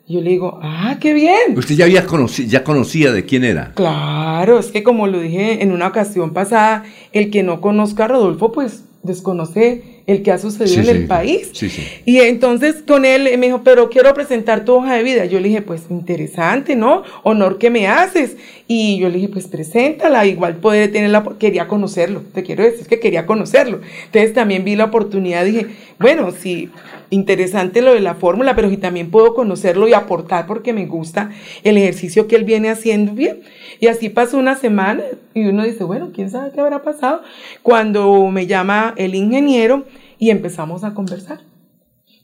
Y 0.07 0.15
yo 0.15 0.21
le 0.21 0.31
digo, 0.31 0.59
ah, 0.63 0.97
qué 0.99 1.13
bien. 1.13 1.55
¿Usted 1.55 1.75
ya, 1.75 1.85
había 1.85 2.05
ya 2.47 2.63
conocía 2.63 3.11
de 3.11 3.25
quién 3.25 3.43
era? 3.43 3.73
Claro, 3.75 4.57
es 4.57 4.67
que 4.67 4.81
como 4.81 5.05
lo 5.05 5.19
dije 5.19 5.61
en 5.61 5.71
una 5.71 5.87
ocasión 5.87 6.33
pasada, 6.33 6.83
el 7.13 7.29
que 7.29 7.43
no 7.43 7.61
conozca 7.61 8.05
a 8.05 8.07
Rodolfo, 8.07 8.51
pues 8.51 8.85
desconoce 9.03 9.81
el 10.07 10.23
que 10.23 10.31
ha 10.31 10.37
sucedido 10.37 10.81
en 10.81 10.97
el 10.97 11.07
país. 11.07 11.51
Sí, 11.53 11.69
sí. 11.69 11.83
Y 12.05 12.19
entonces 12.19 12.83
con 12.85 13.05
él 13.05 13.29
me 13.37 13.45
dijo, 13.47 13.61
pero 13.63 13.89
quiero 13.89 14.13
presentar 14.13 14.65
tu 14.65 14.73
hoja 14.73 14.95
de 14.95 15.03
vida. 15.03 15.25
Yo 15.25 15.39
le 15.39 15.49
dije, 15.49 15.61
pues 15.61 15.83
interesante, 15.89 16.75
¿no? 16.75 17.03
Honor 17.23 17.57
que 17.57 17.69
me 17.69 17.87
haces. 17.87 18.35
Y 18.67 18.99
yo 18.99 19.09
le 19.09 19.15
dije, 19.15 19.29
pues 19.29 19.47
preséntala, 19.47 20.25
igual 20.25 20.57
poder 20.57 20.91
tenerla, 20.91 21.23
quería 21.39 21.67
conocerlo, 21.67 22.23
te 22.33 22.43
quiero 22.43 22.63
decir 22.63 22.87
que 22.87 22.99
quería 22.99 23.25
conocerlo. 23.25 23.81
Entonces 24.05 24.33
también 24.33 24.63
vi 24.63 24.75
la 24.75 24.85
oportunidad, 24.85 25.45
dije, 25.45 25.67
bueno, 25.99 26.31
sí, 26.31 26.69
interesante 27.09 27.81
lo 27.81 27.93
de 27.93 27.99
la 27.99 28.15
fórmula, 28.15 28.55
pero 28.55 28.69
si 28.69 28.77
también 28.77 29.09
puedo 29.09 29.33
conocerlo 29.33 29.87
y 29.87 29.93
aportar 29.93 30.45
porque 30.45 30.73
me 30.73 30.85
gusta 30.85 31.31
el 31.63 31.77
ejercicio 31.77 32.27
que 32.27 32.35
él 32.35 32.43
viene 32.43 32.69
haciendo 32.69 33.13
bien. 33.13 33.41
Y 33.79 33.87
así 33.87 34.09
pasó 34.09 34.37
una 34.37 34.55
semana 34.55 35.03
y 35.33 35.45
uno 35.45 35.63
dice, 35.63 35.83
bueno, 35.83 36.11
¿quién 36.13 36.29
sabe 36.29 36.51
qué 36.51 36.59
habrá 36.61 36.81
pasado? 36.81 37.21
Cuando 37.63 38.27
me 38.27 38.47
llama 38.47 38.93
el 38.97 39.15
ingeniero 39.15 39.85
y 40.17 40.29
empezamos 40.31 40.83
a 40.83 40.93
conversar. 40.93 41.39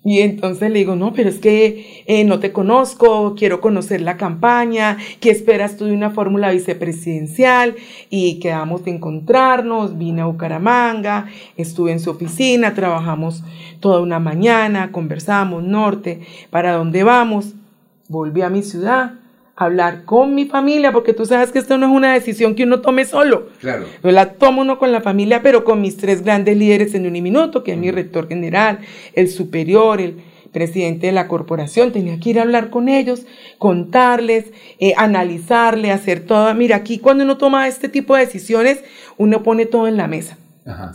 Y 0.07 0.19
entonces 0.19 0.69
le 0.69 0.77
digo, 0.77 0.95
no, 0.95 1.13
pero 1.13 1.29
es 1.29 1.39
que 1.39 2.03
eh, 2.05 2.23
no 2.25 2.39
te 2.39 2.51
conozco, 2.51 3.33
quiero 3.35 3.59
conocer 3.59 4.01
la 4.01 4.17
campaña, 4.17 4.97
¿qué 5.19 5.31
esperas 5.31 5.77
tú 5.77 5.85
de 5.85 5.93
una 5.93 6.11
fórmula 6.11 6.51
vicepresidencial? 6.51 7.75
Y 8.11 8.37
quedamos 8.39 8.85
de 8.85 8.91
encontrarnos, 8.91 9.97
vine 9.97 10.21
a 10.21 10.25
Bucaramanga, 10.25 11.25
estuve 11.57 11.91
en 11.91 11.99
su 11.99 12.11
oficina, 12.11 12.75
trabajamos 12.75 13.43
toda 13.79 13.99
una 13.99 14.19
mañana, 14.19 14.91
conversamos 14.91 15.63
norte, 15.63 16.21
para 16.51 16.73
dónde 16.73 17.03
vamos, 17.03 17.55
volví 18.07 18.43
a 18.43 18.49
mi 18.51 18.61
ciudad, 18.61 19.13
hablar 19.55 20.03
con 20.03 20.35
mi 20.35 20.45
familia, 20.45 20.91
porque 20.91 21.13
tú 21.13 21.25
sabes 21.25 21.51
que 21.51 21.59
esto 21.59 21.77
no 21.77 21.85
es 21.85 21.91
una 21.91 22.13
decisión 22.13 22.55
que 22.55 22.63
uno 22.63 22.81
tome 22.81 23.05
solo. 23.05 23.49
Claro. 23.59 23.85
Yo 24.03 24.11
la 24.11 24.33
tomo 24.33 24.61
uno 24.61 24.77
con 24.77 24.91
la 24.91 25.01
familia, 25.01 25.41
pero 25.41 25.63
con 25.63 25.81
mis 25.81 25.97
tres 25.97 26.23
grandes 26.23 26.57
líderes 26.57 26.93
en 26.93 27.07
Uniminuto, 27.07 27.63
que 27.63 27.71
es 27.71 27.77
mi 27.77 27.91
rector 27.91 28.27
general, 28.27 28.79
el 29.13 29.29
superior, 29.29 30.01
el 30.01 30.17
presidente 30.51 31.07
de 31.07 31.13
la 31.13 31.27
corporación. 31.27 31.91
Tenía 31.91 32.19
que 32.19 32.31
ir 32.31 32.39
a 32.39 32.43
hablar 32.43 32.69
con 32.69 32.89
ellos, 32.89 33.25
contarles, 33.57 34.45
eh, 34.79 34.93
analizarle, 34.97 35.91
hacer 35.91 36.21
todo. 36.21 36.53
Mira, 36.53 36.77
aquí 36.77 36.99
cuando 36.99 37.23
uno 37.23 37.37
toma 37.37 37.67
este 37.67 37.87
tipo 37.87 38.15
de 38.15 38.25
decisiones, 38.25 38.83
uno 39.17 39.41
pone 39.41 39.65
todo 39.65 39.87
en 39.87 39.97
la 39.97 40.07
mesa. 40.07 40.37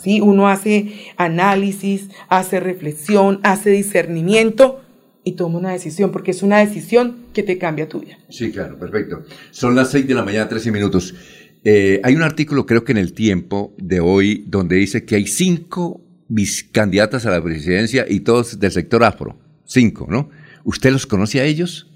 ¿sí? 0.02 0.20
Uno 0.20 0.48
hace 0.48 0.92
análisis, 1.16 2.08
hace 2.28 2.60
reflexión, 2.60 3.40
hace 3.42 3.70
discernimiento 3.70 4.80
y 5.24 5.32
toma 5.32 5.58
una 5.58 5.72
decisión, 5.72 6.12
porque 6.12 6.30
es 6.30 6.42
una 6.42 6.58
decisión 6.58 7.26
que 7.32 7.42
te 7.42 7.58
cambia 7.58 7.88
tu 7.88 8.00
vida. 8.00 8.18
Sí, 8.28 8.50
claro, 8.50 8.78
perfecto. 8.78 9.24
Son 9.50 9.74
las 9.74 9.90
6 9.90 10.06
de 10.06 10.14
la 10.14 10.24
mañana, 10.24 10.48
13 10.48 10.72
minutos. 10.72 11.14
Eh, 11.62 12.00
hay 12.02 12.16
un 12.16 12.22
artículo, 12.22 12.64
creo 12.64 12.84
que 12.84 12.92
en 12.92 12.98
el 12.98 13.12
tiempo 13.12 13.74
de 13.76 14.00
hoy, 14.00 14.44
donde 14.48 14.76
dice 14.76 15.04
que 15.04 15.16
hay 15.16 15.26
cinco 15.26 16.00
candidatas 16.72 17.26
a 17.26 17.30
la 17.30 17.42
presidencia 17.42 18.06
y 18.08 18.20
todos 18.20 18.58
del 18.58 18.70
sector 18.70 19.04
afro. 19.04 19.38
Cinco, 19.64 20.06
¿no? 20.08 20.30
¿Usted 20.64 20.90
los 20.90 21.06
conoce 21.06 21.40
a 21.40 21.44
ellos? 21.44 21.89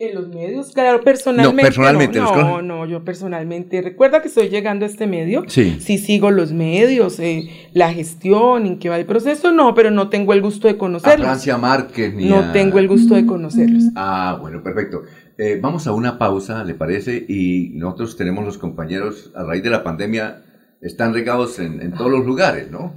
En 0.00 0.14
los 0.14 0.28
medios, 0.28 0.70
claro, 0.70 1.00
personalmente. 1.00 1.56
No, 1.56 1.60
personalmente. 1.60 2.20
No, 2.20 2.62
no, 2.62 2.86
yo 2.86 3.04
personalmente. 3.04 3.82
Recuerda 3.82 4.22
que 4.22 4.28
estoy 4.28 4.48
llegando 4.48 4.84
a 4.86 4.88
este 4.88 5.08
medio. 5.08 5.42
Sí. 5.48 5.78
Sí 5.80 5.98
sigo 5.98 6.30
los 6.30 6.52
medios, 6.52 7.18
eh, 7.18 7.50
la 7.72 7.92
gestión, 7.92 8.66
en 8.66 8.78
qué 8.78 8.88
va 8.88 8.96
el 8.96 9.06
proceso, 9.06 9.50
no, 9.50 9.74
pero 9.74 9.90
no 9.90 10.08
tengo 10.08 10.34
el 10.34 10.40
gusto 10.40 10.68
de 10.68 10.76
conocerlos. 10.76 11.26
A 11.26 11.30
Francia 11.30 11.58
Márquez 11.58 12.14
ni 12.14 12.26
No 12.26 12.52
tengo 12.52 12.78
el 12.78 12.86
gusto 12.86 13.16
de 13.16 13.26
conocerlos. 13.26 13.86
Ah, 13.96 14.38
bueno, 14.40 14.62
perfecto. 14.62 15.02
Eh, 15.36 15.58
vamos 15.60 15.88
a 15.88 15.92
una 15.92 16.16
pausa, 16.16 16.62
¿le 16.62 16.74
parece? 16.74 17.24
Y 17.28 17.70
nosotros 17.74 18.16
tenemos 18.16 18.44
los 18.44 18.56
compañeros, 18.56 19.32
a 19.34 19.42
raíz 19.42 19.64
de 19.64 19.70
la 19.70 19.82
pandemia, 19.82 20.44
están 20.80 21.12
regados 21.12 21.58
en, 21.58 21.82
en 21.82 21.92
todos 21.92 22.12
los 22.12 22.24
lugares, 22.24 22.70
¿no? 22.70 22.94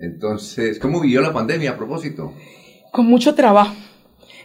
Entonces, 0.00 0.78
¿cómo 0.78 1.02
vivió 1.02 1.20
la 1.20 1.34
pandemia 1.34 1.72
a 1.72 1.76
propósito? 1.76 2.32
Con 2.90 3.04
mucho 3.04 3.34
trabajo 3.34 3.74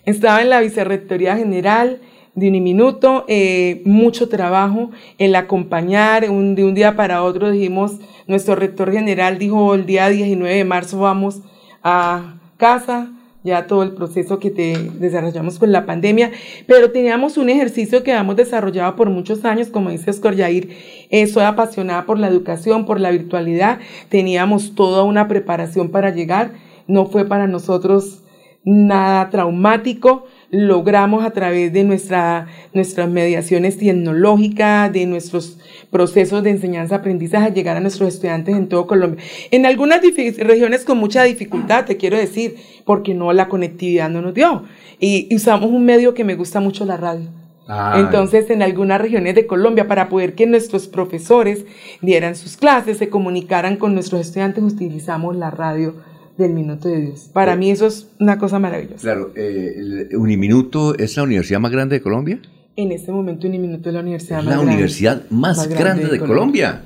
estaba 0.06 0.42
en 0.42 0.50
la 0.50 0.62
Vicerrectoría 0.62 1.38
General 1.38 2.00
de 2.36 2.48
Uniminuto, 2.48 3.26
eh, 3.28 3.82
mucho 3.86 4.28
trabajo, 4.28 4.90
el 5.20 5.36
acompañar, 5.36 6.24
de 6.24 6.30
un 6.30 6.74
día 6.74 6.96
para 6.96 7.24
otro 7.24 7.52
dijimos, 7.52 8.00
nuestro 8.28 8.56
rector 8.56 8.92
general 8.92 9.38
dijo 9.38 9.76
el 9.76 9.86
día 9.86 10.10
19 10.10 10.56
de 10.56 10.64
marzo 10.64 11.00
vamos 11.00 11.42
a 11.84 12.40
casa, 12.58 13.12
ya 13.44 13.68
todo 13.68 13.84
el 13.84 13.92
proceso 13.92 14.40
que 14.40 14.50
te 14.50 14.78
desarrollamos 15.00 15.60
con 15.60 15.72
la 15.72 15.86
pandemia, 15.86 16.32
pero 16.66 16.92
teníamos 16.92 17.38
un 17.38 17.50
ejercicio 17.50 18.02
que 18.02 18.12
habíamos 18.12 18.38
desarrollado 18.38 18.96
por 18.96 19.10
muchos 19.10 19.46
años, 19.46 19.68
como 19.68 19.90
dice 19.90 20.10
Oscar 20.10 20.34
Yair, 20.34 20.76
eh, 21.10 21.28
soy 21.28 21.44
apasionada 21.44 22.06
por 22.06 22.18
la 22.18 22.30
educación, 22.30 22.86
por 22.86 23.00
la 23.00 23.12
virtualidad, 23.12 23.80
teníamos 24.10 24.74
toda 24.74 25.04
una 25.04 25.28
preparación 25.28 25.90
para 25.90 26.10
llegar, 26.10 26.54
no 26.88 27.06
fue 27.06 27.26
para 27.26 27.48
nosotros 27.48 28.23
nada 28.66 29.30
traumático, 29.30 30.26
logramos 30.50 31.26
a 31.26 31.32
través 31.32 31.74
de 31.74 31.84
nuestra, 31.84 32.48
nuestras 32.74 33.10
mediaciones 33.10 33.78
tecnológicas, 33.78 34.92
de 34.94 35.06
nuestros 35.06 35.58
procesos 35.90 36.44
de 36.44 36.52
enseñanza-aprendizaje, 36.52 37.52
llegar 37.52 37.76
a 37.76 37.80
nuestros 37.80 38.14
estudiantes 38.14 38.56
en 38.56 38.70
todo 38.70 38.88
Colombia. 38.88 39.24
En 39.52 39.66
algunas 39.66 40.02
regiones 40.38 40.86
con 40.86 40.98
mucha 40.98 41.24
dificultad, 41.24 41.86
te 41.86 41.98
quiero 41.98 42.18
decir, 42.18 42.56
porque 42.86 43.14
no 43.14 43.34
la 43.34 43.50
conectividad 43.50 44.10
no 44.10 44.22
nos 44.22 44.34
dio. 44.34 44.64
Y, 45.00 45.34
usamos 45.36 45.70
un 45.70 45.86
medio 45.86 46.14
que 46.14 46.24
me 46.24 46.36
gusta 46.36 46.60
mucho, 46.60 46.86
la 46.86 46.98
radio. 46.98 47.28
Ah, 47.68 47.96
Entonces, 47.98 48.50
en 48.50 48.62
algunas 48.62 49.02
regiones 49.02 49.36
de 49.36 49.48
Colombia, 49.48 49.88
para 49.88 50.10
poder 50.10 50.36
que 50.36 50.46
nuestros 50.46 50.88
profesores 50.88 51.66
dieran 52.02 52.36
sus 52.36 52.58
clases, 52.58 52.98
se 52.98 53.10
comunicaran 53.10 53.78
con 53.78 53.94
nuestros 53.94 54.22
estudiantes, 54.22 54.64
utilizamos 54.64 55.36
la 55.36 55.50
radio 55.50 55.96
del 56.38 56.54
Minuto 56.54 56.90
de 56.90 57.02
Dios. 57.02 57.30
Para 57.34 57.56
mí 57.56 57.72
eso 57.72 57.88
es 57.88 58.08
una 58.20 58.38
cosa 58.38 58.60
maravillosa. 58.60 59.02
Claro, 59.02 59.32
eh, 59.36 60.08
el 60.12 60.18
Uniminuto 60.18 60.98
es 60.98 61.16
la 61.18 61.24
universidad 61.24 61.60
más 61.60 61.72
grande 61.72 61.98
de 61.98 62.02
Colombia. 62.02 62.40
En 62.76 62.92
este 62.92 63.12
momento 63.12 63.48
Uniminuto 63.48 63.90
es 63.90 63.96
la 63.96 64.02
universidad 64.02 64.40
es 64.40 64.46
más 64.46 64.52
la 64.52 64.58
grande. 64.58 64.74
universidad 64.74 65.30
más, 65.30 65.68
grande, 65.68 66.08
de, 66.08 66.20
Colombia. 66.20 66.84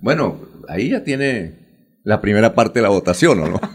Bueno, 0.00 0.36
ahí 0.68 0.90
ya 0.90 1.04
tiene 1.04 1.54
la 2.04 2.20
primera 2.20 2.54
parte 2.54 2.80
de 2.80 2.82
la 2.82 2.88
votación, 2.88 3.40
¿o 3.40 3.48
no? 3.48 3.60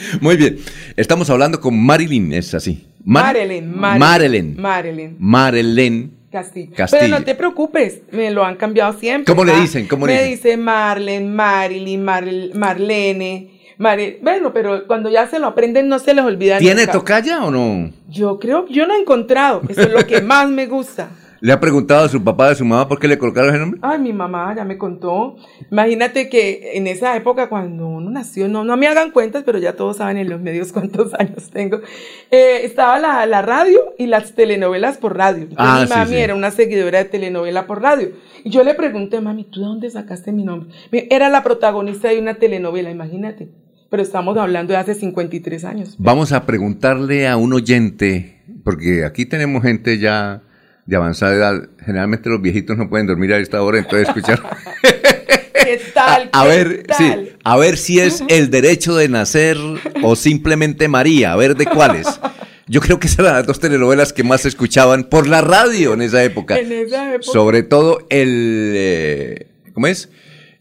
Muy 0.20 0.36
bien. 0.36 0.58
Estamos 0.96 1.30
hablando 1.30 1.60
con 1.60 1.78
Marilyn, 1.78 2.32
es 2.32 2.54
así. 2.54 2.86
Mar 3.04 3.24
Marilyn, 3.24 3.78
Marilyn. 3.78 4.56
Marilyn. 4.60 5.16
Marilyn. 5.18 6.19
Castillo. 6.30 6.70
Castillo. 6.76 7.00
Pero 7.02 7.18
no 7.18 7.24
te 7.24 7.34
preocupes, 7.34 8.02
me 8.12 8.30
lo 8.30 8.44
han 8.44 8.56
cambiado 8.56 8.92
siempre. 8.92 9.32
¿Cómo 9.32 9.44
le 9.44 9.52
Ah, 9.52 9.60
dicen? 9.60 9.88
¿Cómo 9.88 10.06
le 10.06 10.14
me 10.14 10.22
dicen? 10.24 10.36
dice 10.36 10.56
Marlene, 10.56 11.26
Marilyn, 11.26 12.02
Mar- 12.04 12.24
Marlene. 12.54 13.50
Mari- 13.78 14.18
bueno, 14.22 14.52
pero 14.52 14.86
cuando 14.86 15.08
ya 15.08 15.26
se 15.26 15.38
lo 15.38 15.46
aprenden 15.46 15.88
no 15.88 15.98
se 15.98 16.12
les 16.12 16.22
olvida 16.24 16.58
¿Tiene 16.58 16.82
nunca. 16.82 16.92
tocaya 16.92 17.42
o 17.44 17.50
no? 17.50 17.90
Yo 18.10 18.38
creo, 18.38 18.66
yo 18.68 18.86
no 18.86 18.94
he 18.94 18.98
encontrado. 19.00 19.62
Eso 19.68 19.80
es 19.82 19.90
lo 19.92 20.06
que 20.06 20.20
más 20.22 20.48
me 20.50 20.66
gusta. 20.66 21.08
¿Le 21.42 21.52
ha 21.52 21.60
preguntado 21.60 22.04
a 22.04 22.08
su 22.08 22.22
papá, 22.22 22.50
a 22.50 22.54
su 22.54 22.66
mamá 22.66 22.86
por 22.86 22.98
qué 22.98 23.08
le 23.08 23.16
colocaron 23.16 23.50
ese 23.50 23.58
nombre? 23.58 23.80
Ay, 23.82 23.98
mi 23.98 24.12
mamá 24.12 24.54
ya 24.54 24.64
me 24.64 24.76
contó. 24.76 25.36
Imagínate 25.70 26.28
que 26.28 26.72
en 26.74 26.86
esa 26.86 27.16
época, 27.16 27.48
cuando 27.48 27.88
uno 27.88 28.10
nació, 28.10 28.46
no, 28.46 28.62
no 28.62 28.76
me 28.76 28.88
hagan 28.88 29.10
cuentas, 29.10 29.42
pero 29.44 29.58
ya 29.58 29.74
todos 29.74 29.96
saben 29.96 30.18
en 30.18 30.28
los 30.28 30.38
medios 30.38 30.70
cuántos 30.74 31.14
años 31.14 31.48
tengo. 31.50 31.80
Eh, 32.30 32.60
estaba 32.64 32.98
la, 32.98 33.24
la, 33.24 33.40
radio 33.40 33.94
y 33.96 34.06
las 34.06 34.34
telenovelas 34.34 34.98
por 34.98 35.16
radio. 35.16 35.48
ah, 35.56 35.80
mi 35.82 35.88
mami 35.88 36.16
era 36.16 36.34
una 36.34 36.50
seguidora 36.50 36.98
de 36.98 37.06
telenovela 37.06 37.66
por 37.66 37.80
radio. 37.80 38.10
Y 38.44 38.50
yo 38.50 38.62
le 38.62 38.74
pregunté, 38.74 39.22
mami, 39.22 39.44
¿tú 39.44 39.60
de 39.60 39.66
dónde 39.66 39.90
sacaste 39.90 40.32
mi 40.32 40.44
nombre? 40.44 40.68
Era 40.92 41.30
la 41.30 41.42
protagonista 41.42 42.08
de 42.08 42.18
una 42.18 42.34
telenovela, 42.34 42.90
imagínate. 42.90 43.48
Pero 43.88 44.02
estamos 44.02 44.36
hablando 44.36 44.74
de 44.74 44.78
hace 44.78 44.94
53 44.94 45.64
años. 45.64 45.96
Vamos 45.98 46.32
a 46.32 46.44
preguntarle 46.44 47.26
a 47.26 47.38
un 47.38 47.54
oyente, 47.54 48.42
porque 48.62 49.04
aquí 49.04 49.24
tenemos 49.24 49.62
gente 49.62 49.98
ya 49.98 50.42
de 50.90 50.96
avanzada 50.96 51.34
edad, 51.36 51.68
generalmente 51.78 52.28
los 52.28 52.42
viejitos 52.42 52.76
no 52.76 52.90
pueden 52.90 53.06
dormir 53.06 53.32
a 53.32 53.38
esta 53.38 53.62
hora, 53.62 53.78
entonces 53.78 54.08
escuchar. 54.08 54.42
¿Qué 54.82 55.80
tal? 55.94 56.30
A, 56.32 56.44
ver, 56.44 56.84
sí, 56.98 57.28
a 57.44 57.56
ver 57.56 57.76
si 57.76 58.00
es 58.00 58.24
el 58.26 58.50
derecho 58.50 58.96
de 58.96 59.08
nacer 59.08 59.56
o 60.02 60.16
simplemente 60.16 60.88
María, 60.88 61.32
a 61.32 61.36
ver 61.36 61.56
de 61.56 61.66
cuáles. 61.66 62.08
Yo 62.66 62.80
creo 62.80 62.98
que 62.98 63.06
esas 63.06 63.20
eran 63.20 63.34
las 63.34 63.46
dos 63.46 63.60
telenovelas 63.60 64.12
que 64.12 64.24
más 64.24 64.40
se 64.40 64.48
escuchaban 64.48 65.04
por 65.04 65.28
la 65.28 65.42
radio 65.42 65.94
en 65.94 66.02
esa 66.02 66.24
época. 66.24 66.58
En 66.58 66.72
esa 66.72 67.14
época. 67.14 67.32
Sobre 67.32 67.62
todo 67.62 67.98
el, 68.10 68.72
eh, 68.74 69.46
¿cómo 69.72 69.86
es? 69.86 70.08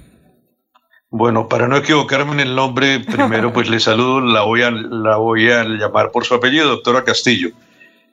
Bueno, 1.10 1.48
para 1.48 1.66
no 1.66 1.78
equivocarme 1.78 2.32
en 2.34 2.40
el 2.40 2.54
nombre, 2.54 3.00
primero 3.00 3.52
pues 3.52 3.68
le 3.68 3.80
saludo, 3.80 4.20
la 4.20 4.42
voy 4.42 4.62
a, 4.62 4.70
la 4.70 5.16
voy 5.16 5.50
a 5.50 5.64
llamar 5.64 6.12
por 6.12 6.24
su 6.24 6.34
apellido, 6.34 6.68
doctora 6.68 7.02
Castillo. 7.02 7.50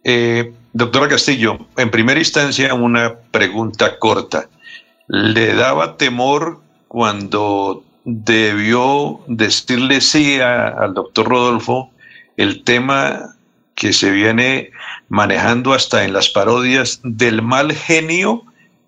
Eh, 0.03 0.51
doctora 0.73 1.07
Castillo, 1.07 1.67
en 1.77 1.91
primera 1.91 2.19
instancia 2.19 2.73
una 2.73 3.13
pregunta 3.31 3.99
corta. 3.99 4.49
¿Le 5.09 5.55
daba 5.55 5.97
temor 5.97 6.61
cuando 6.87 7.83
debió 8.05 9.19
decirle 9.25 10.01
sí 10.01 10.39
al 10.39 10.93
doctor 10.93 11.27
Rodolfo 11.27 11.91
el 12.37 12.63
tema 12.63 13.35
que 13.73 13.91
se 13.91 14.11
viene 14.11 14.69
manejando 15.07 15.73
hasta 15.73 16.05
en 16.05 16.13
las 16.13 16.29
parodias 16.29 17.01
del 17.03 17.41
mal 17.41 17.73
genio 17.73 18.43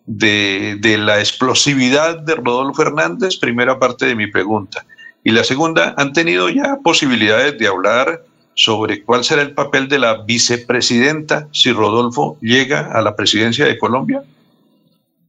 de, 0.05 0.77
de, 0.79 0.99
la 0.99 1.19
explosividad 1.19 2.19
de 2.19 2.35
Rodolfo 2.35 2.83
Hernández, 2.83 3.37
primera 3.37 3.79
parte 3.79 4.05
de 4.05 4.15
mi 4.15 4.27
pregunta. 4.27 4.85
Y 5.23 5.31
la 5.31 5.43
segunda, 5.43 5.95
¿han 5.97 6.13
tenido 6.13 6.49
ya 6.49 6.77
posibilidades 6.83 7.57
de 7.57 7.67
hablar 7.67 8.23
sobre 8.53 9.03
cuál 9.03 9.23
será 9.23 9.41
el 9.41 9.53
papel 9.53 9.87
de 9.87 9.97
la 9.97 10.21
vicepresidenta 10.21 11.47
si 11.51 11.71
Rodolfo 11.71 12.37
llega 12.41 12.91
a 12.91 13.01
la 13.01 13.15
presidencia 13.15 13.65
de 13.65 13.79
Colombia? 13.79 14.21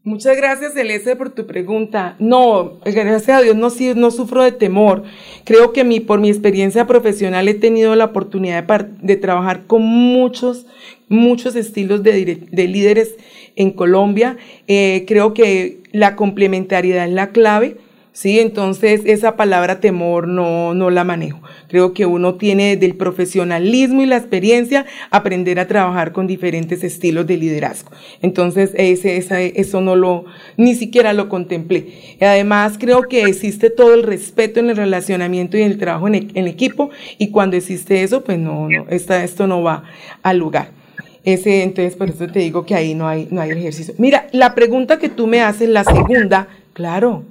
Muchas 0.05 0.37
gracias, 0.37 0.75
Celeste, 0.75 1.15
por 1.15 1.31
tu 1.31 1.47
pregunta. 1.47 2.17
No, 2.19 2.81
gracias 2.85 3.29
a 3.29 3.41
Dios 3.41 3.55
no, 3.55 3.69
no 3.95 4.11
sufro 4.11 4.43
de 4.43 4.51
temor. 4.51 5.05
Creo 5.45 5.73
que 5.73 5.85
mi, 5.85 6.01
por 6.01 6.19
mi 6.19 6.29
experiencia 6.29 6.89
profesional 6.89 7.47
he 7.47 7.55
tenido 7.55 7.95
la 7.95 8.07
oportunidad 8.07 8.65
de, 9.01 9.17
trabajar 9.17 9.67
con 9.69 9.83
muchos, 9.83 10.67
muchos 11.09 11.55
estilos 11.55 12.03
de, 12.03 12.49
de 12.51 12.69
líderes 12.69 13.15
en 13.55 13.71
Colombia. 13.71 14.39
Eh, 14.67 15.05
creo 15.07 15.35
que 15.35 15.79
la 15.93 16.17
complementariedad 16.17 17.07
es 17.07 17.13
la 17.13 17.31
clave. 17.31 17.77
¿Sí? 18.13 18.39
Entonces 18.39 19.03
esa 19.05 19.37
palabra 19.37 19.81
temor 19.81 20.29
no, 20.29 20.75
no 20.75 20.91
la 20.91 21.05
manejo. 21.05 21.41
Creo 21.69 21.95
que 21.95 22.07
uno 22.07 22.35
tiene 22.35 22.77
del 22.77 22.95
profesionalismo 22.95 24.03
y 24.03 24.07
la 24.07 24.17
experiencia 24.17 24.87
aprender 25.11 25.59
a 25.59 25.67
trabajar 25.67 26.13
con 26.13 26.27
diferentes 26.27 26.85
estilos 26.85 27.27
de 27.27 27.37
liderazgo. 27.37 27.91
Entonces 28.21 28.73
ese, 28.75 29.17
eso 29.57 29.81
no 29.81 29.97
lo, 29.97 30.25
ni 30.57 30.75
siquiera 30.75 31.13
lo 31.13 31.29
contemplé. 31.29 32.17
Además 32.21 32.77
creo 32.79 33.03
que 33.09 33.25
existe 33.25 33.71
todo 33.71 33.95
el 33.95 34.03
respeto 34.03 34.61
en 34.61 34.71
el 34.71 34.77
relacionamiento 34.77 35.57
y 35.57 35.63
en 35.63 35.73
el 35.73 35.79
trabajo 35.79 36.09
en, 36.09 36.31
en 36.35 36.47
equipo 36.47 36.91
y 37.19 37.29
cuando 37.29 37.57
existe 37.57 38.03
eso, 38.03 38.23
pues 38.23 38.39
no, 38.39 38.69
no 38.69 38.87
esta, 38.91 39.25
esto 39.25 39.47
no 39.47 39.63
va 39.63 39.85
al 40.23 40.39
lugar. 40.39 40.83
Ese, 41.25 41.63
entonces, 41.63 41.95
por 41.95 42.11
eso 42.11 42.27
te 42.27 42.41
digo 42.41 42.67
que 42.67 42.75
ahí 42.75 42.95
no 42.95 43.07
hay, 43.07 43.29
no 43.31 43.41
hay 43.41 43.51
ejercicio. 43.51 43.95
Mira, 43.97 44.27
la 44.33 44.57
pregunta 44.57 44.99
que 44.99 45.09
tú 45.09 45.29
me 45.29 45.41
haces, 45.41 45.69
la 45.69 45.85
segunda, 45.85 46.49
claro, 46.73 47.23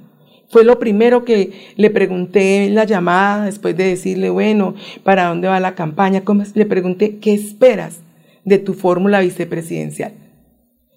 fue 0.52 0.64
lo 0.64 0.78
primero 0.78 1.24
que 1.24 1.72
le 1.76 1.88
pregunté 1.88 2.66
en 2.66 2.74
la 2.74 2.84
llamada, 2.84 3.46
después 3.46 3.74
de 3.74 3.84
decirle, 3.84 4.28
bueno, 4.28 4.74
¿para 5.02 5.24
dónde 5.24 5.48
va 5.48 5.58
la 5.60 5.74
campaña? 5.74 6.24
¿Cómo 6.24 6.44
Le 6.54 6.66
pregunté, 6.66 7.16
¿qué 7.16 7.32
esperas 7.32 8.00
de 8.44 8.58
tu 8.58 8.74
fórmula 8.74 9.20
vicepresidencial? 9.20 10.12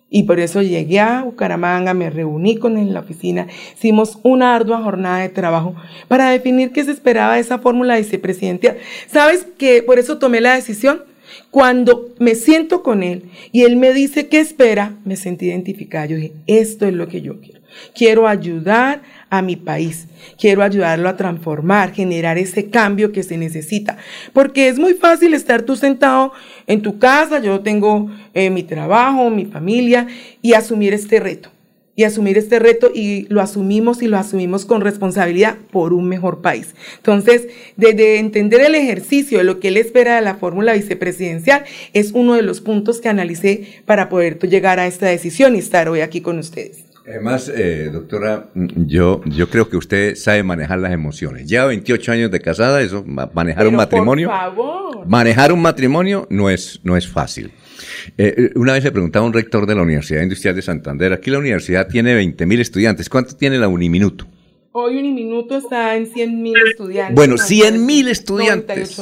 Y 0.10 0.24
por 0.24 0.42
eso 0.42 0.62
llegué 0.62 1.00
a 1.00 1.24
Bucaramanga, 1.24 1.94
me 1.94 2.10
reuní 2.10 2.58
con 2.58 2.78
él 2.78 2.90
en 2.90 2.94
la 2.94 3.00
oficina, 3.00 3.48
hicimos 3.74 4.20
una 4.24 4.56
ardua 4.56 4.84
jornada 4.84 5.20
de 5.20 5.30
trabajo 5.30 5.74
para 6.10 6.30
definir 6.32 6.74
qué 6.74 6.84
se 6.84 6.92
esperaba 6.92 7.36
de 7.36 7.40
esa 7.40 7.60
fórmula 7.60 7.96
vicepresidencial. 7.96 8.76
¿Sabes 9.08 9.48
que 9.58 9.82
por 9.84 10.00
eso 10.00 10.18
tomé 10.18 10.42
la 10.42 10.56
decisión? 10.56 11.02
Cuando 11.50 12.14
me 12.20 12.36
siento 12.36 12.84
con 12.84 13.04
él 13.04 13.32
y 13.54 13.64
él 13.64 13.78
me 13.78 13.94
dice 13.94 14.28
qué 14.28 14.42
espera, 14.42 14.98
me 15.06 15.16
sentí 15.16 15.46
identificada. 15.46 16.08
Yo 16.08 16.18
dije, 16.18 16.34
esto 16.46 16.86
es 16.86 16.94
lo 16.94 17.08
que 17.08 17.22
yo 17.22 17.40
quiero. 17.40 17.62
Quiero 17.94 18.28
ayudar 18.28 19.02
a 19.30 19.42
mi 19.42 19.56
país. 19.56 20.08
Quiero 20.40 20.64
ayudarlo 20.64 21.10
a 21.10 21.18
transformar, 21.18 21.94
generar 21.94 22.38
ese 22.38 22.70
cambio 22.70 23.12
que 23.12 23.24
se 23.24 23.38
necesita. 23.38 23.98
Porque 24.34 24.68
es 24.68 24.80
muy 24.80 24.94
fácil 24.94 25.34
estar 25.34 25.64
tú 25.64 25.76
sentado 25.76 26.34
en 26.68 26.82
tu 26.82 27.00
casa, 27.00 27.40
yo 27.40 27.60
tengo 27.62 28.10
eh, 28.34 28.50
mi 28.50 28.64
trabajo, 28.64 29.30
mi 29.30 29.46
familia, 29.46 30.08
y 30.42 30.54
asumir 30.54 30.94
este 30.94 31.20
reto. 31.20 31.50
Y 31.98 32.04
asumir 32.04 32.38
este 32.38 32.60
reto 32.60 32.92
y 32.94 33.26
lo 33.30 33.40
asumimos 33.40 34.02
y 34.02 34.08
lo 34.08 34.18
asumimos 34.18 34.66
con 34.66 34.82
responsabilidad 34.82 35.56
por 35.72 35.94
un 35.94 36.10
mejor 36.10 36.42
país. 36.42 36.76
Entonces, 36.98 37.48
desde 37.78 38.20
entender 38.20 38.60
el 38.60 38.76
ejercicio 38.76 39.38
de 39.38 39.46
lo 39.46 39.62
que 39.62 39.70
él 39.70 39.78
espera 39.78 40.18
de 40.18 40.22
la 40.22 40.36
fórmula 40.36 40.74
vicepresidencial, 40.74 41.64
es 41.94 42.12
uno 42.12 42.34
de 42.34 42.42
los 42.42 42.60
puntos 42.60 43.00
que 43.00 43.08
analicé 43.08 43.82
para 43.86 44.10
poder 44.10 44.40
llegar 44.40 44.78
a 44.78 44.88
esta 44.88 45.06
decisión 45.06 45.56
y 45.56 45.60
estar 45.60 45.88
hoy 45.88 46.02
aquí 46.02 46.20
con 46.20 46.38
ustedes. 46.38 46.85
Además, 47.08 47.52
eh, 47.56 47.90
doctora, 47.94 48.50
yo, 48.56 49.22
yo 49.26 49.48
creo 49.50 49.70
que 49.70 49.78
usted 49.78 50.16
sabe 50.16 50.42
manejar 50.42 50.80
las 50.80 50.92
emociones. 50.92 51.48
Ya 51.48 51.66
28 51.66 52.12
años 52.12 52.32
de 52.32 52.40
casada, 52.40 52.82
eso, 52.82 53.04
manejar 53.06 53.68
un 53.68 53.76
matrimonio. 53.76 54.28
Por 54.28 54.38
favor. 54.38 55.08
Manejar 55.08 55.52
un 55.52 55.62
matrimonio 55.62 56.26
no 56.32 56.50
es, 56.50 56.80
no 56.84 56.98
es 56.98 57.08
fácil. 57.08 57.52
Eh, 58.18 58.34
eh, 58.38 58.52
una 58.56 58.74
vez 58.74 58.84
le 58.84 58.92
preguntaba 58.92 59.24
a 59.24 59.28
un 59.28 59.34
rector 59.34 59.68
de 59.68 59.76
la 59.76 59.84
Universidad 59.84 60.24
Industrial 60.24 60.56
de 60.56 60.64
Santander, 60.64 61.14
aquí 61.14 61.30
la 61.30 61.38
universidad 61.38 61.88
tiene 61.88 62.16
20 62.16 62.44
mil 62.48 62.60
estudiantes, 62.60 63.08
¿cuánto 63.08 63.36
tiene 63.36 63.60
la 63.60 63.68
Uniminuto? 63.68 64.26
Hoy 64.72 64.98
Uniminuto 64.98 65.58
está 65.58 65.96
en 65.96 66.08
100 66.08 66.42
mil 66.42 66.56
estudiantes. 66.68 67.16
Bueno, 67.16 67.38
100 67.38 67.86
mil 67.86 68.08
estudiantes. 68.08 69.00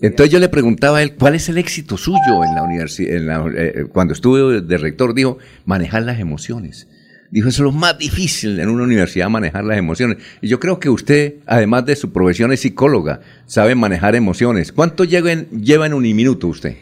Entonces 0.00 0.32
yo 0.32 0.40
le 0.40 0.48
preguntaba 0.48 0.98
a 0.98 1.02
él, 1.02 1.14
¿cuál 1.14 1.34
es 1.34 1.48
el 1.48 1.58
éxito 1.58 1.96
suyo 1.98 2.42
en 2.44 2.54
la 2.54 2.62
universidad? 2.62 3.44
cuando 3.92 4.14
estuve 4.14 4.62
de 4.62 4.78
rector, 4.78 5.14
dijo, 5.14 5.38
manejar 5.64 6.02
las 6.02 6.18
emociones. 6.18 6.88
Dijo, 7.30 7.48
eso 7.48 7.62
es 7.62 7.64
lo 7.64 7.72
más 7.72 7.98
difícil 7.98 8.58
en 8.60 8.68
una 8.68 8.84
universidad, 8.84 9.28
manejar 9.28 9.64
las 9.64 9.78
emociones. 9.78 10.18
Y 10.40 10.48
yo 10.48 10.60
creo 10.60 10.78
que 10.78 10.88
usted, 10.88 11.34
además 11.46 11.84
de 11.86 11.96
su 11.96 12.12
profesión, 12.12 12.52
es 12.52 12.60
psicóloga, 12.60 13.20
sabe 13.46 13.74
manejar 13.74 14.14
emociones. 14.14 14.72
¿Cuánto 14.72 15.04
lleva 15.04 15.32
en, 15.32 15.48
lleva 15.50 15.86
en 15.86 15.94
Uniminuto 15.94 16.48
usted? 16.48 16.76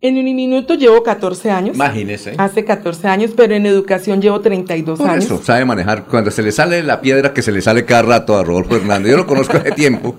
En 0.00 0.16
Uniminuto 0.16 0.74
llevo 0.74 1.02
14 1.02 1.50
años. 1.50 1.74
Imagínese. 1.74 2.34
Hace 2.38 2.64
14 2.64 3.08
años, 3.08 3.32
pero 3.36 3.54
en 3.54 3.66
educación 3.66 4.22
llevo 4.22 4.40
32 4.40 4.98
Por 4.98 5.10
años. 5.10 5.24
Eso, 5.24 5.42
sabe 5.42 5.64
manejar. 5.64 6.04
Cuando 6.04 6.30
se 6.30 6.42
le 6.42 6.52
sale 6.52 6.84
la 6.84 7.00
piedra 7.00 7.34
que 7.34 7.42
se 7.42 7.50
le 7.50 7.60
sale 7.62 7.84
cada 7.84 8.02
rato 8.02 8.38
a 8.38 8.44
Rodolfo 8.44 8.76
Hernández. 8.76 9.10
Yo 9.10 9.16
lo 9.16 9.26
conozco 9.26 9.56
hace 9.56 9.72
tiempo. 9.72 10.14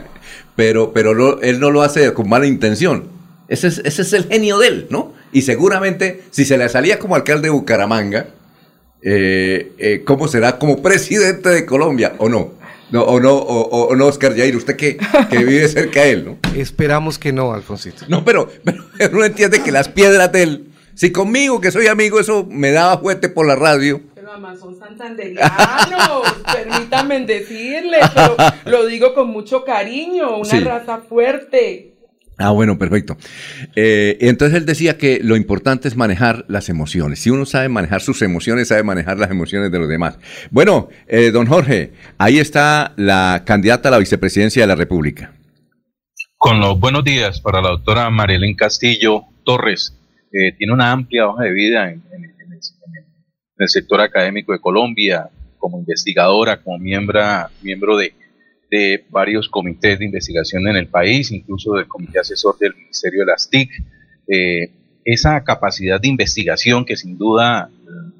pero 0.56 0.92
pero 0.92 1.40
él 1.42 1.60
no 1.60 1.70
lo 1.70 1.82
hace 1.82 2.14
con 2.14 2.28
mala 2.30 2.46
intención. 2.46 3.08
Ese 3.48 3.68
es, 3.68 3.82
ese 3.84 4.02
es 4.02 4.12
el 4.14 4.24
genio 4.24 4.58
de 4.58 4.68
él, 4.68 4.86
¿no? 4.90 5.12
Y 5.32 5.42
seguramente, 5.42 6.22
si 6.30 6.44
se 6.44 6.56
le 6.56 6.68
salía 6.68 6.98
como 6.98 7.16
alcalde 7.16 7.48
de 7.48 7.50
Bucaramanga, 7.50 8.28
eh, 9.02 9.72
eh, 9.78 10.02
¿cómo 10.04 10.28
será 10.28 10.58
como 10.58 10.82
presidente 10.82 11.48
de 11.48 11.66
Colombia 11.66 12.14
o 12.18 12.28
no? 12.28 12.52
No, 12.90 13.02
o 13.04 13.20
no, 13.20 13.36
o, 13.36 13.94
no, 13.94 14.06
Oscar 14.06 14.36
Jair, 14.36 14.56
usted 14.56 14.74
que, 14.74 14.96
que, 15.30 15.38
vive 15.38 15.68
cerca 15.68 16.02
de 16.02 16.10
él, 16.10 16.24
¿no? 16.24 16.38
Esperamos 16.56 17.20
que 17.20 17.32
no, 17.32 17.52
Alfonsito. 17.52 18.04
No, 18.08 18.24
pero, 18.24 18.48
pero 18.64 18.82
uno 19.12 19.24
entiende 19.24 19.62
que 19.62 19.70
las 19.70 19.88
piedras 19.88 20.32
de 20.32 20.42
él, 20.42 20.64
si 20.94 21.12
conmigo, 21.12 21.60
que 21.60 21.70
soy 21.70 21.86
amigo, 21.86 22.18
eso 22.18 22.44
me 22.50 22.72
daba 22.72 22.98
fuerte 22.98 23.28
por 23.28 23.46
la 23.46 23.54
radio. 23.54 24.00
Pero 24.16 24.32
además 24.32 24.58
son 24.58 24.76
santanderianos, 24.76 26.34
permítanme 26.52 27.24
decirle, 27.26 27.98
pero 28.12 28.36
lo 28.64 28.86
digo 28.86 29.14
con 29.14 29.28
mucho 29.28 29.64
cariño, 29.64 30.38
una 30.38 30.44
Sí. 30.50 30.58
raza 30.58 30.98
fuerte. 31.08 31.89
Ah, 32.42 32.52
bueno, 32.52 32.78
perfecto. 32.78 33.18
Eh, 33.76 34.16
entonces 34.22 34.56
él 34.56 34.64
decía 34.64 34.96
que 34.96 35.20
lo 35.22 35.36
importante 35.36 35.88
es 35.88 35.96
manejar 35.96 36.46
las 36.48 36.70
emociones. 36.70 37.18
Si 37.18 37.28
uno 37.28 37.44
sabe 37.44 37.68
manejar 37.68 38.00
sus 38.00 38.22
emociones, 38.22 38.68
sabe 38.68 38.82
manejar 38.82 39.18
las 39.18 39.30
emociones 39.30 39.70
de 39.70 39.78
los 39.78 39.90
demás. 39.90 40.18
Bueno, 40.50 40.88
eh, 41.06 41.32
don 41.32 41.46
Jorge, 41.46 41.92
ahí 42.16 42.38
está 42.38 42.94
la 42.96 43.42
candidata 43.44 43.90
a 43.90 43.92
la 43.92 43.98
vicepresidencia 43.98 44.62
de 44.62 44.68
la 44.68 44.74
República. 44.74 45.34
Con 46.38 46.60
los 46.60 46.80
buenos 46.80 47.04
días 47.04 47.42
para 47.42 47.60
la 47.60 47.68
doctora 47.68 48.08
Marilyn 48.08 48.56
Castillo 48.56 49.24
Torres. 49.44 49.94
Tiene 50.30 50.72
una 50.72 50.92
amplia 50.92 51.28
hoja 51.28 51.44
de 51.44 51.52
vida 51.52 51.90
en 51.90 52.02
el, 52.12 52.24
en 52.24 53.58
el 53.58 53.68
sector 53.68 54.00
académico 54.00 54.52
de 54.52 54.60
Colombia, 54.60 55.28
como 55.58 55.78
investigadora, 55.78 56.56
como 56.62 56.78
miembro, 56.78 57.20
miembro 57.60 57.98
de, 57.98 58.14
de 58.70 59.04
varios 59.10 59.48
comités 59.48 59.98
de 59.98 60.04
investigación 60.04 60.68
en 60.68 60.76
el 60.76 60.86
país, 60.86 61.32
incluso 61.32 61.74
del 61.74 61.88
comité 61.88 62.20
asesor 62.20 62.56
del 62.58 62.74
Ministerio 62.74 63.20
de 63.20 63.26
las 63.26 63.50
TIC. 63.50 63.70
Eh, 64.28 64.70
esa 65.04 65.42
capacidad 65.42 66.00
de 66.00 66.08
investigación 66.08 66.84
que 66.84 66.96
sin 66.96 67.18
duda 67.18 67.70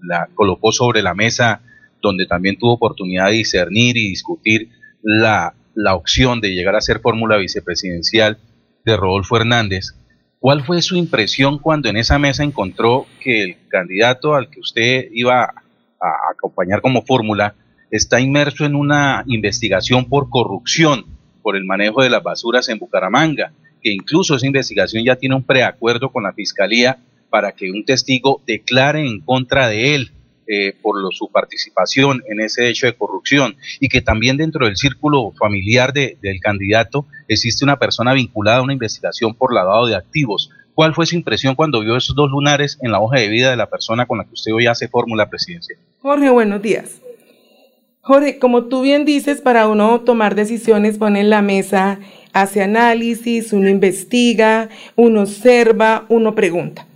la 0.02 0.28
colocó 0.34 0.72
sobre 0.72 1.02
la 1.02 1.14
mesa, 1.14 1.60
donde 2.02 2.26
también 2.26 2.56
tuvo 2.56 2.72
oportunidad 2.72 3.26
de 3.26 3.34
discernir 3.34 3.96
y 3.96 4.08
discutir 4.08 4.70
la, 5.02 5.54
la 5.74 5.94
opción 5.94 6.40
de 6.40 6.52
llegar 6.52 6.74
a 6.74 6.80
ser 6.80 7.00
fórmula 7.00 7.36
vicepresidencial 7.36 8.38
de 8.84 8.96
Rodolfo 8.96 9.36
Hernández. 9.36 9.94
¿Cuál 10.40 10.64
fue 10.64 10.80
su 10.82 10.96
impresión 10.96 11.58
cuando 11.58 11.90
en 11.90 11.98
esa 11.98 12.18
mesa 12.18 12.42
encontró 12.42 13.06
que 13.22 13.42
el 13.42 13.56
candidato 13.68 14.34
al 14.34 14.48
que 14.48 14.60
usted 14.60 15.08
iba 15.12 15.44
a 15.44 16.32
acompañar 16.32 16.80
como 16.80 17.02
fórmula 17.02 17.54
está 17.90 18.20
inmerso 18.20 18.64
en 18.64 18.74
una 18.74 19.24
investigación 19.26 20.04
por 20.06 20.28
corrupción 20.30 21.04
por 21.42 21.56
el 21.56 21.64
manejo 21.64 22.02
de 22.02 22.10
las 22.10 22.22
basuras 22.22 22.68
en 22.68 22.78
Bucaramanga, 22.78 23.52
que 23.82 23.90
incluso 23.92 24.36
esa 24.36 24.46
investigación 24.46 25.04
ya 25.04 25.16
tiene 25.16 25.34
un 25.34 25.42
preacuerdo 25.42 26.10
con 26.10 26.22
la 26.24 26.32
fiscalía 26.32 26.98
para 27.30 27.52
que 27.52 27.70
un 27.70 27.84
testigo 27.84 28.42
declare 28.46 29.06
en 29.06 29.20
contra 29.20 29.68
de 29.68 29.94
él 29.94 30.10
eh, 30.46 30.74
por 30.82 30.96
su 31.14 31.30
participación 31.30 32.22
en 32.28 32.40
ese 32.40 32.68
hecho 32.68 32.86
de 32.86 32.94
corrupción 32.96 33.54
y 33.78 33.88
que 33.88 34.00
también 34.00 34.36
dentro 34.36 34.66
del 34.66 34.76
círculo 34.76 35.32
familiar 35.38 35.92
de- 35.92 36.18
del 36.20 36.40
candidato 36.40 37.06
existe 37.28 37.64
una 37.64 37.78
persona 37.78 38.12
vinculada 38.14 38.58
a 38.58 38.62
una 38.62 38.72
investigación 38.72 39.34
por 39.34 39.54
lavado 39.54 39.86
de 39.86 39.94
activos. 39.94 40.50
¿Cuál 40.74 40.92
fue 40.94 41.06
su 41.06 41.14
impresión 41.14 41.54
cuando 41.54 41.80
vio 41.80 41.96
esos 41.96 42.16
dos 42.16 42.30
lunares 42.30 42.78
en 42.82 42.90
la 42.90 43.00
hoja 43.00 43.18
de 43.20 43.28
vida 43.28 43.50
de 43.50 43.56
la 43.56 43.70
persona 43.70 44.06
con 44.06 44.18
la 44.18 44.24
que 44.24 44.32
usted 44.34 44.52
hoy 44.52 44.66
hace 44.66 44.88
fórmula 44.88 45.30
presidencial? 45.30 45.78
Jorge, 46.00 46.30
buenos 46.30 46.60
días. 46.60 47.00
Jorge, 48.02 48.38
como 48.38 48.64
tú 48.64 48.80
bien 48.80 49.04
dices, 49.04 49.42
para 49.42 49.68
uno 49.68 50.00
tomar 50.00 50.34
decisiones 50.34 50.96
pone 50.96 51.20
en 51.20 51.28
la 51.28 51.42
mesa, 51.42 52.00
hace 52.32 52.62
análisis, 52.62 53.52
uno 53.52 53.68
investiga, 53.68 54.70
uno 54.96 55.20
observa, 55.20 56.06
uno 56.08 56.34
pregunta. 56.34 56.86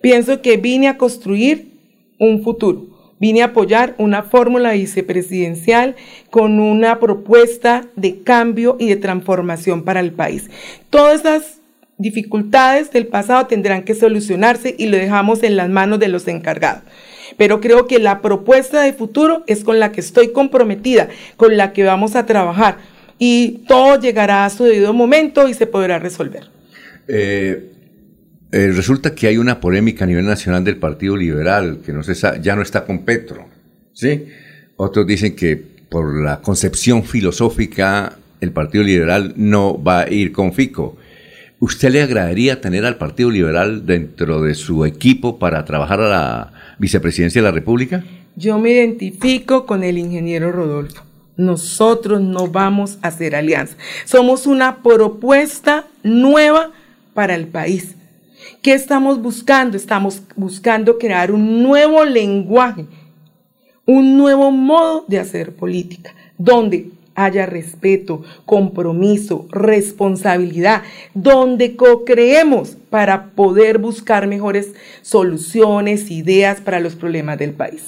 Pienso 0.00 0.42
que 0.42 0.56
vine 0.56 0.88
a 0.88 0.98
construir 0.98 1.68
un 2.18 2.42
futuro, 2.42 2.86
vine 3.20 3.42
a 3.42 3.46
apoyar 3.46 3.94
una 3.98 4.24
fórmula 4.24 4.72
vicepresidencial 4.72 5.94
con 6.28 6.58
una 6.58 6.98
propuesta 6.98 7.86
de 7.94 8.24
cambio 8.24 8.76
y 8.80 8.88
de 8.88 8.96
transformación 8.96 9.84
para 9.84 10.00
el 10.00 10.10
país. 10.10 10.50
Todas 10.90 11.20
esas 11.20 11.60
dificultades 11.98 12.90
del 12.90 13.06
pasado 13.06 13.46
tendrán 13.46 13.84
que 13.84 13.94
solucionarse 13.94 14.74
y 14.76 14.86
lo 14.86 14.96
dejamos 14.96 15.44
en 15.44 15.54
las 15.54 15.68
manos 15.68 16.00
de 16.00 16.08
los 16.08 16.26
encargados. 16.26 16.82
Pero 17.36 17.60
creo 17.60 17.86
que 17.86 17.98
la 17.98 18.20
propuesta 18.22 18.82
de 18.82 18.92
futuro 18.92 19.44
es 19.46 19.64
con 19.64 19.78
la 19.78 19.92
que 19.92 20.00
estoy 20.00 20.32
comprometida, 20.32 21.08
con 21.36 21.56
la 21.56 21.72
que 21.72 21.84
vamos 21.84 22.16
a 22.16 22.26
trabajar 22.26 22.78
y 23.18 23.64
todo 23.66 24.00
llegará 24.00 24.44
a 24.44 24.50
su 24.50 24.64
debido 24.64 24.92
momento 24.94 25.48
y 25.48 25.54
se 25.54 25.66
podrá 25.66 25.98
resolver. 25.98 26.44
Eh, 27.08 27.72
eh, 28.52 28.72
resulta 28.74 29.14
que 29.14 29.26
hay 29.26 29.38
una 29.38 29.60
polémica 29.60 30.04
a 30.04 30.06
nivel 30.06 30.24
nacional 30.24 30.64
del 30.64 30.76
Partido 30.76 31.16
Liberal, 31.16 31.80
que 31.84 31.92
no 31.92 32.02
se 32.02 32.14
ya 32.40 32.54
no 32.54 32.62
está 32.62 32.84
con 32.84 33.04
Petro. 33.04 33.46
¿sí? 33.92 34.26
Otros 34.76 35.06
dicen 35.06 35.34
que 35.34 35.56
por 35.56 36.22
la 36.22 36.40
concepción 36.40 37.04
filosófica 37.04 38.16
el 38.40 38.52
Partido 38.52 38.84
Liberal 38.84 39.34
no 39.36 39.82
va 39.82 40.02
a 40.02 40.10
ir 40.10 40.32
con 40.32 40.52
Fico. 40.52 40.96
¿Usted 41.60 41.90
le 41.90 42.02
agradaría 42.02 42.60
tener 42.60 42.86
al 42.86 42.98
Partido 42.98 43.32
Liberal 43.32 43.84
dentro 43.84 44.40
de 44.42 44.54
su 44.54 44.84
equipo 44.84 45.40
para 45.40 45.64
trabajar 45.64 46.00
a 46.00 46.08
la 46.08 46.52
vicepresidencia 46.78 47.40
de 47.40 47.48
la 47.48 47.52
República? 47.52 48.04
Yo 48.36 48.58
me 48.58 48.70
identifico 48.70 49.66
con 49.66 49.82
el 49.82 49.98
ingeniero 49.98 50.52
Rodolfo. 50.52 51.02
Nosotros 51.36 52.20
no 52.20 52.48
vamos 52.48 52.98
a 53.02 53.08
hacer 53.08 53.36
alianza. 53.36 53.76
Somos 54.04 54.46
una 54.46 54.82
propuesta 54.82 55.86
nueva 56.02 56.72
para 57.14 57.34
el 57.34 57.46
país. 57.46 57.94
¿Qué 58.62 58.74
estamos 58.74 59.20
buscando? 59.22 59.76
Estamos 59.76 60.22
buscando 60.34 60.98
crear 60.98 61.30
un 61.30 61.62
nuevo 61.62 62.04
lenguaje, 62.04 62.86
un 63.86 64.16
nuevo 64.16 64.50
modo 64.50 65.04
de 65.06 65.18
hacer 65.18 65.54
política, 65.54 66.14
donde 66.36 66.90
haya 67.18 67.46
respeto, 67.46 68.22
compromiso, 68.46 69.46
responsabilidad, 69.50 70.82
donde 71.14 71.74
co-creemos 71.76 72.76
para 72.90 73.26
poder 73.30 73.78
buscar 73.78 74.26
mejores 74.26 74.68
soluciones, 75.02 76.10
ideas 76.10 76.60
para 76.60 76.80
los 76.80 76.94
problemas 76.94 77.38
del 77.38 77.52
país. 77.52 77.82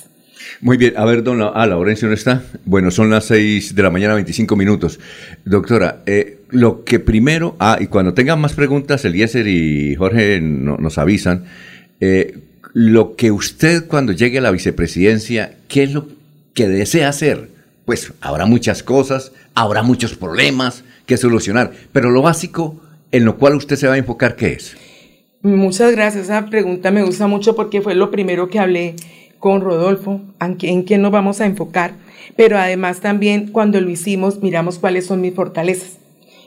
Muy 0.60 0.76
bien, 0.76 0.94
a 0.96 1.04
ver, 1.04 1.22
don 1.22 1.38
La- 1.38 1.48
ah, 1.54 1.66
Laurencio 1.66 2.08
no 2.08 2.14
está. 2.14 2.42
Bueno, 2.64 2.90
son 2.90 3.08
las 3.10 3.26
6 3.26 3.74
de 3.74 3.82
la 3.82 3.90
mañana, 3.90 4.14
25 4.14 4.56
minutos. 4.56 4.98
Doctora, 5.44 6.02
eh, 6.06 6.38
lo 6.50 6.82
que 6.84 6.98
primero, 6.98 7.54
ah, 7.60 7.78
y 7.80 7.86
cuando 7.86 8.14
tengan 8.14 8.40
más 8.40 8.54
preguntas, 8.54 9.04
Eliezer 9.04 9.46
y 9.46 9.94
Jorge 9.94 10.40
no- 10.40 10.76
nos 10.78 10.98
avisan, 10.98 11.44
eh, 12.00 12.38
lo 12.72 13.14
que 13.16 13.30
usted 13.30 13.86
cuando 13.86 14.12
llegue 14.12 14.38
a 14.38 14.42
la 14.42 14.50
vicepresidencia, 14.50 15.52
¿qué 15.68 15.84
es 15.84 15.92
lo 15.92 16.08
que 16.54 16.68
desea 16.68 17.08
hacer? 17.08 17.48
Pues 17.90 18.12
habrá 18.20 18.46
muchas 18.46 18.84
cosas, 18.84 19.32
habrá 19.52 19.82
muchos 19.82 20.14
problemas 20.14 20.84
que 21.06 21.16
solucionar, 21.16 21.72
pero 21.90 22.12
lo 22.12 22.22
básico 22.22 22.76
en 23.10 23.24
lo 23.24 23.36
cual 23.36 23.56
usted 23.56 23.74
se 23.74 23.88
va 23.88 23.94
a 23.94 23.98
enfocar, 23.98 24.36
¿qué 24.36 24.52
es? 24.52 24.76
Muchas 25.42 25.90
gracias. 25.90 26.26
Esa 26.26 26.46
pregunta 26.46 26.92
me 26.92 27.02
gusta 27.02 27.26
mucho 27.26 27.56
porque 27.56 27.82
fue 27.82 27.96
lo 27.96 28.12
primero 28.12 28.48
que 28.48 28.60
hablé 28.60 28.94
con 29.40 29.60
Rodolfo, 29.60 30.20
en 30.40 30.84
qué 30.84 30.98
nos 30.98 31.10
vamos 31.10 31.40
a 31.40 31.46
enfocar. 31.46 31.94
Pero 32.36 32.58
además 32.58 33.00
también 33.00 33.48
cuando 33.48 33.80
lo 33.80 33.90
hicimos 33.90 34.40
miramos 34.40 34.78
cuáles 34.78 35.06
son 35.06 35.20
mis 35.20 35.34
fortalezas. 35.34 35.98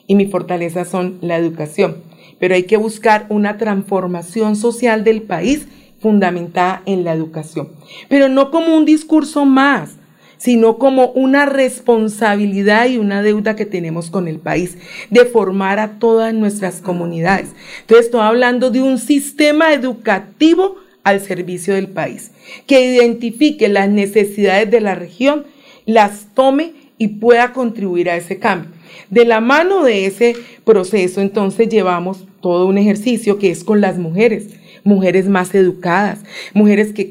Y 0.08 0.16
mis 0.16 0.32
fortalezas 0.32 0.88
son 0.88 1.18
la 1.20 1.36
educación. 1.36 1.98
Pero 2.40 2.56
hay 2.56 2.64
que 2.64 2.78
buscar 2.78 3.26
una 3.28 3.58
transformación 3.58 4.56
social 4.56 5.04
del 5.04 5.24
país 5.24 5.68
fundamentada 6.00 6.84
en 6.86 7.04
la 7.04 7.14
educación, 7.14 7.70
pero 8.10 8.28
no 8.28 8.52
como 8.52 8.76
un 8.76 8.84
discurso 8.84 9.46
más, 9.46 9.98
sino 10.44 10.78
como 10.78 11.08
una 11.12 11.46
responsabilidad 11.46 12.90
y 12.90 12.98
una 12.98 13.24
deuda 13.24 13.56
que 13.56 13.66
tenemos 13.66 14.10
con 14.10 14.28
el 14.28 14.40
país 14.40 14.78
de 15.10 15.24
formar 15.24 15.80
a 15.80 16.00
todas 16.00 16.34
nuestras 16.34 16.82
comunidades. 16.82 17.52
Entonces 17.80 18.08
estoy 18.08 18.20
hablando 18.20 18.70
de 18.70 18.82
un 18.82 18.98
sistema 18.98 19.74
educativo 19.74 20.76
al 21.06 21.22
servicio 21.22 21.76
del 21.76 21.88
país, 21.88 22.32
que 22.68 22.94
identifique 22.94 23.70
las 23.70 23.88
necesidades 23.88 24.70
de 24.70 24.82
la 24.82 24.96
región, 24.96 25.46
las 25.86 26.28
tome 26.34 26.74
y 26.98 27.08
pueda 27.08 27.54
contribuir 27.54 28.10
a 28.10 28.18
ese 28.18 28.38
cambio. 28.38 28.70
De 29.10 29.24
la 29.24 29.40
mano 29.40 29.86
de 29.86 30.08
ese 30.08 30.36
proceso, 30.66 31.22
entonces 31.22 31.70
llevamos 31.70 32.26
todo 32.42 32.68
un 32.68 32.78
ejercicio 32.78 33.40
que 33.40 33.50
es 33.50 33.64
con 33.64 33.80
las 33.80 33.98
mujeres, 33.98 34.50
mujeres 34.84 35.30
más 35.30 35.56
educadas, 35.56 36.20
mujeres 36.54 36.92
que 36.92 37.08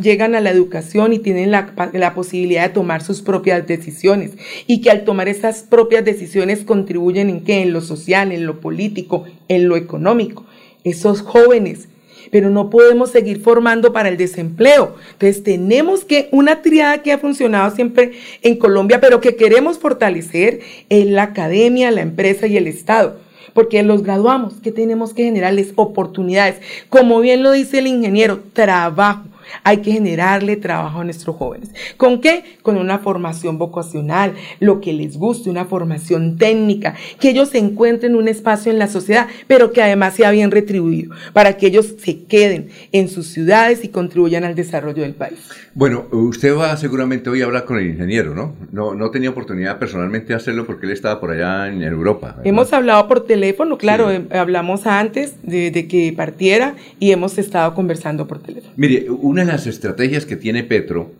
llegan 0.00 0.34
a 0.34 0.40
la 0.40 0.50
educación 0.50 1.12
y 1.12 1.18
tienen 1.18 1.50
la, 1.50 1.72
la, 1.92 2.14
posibilidad 2.14 2.62
de 2.62 2.74
tomar 2.74 3.02
sus 3.02 3.22
propias 3.22 3.66
decisiones 3.66 4.32
y 4.66 4.80
que 4.80 4.90
al 4.90 5.04
tomar 5.04 5.28
esas 5.28 5.62
propias 5.62 6.04
decisiones 6.04 6.64
contribuyen 6.64 7.28
en 7.28 7.44
qué, 7.44 7.62
en 7.62 7.72
lo 7.72 7.80
social, 7.80 8.32
en 8.32 8.46
lo 8.46 8.60
político, 8.60 9.24
en 9.48 9.68
lo 9.68 9.76
económico. 9.76 10.46
Esos 10.84 11.20
jóvenes 11.22 11.88
pero 12.30 12.50
no 12.50 12.70
podemos 12.70 13.10
seguir 13.10 13.40
formando 13.40 13.92
para 13.92 14.08
el 14.08 14.16
desempleo. 14.16 14.96
Entonces 15.12 15.42
tenemos 15.42 16.04
que, 16.04 16.28
una 16.30 16.62
triada 16.62 17.02
que 17.02 17.12
ha 17.12 17.18
funcionado 17.18 17.74
siempre 17.74 18.12
en 18.42 18.56
Colombia, 18.56 19.00
pero 19.00 19.20
que 19.20 19.36
queremos 19.36 19.78
fortalecer, 19.78 20.60
en 20.88 21.14
la 21.14 21.22
academia, 21.24 21.90
la 21.90 22.02
empresa 22.02 22.46
y 22.46 22.56
el 22.56 22.66
Estado 22.66 23.16
porque 23.54 23.82
los 23.82 24.04
graduamos, 24.04 24.54
que 24.62 24.70
tenemos 24.70 25.14
que 25.14 25.24
generarles 25.24 25.72
oportunidades. 25.74 26.60
Como 26.88 27.18
bien 27.18 27.42
lo 27.42 27.50
dice 27.50 27.80
el 27.80 27.88
ingeniero, 27.88 28.40
trabajo. 28.52 29.24
Hay 29.64 29.78
que 29.78 29.92
generarle 29.92 30.56
trabajo 30.56 31.00
a 31.00 31.04
nuestros 31.04 31.36
jóvenes. 31.36 31.70
¿Con 31.96 32.20
qué? 32.20 32.44
Con 32.62 32.76
una 32.76 32.98
formación 32.98 33.58
vocacional, 33.58 34.34
lo 34.60 34.80
que 34.80 34.92
les 34.92 35.16
guste, 35.16 35.50
una 35.50 35.64
formación 35.64 36.36
técnica, 36.36 36.94
que 37.20 37.30
ellos 37.30 37.54
encuentren 37.54 38.14
un 38.14 38.28
espacio 38.28 38.72
en 38.72 38.78
la 38.78 38.88
sociedad, 38.88 39.28
pero 39.46 39.72
que 39.72 39.82
además 39.82 40.14
sea 40.14 40.30
bien 40.30 40.50
retribuido, 40.50 41.14
para 41.32 41.56
que 41.56 41.66
ellos 41.66 41.94
se 41.98 42.24
queden 42.24 42.68
en 42.92 43.08
sus 43.08 43.28
ciudades 43.28 43.84
y 43.84 43.88
contribuyan 43.88 44.44
al 44.44 44.54
desarrollo 44.54 45.02
del 45.02 45.14
país. 45.14 45.38
Bueno, 45.74 46.06
usted 46.10 46.56
va 46.56 46.76
seguramente 46.76 47.30
hoy 47.30 47.42
a 47.42 47.44
hablar 47.44 47.64
con 47.64 47.78
el 47.78 47.86
ingeniero, 47.86 48.34
¿no? 48.34 48.54
No, 48.72 48.94
no 48.94 49.10
tenía 49.10 49.30
oportunidad 49.30 49.78
personalmente 49.78 50.28
de 50.28 50.34
hacerlo 50.34 50.66
porque 50.66 50.86
él 50.86 50.92
estaba 50.92 51.20
por 51.20 51.30
allá 51.30 51.68
en 51.68 51.82
Europa. 51.82 52.36
Hemos 52.44 52.72
hablado 52.72 53.06
por 53.06 53.24
teléfono, 53.26 53.78
claro, 53.78 54.10
eh, 54.10 54.26
hablamos 54.30 54.86
antes 54.86 55.34
de, 55.42 55.70
de 55.70 55.86
que 55.86 56.12
partiera 56.16 56.74
y 56.98 57.12
hemos 57.12 57.38
estado 57.38 57.74
conversando 57.74 58.26
por 58.26 58.40
teléfono. 58.40 58.72
Mire, 58.76 59.06
una 59.08 59.37
una 59.38 59.52
de 59.52 59.52
las 59.52 59.68
estrategias 59.68 60.26
que 60.26 60.34
tiene 60.34 60.64
Petro 60.64 61.14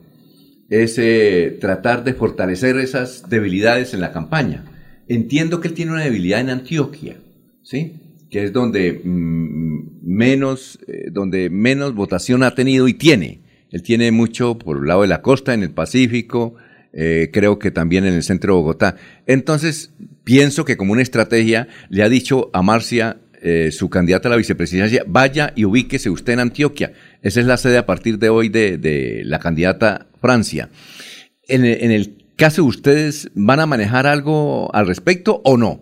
es 0.69 0.99
eh, 0.99 1.57
tratar 1.61 2.03
de 2.03 2.15
fortalecer 2.15 2.77
esas 2.79 3.31
debilidades 3.31 3.95
en 3.95 4.01
la 4.01 4.13
campaña. 4.13 4.65
Entiendo 5.07 5.61
que 5.61 5.69
él 5.69 5.75
tiene 5.75 5.93
una 5.93 6.03
debilidad 6.03 6.41
en 6.41 6.51
Antioquia, 6.51 7.17
¿sí? 7.63 7.95
que 8.29 8.43
es 8.43 8.53
donde, 8.53 9.01
mm, 9.05 10.01
menos, 10.03 10.81
eh, 10.89 11.11
donde 11.13 11.49
menos 11.49 11.95
votación 11.95 12.43
ha 12.43 12.57
tenido 12.57 12.89
y 12.89 12.95
tiene. 12.95 13.41
Él 13.71 13.83
tiene 13.83 14.11
mucho 14.11 14.59
por 14.59 14.79
el 14.79 14.89
lado 14.89 15.03
de 15.03 15.09
la 15.09 15.23
costa, 15.23 15.55
en 15.55 15.63
el 15.63 15.71
Pacífico, 15.71 16.57
eh, 16.93 17.31
creo 17.33 17.61
que 17.61 17.71
también 17.71 18.05
en 18.05 18.15
el 18.15 18.25
centro 18.25 18.55
de 18.55 18.61
Bogotá. 18.61 18.97
Entonces, 19.27 19.93
pienso 20.25 20.65
que 20.65 20.77
como 20.77 20.93
una 20.93 21.03
estrategia 21.03 21.69
le 21.89 22.03
ha 22.03 22.09
dicho 22.09 22.51
a 22.53 22.63
Marcia, 22.63 23.19
su 23.71 23.89
candidata 23.89 24.27
a 24.27 24.33
la 24.33 24.37
vicepresidencia, 24.37 25.05
vaya 25.07 25.53
y 25.55 25.65
ubíquese 25.65 26.11
usted 26.11 26.33
en 26.33 26.41
Antioquia. 26.41 26.93
Esa 27.23 27.41
es 27.41 27.47
la 27.47 27.57
sede 27.57 27.79
a 27.79 27.87
partir 27.87 28.19
de 28.19 28.29
hoy 28.29 28.49
de, 28.49 29.23
la 29.25 29.39
candidata 29.39 30.07
Francia. 30.21 30.69
En 31.49 31.65
el, 31.65 32.15
caso 32.37 32.63
de 32.63 32.69
ustedes, 32.69 33.31
¿van 33.35 33.59
a 33.59 33.67
manejar 33.67 34.07
algo 34.07 34.73
al 34.73 34.87
respecto 34.87 35.41
o 35.45 35.57
no? 35.57 35.81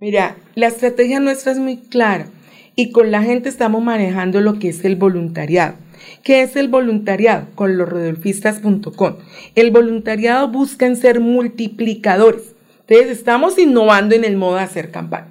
Mira, 0.00 0.36
la 0.56 0.66
estrategia 0.66 1.20
nuestra 1.20 1.52
es 1.52 1.58
muy 1.58 1.76
clara 1.76 2.26
y 2.74 2.90
con 2.90 3.12
la 3.12 3.22
gente 3.22 3.48
estamos 3.48 3.80
manejando 3.80 4.40
lo 4.40 4.58
que 4.58 4.70
es 4.70 4.84
el 4.84 4.96
voluntariado. 4.96 5.76
¿Qué 6.24 6.42
es 6.42 6.56
el 6.56 6.66
voluntariado? 6.66 7.46
Con 7.54 7.76
los 7.78 7.88
rodolfistas.com. 7.88 9.16
El 9.54 9.70
voluntariado 9.70 10.48
busca 10.48 10.86
en 10.86 10.96
ser 10.96 11.20
multiplicadores. 11.20 12.54
Entonces 12.88 13.16
estamos 13.16 13.56
innovando 13.58 14.16
en 14.16 14.24
el 14.24 14.36
modo 14.36 14.56
de 14.56 14.62
hacer 14.62 14.90
campaña. 14.90 15.28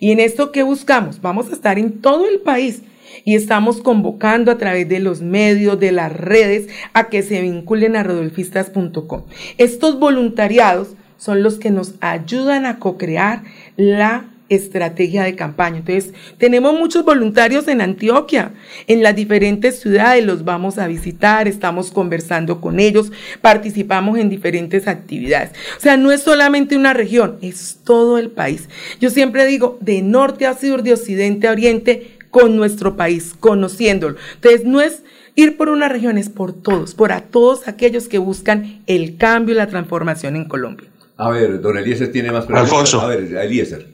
¿Y 0.00 0.10
en 0.12 0.20
esto 0.20 0.52
qué 0.52 0.62
buscamos? 0.62 1.20
Vamos 1.20 1.50
a 1.50 1.52
estar 1.52 1.78
en 1.78 2.00
todo 2.00 2.26
el 2.26 2.40
país 2.40 2.82
y 3.24 3.34
estamos 3.34 3.80
convocando 3.80 4.50
a 4.50 4.58
través 4.58 4.88
de 4.88 5.00
los 5.00 5.20
medios, 5.20 5.78
de 5.78 5.92
las 5.92 6.12
redes, 6.12 6.68
a 6.92 7.08
que 7.08 7.22
se 7.22 7.40
vinculen 7.40 7.96
a 7.96 8.02
rodolfistas.com. 8.02 9.22
Estos 9.58 9.98
voluntariados 9.98 10.94
son 11.16 11.42
los 11.42 11.58
que 11.58 11.70
nos 11.70 11.94
ayudan 12.00 12.66
a 12.66 12.78
co-crear 12.78 13.42
la 13.76 14.30
estrategia 14.48 15.24
de 15.24 15.36
campaña. 15.36 15.78
Entonces, 15.78 16.14
tenemos 16.38 16.72
muchos 16.78 17.04
voluntarios 17.04 17.68
en 17.68 17.80
Antioquia, 17.80 18.52
en 18.86 19.02
las 19.02 19.14
diferentes 19.14 19.80
ciudades, 19.80 20.24
los 20.24 20.44
vamos 20.44 20.78
a 20.78 20.86
visitar, 20.86 21.48
estamos 21.48 21.90
conversando 21.90 22.60
con 22.60 22.80
ellos, 22.80 23.12
participamos 23.40 24.18
en 24.18 24.30
diferentes 24.30 24.88
actividades. 24.88 25.50
O 25.76 25.80
sea, 25.80 25.96
no 25.96 26.12
es 26.12 26.22
solamente 26.22 26.76
una 26.76 26.94
región, 26.94 27.38
es 27.42 27.80
todo 27.84 28.18
el 28.18 28.30
país. 28.30 28.68
Yo 29.00 29.10
siempre 29.10 29.46
digo, 29.46 29.78
de 29.80 30.02
norte 30.02 30.46
a 30.46 30.56
sur, 30.56 30.82
de 30.82 30.94
occidente 30.94 31.48
a 31.48 31.52
oriente, 31.52 32.17
con 32.38 32.56
nuestro 32.56 32.96
país, 32.96 33.34
conociéndolo. 33.38 34.16
Entonces, 34.34 34.64
no 34.64 34.80
es 34.80 35.02
ir 35.34 35.56
por 35.56 35.68
una 35.68 35.88
región, 35.88 36.18
es 36.18 36.28
por 36.28 36.52
todos, 36.52 36.94
por 36.94 37.12
a 37.12 37.22
todos 37.22 37.66
aquellos 37.68 38.08
que 38.08 38.18
buscan 38.18 38.82
el 38.86 39.16
cambio 39.16 39.54
y 39.54 39.58
la 39.58 39.66
transformación 39.66 40.36
en 40.36 40.46
Colombia. 40.46 40.88
A 41.16 41.30
ver, 41.30 41.60
don 41.60 41.76
Eliezer 41.76 42.12
tiene 42.12 42.30
más 42.30 42.46
preguntas. 42.46 42.70
Alfonso. 42.70 43.00
A 43.00 43.08
ver, 43.08 43.20
Eliezer. 43.20 43.88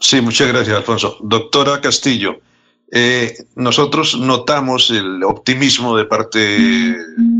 Sí, 0.00 0.20
muchas 0.20 0.48
gracias, 0.48 0.76
Alfonso. 0.76 1.18
Doctora 1.22 1.80
Castillo, 1.80 2.40
eh, 2.90 3.34
nosotros 3.54 4.18
notamos 4.18 4.90
el 4.90 5.22
optimismo 5.22 5.96
de 5.96 6.04
parte 6.04 6.96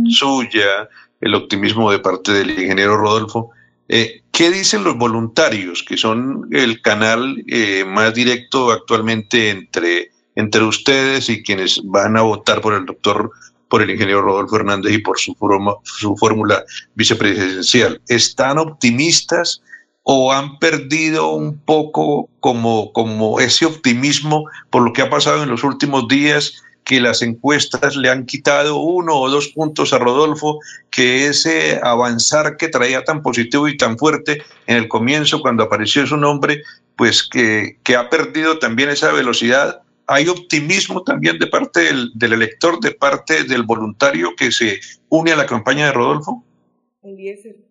suya, 0.08 0.88
el 1.20 1.34
optimismo 1.34 1.90
de 1.90 1.98
parte 1.98 2.32
del 2.32 2.50
ingeniero 2.50 2.96
Rodolfo. 2.96 3.50
Eh, 3.88 4.22
¿Qué 4.30 4.50
dicen 4.50 4.84
los 4.84 4.96
voluntarios, 4.96 5.82
que 5.82 5.96
son 5.96 6.48
el 6.52 6.80
canal 6.80 7.44
eh, 7.48 7.84
más 7.84 8.14
directo 8.14 8.70
actualmente 8.70 9.50
entre, 9.50 10.11
entre 10.34 10.62
ustedes 10.62 11.28
y 11.28 11.42
quienes 11.42 11.80
van 11.84 12.16
a 12.16 12.22
votar 12.22 12.60
por 12.60 12.74
el 12.74 12.86
doctor, 12.86 13.30
por 13.68 13.82
el 13.82 13.90
ingeniero 13.90 14.22
Rodolfo 14.22 14.56
Hernández 14.56 14.92
y 14.92 14.98
por 14.98 15.18
su, 15.18 15.36
su 15.84 16.16
fórmula 16.16 16.64
vicepresidencial? 16.94 18.00
¿Están 18.08 18.58
optimistas 18.58 19.62
o 20.04 20.32
han 20.32 20.58
perdido 20.58 21.32
un 21.32 21.58
poco 21.58 22.28
como, 22.40 22.92
como 22.92 23.40
ese 23.40 23.66
optimismo 23.66 24.46
por 24.70 24.82
lo 24.82 24.92
que 24.92 25.02
ha 25.02 25.10
pasado 25.10 25.42
en 25.42 25.50
los 25.50 25.64
últimos 25.64 26.08
días? 26.08 26.54
que 26.84 27.00
las 27.00 27.22
encuestas 27.22 27.96
le 27.96 28.10
han 28.10 28.26
quitado 28.26 28.76
uno 28.76 29.16
o 29.16 29.30
dos 29.30 29.48
puntos 29.48 29.92
a 29.92 29.98
Rodolfo, 29.98 30.58
que 30.90 31.28
ese 31.28 31.80
avanzar 31.82 32.56
que 32.56 32.68
traía 32.68 33.04
tan 33.04 33.22
positivo 33.22 33.68
y 33.68 33.76
tan 33.76 33.98
fuerte 33.98 34.42
en 34.66 34.76
el 34.76 34.88
comienzo 34.88 35.40
cuando 35.40 35.62
apareció 35.62 36.06
su 36.06 36.16
nombre, 36.16 36.62
pues 36.96 37.22
que, 37.22 37.78
que 37.82 37.96
ha 37.96 38.10
perdido 38.10 38.58
también 38.58 38.90
esa 38.90 39.12
velocidad. 39.12 39.82
Hay 40.12 40.28
optimismo 40.28 41.02
también 41.02 41.38
de 41.38 41.46
parte 41.46 41.80
del, 42.14 42.32
elector, 42.32 42.80
de 42.80 42.92
parte 42.92 43.44
del 43.44 43.62
voluntario 43.62 44.34
que 44.36 44.52
se 44.52 44.80
une 45.08 45.32
a 45.32 45.36
la 45.36 45.46
campaña 45.46 45.86
de 45.86 45.92
Rodolfo. 45.92 46.44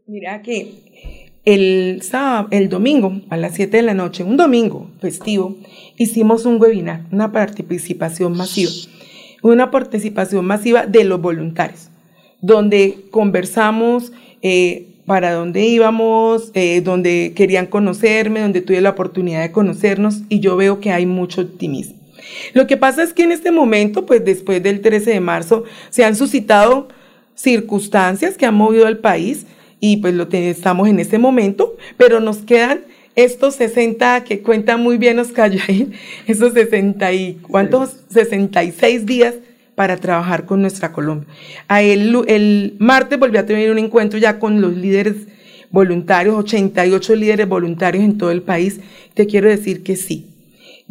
Mira 0.08 0.42
que 0.42 0.74
el 1.46 2.02
sábado, 2.02 2.48
el 2.52 2.70
domingo 2.70 3.22
a 3.30 3.38
las 3.38 3.56
7 3.56 3.78
de 3.78 3.84
la 3.84 3.94
noche, 3.94 4.24
un 4.24 4.38
domingo 4.38 4.90
festivo, 5.00 5.56
hicimos 5.98 6.46
un 6.46 6.60
webinar, 6.60 7.06
una 7.12 7.32
participación 7.32 8.36
masiva 8.36 8.72
una 9.42 9.72
participación 9.72 10.46
masiva 10.46 10.86
de 10.86 11.04
los 11.04 11.22
voluntarios, 11.22 11.90
donde 12.42 13.06
conversamos 13.12 14.12
eh, 14.42 14.88
para 15.06 15.34
dónde 15.34 15.66
íbamos, 15.66 16.52
eh, 16.54 16.82
donde 16.82 17.34
querían 17.36 17.66
conocerme, 17.66 18.42
donde 18.42 18.62
tuve 18.62 18.82
la 18.82 18.92
oportunidad 18.92 19.42
de 19.42 19.52
conocernos 19.52 20.22
y 20.30 20.40
yo 20.40 20.56
veo 20.56 20.80
que 20.80 20.92
hay 20.92 21.06
mucho 21.06 21.42
optimismo. 21.42 22.01
Lo 22.54 22.68
que 22.68 22.78
pasa 22.78 23.04
es 23.04 23.14
que 23.14 23.24
en 23.24 23.32
este 23.32 23.52
momento, 23.52 24.06
pues 24.06 24.24
después 24.24 24.62
del 24.62 24.82
13 24.82 25.12
de 25.12 25.20
marzo, 25.20 25.64
se 25.90 26.04
han 26.04 26.16
suscitado 26.16 26.88
circunstancias 27.36 28.38
que 28.38 28.46
han 28.46 28.56
movido 28.56 28.88
al 28.88 29.00
país 29.00 29.46
y 29.80 29.98
pues 29.98 30.14
lo 30.14 30.28
estamos 30.32 30.88
en 30.88 31.00
este 31.00 31.18
momento, 31.18 31.76
pero 31.98 32.20
nos 32.20 32.38
quedan 32.38 32.82
estos 33.16 33.56
60 33.56 34.24
que 34.24 34.42
cuenta 34.42 34.78
muy 34.78 34.98
bien 34.98 35.20
Oscar 35.20 35.52
Yair, 35.52 35.92
esos 36.28 36.54
60 36.54 37.12
y 37.14 37.40
cuántos 37.42 37.98
66 38.10 39.06
días 39.06 39.36
para 39.76 39.98
trabajar 39.98 40.46
con 40.46 40.62
nuestra 40.62 40.92
Colombia. 40.92 41.28
A 41.68 41.82
el, 41.82 42.16
el 42.28 42.76
martes 42.80 43.18
volví 43.18 43.38
a 43.38 43.46
tener 43.46 43.72
un 43.72 43.80
encuentro 43.80 44.20
ya 44.20 44.38
con 44.38 44.62
los 44.62 44.76
líderes 44.76 45.16
voluntarios, 45.72 46.36
88 46.36 47.16
líderes 47.16 47.48
voluntarios 47.48 48.04
en 48.04 48.18
todo 48.18 48.32
el 48.32 48.42
país. 48.42 48.80
Te 49.14 49.26
quiero 49.26 49.50
decir 49.50 49.84
que 49.84 49.96
sí. 49.96 50.31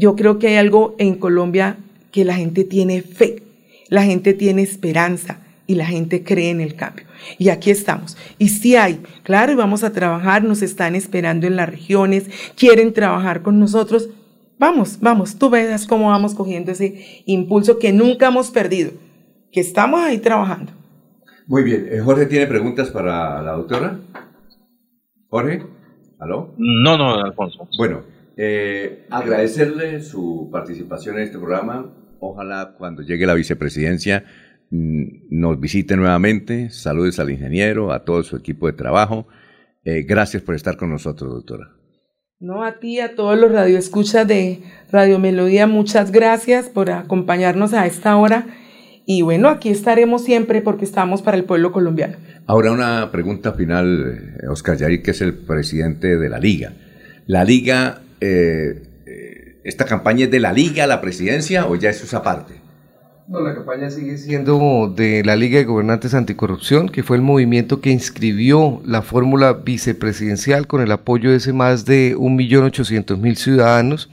Yo 0.00 0.16
creo 0.16 0.38
que 0.38 0.48
hay 0.48 0.56
algo 0.56 0.94
en 0.98 1.14
Colombia 1.14 1.76
que 2.10 2.24
la 2.24 2.34
gente 2.34 2.64
tiene 2.64 3.02
fe 3.02 3.42
la 3.90 4.04
gente 4.04 4.32
tiene 4.32 4.62
esperanza 4.62 5.40
y 5.66 5.74
la 5.74 5.84
gente 5.84 6.24
cree 6.24 6.50
en 6.50 6.60
el 6.60 6.74
cambio. 6.74 7.06
Y 7.38 7.50
aquí 7.50 7.70
estamos. 7.70 8.16
Y 8.38 8.48
sí 8.48 8.76
hay, 8.76 9.02
claro, 9.22 9.52
y 9.52 9.56
vamos 9.56 9.84
a 9.84 9.92
trabajar, 9.92 10.42
nos 10.42 10.62
están 10.62 10.94
esperando 10.94 11.46
en 11.46 11.56
las 11.56 11.68
regiones, 11.68 12.30
quieren 12.56 12.94
trabajar 12.94 13.42
con 13.42 13.60
nosotros. 13.60 14.08
Vamos, 14.58 14.98
vamos, 15.00 15.36
tú 15.38 15.50
veas 15.50 15.86
cómo 15.86 16.08
vamos 16.08 16.34
cogiendo 16.34 16.72
ese 16.72 17.22
impulso 17.26 17.78
que 17.78 17.92
nunca 17.92 18.28
hemos 18.28 18.50
perdido, 18.50 18.92
que 19.52 19.60
estamos 19.60 20.00
ahí 20.00 20.18
trabajando. 20.18 20.72
Muy 21.46 21.64
bien, 21.64 21.88
eh, 21.90 22.00
Jorge 22.00 22.26
tiene 22.26 22.46
preguntas 22.46 22.90
para 22.90 23.42
la 23.42 23.52
doctora. 23.52 23.98
Jorge, 25.28 25.64
¿aló? 26.18 26.54
No, 26.58 26.96
no, 26.96 27.14
Alfonso. 27.14 27.68
Bueno, 27.76 28.02
eh, 28.42 29.04
agradecerle 29.10 30.00
su 30.00 30.48
participación 30.50 31.16
en 31.18 31.24
este 31.24 31.36
programa. 31.38 31.94
Ojalá 32.20 32.74
cuando 32.78 33.02
llegue 33.02 33.26
la 33.26 33.34
vicepresidencia 33.34 34.24
mm, 34.70 35.28
nos 35.28 35.60
visite 35.60 35.94
nuevamente. 35.94 36.70
Saludos 36.70 37.18
al 37.18 37.28
ingeniero, 37.28 37.92
a 37.92 38.02
todo 38.02 38.22
su 38.22 38.36
equipo 38.36 38.66
de 38.66 38.72
trabajo. 38.72 39.26
Eh, 39.84 40.04
gracias 40.04 40.42
por 40.42 40.54
estar 40.54 40.78
con 40.78 40.88
nosotros, 40.88 41.30
doctora. 41.34 41.68
No, 42.38 42.64
a 42.64 42.78
ti, 42.78 42.98
a 43.00 43.14
todos 43.14 43.38
los 43.38 43.52
radioescuchas 43.52 44.26
de 44.26 44.62
Radio 44.90 45.18
Melodía, 45.18 45.66
muchas 45.66 46.10
gracias 46.10 46.70
por 46.70 46.90
acompañarnos 46.90 47.74
a 47.74 47.84
esta 47.84 48.16
hora. 48.16 48.46
Y 49.04 49.20
bueno, 49.20 49.50
aquí 49.50 49.68
estaremos 49.68 50.24
siempre 50.24 50.62
porque 50.62 50.86
estamos 50.86 51.20
para 51.20 51.36
el 51.36 51.44
pueblo 51.44 51.72
colombiano. 51.72 52.16
Ahora 52.46 52.72
una 52.72 53.12
pregunta 53.12 53.52
final, 53.52 54.38
eh, 54.42 54.48
Oscar 54.48 54.78
Yair, 54.78 55.02
que 55.02 55.10
es 55.10 55.20
el 55.20 55.34
presidente 55.34 56.16
de 56.16 56.28
la 56.30 56.38
Liga. 56.38 56.72
¿La 57.26 57.44
Liga, 57.44 58.00
eh, 58.20 58.82
esta 59.64 59.84
campaña 59.84 60.24
es 60.24 60.30
de 60.30 60.40
la 60.40 60.52
Liga, 60.52 60.86
la 60.86 61.00
presidencia 61.00 61.66
o 61.66 61.76
ya 61.76 61.90
es 61.90 62.02
esa 62.02 62.22
parte? 62.22 62.54
No, 63.28 63.40
la 63.40 63.54
campaña 63.54 63.90
sigue 63.90 64.18
siendo 64.18 64.92
de 64.96 65.22
la 65.24 65.36
Liga 65.36 65.58
de 65.58 65.64
Gobernantes 65.64 66.14
Anticorrupción, 66.14 66.88
que 66.88 67.04
fue 67.04 67.16
el 67.16 67.22
movimiento 67.22 67.80
que 67.80 67.90
inscribió 67.90 68.82
la 68.84 69.02
fórmula 69.02 69.52
vicepresidencial 69.52 70.66
con 70.66 70.80
el 70.80 70.90
apoyo 70.90 71.30
de 71.30 71.36
ese 71.36 71.52
más 71.52 71.84
de 71.84 72.16
1.800.000 72.16 73.36
ciudadanos. 73.36 74.10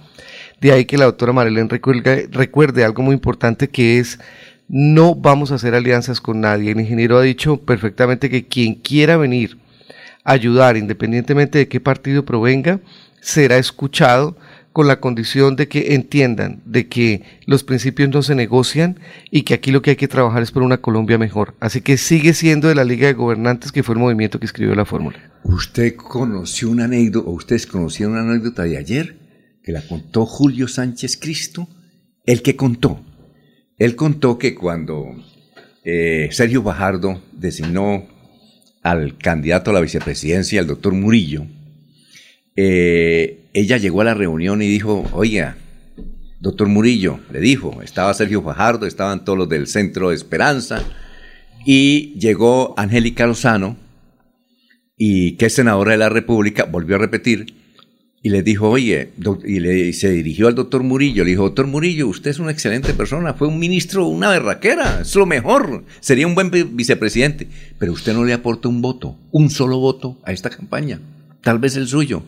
De 0.62 0.72
ahí 0.72 0.86
que 0.86 1.00
la 1.00 1.06
doctora 1.06 1.34
Marilén 1.34 1.68
recuerde 1.68 2.84
algo 2.84 3.02
muy 3.02 3.14
importante 3.16 3.70
que 3.70 3.98
es 3.98 4.20
no 4.68 5.16
vamos 5.16 5.52
a 5.52 5.56
hacer 5.56 5.74
alianzas 5.74 6.22
con 6.22 6.42
nadie. 6.42 6.72
El 6.72 6.80
ingeniero 6.80 7.18
ha 7.18 7.24
dicho 7.24 7.58
perfectamente 7.58 8.30
que 8.30 8.46
quien 8.46 8.76
quiera 8.76 9.18
venir 9.18 9.58
a 10.24 10.34
ayudar, 10.34 10.78
independientemente 10.78 11.58
de 11.58 11.68
qué 11.68 11.80
partido 11.80 12.24
provenga, 12.24 12.82
será 13.22 13.58
escuchado 13.58 14.38
con 14.78 14.86
la 14.86 15.00
condición 15.00 15.56
de 15.56 15.68
que 15.68 15.96
entiendan 15.96 16.62
de 16.64 16.88
que 16.88 17.24
los 17.48 17.64
principios 17.64 18.10
no 18.10 18.22
se 18.22 18.36
negocian 18.36 19.00
y 19.32 19.42
que 19.42 19.56
aquí 19.56 19.72
lo 19.72 19.82
que 19.82 19.90
hay 19.90 19.96
que 19.96 20.08
trabajar 20.08 20.44
es 20.44 20.52
por 20.52 20.62
una 20.62 20.78
Colombia 20.78 21.18
mejor. 21.18 21.56
Así 21.60 21.82
que 21.82 21.98
sigue 21.98 22.36
siendo 22.36 22.68
de 22.68 22.76
la 22.76 22.84
Liga 22.84 23.08
de 23.08 23.14
Gobernantes 23.14 23.72
que 23.72 23.82
fue 23.82 23.96
el 23.96 24.02
movimiento 24.02 24.40
que 24.40 24.46
escribió 24.46 24.76
la 24.76 24.86
fórmula. 24.86 25.18
¿Usted 25.44 25.96
conoció 25.96 26.70
una 26.70 26.86
anécdota, 26.86 27.28
o 27.28 27.32
ustedes 27.32 27.66
conocieron 27.66 28.14
una 28.14 28.32
anécdota 28.32 28.66
de 28.66 28.78
ayer 28.78 29.18
que 29.64 29.72
la 29.72 29.82
contó 29.82 30.28
Julio 30.28 30.68
Sánchez 30.68 31.18
Cristo? 31.18 31.68
El 32.24 32.44
que 32.44 32.56
contó. 32.56 33.04
Él 33.80 33.96
contó 33.96 34.38
que 34.38 34.54
cuando 34.54 35.08
eh, 35.84 36.30
Sergio 36.32 36.62
Bajardo 36.62 37.24
designó 37.32 38.06
al 38.84 39.18
candidato 39.18 39.72
a 39.72 39.74
la 39.74 39.82
vicepresidencia, 39.82 40.60
el 40.60 40.68
doctor 40.68 40.94
Murillo, 40.94 41.48
eh, 42.58 43.46
ella 43.54 43.78
llegó 43.78 44.02
a 44.02 44.06
la 44.06 44.16
reunión 44.16 44.64
y 44.64 44.68
dijo, 44.68 45.06
oiga, 45.14 45.58
doctor 46.40 46.68
Murillo, 46.68 47.20
le 47.32 47.40
dijo, 47.40 47.82
estaba 47.84 48.14
Sergio 48.16 48.42
Fajardo, 48.42 48.88
estaban 48.88 49.24
todos 49.24 49.38
los 49.38 49.48
del 49.48 49.68
Centro 49.68 50.10
de 50.10 50.16
Esperanza, 50.16 50.84
y 51.66 52.14
llegó 52.20 52.74
Angélica 52.78 53.28
Lozano, 53.28 53.78
y 54.98 55.34
que 55.34 55.46
es 55.46 55.54
senadora 55.54 55.92
de 55.92 55.98
la 55.98 56.10
República, 56.10 56.64
volvió 56.66 56.96
a 56.96 57.00
repetir, 57.00 57.54
y 58.24 58.30
le 58.30 58.42
dijo, 58.42 58.70
oye, 58.70 59.12
y, 59.46 59.60
le, 59.60 59.94
se 59.94 60.10
dirigió 60.12 60.48
al 60.48 60.56
doctor 60.56 60.82
Murillo, 60.82 61.24
le 61.24 61.30
dijo, 61.30 61.44
doctor 61.44 61.68
Murillo, 61.68 62.08
usted 62.08 62.32
es 62.32 62.40
una 62.40 62.52
excelente 62.52 62.96
persona, 62.96 63.36
fue 63.36 63.48
un 63.48 63.60
ministro, 63.60 64.08
una 64.08 64.30
berraquera, 64.32 65.02
es 65.02 65.16
lo 65.16 65.28
mejor, 65.28 65.86
sería 66.00 66.26
un 66.26 66.34
buen 66.34 66.50
vicepresidente, 66.76 67.48
pero 67.78 67.94
usted 67.94 68.14
no 68.14 68.26
le 68.26 68.34
aporta 68.34 68.68
un 68.68 68.82
voto, 68.82 69.16
un 69.32 69.52
solo 69.52 69.78
voto 69.78 70.18
a 70.24 70.32
esta 70.32 70.50
campaña, 70.50 71.00
tal 71.42 71.60
vez 71.60 71.76
el 71.76 71.88
suyo. 71.88 72.24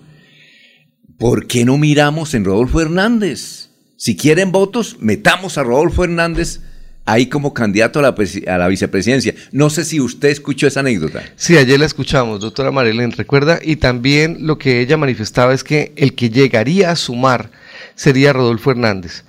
¿Por 1.19 1.45
qué 1.45 1.65
no 1.65 1.77
miramos 1.77 2.33
en 2.33 2.45
Rodolfo 2.45 2.81
Hernández? 2.81 3.69
Si 3.97 4.15
quieren 4.15 4.51
votos, 4.51 4.97
metamos 4.99 5.59
a 5.59 5.63
Rodolfo 5.63 6.05
Hernández 6.05 6.61
ahí 7.05 7.27
como 7.27 7.53
candidato 7.53 7.99
a 7.99 8.01
la, 8.01 8.15
a 8.47 8.57
la, 8.57 8.67
vicepresidencia. 8.67 9.35
No 9.51 9.69
sé 9.69 9.83
si 9.83 9.99
usted 9.99 10.29
escuchó 10.29 10.67
esa 10.67 10.79
anécdota. 10.79 11.23
Sí, 11.35 11.57
ayer 11.57 11.79
la 11.79 11.85
escuchamos, 11.85 12.39
doctora 12.39 12.71
Marilén, 12.71 13.11
recuerda, 13.11 13.59
y 13.61 13.75
también 13.75 14.37
lo 14.41 14.57
que 14.57 14.79
ella 14.79 14.95
manifestaba 14.95 15.53
es 15.53 15.63
que 15.63 15.91
el 15.97 16.15
que 16.15 16.29
llegaría 16.29 16.91
a 16.91 16.95
sumar 16.95 17.51
sería 17.95 18.33
Rodolfo 18.33 18.71
Hernández. 18.71 19.23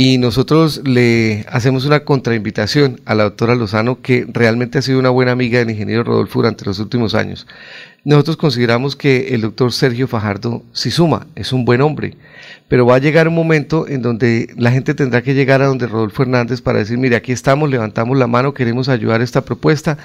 Y 0.00 0.18
nosotros 0.18 0.82
le 0.84 1.44
hacemos 1.48 1.84
una 1.84 2.04
contrainvitación 2.04 3.00
a 3.04 3.16
la 3.16 3.24
doctora 3.24 3.56
Lozano, 3.56 4.00
que 4.00 4.28
realmente 4.32 4.78
ha 4.78 4.82
sido 4.82 5.00
una 5.00 5.10
buena 5.10 5.32
amiga 5.32 5.58
del 5.58 5.70
ingeniero 5.70 6.04
Rodolfo 6.04 6.38
durante 6.38 6.64
los 6.64 6.78
últimos 6.78 7.16
años. 7.16 7.48
Nosotros 8.04 8.36
consideramos 8.36 8.94
que 8.94 9.34
el 9.34 9.40
doctor 9.40 9.72
Sergio 9.72 10.06
Fajardo 10.06 10.62
sí 10.72 10.92
suma, 10.92 11.26
es 11.34 11.52
un 11.52 11.64
buen 11.64 11.80
hombre, 11.80 12.14
pero 12.68 12.86
va 12.86 12.94
a 12.94 13.00
llegar 13.00 13.26
un 13.26 13.34
momento 13.34 13.88
en 13.88 14.00
donde 14.00 14.54
la 14.56 14.70
gente 14.70 14.94
tendrá 14.94 15.22
que 15.22 15.34
llegar 15.34 15.62
a 15.62 15.66
donde 15.66 15.88
Rodolfo 15.88 16.22
Hernández 16.22 16.60
para 16.60 16.78
decir, 16.78 16.96
mire, 16.96 17.16
aquí 17.16 17.32
estamos, 17.32 17.68
levantamos 17.68 18.16
la 18.16 18.28
mano, 18.28 18.54
queremos 18.54 18.88
ayudar 18.88 19.20
a 19.20 19.24
esta 19.24 19.44
propuesta 19.44 19.98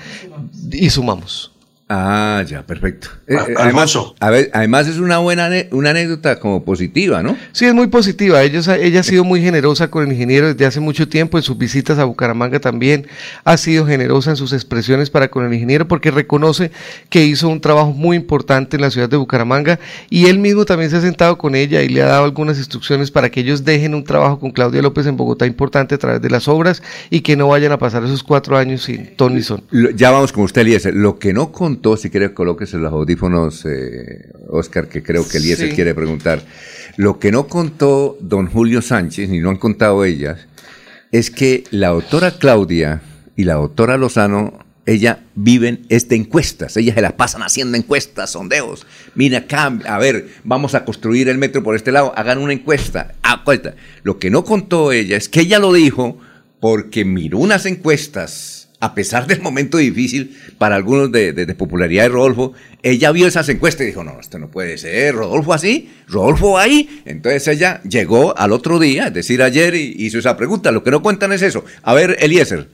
y 0.71 0.89
sumamos. 0.89 1.51
Ah, 1.89 2.43
ya, 2.47 2.65
perfecto. 2.65 3.09
Eh, 3.27 3.35
eh, 3.35 3.53
además, 3.57 3.97
a 4.19 4.29
ver, 4.29 4.49
además 4.53 4.87
es 4.87 4.97
una 4.97 5.17
buena 5.17 5.49
una 5.71 5.89
anécdota 5.89 6.39
como 6.39 6.63
positiva, 6.63 7.21
¿no? 7.21 7.37
Sí, 7.51 7.65
es 7.65 7.73
muy 7.73 7.87
positiva. 7.87 8.41
Ellos, 8.41 8.67
ella 8.69 9.01
ha 9.01 9.03
sido 9.03 9.25
muy 9.25 9.41
generosa 9.41 9.91
con 9.91 10.05
el 10.05 10.11
ingeniero 10.13 10.47
desde 10.47 10.65
hace 10.65 10.79
mucho 10.79 11.09
tiempo, 11.09 11.37
en 11.37 11.43
sus 11.43 11.57
visitas 11.57 11.99
a 11.99 12.05
Bucaramanga 12.05 12.59
también 12.59 13.07
ha 13.43 13.57
sido 13.57 13.85
generosa 13.85 14.31
en 14.31 14.37
sus 14.37 14.53
expresiones 14.53 15.09
para 15.09 15.27
con 15.27 15.45
el 15.45 15.53
ingeniero 15.53 15.87
porque 15.87 16.09
reconoce 16.09 16.71
que 17.09 17.25
hizo 17.25 17.49
un 17.49 17.59
trabajo 17.59 17.91
muy 17.91 18.15
importante 18.15 18.77
en 18.77 18.81
la 18.81 18.89
ciudad 18.89 19.09
de 19.09 19.17
Bucaramanga 19.17 19.79
y 20.09 20.27
él 20.27 20.39
mismo 20.39 20.65
también 20.65 20.89
se 20.89 20.97
ha 20.97 21.01
sentado 21.01 21.37
con 21.37 21.53
ella 21.53 21.81
y 21.81 21.89
le 21.89 22.01
ha 22.01 22.05
dado 22.05 22.23
algunas 22.23 22.57
instrucciones 22.57 23.11
para 23.11 23.29
que 23.29 23.41
ellos 23.41 23.65
dejen 23.65 23.93
un 23.93 24.05
trabajo 24.05 24.39
con 24.39 24.51
Claudia 24.51 24.81
López 24.81 25.05
en 25.05 25.17
Bogotá 25.17 25.45
importante 25.45 25.95
a 25.95 25.97
través 25.97 26.21
de 26.21 26.29
las 26.29 26.47
obras 26.47 26.81
y 27.09 27.21
que 27.21 27.35
no 27.35 27.49
vayan 27.49 27.73
a 27.73 27.77
pasar 27.77 28.03
esos 28.05 28.23
cuatro 28.23 28.57
años 28.57 28.83
sin 28.83 29.15
Tony 29.15 29.41
Son. 29.41 29.61
Ya 29.95 30.11
vamos 30.11 30.31
con 30.31 30.45
usted, 30.45 30.61
Eliezer. 30.61 30.95
Lo 30.95 31.19
que 31.19 31.33
no 31.33 31.51
con 31.51 31.72
si 31.97 32.09
quiere 32.09 32.33
colóquese 32.33 32.77
los 32.77 32.91
audífonos, 32.91 33.65
eh, 33.65 34.31
Oscar, 34.49 34.87
que 34.87 35.03
creo 35.03 35.27
que 35.27 35.37
Eliezer 35.37 35.73
quiere 35.73 35.93
preguntar. 35.93 36.41
Lo 36.97 37.19
que 37.19 37.31
no 37.31 37.47
contó 37.47 38.17
don 38.21 38.47
Julio 38.47 38.81
Sánchez, 38.81 39.29
ni 39.29 39.39
no 39.39 39.49
han 39.49 39.57
contado 39.57 40.05
ellas, 40.05 40.47
es 41.11 41.29
que 41.31 41.63
la 41.71 41.89
doctora 41.89 42.31
Claudia 42.31 43.01
y 43.35 43.43
la 43.43 43.55
doctora 43.55 43.97
Lozano, 43.97 44.59
ella 44.85 45.23
viven 45.35 45.85
este 45.89 46.15
encuestas, 46.15 46.75
ellas 46.75 46.95
se 46.95 47.01
las 47.01 47.13
pasan 47.13 47.41
haciendo 47.41 47.77
encuestas, 47.77 48.31
sondeos. 48.31 48.85
Mira 49.15 49.39
acá, 49.39 49.77
a 49.87 49.97
ver, 49.97 50.27
vamos 50.43 50.75
a 50.75 50.83
construir 50.83 51.29
el 51.29 51.37
metro 51.37 51.63
por 51.63 51.75
este 51.75 51.91
lado, 51.91 52.13
hagan 52.15 52.39
una 52.39 52.53
encuesta. 52.53 53.13
Ah, 53.23 53.43
lo 54.03 54.19
que 54.19 54.29
no 54.29 54.43
contó 54.43 54.91
ella 54.91 55.17
es 55.17 55.29
que 55.29 55.41
ella 55.41 55.59
lo 55.59 55.73
dijo 55.73 56.17
porque 56.59 57.05
miró 57.05 57.39
unas 57.39 57.65
encuestas 57.65 58.62
a 58.83 58.93
pesar 58.93 59.27
del 59.27 59.41
momento 59.41 59.77
difícil 59.77 60.37
para 60.57 60.75
algunos 60.75 61.09
de, 61.09 61.55
popularidad 61.57 62.03
de 62.03 62.09
Rodolfo, 62.09 62.51
ella 62.81 63.13
vio 63.13 63.27
esas 63.27 63.47
encuestas 63.47 63.85
y 63.85 63.87
dijo, 63.87 64.03
no, 64.03 64.19
esto 64.19 64.39
no 64.39 64.49
puede 64.49 64.77
ser, 64.77 65.15
Rodolfo 65.15 65.53
así, 65.53 65.89
Rodolfo 66.09 66.57
ahí. 66.57 67.01
Entonces 67.05 67.47
ella 67.47 67.81
llegó 67.83 68.37
al 68.37 68.51
otro 68.51 68.79
día, 68.79 69.07
es 69.07 69.13
decir, 69.13 69.41
ayer, 69.41 69.73
y 69.75 69.95
hizo 69.99 70.19
esa 70.19 70.35
pregunta. 70.35 70.69
Lo 70.73 70.83
que 70.83 70.91
no 70.91 71.01
cuentan 71.01 71.31
es 71.31 71.43
eso. 71.43 71.63
A 71.81 71.93
ver, 71.93 72.17
Eliezer. 72.19 72.67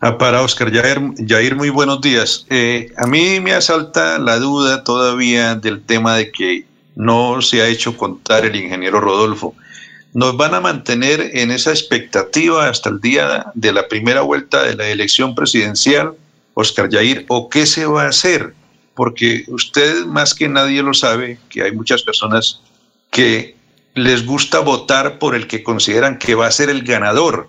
Ah, 0.00 0.18
para 0.18 0.42
Oscar 0.42 0.70
Jair, 0.70 1.56
muy 1.56 1.70
buenos 1.70 2.02
días. 2.02 2.44
Eh, 2.50 2.92
a 2.98 3.06
mí 3.06 3.40
me 3.40 3.54
asalta 3.54 4.18
la 4.18 4.36
duda 4.36 4.84
todavía 4.84 5.54
del 5.54 5.80
tema 5.80 6.14
de 6.18 6.30
que 6.30 6.66
no 6.94 7.40
se 7.40 7.62
ha 7.62 7.68
hecho 7.68 7.96
contar 7.96 8.44
el 8.44 8.54
ingeniero 8.54 9.00
Rodolfo 9.00 9.54
nos 10.14 10.36
van 10.36 10.54
a 10.54 10.60
mantener 10.60 11.30
en 11.34 11.50
esa 11.50 11.70
expectativa 11.70 12.68
hasta 12.68 12.88
el 12.88 13.00
día 13.00 13.46
de 13.54 13.72
la 13.72 13.88
primera 13.88 14.22
vuelta 14.22 14.62
de 14.62 14.74
la 14.74 14.88
elección 14.88 15.34
presidencial, 15.34 16.14
Oscar 16.54 16.88
Yair, 16.88 17.24
o 17.28 17.48
qué 17.48 17.66
se 17.66 17.86
va 17.86 18.04
a 18.04 18.08
hacer, 18.08 18.54
porque 18.94 19.44
usted 19.48 20.06
más 20.06 20.34
que 20.34 20.48
nadie 20.48 20.82
lo 20.82 20.94
sabe, 20.94 21.38
que 21.48 21.62
hay 21.62 21.72
muchas 21.72 22.02
personas 22.02 22.62
que 23.10 23.56
les 23.94 24.24
gusta 24.24 24.60
votar 24.60 25.18
por 25.18 25.34
el 25.34 25.46
que 25.46 25.62
consideran 25.62 26.18
que 26.18 26.34
va 26.34 26.46
a 26.46 26.52
ser 26.52 26.70
el 26.70 26.82
ganador. 26.82 27.48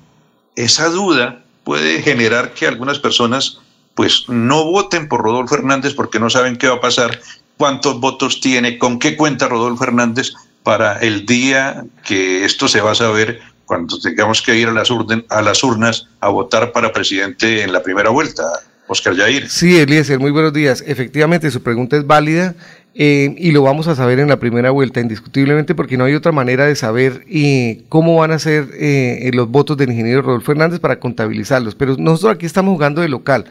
Esa 0.56 0.90
duda 0.90 1.44
puede 1.64 2.02
generar 2.02 2.54
que 2.54 2.68
algunas 2.68 3.00
personas 3.00 3.60
pues 3.96 4.26
no 4.28 4.64
voten 4.66 5.08
por 5.08 5.22
Rodolfo 5.22 5.56
Hernández 5.56 5.94
porque 5.94 6.20
no 6.20 6.30
saben 6.30 6.58
qué 6.58 6.68
va 6.68 6.76
a 6.76 6.82
pasar, 6.82 7.20
cuántos 7.58 8.00
votos 8.00 8.40
tiene, 8.40 8.78
con 8.78 8.98
qué 8.98 9.18
cuenta 9.18 9.48
Rodolfo 9.48 9.84
Hernández, 9.84 10.34
para 10.64 11.00
el 11.00 11.26
día 11.26 11.86
que 12.06 12.46
esto 12.46 12.68
se 12.68 12.82
va 12.82 12.92
a 12.92 12.96
saber 12.96 13.42
cuando 13.66 14.00
tengamos 14.00 14.42
que 14.42 14.58
ir 14.58 14.68
a 14.68 14.74
las, 14.74 14.90
a 15.30 15.42
las 15.42 15.64
urnas 15.64 16.08
a 16.20 16.30
votar 16.30 16.72
para 16.72 16.92
presidente 16.92 17.64
en 17.64 17.72
la 17.72 17.84
primera 17.84 18.10
vuelta. 18.10 18.44
Oscar 18.90 19.14
Yair. 19.14 19.48
Sí, 19.48 19.80
Eliezer, 19.80 20.20
muy 20.20 20.32
buenos 20.32 20.52
días. 20.52 20.84
Efectivamente, 20.86 21.52
su 21.52 21.62
pregunta 21.62 21.96
es 21.96 22.08
válida 22.08 22.56
eh, 22.96 23.36
y 23.38 23.52
lo 23.52 23.62
vamos 23.62 23.88
a 23.88 23.96
saber 23.96 24.20
en 24.20 24.28
la 24.28 24.40
primera 24.40 24.72
vuelta, 24.72 25.00
indiscutiblemente, 25.00 25.76
porque 25.76 25.96
no 25.96 26.06
hay 26.06 26.16
otra 26.16 26.32
manera 26.32 26.66
de 26.66 26.76
saber 26.76 27.24
eh, 27.30 27.84
cómo 27.88 28.16
van 28.16 28.32
a 28.32 28.40
ser 28.40 28.70
eh, 28.74 29.30
los 29.34 29.48
votos 29.48 29.78
del 29.78 29.92
ingeniero 29.92 30.24
Rodolfo 30.24 30.52
Hernández 30.52 30.80
para 30.80 31.00
contabilizarlos. 31.00 31.76
Pero 31.76 31.96
nosotros 31.98 32.34
aquí 32.34 32.48
estamos 32.48 32.74
jugando 32.74 33.02
de 33.02 33.10
local. 33.10 33.46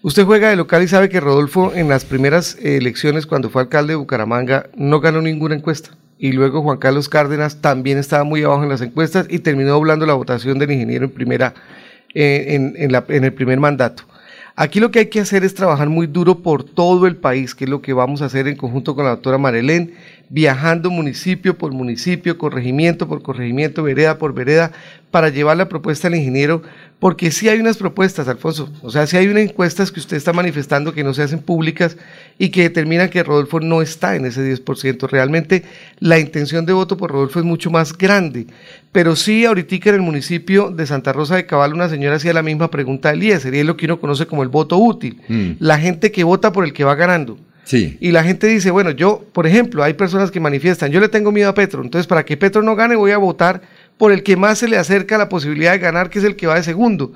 Usted 0.00 0.24
juega 0.24 0.48
de 0.48 0.56
local 0.56 0.82
y 0.82 0.88
sabe 0.88 1.10
que 1.10 1.20
Rodolfo 1.20 1.74
en 1.74 1.88
las 1.88 2.06
primeras 2.06 2.56
elecciones, 2.62 3.26
cuando 3.26 3.50
fue 3.50 3.62
alcalde 3.62 3.92
de 3.92 3.96
Bucaramanga, 3.96 4.70
no 4.74 5.00
ganó 5.00 5.20
ninguna 5.20 5.54
encuesta. 5.54 5.90
Y 6.18 6.32
luego 6.32 6.62
Juan 6.62 6.78
Carlos 6.78 7.08
Cárdenas 7.08 7.60
también 7.60 7.98
estaba 7.98 8.24
muy 8.24 8.42
abajo 8.42 8.62
en 8.62 8.70
las 8.70 8.80
encuestas 8.80 9.26
y 9.28 9.40
terminó 9.40 9.70
doblando 9.70 10.06
la 10.06 10.14
votación 10.14 10.58
del 10.58 10.70
ingeniero 10.70 11.04
en 11.04 11.10
primera, 11.10 11.54
en, 12.14 12.74
el 12.78 13.32
primer 13.34 13.60
mandato. 13.60 14.04
Aquí 14.58 14.80
lo 14.80 14.90
que 14.90 15.00
hay 15.00 15.06
que 15.06 15.20
hacer 15.20 15.44
es 15.44 15.54
trabajar 15.54 15.90
muy 15.90 16.06
duro 16.06 16.38
por 16.38 16.64
todo 16.64 17.06
el 17.06 17.16
país, 17.16 17.54
que 17.54 17.64
es 17.64 17.70
lo 17.70 17.82
que 17.82 17.92
vamos 17.92 18.22
a 18.22 18.24
hacer 18.24 18.48
en 18.48 18.56
conjunto 18.56 18.94
con 18.94 19.04
la 19.04 19.10
doctora 19.10 19.36
Marelén, 19.36 19.92
viajando 20.30 20.88
municipio 20.90 21.58
por 21.58 21.72
municipio, 21.72 22.38
corregimiento 22.38 23.06
por 23.06 23.20
corregimiento, 23.20 23.82
vereda 23.82 24.16
por 24.16 24.32
vereda, 24.32 24.72
para 25.10 25.28
llevar 25.28 25.58
la 25.58 25.68
propuesta 25.68 26.08
al 26.08 26.14
ingeniero, 26.14 26.62
porque 26.98 27.30
sí 27.30 27.48
hay 27.48 27.60
unas 27.60 27.76
propuestas, 27.76 28.26
Alfonso, 28.26 28.70
o 28.80 28.90
sea, 28.90 29.06
sí 29.06 29.18
hay 29.18 29.28
unas 29.28 29.42
encuestas 29.42 29.92
que 29.92 30.00
usted 30.00 30.16
está 30.16 30.32
manifestando 30.32 30.94
que 30.94 31.04
no 31.04 31.12
se 31.12 31.22
hacen 31.22 31.40
públicas 31.40 31.96
y 32.38 32.48
que 32.48 32.62
determinan 32.62 33.10
que 33.10 33.22
Rodolfo 33.22 33.60
no 33.60 33.82
está 33.82 34.16
en 34.16 34.24
ese 34.24 34.40
10%. 34.40 35.06
Realmente 35.08 35.62
la 36.00 36.18
intención 36.18 36.64
de 36.64 36.72
voto 36.72 36.96
por 36.96 37.10
Rodolfo 37.10 37.38
es 37.38 37.44
mucho 37.44 37.70
más 37.70 37.96
grande, 37.96 38.46
pero 38.92 39.14
sí 39.14 39.44
ahorita 39.44 39.66
en 39.90 39.94
el 39.96 40.02
municipio 40.02 40.70
de 40.70 40.86
Santa 40.86 41.12
Rosa 41.12 41.36
de 41.36 41.44
Cabal 41.44 41.74
una 41.74 41.88
señora 41.88 42.16
hacía 42.16 42.32
la 42.32 42.42
misma 42.42 42.70
pregunta 42.70 43.10
a 43.10 43.12
Elías, 43.12 43.44
y 43.44 43.48
es 43.48 43.66
lo 43.66 43.76
que 43.76 43.84
uno 43.84 44.00
conoce 44.00 44.26
como 44.26 44.42
el 44.42 44.48
voto 44.48 44.78
útil, 44.78 45.20
mm. 45.28 45.52
la 45.58 45.78
gente 45.78 46.10
que 46.10 46.24
vota 46.24 46.52
por 46.52 46.64
el 46.64 46.72
que 46.72 46.84
va 46.84 46.94
ganando. 46.94 47.36
Sí. 47.64 47.98
Y 48.00 48.12
la 48.12 48.22
gente 48.22 48.46
dice, 48.46 48.70
bueno, 48.70 48.92
yo, 48.92 49.24
por 49.32 49.46
ejemplo, 49.46 49.82
hay 49.82 49.94
personas 49.94 50.30
que 50.30 50.38
manifiestan, 50.38 50.92
yo 50.92 51.00
le 51.00 51.08
tengo 51.08 51.32
miedo 51.32 51.50
a 51.50 51.54
Petro, 51.54 51.82
entonces 51.82 52.06
para 52.06 52.24
que 52.24 52.36
Petro 52.36 52.62
no 52.62 52.76
gane 52.76 52.94
voy 52.94 53.10
a 53.10 53.18
votar 53.18 53.60
por 53.98 54.12
el 54.12 54.22
que 54.22 54.36
más 54.36 54.58
se 54.58 54.68
le 54.68 54.76
acerca 54.76 55.18
la 55.18 55.28
posibilidad 55.28 55.72
de 55.72 55.78
ganar, 55.78 56.10
que 56.10 56.18
es 56.18 56.24
el 56.24 56.36
que 56.36 56.46
va 56.46 56.56
de 56.56 56.62
segundo. 56.62 57.12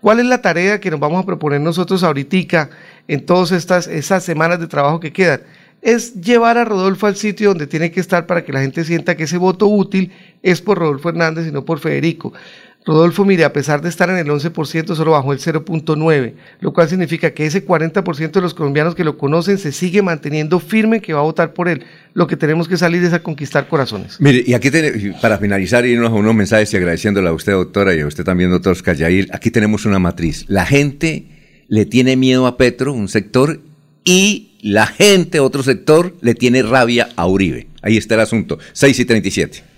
¿Cuál 0.00 0.20
es 0.20 0.26
la 0.26 0.40
tarea 0.40 0.80
que 0.80 0.90
nos 0.90 1.00
vamos 1.00 1.22
a 1.22 1.26
proponer 1.26 1.60
nosotros 1.60 2.02
ahorita 2.04 2.70
en 3.08 3.26
todas 3.26 3.50
estas 3.52 3.88
esas 3.88 4.22
semanas 4.22 4.60
de 4.60 4.68
trabajo 4.68 5.00
que 5.00 5.12
quedan? 5.12 5.40
Es 5.82 6.14
llevar 6.14 6.58
a 6.58 6.64
Rodolfo 6.64 7.06
al 7.06 7.16
sitio 7.16 7.50
donde 7.50 7.66
tiene 7.66 7.90
que 7.90 8.00
estar 8.00 8.26
para 8.26 8.44
que 8.44 8.52
la 8.52 8.60
gente 8.60 8.84
sienta 8.84 9.16
que 9.16 9.24
ese 9.24 9.38
voto 9.38 9.66
útil 9.66 10.12
es 10.42 10.60
por 10.60 10.78
Rodolfo 10.78 11.08
Hernández 11.08 11.46
y 11.48 11.52
no 11.52 11.64
por 11.64 11.80
Federico. 11.80 12.32
Rodolfo, 12.88 13.26
mire, 13.26 13.44
a 13.44 13.52
pesar 13.52 13.82
de 13.82 13.90
estar 13.90 14.08
en 14.08 14.16
el 14.16 14.28
11%, 14.28 14.94
solo 14.94 15.10
bajó 15.10 15.34
el 15.34 15.40
0.9, 15.40 16.32
lo 16.60 16.72
cual 16.72 16.88
significa 16.88 17.32
que 17.32 17.44
ese 17.44 17.62
40% 17.66 18.30
de 18.30 18.40
los 18.40 18.54
colombianos 18.54 18.94
que 18.94 19.04
lo 19.04 19.18
conocen 19.18 19.58
se 19.58 19.72
sigue 19.72 20.00
manteniendo 20.00 20.58
firme 20.58 21.02
que 21.02 21.12
va 21.12 21.20
a 21.20 21.24
votar 21.24 21.52
por 21.52 21.68
él. 21.68 21.84
Lo 22.14 22.26
que 22.26 22.38
tenemos 22.38 22.66
que 22.66 22.78
salir 22.78 23.04
es 23.04 23.12
a 23.12 23.22
conquistar 23.22 23.68
corazones. 23.68 24.18
Mire, 24.20 24.42
y 24.46 24.54
aquí 24.54 24.70
para 25.20 25.36
finalizar, 25.36 25.84
irnos 25.84 26.08
a 26.10 26.14
unos 26.14 26.34
mensajes 26.34 26.72
y 26.72 26.78
agradeciéndole 26.78 27.28
a 27.28 27.34
usted, 27.34 27.52
doctora, 27.52 27.94
y 27.94 28.00
a 28.00 28.06
usted 28.06 28.24
también, 28.24 28.48
doctor 28.48 28.82
Callair, 28.82 29.28
aquí 29.34 29.50
tenemos 29.50 29.84
una 29.84 29.98
matriz. 29.98 30.46
La 30.48 30.64
gente 30.64 31.26
le 31.68 31.84
tiene 31.84 32.16
miedo 32.16 32.46
a 32.46 32.56
Petro, 32.56 32.94
un 32.94 33.08
sector, 33.08 33.60
y 34.02 34.56
la 34.62 34.86
gente, 34.86 35.40
otro 35.40 35.62
sector, 35.62 36.16
le 36.22 36.34
tiene 36.34 36.62
rabia 36.62 37.10
a 37.16 37.26
Uribe. 37.26 37.66
Ahí 37.82 37.98
está 37.98 38.14
el 38.14 38.22
asunto. 38.22 38.58
6 38.72 38.98
y 38.98 39.04
37. 39.04 39.77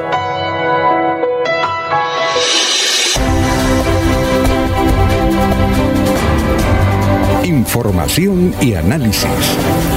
Información 7.73 8.53
y 8.59 8.73
análisis. 8.73 9.29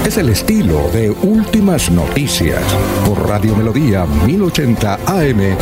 Es 0.07 0.17
el 0.17 0.29
estilo 0.29 0.89
de 0.93 1.11
Últimas 1.11 1.91
Noticias 1.91 2.63
por 3.05 3.29
Radio 3.29 3.57
Melodía 3.57 4.07
1080 4.07 4.95
AM. 5.05 5.57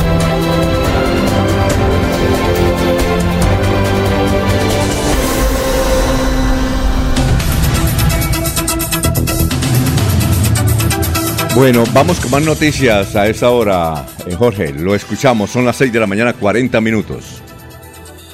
Bueno, 11.55 11.85
vamos 11.95 12.21
con 12.21 12.31
más 12.31 12.43
noticias 12.43 13.17
a 13.17 13.27
esta 13.27 13.49
hora, 13.49 14.05
eh, 14.27 14.35
Jorge. 14.35 14.75
Lo 14.75 14.95
escuchamos, 14.95 15.51
son 15.51 15.65
las 15.65 15.77
6 15.77 15.91
de 15.91 16.01
la 16.01 16.07
mañana, 16.07 16.35
40 16.35 16.79
minutos. 16.83 17.43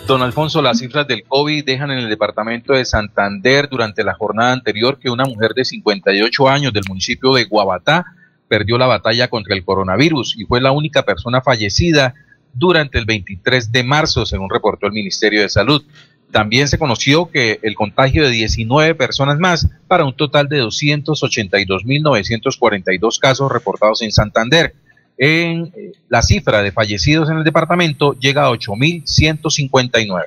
Don 0.09 0.23
Alfonso, 0.23 0.63
las 0.63 0.79
cifras 0.79 1.07
del 1.07 1.25
COVID 1.25 1.67
dejan 1.67 1.91
en 1.91 1.99
el 1.99 2.09
departamento 2.09 2.73
de 2.73 2.87
Santander 2.87 3.69
durante 3.69 4.03
la 4.03 4.15
jornada 4.15 4.55
anterior 4.55 4.99
que 4.99 5.11
una 5.11 5.27
mujer 5.27 5.53
de 5.53 5.67
58 5.67 6.49
años 6.49 6.73
del 6.73 6.85
municipio 6.89 7.35
de 7.35 7.45
Guabatá 7.45 8.07
perdió 8.49 8.79
la 8.79 8.87
batalla 8.87 9.29
contra 9.29 9.55
el 9.55 9.67
coronavirus 9.67 10.35
y 10.39 10.47
fue 10.47 10.63
la 10.63 10.73
única 10.73 11.03
persona 11.03 11.43
fallecida 11.43 12.15
durante 12.55 12.99
el 12.99 13.05
23 13.05 13.71
de 13.71 13.85
marzo, 13.85 14.25
según 14.25 14.49
reportó 14.49 14.87
el 14.87 14.95
Ministerio 14.95 15.43
de 15.43 15.51
Salud. 15.51 15.85
También 16.33 16.69
se 16.69 16.79
conoció 16.79 17.31
que 17.31 17.61
el 17.63 17.75
contagio 17.75 18.25
de 18.25 18.31
19 18.31 18.95
personas 18.95 19.39
más 19.39 19.69
para 19.89 20.07
un 20.07 20.17
total 20.17 20.49
de 20.49 20.63
282.942 20.63 23.19
casos 23.19 23.53
reportados 23.53 24.01
en 24.01 24.11
Santander 24.11 24.75
en 25.19 25.73
eh, 25.77 25.93
la 26.09 26.23
cifra 26.23 26.63
de 26.63 26.73
fallecidos 26.73 27.29
en 27.29 27.39
el 27.39 27.45
departamento 27.45 28.15
llega 28.15 28.47
a 28.47 28.51
8.159. 28.51 30.23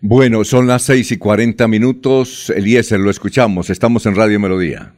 Bueno, 0.00 0.44
son 0.44 0.66
las 0.66 0.82
6 0.82 1.12
y 1.12 1.18
40 1.18 1.66
minutos. 1.66 2.50
Eliezer, 2.50 3.00
lo 3.00 3.10
escuchamos. 3.10 3.68
Estamos 3.70 4.06
en 4.06 4.14
Radio 4.14 4.38
Melodía. 4.38 4.94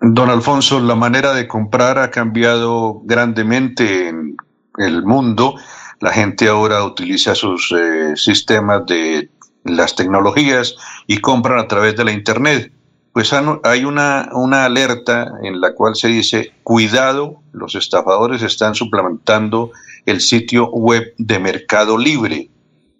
Don 0.00 0.28
Alfonso, 0.28 0.80
la 0.80 0.94
manera 0.94 1.32
de 1.32 1.46
comprar 1.46 1.98
ha 1.98 2.10
cambiado 2.10 3.00
grandemente 3.04 4.08
en 4.08 4.36
el 4.78 5.04
mundo. 5.04 5.54
La 6.00 6.12
gente 6.12 6.48
ahora 6.48 6.84
utiliza 6.84 7.34
sus 7.34 7.72
eh, 7.72 8.16
sistemas 8.16 8.84
de 8.86 9.30
las 9.64 9.96
tecnologías 9.96 10.76
y 11.06 11.18
compran 11.18 11.58
a 11.58 11.68
través 11.68 11.96
de 11.96 12.04
la 12.04 12.12
Internet. 12.12 12.72
Pues 13.16 13.32
hay 13.32 13.86
una, 13.86 14.28
una 14.34 14.66
alerta 14.66 15.32
en 15.42 15.58
la 15.58 15.72
cual 15.72 15.96
se 15.96 16.08
dice, 16.08 16.52
cuidado, 16.62 17.40
los 17.54 17.74
estafadores 17.74 18.42
están 18.42 18.74
suplementando 18.74 19.72
el 20.04 20.20
sitio 20.20 20.68
web 20.68 21.14
de 21.16 21.38
Mercado 21.38 21.96
Libre. 21.96 22.50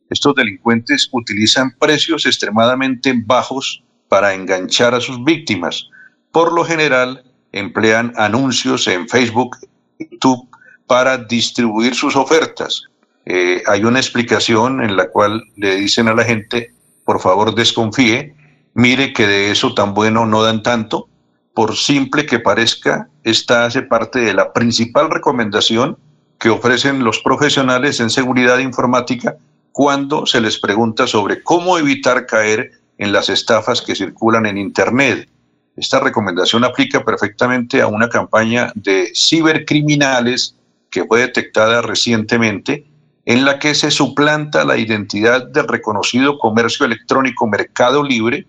Estos 0.09 0.35
delincuentes 0.35 1.11
utilizan 1.13 1.77
precios 1.79 2.25
extremadamente 2.25 3.13
bajos 3.27 3.85
para 4.09 4.33
enganchar 4.33 4.95
a 4.95 5.03
sus 5.03 5.23
víctimas. 5.23 5.91
Por 6.33 6.55
lo 6.55 6.65
general, 6.65 7.23
emplean 7.53 8.15
anuncios 8.17 8.89
en 8.89 9.11
Facebook, 9.11 9.59
YouTube, 9.99 10.49
para 10.87 11.19
distribuir 11.19 11.95
sus 11.95 12.17
ofertas. 12.17 12.85
Eh, 13.27 13.63
hay 13.67 13.85
una 13.85 13.99
explicación 13.99 14.83
en 14.83 14.97
la 14.97 15.11
cual 15.11 15.43
le 15.57 15.77
dicen 15.77 16.09
a 16.09 16.15
la 16.15 16.25
gente, 16.25 16.73
por 17.05 17.21
favor 17.21 17.55
desconfíe, 17.55 18.35
mire 18.77 19.15
que 19.15 19.27
de 19.27 19.51
eso 19.51 19.74
tan 19.74 19.94
bueno 19.94 20.27
no 20.27 20.43
dan 20.43 20.62
tanto, 20.62 21.09
por 21.55 21.77
simple 21.77 22.27
que 22.27 22.39
parezca, 22.39 23.09
esta 23.24 23.65
hace 23.65 23.81
parte 23.81 24.19
de 24.19 24.35
la 24.35 24.53
principal 24.53 25.11
recomendación 25.11 25.97
que 26.39 26.51
ofrecen 26.51 27.03
los 27.03 27.20
profesionales 27.20 28.01
en 28.01 28.11
seguridad 28.11 28.59
informática 28.59 29.36
cuando 29.73 30.27
se 30.27 30.43
les 30.43 30.59
pregunta 30.59 31.07
sobre 31.07 31.43
cómo 31.43 31.78
evitar 31.78 32.27
caer 32.27 32.73
en 32.98 33.12
las 33.12 33.31
estafas 33.31 33.81
que 33.81 33.94
circulan 33.94 34.44
en 34.44 34.59
Internet. 34.59 35.27
Esta 35.74 35.98
recomendación 35.98 36.62
aplica 36.62 37.03
perfectamente 37.03 37.81
a 37.81 37.86
una 37.86 38.11
campaña 38.11 38.73
de 38.74 39.11
cibercriminales 39.15 40.55
que 40.90 41.07
fue 41.07 41.20
detectada 41.20 41.81
recientemente, 41.81 42.85
en 43.24 43.47
la 43.47 43.59
que 43.59 43.74
se 43.74 43.90
suplanta 43.90 44.66
la 44.66 44.77
identidad 44.77 45.47
del 45.47 45.66
reconocido 45.66 46.39
comercio 46.39 46.85
electrónico 46.85 47.47
Mercado 47.47 48.05
Libre 48.05 48.47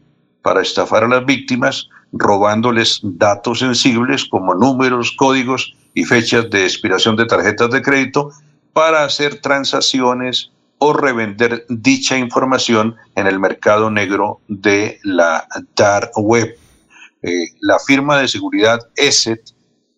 para 0.48 0.62
estafar 0.62 1.04
a 1.04 1.10
las 1.10 1.26
víctimas, 1.26 1.90
robándoles 2.14 3.02
datos 3.04 3.60
sensibles 3.60 4.24
como 4.24 4.56
números, 4.56 5.12
códigos 5.12 5.76
y 5.94 6.06
fechas 6.06 6.50
de 6.50 6.64
expiración 6.64 7.18
de 7.18 7.26
tarjetas 7.26 7.70
de 7.70 7.82
crédito 7.82 8.32
para 8.72 9.04
hacer 9.04 9.42
transacciones 9.42 10.50
o 10.78 10.94
revender 10.94 11.66
dicha 11.68 12.18
información 12.18 12.96
en 13.16 13.28
el 13.28 13.42
mercado 13.42 13.92
negro 13.92 14.40
de 14.48 15.02
la 15.04 15.46
dark 15.76 16.12
web. 16.16 16.58
Eh, 17.24 17.48
la 17.60 17.78
firma 17.80 18.18
de 18.18 18.30
seguridad 18.30 18.80
ESET 18.96 19.50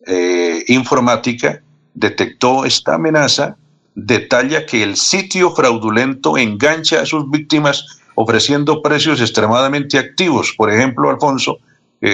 eh, 0.07 0.63
Informática 0.67 1.61
detectó 1.93 2.65
esta 2.65 2.95
amenaza, 2.95 3.55
detalla 3.93 4.65
que 4.65 4.81
el 4.81 4.95
sitio 4.95 5.51
fraudulento 5.51 6.39
engancha 6.39 7.01
a 7.01 7.05
sus 7.05 7.29
víctimas 7.29 7.99
ofreciendo 8.21 8.81
precios 8.81 9.21
extremadamente 9.21 9.97
activos. 9.97 10.53
Por 10.57 10.69
ejemplo, 10.69 11.09
Alfonso, 11.09 11.59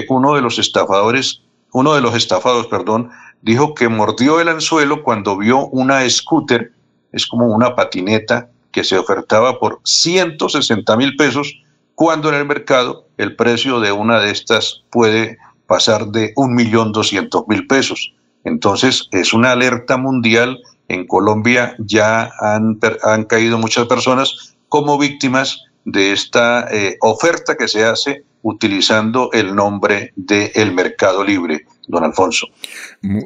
uno 0.08 0.36
de 0.36 0.42
los 0.42 0.60
estafadores, 0.60 1.42
uno 1.74 1.96
de 1.96 2.02
los 2.02 2.14
estafados, 2.14 2.68
perdón, 2.68 3.10
dijo 3.42 3.74
que 3.74 3.90
mordió 3.90 4.40
el 4.40 4.50
anzuelo 4.50 5.02
cuando 5.02 5.36
vio 5.36 5.66
una 5.70 6.08
scooter, 6.08 6.72
es 7.12 7.26
como 7.26 7.48
una 7.48 7.76
patineta 7.76 8.50
que 8.72 8.84
se 8.84 9.00
ofertaba 9.00 9.58
por 9.58 9.80
160 9.84 10.96
mil 10.96 11.16
pesos, 11.16 11.52
cuando 11.96 12.30
en 12.30 12.36
el 12.36 12.46
mercado 12.46 13.08
el 13.18 13.36
precio 13.36 13.80
de 13.80 13.92
una 13.92 14.20
de 14.20 14.30
estas 14.30 14.84
puede 14.92 15.40
pasar 15.66 16.06
de 16.10 16.36
1.200.000 16.36 17.68
pesos. 17.68 18.14
Entonces 18.44 19.08
es 19.12 19.34
una 19.34 19.54
alerta 19.54 19.98
mundial. 19.98 20.60
En 20.88 21.08
Colombia 21.08 21.76
ya 21.80 22.32
han, 22.42 22.78
han 23.02 23.24
caído 23.24 23.58
muchas 23.58 23.88
personas 23.88 24.56
como 24.70 25.00
víctimas 25.00 25.66
de 25.86 26.12
esta 26.12 26.68
eh, 26.72 26.98
oferta 27.02 27.56
que 27.56 27.68
se 27.68 27.84
hace 27.84 28.26
utilizando 28.42 29.32
el 29.32 29.56
nombre 29.56 30.12
del 30.16 30.52
el 30.54 30.74
Mercado 30.74 31.24
Libre, 31.24 31.66
don 31.88 32.04
Alfonso. 32.04 32.48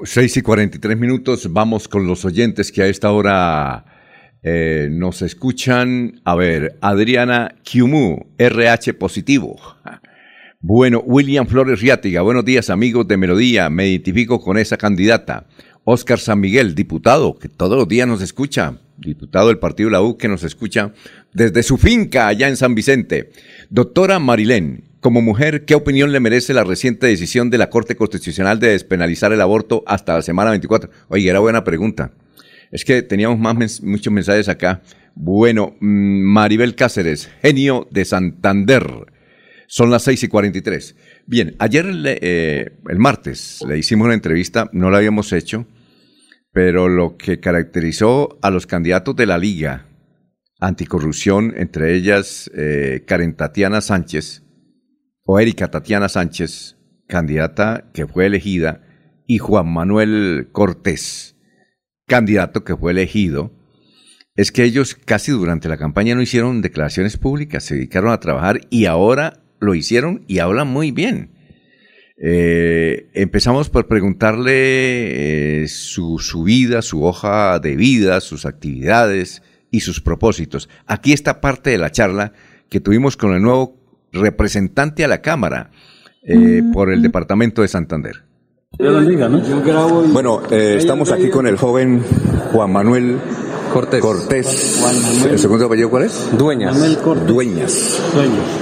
6 0.03 0.37
y 0.37 0.41
43 0.41 0.97
minutos, 0.97 1.51
vamos 1.51 1.87
con 1.87 2.05
los 2.07 2.23
oyentes 2.23 2.71
que 2.71 2.83
a 2.83 2.87
esta 2.87 3.11
hora 3.11 3.85
eh, 4.43 4.87
nos 4.91 5.21
escuchan. 5.21 6.21
A 6.23 6.35
ver, 6.35 6.77
Adriana 6.81 7.55
Kiumu, 7.63 8.27
RH 8.37 8.93
positivo. 8.93 9.57
Bueno, 10.61 11.01
William 11.05 11.47
Flores 11.47 11.81
Riátiga, 11.81 12.21
buenos 12.21 12.45
días 12.45 12.69
amigos 12.69 13.07
de 13.07 13.17
Melodía, 13.17 13.69
me 13.69 13.87
identifico 13.87 14.41
con 14.41 14.57
esa 14.57 14.77
candidata. 14.77 15.47
Oscar 15.85 16.19
San 16.19 16.39
Miguel, 16.39 16.75
diputado, 16.75 17.39
que 17.39 17.49
todos 17.49 17.77
los 17.77 17.87
días 17.87 18.07
nos 18.07 18.21
escucha, 18.21 18.77
diputado 18.97 19.47
del 19.47 19.59
Partido 19.59 19.89
La 19.89 20.01
U 20.01 20.17
que 20.17 20.27
nos 20.27 20.43
escucha 20.43 20.93
desde 21.33 21.63
su 21.63 21.77
finca 21.77 22.27
allá 22.27 22.47
en 22.47 22.57
San 22.57 22.75
Vicente. 22.75 23.31
Doctora 23.69 24.19
Marilén, 24.19 24.83
como 24.99 25.21
mujer, 25.21 25.65
¿qué 25.65 25.75
opinión 25.75 26.11
le 26.11 26.19
merece 26.19 26.53
la 26.53 26.63
reciente 26.63 27.07
decisión 27.07 27.49
de 27.49 27.57
la 27.57 27.69
Corte 27.69 27.95
Constitucional 27.95 28.59
de 28.59 28.69
despenalizar 28.69 29.31
el 29.31 29.41
aborto 29.41 29.83
hasta 29.87 30.15
la 30.15 30.21
semana 30.21 30.49
24? 30.51 30.89
Oye, 31.07 31.29
era 31.29 31.39
buena 31.39 31.63
pregunta. 31.63 32.11
Es 32.71 32.83
que 32.85 33.01
teníamos 33.01 33.39
más 33.39 33.81
muchos 33.81 34.11
mensajes 34.11 34.49
acá. 34.49 34.81
Bueno, 35.15 35.75
mm, 35.79 36.21
Maribel 36.21 36.75
Cáceres, 36.75 37.29
genio 37.41 37.87
de 37.91 38.05
Santander. 38.05 38.87
Son 39.67 39.89
las 39.89 40.03
6 40.03 40.23
y 40.23 40.27
43. 40.27 40.95
Bien, 41.25 41.55
ayer, 41.59 41.85
eh, 42.05 42.71
el 42.87 42.97
martes, 42.97 43.63
le 43.67 43.77
hicimos 43.77 44.05
una 44.05 44.15
entrevista, 44.15 44.69
no 44.73 44.89
la 44.89 44.97
habíamos 44.97 45.31
hecho, 45.31 45.67
pero 46.51 46.89
lo 46.89 47.17
que 47.17 47.39
caracterizó 47.39 48.39
a 48.41 48.49
los 48.49 48.65
candidatos 48.65 49.15
de 49.15 49.27
la 49.27 49.37
Liga 49.37 49.85
Anticorrupción, 50.59 51.53
entre 51.55 51.95
ellas 51.95 52.51
eh, 52.53 53.03
Karen 53.07 53.35
Tatiana 53.35 53.79
Sánchez, 53.79 54.43
o 55.23 55.39
Erika 55.39 55.71
Tatiana 55.71 56.09
Sánchez, 56.09 56.77
candidata 57.07 57.89
que 57.93 58.05
fue 58.05 58.25
elegida, 58.25 58.81
y 59.25 59.37
Juan 59.37 59.71
Manuel 59.71 60.49
Cortés, 60.51 61.37
candidato 62.07 62.65
que 62.65 62.75
fue 62.75 62.91
elegido, 62.91 63.53
es 64.35 64.51
que 64.51 64.63
ellos 64.63 64.95
casi 64.95 65.31
durante 65.31 65.69
la 65.69 65.77
campaña 65.77 66.15
no 66.15 66.21
hicieron 66.21 66.61
declaraciones 66.61 67.15
públicas, 67.15 67.63
se 67.63 67.75
dedicaron 67.75 68.11
a 68.11 68.19
trabajar 68.19 68.61
y 68.69 68.85
ahora 68.85 69.43
lo 69.59 69.75
hicieron 69.75 70.25
y 70.27 70.39
hablan 70.39 70.67
muy 70.67 70.91
bien. 70.91 71.31
Eh, 72.21 73.09
empezamos 73.13 73.69
por 73.69 73.87
preguntarle 73.87 75.63
eh, 75.63 75.67
su, 75.69 76.19
su, 76.19 76.43
vida, 76.43 76.81
su 76.81 77.03
hoja 77.05 77.59
de 77.59 77.77
vida, 77.77 78.19
sus 78.19 78.45
actividades 78.45 79.41
y 79.71 79.81
sus 79.81 80.01
propósitos. 80.01 80.69
Aquí 80.85 81.13
está 81.13 81.41
parte 81.41 81.69
de 81.69 81.77
la 81.77 81.91
charla 81.91 82.33
que 82.69 82.79
tuvimos 82.79 83.17
con 83.17 83.33
el 83.33 83.41
nuevo 83.41 83.75
representante 84.11 85.03
a 85.03 85.07
la 85.07 85.21
Cámara 85.21 85.71
eh, 86.23 86.63
por 86.73 86.91
el 86.91 87.01
Departamento 87.01 87.61
de 87.61 87.67
Santander. 87.67 88.23
Bueno, 88.77 90.41
eh, 90.51 90.75
estamos 90.77 91.11
aquí 91.11 91.29
con 91.29 91.47
el 91.47 91.57
joven 91.57 92.03
Juan 92.51 92.71
Manuel 92.71 93.17
Cortés. 93.73 94.01
Cortés. 94.01 95.25
¿El 95.29 95.37
segundo 95.37 95.65
apellido 95.65 95.89
cuál 95.89 96.03
es? 96.03 96.29
Dueñas. 96.37 96.75
Dueñas. 97.27 97.99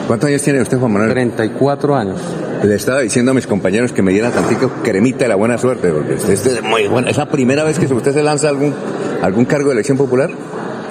¿Cuántos 0.08 0.30
años 0.30 0.42
tiene 0.42 0.62
usted, 0.62 0.78
Juan 0.78 0.92
Manuel? 0.92 1.12
34 1.12 1.96
años. 1.96 2.22
Le 2.64 2.76
estaba 2.76 3.02
diciendo 3.02 3.32
a 3.32 3.34
mis 3.34 3.48
compañeros 3.48 3.94
que 3.94 4.02
me 4.02 4.12
dieran 4.12 4.32
tantito 4.32 4.72
cremita 4.84 5.20
de 5.20 5.28
la 5.30 5.36
buena 5.36 5.58
suerte, 5.58 5.92
porque 5.92 6.16
usted 6.16 6.34
es 6.34 6.64
muy 6.64 6.88
bueno. 6.88 7.08
¿Es 7.08 7.18
la 7.18 7.30
primera 7.30 7.64
vez 7.64 7.78
que 7.80 7.86
usted 7.86 8.14
se 8.14 8.24
lanza 8.24 8.50
algún, 8.50 8.74
algún 9.22 9.46
cargo 9.46 9.70
de 9.70 9.76
elección 9.76 9.98
popular? 9.98 10.32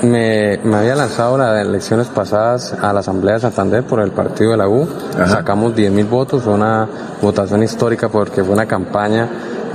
Me, 0.03 0.59
me, 0.63 0.77
había 0.77 0.95
lanzado 0.95 1.39
las 1.39 1.67
elecciones 1.67 2.09
pasadas 2.09 2.75
a 2.75 2.93
la 2.93 3.01
Asamblea 3.01 3.35
de 3.35 3.41
Santander 3.41 3.83
por 3.83 4.01
el 4.01 4.11
partido 4.11 4.51
de 4.51 4.57
la 4.59 4.69
U. 4.69 4.87
Sacamos 5.27 5.75
10.000 5.75 6.09
votos, 6.09 6.43
fue 6.43 6.53
una 6.53 6.87
votación 7.23 7.63
histórica 7.63 8.09
porque 8.09 8.45
fue 8.45 8.55
una 8.55 8.67
campaña 8.67 9.29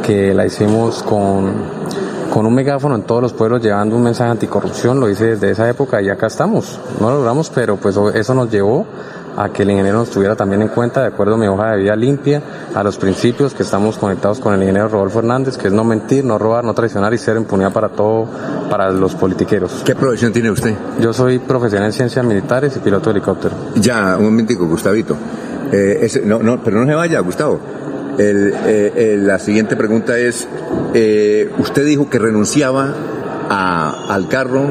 que 0.04 0.34
la 0.34 0.46
hicimos 0.46 1.02
con, 1.04 1.54
con 2.32 2.46
un 2.46 2.54
megáfono 2.54 2.96
en 2.96 3.04
todos 3.04 3.22
los 3.22 3.34
pueblos 3.34 3.62
llevando 3.62 3.96
un 3.96 4.04
mensaje 4.04 4.32
anticorrupción. 4.32 5.00
Lo 5.00 5.10
hice 5.10 5.26
desde 5.26 5.52
esa 5.52 5.70
época 5.70 6.02
y 6.02 6.10
acá 6.10 6.28
estamos. 6.28 6.80
No 7.00 7.10
lo 7.10 7.18
logramos, 7.18 7.50
pero 7.50 7.78
pues 7.78 7.98
eso 8.14 8.34
nos 8.34 8.52
llevó 8.52 8.86
a 9.38 9.50
que 9.50 9.64
el 9.64 9.72
ingeniero 9.72 10.00
nos 10.00 10.10
tuviera 10.10 10.36
también 10.36 10.62
en 10.62 10.68
cuenta, 10.70 11.02
de 11.02 11.08
acuerdo 11.08 11.36
a 11.36 11.38
mi 11.38 11.48
hoja 11.48 11.72
de 11.72 11.78
vida 11.78 11.96
limpia, 11.96 12.42
a 12.74 12.84
los 12.84 12.98
principios 12.98 13.54
que 13.54 13.64
estamos 13.64 13.98
conectados 13.98 14.40
con 14.40 14.54
el 14.54 14.62
ingeniero 14.62 14.90
Rodolfo 14.90 15.20
Hernández, 15.20 15.58
que 15.58 15.68
es 15.68 15.74
no 15.74 15.84
mentir, 15.84 16.26
no 16.26 16.38
robar, 16.38 16.64
no 16.64 16.74
traicionar 16.74 17.14
y 17.14 17.18
ser 17.18 17.38
impunidad 17.38 17.72
para 17.72 17.90
todo, 17.90 18.28
para 18.70 18.92
los 18.92 19.16
politiqueros. 19.16 19.84
¿Qué 19.86 19.96
profesión 19.96 20.34
tiene 20.34 20.52
usted? 20.52 20.76
Yo 21.00 21.14
soy 21.14 21.40
profesional 21.40 21.88
en 21.88 21.94
ciencias 21.94 22.26
militares 22.26 22.76
y 22.76 22.80
piloto 22.80 23.10
de 23.10 23.18
helicóptero. 23.18 23.56
Ya, 23.76 24.16
un 24.18 24.26
momentico, 24.26 24.68
Gustavito. 24.68 25.16
Eh, 25.72 26.22
no, 26.26 26.40
no, 26.40 26.62
pero 26.64 26.80
no 26.82 26.86
se 26.86 26.96
vaya, 26.96 27.20
Gustavo. 27.20 27.60
El, 28.18 28.54
eh, 28.66 29.18
la 29.20 29.40
siguiente 29.40 29.76
pregunta 29.76 30.18
es, 30.18 30.48
eh, 30.94 31.50
usted 31.58 31.86
dijo 31.86 32.10
que 32.10 32.20
renunciaba 32.20 32.94
a, 33.50 34.14
al 34.14 34.28
carro, 34.28 34.66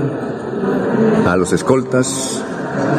a 1.26 1.36
los 1.36 1.52
escoltas, 1.52 2.44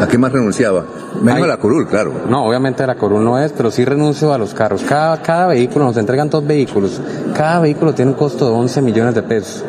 ¿A 0.01 0.07
qué 0.07 0.17
más 0.17 0.31
renunciaba? 0.31 0.83
Menos 1.21 1.43
a 1.43 1.47
la 1.47 1.57
curul, 1.57 1.87
claro. 1.87 2.13
No, 2.27 2.45
obviamente 2.45 2.85
la 2.87 2.95
curul 2.95 3.23
no 3.23 3.37
es, 3.37 3.51
pero 3.51 3.69
sí 3.69 3.85
renuncio 3.85 4.33
a 4.33 4.37
los 4.37 4.53
carros. 4.53 4.83
Cada, 4.83 5.21
cada 5.21 5.47
vehículo, 5.47 5.85
nos 5.85 5.97
entregan 5.97 6.29
dos 6.29 6.45
vehículos. 6.45 6.99
Cada 7.35 7.59
vehículo 7.59 7.93
tiene 7.93 8.11
un 8.11 8.17
costo 8.17 8.47
de 8.47 8.55
11 8.55 8.81
millones 8.81 9.15
de 9.15 9.23
pesos. 9.23 9.63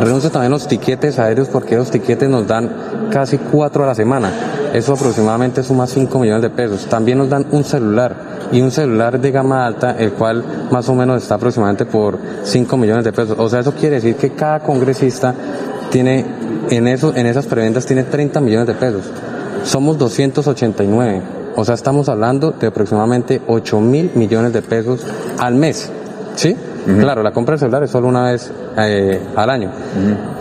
Renuncio 0.00 0.30
también 0.30 0.52
a 0.52 0.56
los 0.56 0.66
tiquetes 0.66 1.18
aéreos 1.18 1.48
porque 1.48 1.76
los 1.76 1.90
tiquetes 1.90 2.28
nos 2.28 2.46
dan 2.46 2.70
casi 3.10 3.38
cuatro 3.38 3.84
a 3.84 3.86
la 3.86 3.94
semana. 3.94 4.30
Eso 4.72 4.94
aproximadamente 4.94 5.62
suma 5.62 5.86
5 5.86 6.18
millones 6.18 6.42
de 6.42 6.50
pesos. 6.50 6.86
También 6.86 7.18
nos 7.18 7.28
dan 7.28 7.46
un 7.50 7.62
celular 7.62 8.16
y 8.50 8.60
un 8.60 8.70
celular 8.70 9.20
de 9.20 9.30
gama 9.30 9.66
alta, 9.66 9.96
el 9.98 10.12
cual 10.12 10.44
más 10.70 10.88
o 10.88 10.94
menos 10.94 11.22
está 11.22 11.36
aproximadamente 11.36 11.86
por 11.86 12.18
5 12.42 12.76
millones 12.76 13.04
de 13.04 13.12
pesos. 13.12 13.36
O 13.38 13.48
sea, 13.48 13.60
eso 13.60 13.72
quiere 13.72 13.96
decir 13.96 14.16
que 14.16 14.30
cada 14.30 14.60
congresista 14.60 15.34
tiene, 15.90 16.24
en, 16.70 16.88
eso, 16.88 17.12
en 17.14 17.26
esas 17.26 17.46
preventas 17.46 17.86
tiene 17.86 18.04
30 18.04 18.40
millones 18.40 18.66
de 18.66 18.74
pesos. 18.74 19.10
Somos 19.64 19.98
289. 19.98 21.22
O 21.56 21.64
sea, 21.64 21.74
estamos 21.74 22.08
hablando 22.08 22.52
de 22.52 22.66
aproximadamente 22.66 23.40
8 23.46 23.80
mil 23.80 24.10
millones 24.14 24.52
de 24.52 24.62
pesos 24.62 25.06
al 25.38 25.54
mes. 25.54 25.90
¿Sí? 26.36 26.56
Claro, 26.84 27.22
la 27.22 27.32
compra 27.32 27.52
del 27.52 27.60
celular 27.60 27.82
es 27.82 27.90
solo 27.90 28.08
una 28.08 28.30
vez 28.30 28.52
eh, 28.76 29.18
al 29.36 29.48
año. 29.48 29.70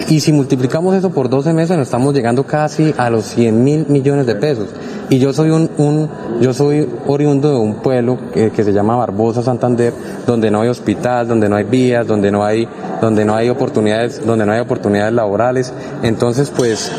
Y 0.10 0.20
si 0.20 0.34
multiplicamos 0.34 0.94
eso 0.94 1.10
por 1.10 1.30
12 1.30 1.54
meses, 1.54 1.78
nos 1.78 1.88
estamos 1.88 2.14
llegando 2.14 2.44
casi 2.44 2.94
a 2.98 3.10
los 3.10 3.26
100 3.26 3.64
mil 3.64 3.86
millones 3.88 4.26
de 4.26 4.36
pesos. 4.36 4.68
Y 5.10 5.20
yo 5.20 5.32
soy 5.32 5.52
un, 5.52 5.70
un 5.78 6.10
yo 6.41 6.54
soy 6.54 6.90
oriundo 7.08 7.50
de 7.50 7.58
un 7.58 7.76
pueblo 7.76 8.18
que, 8.34 8.52
que, 8.52 8.64
se 8.64 8.74
llama 8.74 8.98
Barbosa, 8.98 9.41
Santander, 9.41 9.94
donde 10.28 10.52
no 10.52 10.62
hay 10.62 10.70
hospital, 10.70 11.28
donde 11.30 11.48
no 11.48 11.56
hay 11.56 11.64
vías, 11.64 12.06
donde 12.06 12.30
no 12.30 12.44
hay, 12.44 12.68
donde 13.00 13.24
no 13.24 13.36
hay 13.36 13.48
oportunidades, 13.50 14.26
donde 14.26 14.45
no 14.45 14.52
hay 14.52 14.60
oportunidades 14.60 15.14
laborales. 15.14 15.74
Entonces, 16.02 16.52
pues, 16.54 16.91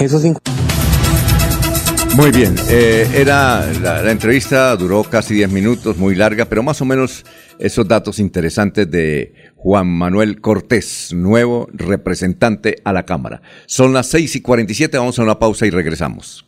eso 0.00 0.16
es 0.16 0.24
muy 2.18 2.32
bien, 2.32 2.56
eh, 2.68 3.08
era 3.14 3.64
la, 3.80 4.10
entrevista 4.10 4.74
duró 4.74 5.04
casi 5.04 5.34
10 5.34 5.52
minutos, 5.52 5.98
muy 5.98 6.16
larga, 6.16 6.46
pero 6.46 6.64
más 6.64 6.80
o 6.80 6.84
menos 6.84 7.24
esos 7.60 7.86
datos 7.86 8.18
interesantes 8.18 8.90
de 8.90 9.34
Juan 9.54 9.86
Manuel 9.86 10.40
Cortés, 10.40 11.12
nuevo 11.14 11.68
representante 11.72 12.78
a 12.82 12.92
la 12.92 13.04
Cámara. 13.04 13.40
Son 13.66 13.92
las 13.92 14.08
6 14.08 14.34
y 14.34 14.40
47, 14.40 14.98
vamos 14.98 15.16
a 15.20 15.22
una 15.22 15.38
pausa 15.38 15.64
y 15.64 15.70
regresamos. 15.70 16.47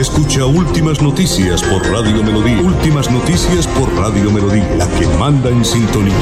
Escucha 0.00 0.46
Últimas 0.46 1.02
Noticias 1.02 1.62
por 1.62 1.86
Radio 1.86 2.22
Melodía. 2.22 2.60
Últimas 2.60 3.10
Noticias 3.10 3.66
por 3.66 3.94
Radio 3.94 4.30
Melodía, 4.30 4.74
la 4.76 4.88
que 4.98 5.06
manda 5.18 5.50
en 5.50 5.62
sintonía. 5.62 6.14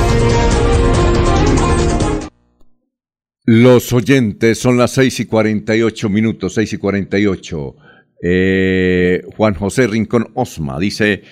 Los 3.46 3.92
oyentes 3.92 4.58
son 4.58 4.78
las 4.78 4.92
6 4.92 5.20
y 5.20 5.26
48 5.26 6.08
minutos, 6.08 6.54
6 6.54 6.72
y 6.72 6.78
48. 6.78 7.76
Eh, 8.22 9.22
Juan 9.36 9.52
José 9.52 9.86
Rincón 9.86 10.30
Osma 10.32 10.78
dice, 10.78 11.22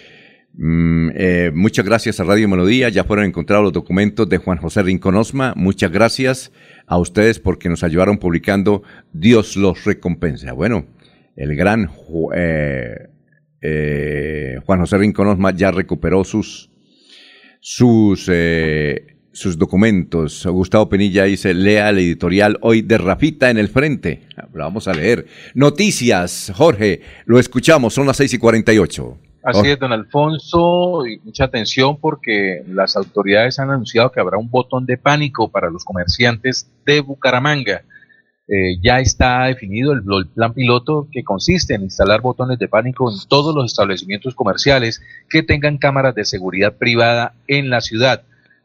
mm, 0.52 1.08
eh, 1.14 1.50
muchas 1.54 1.86
gracias 1.86 2.20
a 2.20 2.24
Radio 2.24 2.50
Melodía, 2.50 2.90
ya 2.90 3.04
fueron 3.04 3.24
encontrados 3.24 3.64
los 3.64 3.72
documentos 3.72 4.28
de 4.28 4.36
Juan 4.36 4.58
José 4.58 4.82
Rincón 4.82 5.14
Osma, 5.14 5.54
muchas 5.56 5.90
gracias 5.90 6.52
a 6.86 6.98
ustedes 6.98 7.38
porque 7.38 7.70
nos 7.70 7.82
ayudaron 7.82 8.18
publicando 8.18 8.82
Dios 9.14 9.56
los 9.56 9.86
recompensa. 9.86 10.52
Bueno, 10.52 10.84
el 11.34 11.56
gran 11.56 11.90
eh, 12.34 13.08
Juan 14.66 14.80
José 14.80 14.98
Rincón 14.98 15.28
Osma 15.28 15.56
ya 15.56 15.70
recuperó 15.70 16.24
sus, 16.24 16.68
sus 17.60 18.28
sus 19.32 19.58
documentos. 19.58 20.46
Gustavo 20.46 20.88
Penilla 20.88 21.24
dice, 21.24 21.54
lea 21.54 21.90
el 21.90 21.98
editorial 21.98 22.58
hoy 22.60 22.82
de 22.82 22.98
Rafita 22.98 23.50
en 23.50 23.58
el 23.58 23.68
frente. 23.68 24.22
Lo 24.52 24.64
vamos 24.64 24.88
a 24.88 24.94
leer. 24.94 25.26
Noticias, 25.54 26.52
Jorge, 26.54 27.00
lo 27.24 27.38
escuchamos, 27.38 27.94
son 27.94 28.06
las 28.06 28.16
6 28.18 28.34
y 28.34 28.38
48. 28.38 29.18
Así 29.44 29.70
es, 29.70 29.78
don 29.78 29.92
Alfonso, 29.92 31.04
y 31.04 31.18
mucha 31.24 31.44
atención 31.44 31.98
porque 31.98 32.62
las 32.68 32.96
autoridades 32.96 33.58
han 33.58 33.70
anunciado 33.70 34.12
que 34.12 34.20
habrá 34.20 34.38
un 34.38 34.48
botón 34.48 34.86
de 34.86 34.96
pánico 34.96 35.50
para 35.50 35.68
los 35.68 35.84
comerciantes 35.84 36.70
de 36.86 37.00
Bucaramanga. 37.00 37.82
Eh, 38.46 38.78
ya 38.82 39.00
está 39.00 39.44
definido 39.44 39.92
el, 39.92 40.02
el, 40.06 40.28
plan 40.28 40.52
piloto 40.52 41.08
que 41.10 41.24
consiste 41.24 41.74
en 41.74 41.82
instalar 41.82 42.20
botones 42.20 42.58
de 42.58 42.68
pánico 42.68 43.10
en 43.10 43.16
todos 43.28 43.54
los 43.54 43.66
establecimientos 43.66 44.34
comerciales 44.34 45.00
que 45.28 45.42
tengan 45.42 45.78
cámaras 45.78 46.14
de 46.14 46.24
seguridad 46.24 46.76
privada 46.76 47.34
en 47.48 47.70
la 47.70 47.80
ciudad. 47.80 48.22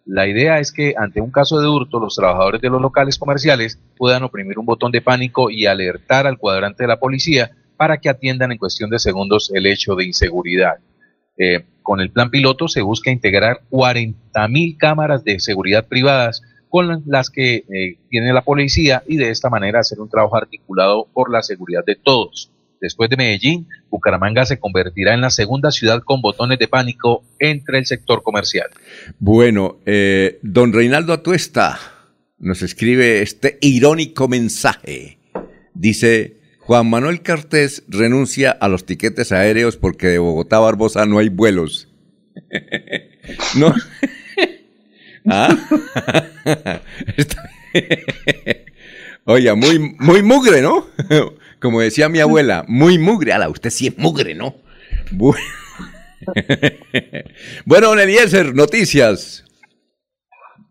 La 0.07 0.25
idea 0.25 0.59
es 0.59 0.71
que 0.71 0.93
ante 0.97 1.19
un 1.19 1.31
caso 1.31 1.59
de 1.59 1.67
hurto, 1.67 1.99
los 1.99 2.15
trabajadores 2.15 2.61
de 2.61 2.69
los 2.69 2.81
locales 2.81 3.17
comerciales 3.17 3.77
puedan 3.97 4.23
oprimir 4.23 4.57
un 4.57 4.65
botón 4.65 4.89
de 4.93 5.01
pánico 5.01 5.49
y 5.51 5.65
alertar 5.65 6.25
al 6.25 6.37
cuadrante 6.37 6.83
de 6.83 6.87
la 6.87 6.99
policía 6.99 7.51
para 7.75 7.97
que 7.97 8.07
atiendan 8.07 8.53
en 8.53 8.57
cuestión 8.57 8.89
de 8.89 8.99
segundos 8.99 9.51
el 9.53 9.65
hecho 9.65 9.95
de 9.95 10.05
inseguridad. 10.05 10.75
Eh, 11.37 11.65
con 11.83 11.99
el 11.99 12.09
plan 12.09 12.29
piloto 12.29 12.69
se 12.69 12.81
busca 12.81 13.11
integrar 13.11 13.61
40.000 13.69 14.77
cámaras 14.77 15.25
de 15.25 15.41
seguridad 15.41 15.85
privadas 15.87 16.41
con 16.69 17.03
las 17.05 17.29
que 17.29 17.65
eh, 17.69 17.97
tiene 18.09 18.31
la 18.31 18.43
policía 18.43 19.03
y 19.07 19.17
de 19.17 19.29
esta 19.29 19.49
manera 19.49 19.81
hacer 19.81 19.99
un 19.99 20.09
trabajo 20.09 20.37
articulado 20.37 21.07
por 21.13 21.29
la 21.29 21.41
seguridad 21.43 21.83
de 21.85 21.95
todos. 21.95 22.51
Después 22.79 23.09
de 23.09 23.17
Medellín, 23.17 23.67
Bucaramanga 23.89 24.45
se 24.45 24.59
convertirá 24.59 25.13
en 25.13 25.21
la 25.21 25.29
segunda 25.29 25.71
ciudad 25.71 26.01
con 26.03 26.21
botones 26.21 26.59
de 26.59 26.67
pánico 26.67 27.23
entre 27.39 27.79
el 27.79 27.85
sector 27.85 28.21
comercial. 28.23 28.69
Bueno, 29.19 29.77
eh, 29.85 30.39
don 30.43 30.73
Reinaldo 30.73 31.13
Atuesta 31.13 31.79
nos 32.37 32.61
escribe 32.61 33.21
este 33.21 33.57
irónico 33.61 34.27
mensaje. 34.27 35.17
Dice, 35.73 36.37
Juan 36.59 36.89
Manuel 36.89 37.21
Cartés 37.21 37.83
renuncia 37.87 38.51
a 38.51 38.67
los 38.67 38.85
tiquetes 38.85 39.31
aéreos 39.31 39.77
porque 39.77 40.07
de 40.07 40.19
Bogotá 40.19 40.57
a 40.57 40.61
Barbosa 40.61 41.05
no 41.05 41.19
hay 41.19 41.29
vuelos. 41.29 41.87
no. 43.55 43.73
¿Ah? 45.29 45.55
Oiga, 49.25 49.55
muy, 49.55 49.77
muy 49.99 50.23
mugre, 50.23 50.61
¿no? 50.61 50.87
Como 51.59 51.81
decía 51.81 52.09
mi 52.09 52.19
abuela, 52.19 52.65
muy 52.67 52.97
mugre. 52.97 53.33
Ala, 53.33 53.49
usted 53.49 53.69
sí 53.69 53.87
es 53.87 53.97
mugre, 53.97 54.35
¿no? 54.35 54.55
Bueno, 55.11 55.33
bueno 57.65 58.53
noticias. 58.53 59.43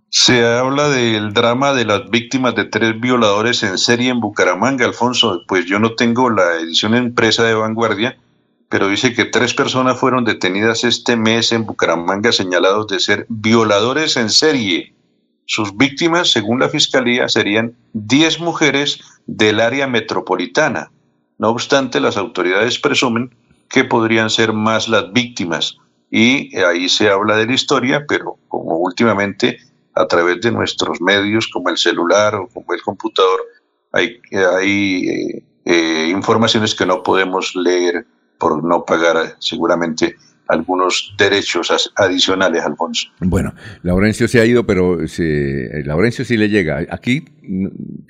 Se 0.09 0.45
habla 0.45 0.89
del 0.89 1.33
drama 1.33 1.75
de 1.75 1.85
las 1.85 2.09
víctimas 2.11 2.55
de 2.55 2.65
tres 2.65 2.99
violadores 3.01 3.63
en 3.63 3.77
serie 3.77 4.11
en 4.11 4.21
Bucaramanga, 4.21 4.85
Alfonso. 4.85 5.43
Pues 5.47 5.67
yo 5.67 5.79
no 5.79 5.95
tengo 5.95 6.31
la 6.31 6.57
edición 6.57 6.95
empresa 6.95 7.43
de 7.45 7.55
vanguardia, 7.55 8.17
pero 8.69 8.89
dice 8.89 9.13
que 9.15 9.25
tres 9.25 9.55
personas 9.55 9.99
fueron 9.99 10.25
detenidas 10.25 10.85
este 10.85 11.17
mes 11.17 11.53
en 11.53 11.67
Bucaramanga 11.67 12.33
señalados 12.33 12.87
de 12.89 13.01
ser 13.01 13.27
violadores 13.29 14.17
en 14.17 14.31
serie. 14.31 14.95
Sus 15.47 15.77
víctimas, 15.77 16.31
según 16.31 16.61
la 16.61 16.69
fiscalía, 16.69 17.29
serían 17.29 17.77
10 17.93 18.41
mujeres 18.41 19.01
del 19.27 19.61
área 19.61 19.87
metropolitana. 19.87 20.91
No 21.39 21.51
obstante, 21.51 22.01
las 22.01 22.17
autoridades 22.17 22.79
presumen 22.79 23.35
que 23.69 23.85
podrían 23.85 24.29
ser 24.31 24.53
más 24.53 24.89
las 24.89 25.13
víctimas. 25.13 25.79
Y 26.11 26.57
ahí 26.59 26.89
se 26.89 27.09
habla 27.11 27.37
de 27.37 27.47
la 27.47 27.53
historia, 27.53 28.05
pero 28.09 28.39
como 28.49 28.77
últimamente 28.79 29.59
a 29.95 30.07
través 30.07 30.41
de 30.41 30.53
nuestros 30.53 31.01
medios 31.01 31.49
como 31.49 31.71
el 31.71 31.79
celular 31.79 32.35
o 32.35 32.49
como 32.49 32.75
el 32.75 32.83
computador, 32.83 33.41
hay, 33.93 34.21
hay 34.33 35.09
eh, 35.09 35.45
eh, 35.65 36.09
informaciones 36.11 36.75
que 36.75 36.87
no 36.87 37.03
podemos 37.03 37.55
leer 37.57 38.07
por 38.39 38.63
no 38.63 38.85
pagar 38.85 39.37
seguramente 39.39 40.17
algunos 40.49 41.15
derechos 41.19 41.93
adicionales, 41.97 42.65
Alfonso. 42.65 43.09
Bueno, 43.21 43.55
Laurencio 43.83 44.29
se 44.29 44.41
ha 44.41 44.45
ido, 44.45 44.67
pero 44.67 44.99
Laurencio 45.85 46.25
sí 46.25 46.37
le 46.37 46.49
llega. 46.49 46.87
Aquí 46.91 47.25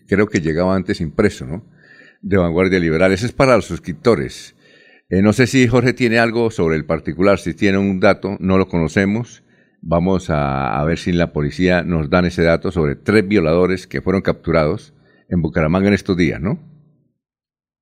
creo 0.07 0.29
que 0.29 0.41
llegaba 0.41 0.75
antes 0.75 1.01
impreso, 1.01 1.47
¿no? 1.47 1.63
de 2.27 2.37
Vanguardia 2.37 2.81
Liberal. 2.81 3.13
Ese 3.13 3.27
es 3.27 3.33
para 3.33 3.57
los 3.57 3.67
suscriptores. 3.67 4.57
Eh, 5.09 5.23
no 5.23 5.33
sé 5.33 5.47
si 5.47 5.69
Jorge 5.69 5.93
tiene 5.93 6.19
algo 6.19 6.51
sobre 6.51 6.77
el 6.77 6.85
particular, 6.85 7.39
si 7.39 7.55
tiene 7.55 7.79
un 7.79 8.01
dato, 8.01 8.37
no 8.41 8.59
lo 8.59 8.69
conocemos. 8.69 9.45
Vamos 9.81 10.29
a, 10.31 10.83
ver 10.85 10.99
si 10.99 11.13
la 11.13 11.33
policía 11.33 11.83
nos 11.85 12.11
dan 12.11 12.25
ese 12.25 12.43
dato 12.43 12.73
sobre 12.73 12.97
tres 12.97 13.29
violadores 13.29 13.87
que 13.87 14.03
fueron 14.03 14.23
capturados 14.23 14.95
en 15.29 15.43
Bucaramanga 15.43 15.89
en 15.89 15.95
estos 15.95 16.17
días, 16.17 16.41
¿no? 16.41 16.59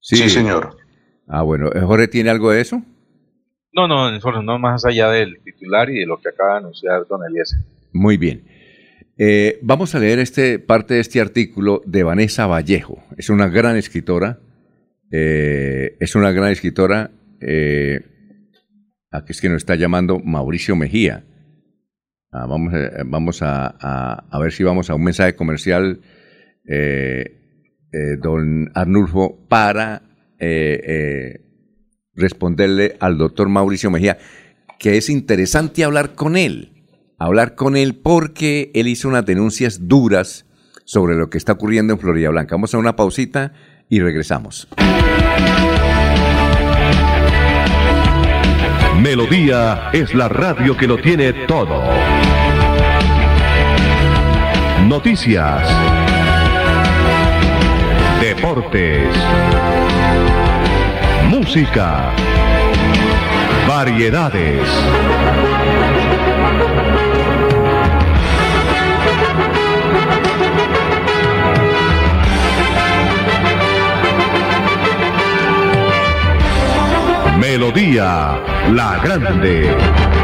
Sí, 0.00 0.16
señor. 0.28 0.76
Ah, 1.26 1.42
bueno. 1.42 1.70
¿eh, 1.72 1.80
¿Jorge 1.80 2.08
tiene 2.08 2.28
algo 2.28 2.50
de 2.50 2.60
eso? 2.60 2.82
No, 3.74 3.88
no, 3.88 4.10
no 4.42 4.58
más 4.58 4.84
allá 4.84 5.10
del 5.10 5.40
titular 5.42 5.90
y 5.90 5.98
de 5.98 6.06
lo 6.06 6.20
que 6.20 6.28
acaba 6.28 6.52
de 6.52 6.58
anunciar 6.58 7.06
don 7.08 7.24
Eliezer. 7.24 7.58
Muy 7.92 8.16
bien. 8.16 8.44
Eh, 9.18 9.58
vamos 9.62 9.94
a 9.94 9.98
leer 9.98 10.20
este, 10.20 10.60
parte 10.60 10.94
de 10.94 11.00
este 11.00 11.20
artículo 11.20 11.82
de 11.84 12.04
Vanessa 12.04 12.46
Vallejo. 12.46 13.02
Es 13.16 13.30
una 13.30 13.48
gran 13.48 13.76
escritora. 13.76 14.38
Eh, 15.10 15.96
es 15.98 16.14
una 16.14 16.30
gran 16.30 16.52
escritora. 16.52 17.10
Eh, 17.40 18.00
aquí 19.10 19.32
es 19.32 19.40
que 19.40 19.48
nos 19.48 19.58
está 19.58 19.74
llamando 19.74 20.20
Mauricio 20.20 20.76
Mejía. 20.76 21.24
Ah, 22.30 22.46
vamos 22.46 22.72
vamos 23.06 23.40
a, 23.42 24.24
ver 24.40 24.52
si 24.52 24.62
vamos 24.64 24.90
a 24.90 24.94
un 24.94 25.04
mensaje 25.04 25.36
comercial, 25.36 26.00
don 28.20 28.70
Arnulfo, 28.74 29.46
para 29.48 30.02
responderle 32.16 32.96
al 33.00 33.18
doctor 33.18 33.48
Mauricio 33.48 33.90
Mejía, 33.90 34.18
que 34.78 34.96
es 34.96 35.08
interesante 35.08 35.84
hablar 35.84 36.14
con 36.14 36.36
él 36.36 36.74
hablar 37.18 37.54
con 37.54 37.76
él 37.76 37.94
porque 37.94 38.70
él 38.74 38.88
hizo 38.88 39.08
unas 39.08 39.24
denuncias 39.24 39.88
duras 39.88 40.46
sobre 40.84 41.16
lo 41.16 41.30
que 41.30 41.38
está 41.38 41.52
ocurriendo 41.52 41.92
en 41.92 41.98
Florida 41.98 42.28
Blanca. 42.28 42.54
Vamos 42.54 42.74
a 42.74 42.78
una 42.78 42.96
pausita 42.96 43.52
y 43.88 44.00
regresamos. 44.00 44.68
Melodía 49.00 49.90
es 49.92 50.14
la 50.14 50.28
radio 50.28 50.76
que 50.76 50.86
lo 50.86 50.98
tiene 50.98 51.32
todo. 51.46 51.82
Noticias. 54.86 55.68
Deportes. 58.20 59.83
Música. 61.44 62.10
Variedades. 63.68 64.66
Melodía 77.38 78.40
La 78.72 78.98
Grande. 79.04 80.23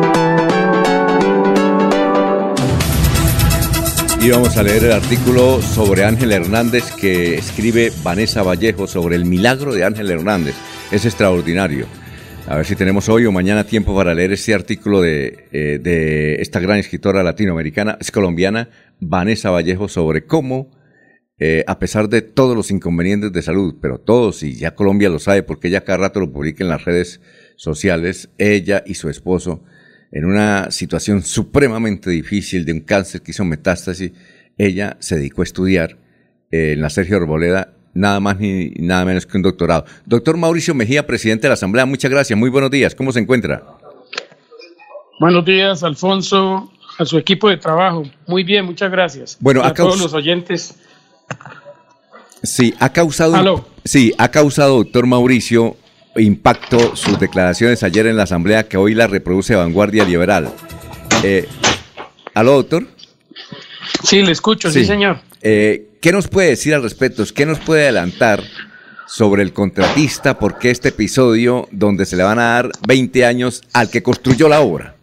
Y 4.23 4.29
vamos 4.29 4.55
a 4.55 4.61
leer 4.61 4.83
el 4.83 4.91
artículo 4.91 5.63
sobre 5.63 6.03
Ángel 6.03 6.31
Hernández 6.31 6.91
que 6.91 7.33
escribe 7.33 7.91
Vanessa 8.03 8.43
Vallejo 8.43 8.85
sobre 8.85 9.15
el 9.15 9.25
milagro 9.25 9.73
de 9.73 9.83
Ángel 9.83 10.11
Hernández. 10.11 10.53
Es 10.91 11.05
extraordinario. 11.05 11.87
A 12.47 12.57
ver 12.57 12.67
si 12.67 12.75
tenemos 12.75 13.09
hoy 13.09 13.25
o 13.25 13.31
mañana 13.31 13.63
tiempo 13.63 13.95
para 13.95 14.13
leer 14.13 14.31
este 14.33 14.53
artículo 14.53 15.01
de, 15.01 15.47
eh, 15.51 16.37
esta 16.39 16.59
gran 16.59 16.77
escritora 16.77 17.23
latinoamericana, 17.23 17.97
es 17.99 18.11
colombiana, 18.11 18.69
Vanessa 18.99 19.49
Vallejo, 19.49 19.87
sobre 19.87 20.27
cómo, 20.27 20.69
eh, 21.39 21.63
a 21.65 21.79
pesar 21.79 22.07
de 22.07 22.21
todos 22.21 22.55
los 22.55 22.69
inconvenientes 22.69 23.31
de 23.31 23.41
salud, 23.41 23.77
pero 23.81 23.97
todos, 23.97 24.43
y 24.43 24.53
ya 24.53 24.75
Colombia 24.75 25.09
lo 25.09 25.17
sabe 25.17 25.41
porque 25.41 25.69
ella 25.69 25.83
cada 25.83 25.97
rato 25.97 26.19
lo 26.19 26.31
publica 26.31 26.63
en 26.63 26.69
las 26.69 26.85
redes 26.85 27.21
sociales, 27.55 28.29
ella 28.37 28.83
y 28.85 28.93
su 28.93 29.09
esposo, 29.09 29.63
en 30.11 30.25
una 30.25 30.71
situación 30.71 31.23
supremamente 31.23 32.09
difícil 32.09 32.65
de 32.65 32.73
un 32.73 32.81
cáncer 32.81 33.21
que 33.21 33.31
hizo 33.31 33.45
metástasis, 33.45 34.11
ella 34.57 34.97
se 34.99 35.15
dedicó 35.15 35.41
a 35.41 35.45
estudiar 35.45 35.97
eh, 36.51 36.73
en 36.73 36.81
la 36.81 36.89
Sergio 36.89 37.17
Arboleda 37.17 37.73
nada 37.93 38.19
más 38.19 38.39
ni 38.39 38.69
nada 38.77 39.05
menos 39.05 39.25
que 39.25 39.37
un 39.37 39.43
doctorado. 39.43 39.85
Doctor 40.05 40.37
Mauricio 40.37 40.73
Mejía, 40.73 41.05
presidente 41.05 41.43
de 41.43 41.49
la 41.49 41.53
Asamblea, 41.53 41.85
muchas 41.85 42.11
gracias, 42.11 42.37
muy 42.37 42.49
buenos 42.49 42.71
días, 42.71 42.95
¿cómo 42.95 43.11
se 43.11 43.19
encuentra? 43.19 43.63
Buenos 45.19 45.45
días, 45.45 45.83
Alfonso, 45.83 46.71
a 46.97 47.05
su 47.05 47.17
equipo 47.17 47.49
de 47.49 47.57
trabajo. 47.57 48.03
Muy 48.27 48.43
bien, 48.43 48.65
muchas 48.65 48.91
gracias. 48.91 49.37
Bueno, 49.39 49.63
a 49.63 49.73
todos 49.73 49.99
los 49.99 50.13
oyentes. 50.13 50.75
Sí, 52.43 52.73
ha 52.79 52.91
causado, 52.91 53.67
sí, 53.85 54.13
ha 54.17 54.29
causado, 54.29 54.77
doctor 54.77 55.05
Mauricio, 55.05 55.77
impacto 56.17 56.95
sus 56.95 57.19
declaraciones 57.19 57.83
ayer 57.83 58.07
en 58.07 58.17
la 58.17 58.23
Asamblea 58.23 58.67
que 58.67 58.77
hoy 58.77 58.93
la 58.93 59.07
reproduce 59.07 59.55
Vanguardia 59.55 60.03
Liberal. 60.03 60.49
Eh, 61.23 61.47
¿Aló, 62.33 62.53
doctor? 62.53 62.85
Sí, 64.03 64.21
le 64.21 64.31
escucho, 64.31 64.69
sí, 64.71 64.85
señor. 64.85 65.19
Eh, 65.41 65.97
¿Qué 66.01 66.11
nos 66.11 66.27
puede 66.27 66.49
decir 66.49 66.73
al 66.73 66.83
respecto? 66.83 67.23
¿Qué 67.33 67.45
nos 67.45 67.59
puede 67.59 67.83
adelantar 67.83 68.41
sobre 69.07 69.43
el 69.43 69.53
contratista? 69.53 70.39
¿Por 70.39 70.57
qué 70.57 70.71
este 70.71 70.89
episodio 70.89 71.67
donde 71.71 72.05
se 72.05 72.15
le 72.15 72.23
van 72.23 72.39
a 72.39 72.53
dar 72.53 72.71
20 72.87 73.25
años 73.25 73.61
al 73.73 73.89
que 73.89 74.01
construyó 74.01 74.49
la 74.49 74.61
obra? 74.61 74.95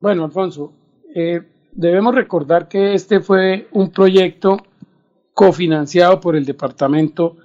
Bueno, 0.00 0.24
Alfonso, 0.24 0.72
eh, 1.14 1.40
debemos 1.72 2.14
recordar 2.14 2.68
que 2.68 2.94
este 2.94 3.20
fue 3.20 3.68
un 3.72 3.90
proyecto 3.90 4.58
cofinanciado 5.32 6.20
por 6.20 6.36
el 6.36 6.44
Departamento 6.44 7.36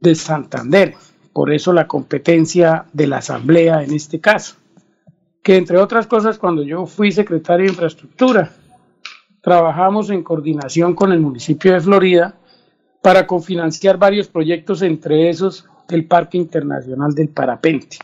de 0.00 0.14
Santander. 0.14 0.94
Por 1.34 1.52
eso 1.52 1.72
la 1.72 1.88
competencia 1.88 2.86
de 2.92 3.08
la 3.08 3.18
Asamblea 3.18 3.82
en 3.82 3.92
este 3.92 4.20
caso. 4.20 4.54
Que 5.42 5.56
entre 5.56 5.78
otras 5.78 6.06
cosas, 6.06 6.38
cuando 6.38 6.62
yo 6.62 6.86
fui 6.86 7.10
secretario 7.10 7.66
de 7.66 7.72
Infraestructura, 7.72 8.52
trabajamos 9.42 10.10
en 10.10 10.22
coordinación 10.22 10.94
con 10.94 11.10
el 11.12 11.20
municipio 11.20 11.72
de 11.72 11.80
Florida 11.80 12.36
para 13.02 13.26
cofinanciar 13.26 13.98
varios 13.98 14.28
proyectos, 14.28 14.80
entre 14.82 15.28
esos 15.28 15.66
el 15.90 16.06
Parque 16.06 16.38
Internacional 16.38 17.12
del 17.14 17.28
Parapente. 17.30 17.98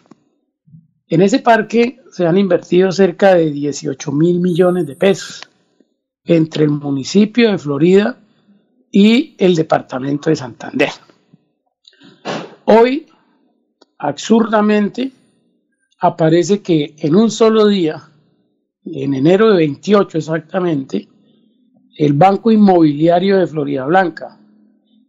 En 1.06 1.22
ese 1.22 1.38
parque 1.38 2.00
se 2.10 2.26
han 2.26 2.36
invertido 2.36 2.90
cerca 2.90 3.34
de 3.34 3.52
18 3.52 4.10
mil 4.10 4.40
millones 4.40 4.86
de 4.86 4.96
pesos 4.96 5.48
entre 6.24 6.64
el 6.64 6.70
municipio 6.70 7.52
de 7.52 7.58
Florida 7.58 8.18
y 8.90 9.36
el 9.38 9.54
departamento 9.54 10.30
de 10.30 10.36
Santander. 10.36 10.90
Hoy, 12.64 13.06
absurdamente, 14.00 15.12
aparece 16.00 16.62
que 16.62 16.96
en 16.98 17.14
un 17.14 17.30
solo 17.30 17.66
día, 17.66 18.02
en 18.84 19.14
enero 19.14 19.50
de 19.50 19.58
28 19.58 20.18
exactamente, 20.18 21.06
el 21.96 22.14
Banco 22.14 22.50
Inmobiliario 22.50 23.38
de 23.38 23.46
Florida 23.46 23.84
Blanca 23.84 24.40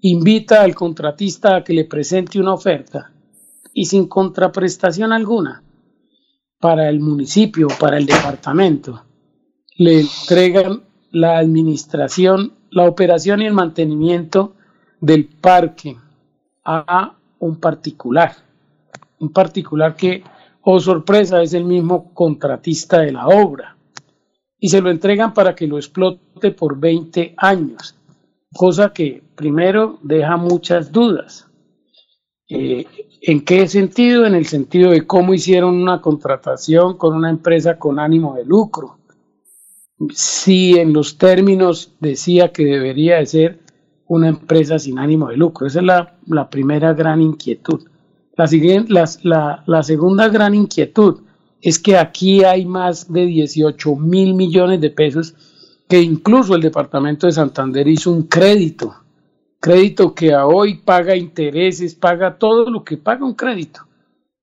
invita 0.01 0.61
al 0.61 0.75
contratista 0.75 1.55
a 1.55 1.63
que 1.63 1.73
le 1.73 1.85
presente 1.85 2.39
una 2.39 2.53
oferta 2.53 3.13
y 3.73 3.85
sin 3.85 4.07
contraprestación 4.07 5.13
alguna 5.13 5.63
para 6.59 6.89
el 6.89 6.99
municipio, 6.99 7.69
para 7.79 7.97
el 7.97 8.05
departamento, 8.05 9.05
le 9.77 10.01
entregan 10.01 10.83
la 11.11 11.37
administración, 11.37 12.53
la 12.69 12.87
operación 12.87 13.41
y 13.41 13.47
el 13.47 13.53
mantenimiento 13.53 14.55
del 14.99 15.25
parque 15.25 15.95
a 16.65 17.15
un 17.39 17.55
particular. 17.55 18.50
Un 19.21 19.31
particular 19.31 19.95
que, 19.95 20.23
oh 20.61 20.79
sorpresa, 20.79 21.41
es 21.41 21.53
el 21.53 21.63
mismo 21.63 22.13
contratista 22.13 22.99
de 22.99 23.13
la 23.13 23.27
obra 23.27 23.77
y 24.59 24.69
se 24.69 24.81
lo 24.81 24.91
entregan 24.91 25.33
para 25.33 25.55
que 25.55 25.65
lo 25.65 25.77
explote 25.77 26.51
por 26.51 26.79
20 26.79 27.33
años, 27.37 27.95
cosa 28.53 28.93
que 28.93 29.23
primero 29.35 29.97
deja 30.03 30.37
muchas 30.37 30.91
dudas. 30.91 31.47
Eh, 32.47 32.85
¿En 33.21 33.45
qué 33.45 33.67
sentido? 33.67 34.25
En 34.25 34.35
el 34.35 34.45
sentido 34.45 34.91
de 34.91 35.07
cómo 35.07 35.33
hicieron 35.33 35.75
una 35.75 36.01
contratación 36.01 36.97
con 36.97 37.15
una 37.15 37.29
empresa 37.29 37.79
con 37.79 37.99
ánimo 37.99 38.35
de 38.35 38.45
lucro, 38.45 38.97
si 40.09 40.77
en 40.77 40.93
los 40.93 41.17
términos 41.17 41.93
decía 41.99 42.51
que 42.51 42.65
debería 42.65 43.17
de 43.17 43.25
ser 43.25 43.59
una 44.07 44.27
empresa 44.27 44.77
sin 44.77 44.99
ánimo 44.99 45.29
de 45.29 45.37
lucro. 45.37 45.67
Esa 45.67 45.79
es 45.79 45.85
la, 45.85 46.49
primera 46.49 46.93
gran 46.93 47.21
inquietud. 47.21 47.87
La, 48.89 49.05
la, 49.23 49.63
la, 49.67 49.83
segunda 49.83 50.27
gran 50.27 50.55
inquietud 50.55 51.21
es 51.61 51.77
que 51.77 51.95
aquí 51.95 52.43
hay 52.43 52.65
más 52.65 53.11
de 53.11 53.27
18 53.27 53.95
mil 53.95 54.33
millones 54.33 54.81
de 54.81 54.89
pesos 54.89 55.35
que 55.87 56.01
incluso 56.01 56.55
el 56.55 56.61
departamento 56.61 57.27
de 57.27 57.33
Santander 57.33 57.87
hizo 57.87 58.11
un 58.11 58.23
crédito, 58.23 58.95
crédito 59.59 60.15
que 60.15 60.33
a 60.33 60.47
hoy 60.47 60.75
paga 60.75 61.15
intereses, 61.15 61.93
paga 61.93 62.39
todo 62.39 62.69
lo 62.71 62.83
que 62.83 62.97
paga 62.97 63.25
un 63.25 63.35
crédito, 63.35 63.81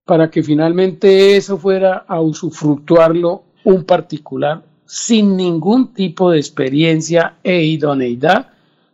para 0.05 0.31
que 0.31 0.45
finalmente 0.45 1.37
eso 1.37 1.59
fuera 1.59 2.05
a 2.07 2.20
usufructuarlo 2.20 3.43
un 3.65 3.83
particular 3.83 4.62
sin 4.87 5.37
ningún 5.37 5.93
tipo 5.93 6.31
de 6.31 6.39
experiencia 6.39 7.35
e 7.43 7.65
idoneidad 7.65 8.51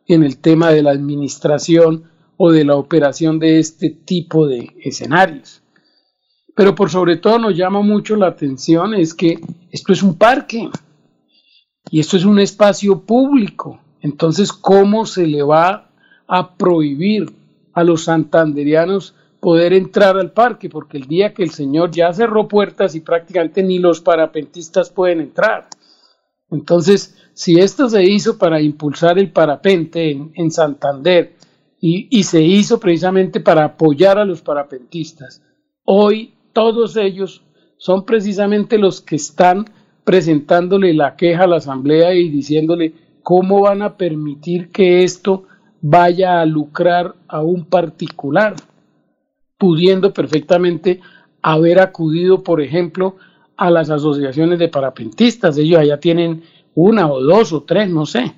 en 0.06 0.22
el 0.22 0.38
tema 0.38 0.70
de 0.70 0.82
la 0.82 0.92
administración 0.92 2.04
o 2.36 2.50
de 2.50 2.64
la 2.64 2.76
operación 2.76 3.38
de 3.38 3.58
este 3.58 3.90
tipo 3.90 4.46
de 4.46 4.74
escenarios. 4.82 5.62
Pero 6.54 6.74
por 6.74 6.90
sobre 6.90 7.16
todo 7.16 7.38
nos 7.38 7.56
llama 7.56 7.80
mucho 7.80 8.16
la 8.16 8.28
atención 8.28 8.94
es 8.94 9.14
que 9.14 9.40
esto 9.70 9.92
es 9.92 10.02
un 10.02 10.16
parque 10.16 10.70
y 11.90 12.00
esto 12.00 12.16
es 12.16 12.24
un 12.24 12.38
espacio 12.38 13.00
público. 13.00 13.80
Entonces, 14.00 14.52
¿cómo 14.52 15.06
se 15.06 15.26
le 15.26 15.42
va 15.42 15.90
a 16.26 16.56
prohibir 16.56 17.32
a 17.72 17.82
los 17.82 18.04
santanderianos 18.04 19.14
poder 19.40 19.72
entrar 19.72 20.16
al 20.16 20.32
parque? 20.32 20.68
Porque 20.68 20.98
el 20.98 21.06
día 21.06 21.34
que 21.34 21.42
el 21.42 21.50
señor 21.50 21.90
ya 21.90 22.12
cerró 22.12 22.46
puertas 22.46 22.94
y 22.94 23.00
prácticamente 23.00 23.62
ni 23.62 23.78
los 23.78 24.00
parapentistas 24.00 24.90
pueden 24.90 25.20
entrar. 25.20 25.68
Entonces, 26.50 27.16
si 27.32 27.58
esto 27.58 27.88
se 27.88 28.04
hizo 28.04 28.38
para 28.38 28.60
impulsar 28.60 29.18
el 29.18 29.30
parapente 29.30 30.10
en, 30.34 30.50
Santander 30.50 31.34
y, 31.86 32.22
se 32.22 32.40
hizo 32.40 32.80
precisamente 32.80 33.40
para 33.40 33.66
apoyar 33.66 34.16
a 34.16 34.24
los 34.24 34.40
parapentistas, 34.40 35.42
hoy 35.84 36.32
todos 36.54 36.96
ellos 36.96 37.44
son 37.76 38.06
precisamente 38.06 38.78
los 38.78 39.02
que 39.02 39.16
están 39.16 39.66
presentándole 40.02 40.94
la 40.94 41.14
queja 41.14 41.44
a 41.44 41.46
la 41.46 41.56
Asamblea 41.56 42.14
y 42.14 42.30
diciéndole 42.30 42.94
cómo 43.22 43.60
van 43.60 43.82
a 43.82 43.98
permitir 43.98 44.70
que 44.70 45.04
esto 45.04 45.44
vaya 45.82 46.40
a 46.40 46.46
lucrar 46.46 47.16
a 47.28 47.42
un 47.42 47.66
particular, 47.66 48.54
pudiendo 49.58 50.14
perfectamente 50.14 51.00
haber 51.42 51.80
acudido, 51.80 52.42
por 52.42 52.62
ejemplo, 52.62 53.16
a 53.58 53.68
las 53.68 53.90
asociaciones 53.90 54.58
de 54.58 54.68
parapentistas. 54.68 55.58
Ellos 55.58 55.80
allá 55.80 56.00
tienen 56.00 56.44
una 56.74 57.12
o 57.12 57.20
dos 57.20 57.52
o 57.52 57.62
tres, 57.62 57.90
no 57.90 58.06
sé. 58.06 58.32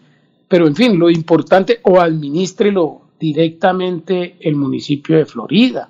Pero 0.49 0.67
en 0.67 0.75
fin, 0.75 0.99
lo 0.99 1.11
importante, 1.11 1.79
o 1.85 2.01
administrelo 2.01 3.06
directamente 3.19 4.37
el 4.41 4.57
municipio 4.57 5.17
de 5.17 5.27
Florida, 5.27 5.89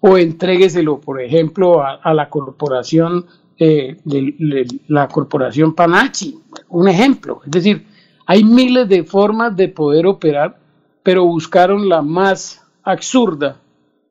o 0.00 0.16
entrégueselo, 0.16 1.00
por 1.00 1.20
ejemplo, 1.20 1.82
a, 1.82 2.14
la 2.14 2.28
corporación 2.30 3.26
eh, 3.58 3.96
de, 4.04 4.66
la 4.86 5.08
corporación 5.08 5.74
Panachi, 5.74 6.38
un 6.68 6.88
ejemplo. 6.88 7.40
Es 7.44 7.50
decir, 7.50 7.86
hay 8.26 8.44
miles 8.44 8.88
de 8.88 9.04
formas 9.04 9.56
de 9.56 9.68
poder 9.68 10.06
operar, 10.06 10.58
pero 11.02 11.24
buscaron 11.24 11.88
la 11.88 12.02
más 12.02 12.62
absurda, 12.84 13.60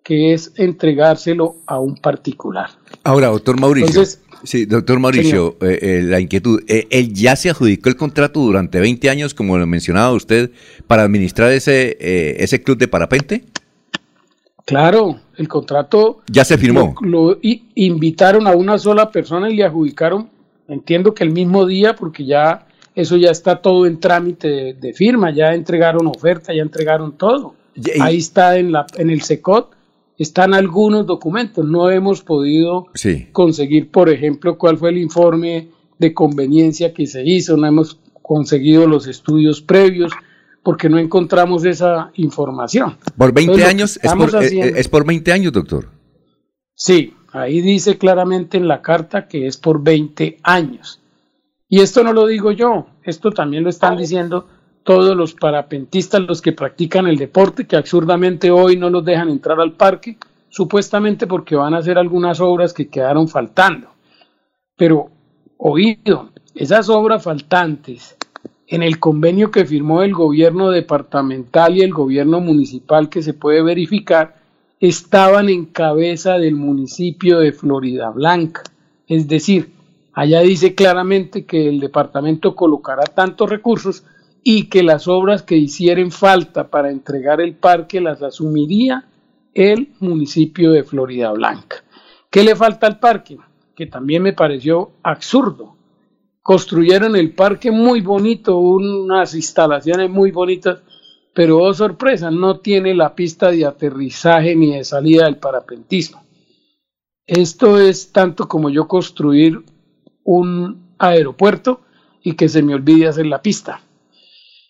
que 0.03 0.33
es 0.33 0.53
entregárselo 0.57 1.57
a 1.65 1.79
un 1.79 1.95
particular. 1.95 2.69
Ahora, 3.03 3.27
doctor 3.27 3.59
Mauricio. 3.59 4.03
Sí, 4.43 4.65
doctor 4.65 4.99
Mauricio, 4.99 5.57
eh, 5.61 5.79
eh, 5.81 6.01
la 6.03 6.19
inquietud. 6.19 6.61
Eh, 6.67 6.87
él 6.89 7.13
ya 7.13 7.35
se 7.35 7.49
adjudicó 7.49 7.89
el 7.89 7.95
contrato 7.95 8.39
durante 8.39 8.79
20 8.79 9.09
años, 9.09 9.33
como 9.33 9.57
lo 9.57 9.65
mencionaba 9.65 10.11
usted, 10.11 10.51
para 10.85 11.03
administrar 11.03 11.51
ese, 11.51 11.97
ese 12.43 12.61
club 12.61 12.77
de 12.77 12.87
parapente. 12.87 13.43
Claro, 14.65 15.19
el 15.37 15.47
contrato. 15.47 16.21
Ya 16.29 16.43
se 16.43 16.57
firmó. 16.57 16.95
Lo, 17.01 17.39
invitaron 17.41 18.47
a 18.47 18.51
una 18.51 18.77
sola 18.77 19.11
persona 19.11 19.49
y 19.49 19.55
le 19.55 19.63
adjudicaron, 19.63 20.29
entiendo 20.67 21.13
que 21.13 21.23
el 21.23 21.31
mismo 21.31 21.65
día, 21.65 21.95
porque 21.95 22.25
ya 22.25 22.67
eso 22.95 23.15
ya 23.15 23.31
está 23.31 23.61
todo 23.61 23.85
en 23.85 23.99
trámite 23.99 24.73
de, 24.73 24.93
firma, 24.93 25.31
ya 25.31 25.53
entregaron 25.53 26.07
oferta, 26.07 26.53
ya 26.53 26.61
entregaron 26.61 27.13
todo. 27.13 27.55
Ahí 28.01 28.17
está 28.17 28.57
en, 28.57 28.71
la, 28.71 28.87
en 28.97 29.09
el 29.09 29.21
SECOT 29.21 29.76
están 30.17 30.53
algunos 30.53 31.05
documentos. 31.05 31.65
No 31.65 31.89
hemos 31.89 32.21
podido 32.21 32.87
conseguir, 33.31 33.91
por 33.91 34.09
ejemplo, 34.09 34.57
cuál 34.57 34.77
fue 34.77 34.89
el 34.89 34.97
informe 34.97 35.69
de 35.99 36.13
conveniencia 36.13 36.93
que 36.93 37.07
se 37.07 37.23
hizo, 37.23 37.57
no 37.57 37.67
hemos 37.67 37.99
conseguido 38.21 38.87
los 38.87 39.07
estudios 39.07 39.61
previos 39.61 40.11
porque 40.63 40.89
no 40.89 40.99
encontramos 40.99 41.63
esa 41.63 42.11
información. 42.15 42.97
¿Por 43.17 43.31
20 43.31 43.63
años? 43.63 43.99
Es 44.03 44.13
por, 44.13 44.43
eh, 44.43 44.73
¿Es 44.75 44.87
por 44.89 45.05
20 45.05 45.31
años, 45.31 45.53
doctor? 45.53 45.89
Sí, 46.75 47.13
ahí 47.31 47.61
dice 47.61 47.97
claramente 47.97 48.57
en 48.57 48.67
la 48.67 48.81
carta 48.81 49.27
que 49.27 49.47
es 49.47 49.57
por 49.57 49.81
20 49.81 50.39
años. 50.43 50.99
Y 51.69 51.79
esto 51.79 52.03
no 52.03 52.13
lo 52.13 52.27
digo 52.27 52.51
yo, 52.51 52.87
esto 53.03 53.31
también 53.31 53.63
lo 53.63 53.69
están 53.69 53.97
diciendo 53.97 54.47
todos 54.87 55.17
los 55.17 55.33
parapentistas, 55.33 56.21
los 56.21 56.41
que 56.41 56.53
practican 56.53 57.07
el 57.07 57.17
deporte, 57.17 57.67
que 57.67 57.75
absurdamente 57.75 58.51
hoy 58.51 58.77
no 58.77 58.89
los 58.89 59.03
dejan 59.03 59.27
entrar 59.27 59.59
al 59.59 59.73
parque, 59.73 60.15
supuestamente 60.47 61.27
porque 61.27 61.57
van 61.57 61.73
a 61.73 61.79
hacer 61.79 61.97
algunas 61.97 62.39
obras 62.39 62.71
que 62.71 62.87
quedaron 62.87 63.27
faltando. 63.27 63.89
Pero, 64.77 65.09
oído, 65.57 66.29
esas 66.55 66.87
obras 66.87 67.21
faltantes 67.21 68.15
en 68.65 68.81
el 68.81 68.97
convenio 68.97 69.51
que 69.51 69.65
firmó 69.65 70.03
el 70.03 70.13
gobierno 70.13 70.69
departamental 70.69 71.75
y 71.75 71.81
el 71.81 71.93
gobierno 71.93 72.39
municipal 72.39 73.09
que 73.09 73.21
se 73.21 73.33
puede 73.33 73.61
verificar, 73.61 74.37
estaban 74.79 75.49
en 75.49 75.65
cabeza 75.65 76.37
del 76.37 76.55
municipio 76.55 77.39
de 77.39 77.51
Florida 77.51 78.09
Blanca. 78.11 78.63
Es 79.05 79.27
decir, 79.27 79.69
allá 80.13 80.39
dice 80.39 80.75
claramente 80.75 81.43
que 81.43 81.67
el 81.67 81.81
departamento 81.81 82.55
colocará 82.55 83.03
tantos 83.03 83.49
recursos 83.49 84.05
y 84.43 84.69
que 84.69 84.83
las 84.83 85.07
obras 85.07 85.43
que 85.43 85.57
hicieran 85.57 86.11
falta 86.11 86.69
para 86.69 86.89
entregar 86.89 87.41
el 87.41 87.55
parque 87.55 88.01
las 88.01 88.21
asumiría 88.21 89.05
el 89.53 89.89
municipio 89.99 90.71
de 90.71 90.83
Florida 90.83 91.31
Blanca. 91.31 91.83
¿Qué 92.29 92.43
le 92.43 92.55
falta 92.55 92.87
al 92.87 92.99
parque? 92.99 93.37
Que 93.75 93.87
también 93.87 94.23
me 94.23 94.33
pareció 94.33 94.91
absurdo. 95.03 95.75
Construyeron 96.41 97.15
el 97.15 97.33
parque 97.33 97.71
muy 97.71 98.01
bonito, 98.01 98.57
unas 98.57 99.33
instalaciones 99.33 100.09
muy 100.09 100.31
bonitas, 100.31 100.79
pero 101.33 101.59
oh 101.59 101.73
sorpresa, 101.73 102.31
no 102.31 102.59
tiene 102.59 102.93
la 102.93 103.13
pista 103.15 103.51
de 103.51 103.65
aterrizaje 103.65 104.55
ni 104.55 104.75
de 104.75 104.83
salida 104.83 105.25
del 105.25 105.37
parapentismo. 105.37 106.23
Esto 107.25 107.79
es 107.79 108.11
tanto 108.11 108.47
como 108.47 108.69
yo 108.69 108.87
construir 108.87 109.61
un 110.23 110.93
aeropuerto 110.97 111.81
y 112.23 112.33
que 112.33 112.49
se 112.49 112.61
me 112.61 112.73
olvide 112.73 113.07
hacer 113.07 113.25
la 113.25 113.41
pista. 113.41 113.81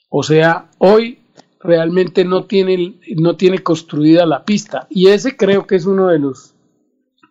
O 0.09 0.23
sea, 0.23 0.69
hoy 0.77 1.19
realmente 1.59 2.23
no 2.23 2.45
tiene, 2.45 2.99
no 3.15 3.35
tiene 3.35 3.59
construida 3.59 4.25
la 4.25 4.43
pista. 4.45 4.88
Y 4.89 5.07
ese 5.07 5.35
creo 5.35 5.67
que 5.67 5.75
es 5.75 5.85
uno 5.85 6.07
de 6.07 6.19
los 6.19 6.53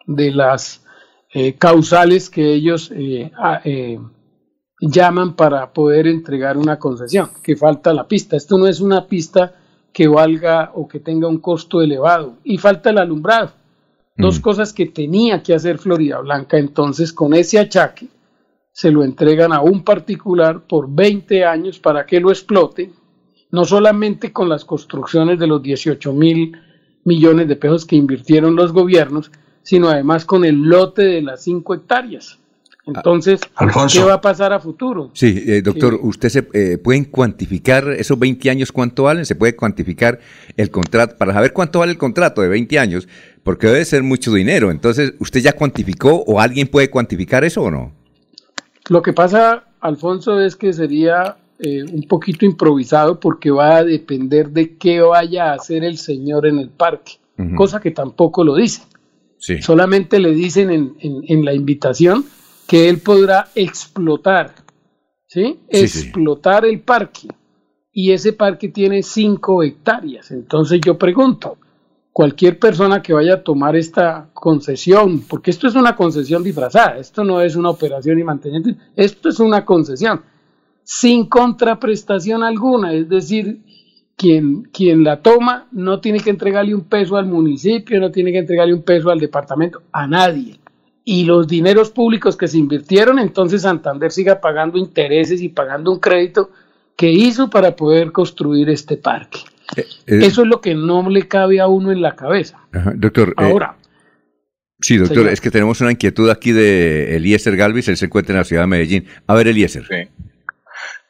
de 0.06 0.30
las 0.30 0.84
eh, 1.32 1.54
causales 1.54 2.30
que 2.30 2.54
ellos 2.54 2.90
eh, 2.94 3.30
eh, 3.64 3.98
llaman 4.80 5.34
para 5.34 5.72
poder 5.72 6.06
entregar 6.06 6.56
una 6.56 6.78
concesión, 6.78 7.30
que 7.42 7.56
falta 7.56 7.92
la 7.92 8.06
pista. 8.06 8.36
Esto 8.36 8.56
no 8.56 8.66
es 8.66 8.80
una 8.80 9.06
pista 9.06 9.54
que 9.92 10.06
valga 10.06 10.72
o 10.74 10.86
que 10.86 11.00
tenga 11.00 11.28
un 11.28 11.38
costo 11.38 11.80
elevado. 11.80 12.34
Y 12.44 12.58
falta 12.58 12.90
el 12.90 12.98
alumbrado. 12.98 13.52
Dos 14.16 14.38
mm. 14.38 14.42
cosas 14.42 14.72
que 14.72 14.86
tenía 14.86 15.42
que 15.42 15.54
hacer 15.54 15.78
Florida 15.78 16.18
Blanca. 16.20 16.58
Entonces, 16.58 17.12
con 17.12 17.34
ese 17.34 17.58
achaque, 17.58 18.08
se 18.76 18.90
lo 18.90 19.02
entregan 19.02 19.54
a 19.54 19.62
un 19.62 19.82
particular 19.84 20.66
por 20.66 20.94
20 20.94 21.46
años 21.46 21.78
para 21.78 22.04
que 22.04 22.20
lo 22.20 22.28
explote, 22.30 22.90
no 23.50 23.64
solamente 23.64 24.34
con 24.34 24.50
las 24.50 24.66
construcciones 24.66 25.38
de 25.38 25.46
los 25.46 25.62
18 25.62 26.12
mil 26.12 26.52
millones 27.02 27.48
de 27.48 27.56
pesos 27.56 27.86
que 27.86 27.96
invirtieron 27.96 28.54
los 28.54 28.74
gobiernos, 28.74 29.30
sino 29.62 29.88
además 29.88 30.26
con 30.26 30.44
el 30.44 30.56
lote 30.56 31.04
de 31.04 31.22
las 31.22 31.42
5 31.44 31.72
hectáreas. 31.72 32.38
Entonces, 32.84 33.40
¿qué 33.90 34.04
va 34.04 34.12
a 34.12 34.20
pasar 34.20 34.52
a 34.52 34.60
futuro? 34.60 35.10
Sí, 35.14 35.42
eh, 35.46 35.62
doctor, 35.62 35.98
¿usted 36.02 36.28
se 36.28 36.46
eh, 36.52 36.76
pueden 36.76 37.06
cuantificar 37.06 37.88
esos 37.88 38.18
20 38.18 38.50
años 38.50 38.72
cuánto 38.72 39.04
valen? 39.04 39.24
¿Se 39.24 39.36
puede 39.36 39.56
cuantificar 39.56 40.20
el 40.54 40.70
contrato 40.70 41.16
para 41.16 41.32
saber 41.32 41.54
cuánto 41.54 41.78
vale 41.78 41.92
el 41.92 41.98
contrato 41.98 42.42
de 42.42 42.48
20 42.48 42.78
años? 42.78 43.08
Porque 43.42 43.68
debe 43.68 43.86
ser 43.86 44.02
mucho 44.02 44.34
dinero. 44.34 44.70
Entonces, 44.70 45.14
¿usted 45.18 45.40
ya 45.40 45.54
cuantificó 45.54 46.24
o 46.26 46.40
alguien 46.40 46.68
puede 46.68 46.90
cuantificar 46.90 47.42
eso 47.42 47.62
o 47.62 47.70
no? 47.70 47.95
Lo 48.88 49.02
que 49.02 49.12
pasa, 49.12 49.64
Alfonso, 49.80 50.40
es 50.40 50.56
que 50.56 50.72
sería 50.72 51.36
eh, 51.58 51.82
un 51.82 52.02
poquito 52.02 52.44
improvisado 52.44 53.18
porque 53.18 53.50
va 53.50 53.76
a 53.76 53.84
depender 53.84 54.50
de 54.50 54.76
qué 54.76 55.00
vaya 55.00 55.50
a 55.50 55.54
hacer 55.54 55.84
el 55.84 55.98
señor 55.98 56.46
en 56.46 56.58
el 56.58 56.68
parque, 56.68 57.14
cosa 57.56 57.80
que 57.80 57.90
tampoco 57.90 58.44
lo 58.44 58.54
dice. 58.54 58.82
Solamente 59.60 60.18
le 60.18 60.32
dicen 60.32 60.96
en, 60.98 61.44
la 61.44 61.54
invitación 61.54 62.24
que 62.66 62.88
él 62.88 62.98
podrá 62.98 63.48
explotar 63.54 64.54
¿sí? 65.26 65.60
explotar 65.68 66.64
el 66.64 66.80
parque. 66.80 67.28
Y 67.92 68.12
ese 68.12 68.32
parque 68.32 68.68
tiene 68.68 69.02
5 69.02 69.62
hectáreas. 69.62 70.30
Entonces 70.30 70.80
yo 70.84 70.98
pregunto, 70.98 71.56
cualquier 72.16 72.58
persona 72.58 73.02
que 73.02 73.12
vaya 73.12 73.34
a 73.34 73.42
tomar 73.42 73.76
esta 73.76 74.30
concesión, 74.32 75.20
porque 75.28 75.50
esto 75.50 75.68
es 75.68 75.74
una 75.74 75.94
concesión 75.94 76.42
disfrazada, 76.42 76.96
esto 76.96 77.24
no 77.24 77.42
es 77.42 77.56
una 77.56 77.68
operación 77.68 78.18
y 78.18 78.24
mantenimiento, 78.24 78.82
esto 78.96 79.28
es 79.28 79.38
una 79.38 79.66
concesión 79.66 80.22
sin 80.82 81.26
contraprestación 81.26 82.42
alguna, 82.42 82.94
es 82.94 83.06
decir, 83.10 83.60
quien, 84.16 84.62
quien 84.72 85.04
la 85.04 85.20
toma 85.20 85.68
no 85.72 86.00
tiene 86.00 86.20
que 86.20 86.30
entregarle 86.30 86.74
un 86.74 86.84
peso 86.84 87.18
al 87.18 87.26
municipio, 87.26 88.00
no 88.00 88.10
tiene 88.10 88.32
que 88.32 88.38
entregarle 88.38 88.72
un 88.72 88.82
peso 88.82 89.10
al 89.10 89.20
departamento, 89.20 89.82
a 89.92 90.06
nadie. 90.06 90.58
Y 91.04 91.24
los 91.24 91.46
dineros 91.46 91.90
públicos 91.90 92.34
que 92.34 92.48
se 92.48 92.56
invirtieron, 92.56 93.18
entonces 93.18 93.60
Santander 93.60 94.10
siga 94.10 94.40
pagando 94.40 94.78
intereses 94.78 95.42
y 95.42 95.50
pagando 95.50 95.92
un 95.92 95.98
crédito 95.98 96.48
que 96.96 97.10
hizo 97.12 97.50
para 97.50 97.76
poder 97.76 98.10
construir 98.10 98.70
este 98.70 98.96
parque. 98.96 99.40
Eh, 99.76 99.86
eh, 100.06 100.18
Eso 100.22 100.42
es 100.42 100.48
lo 100.48 100.60
que 100.60 100.74
no 100.74 101.08
le 101.08 101.26
cabe 101.26 101.60
a 101.60 101.66
uno 101.66 101.90
en 101.90 102.02
la 102.02 102.14
cabeza. 102.14 102.58
doctor. 102.94 103.30
Eh, 103.30 103.32
Ahora. 103.36 103.76
sí, 104.80 104.96
doctor, 104.96 105.28
es 105.28 105.40
que 105.40 105.50
tenemos 105.50 105.80
una 105.80 105.92
inquietud 105.92 106.30
aquí 106.30 106.52
de 106.52 107.16
Eliezer 107.16 107.56
Galvis, 107.56 107.88
él 107.88 107.96
se 107.96 108.06
encuentra 108.06 108.34
en 108.34 108.38
la 108.38 108.44
ciudad 108.44 108.62
de 108.62 108.68
Medellín. 108.68 109.06
A 109.26 109.34
ver, 109.34 109.48
Eliezer. 109.48 110.10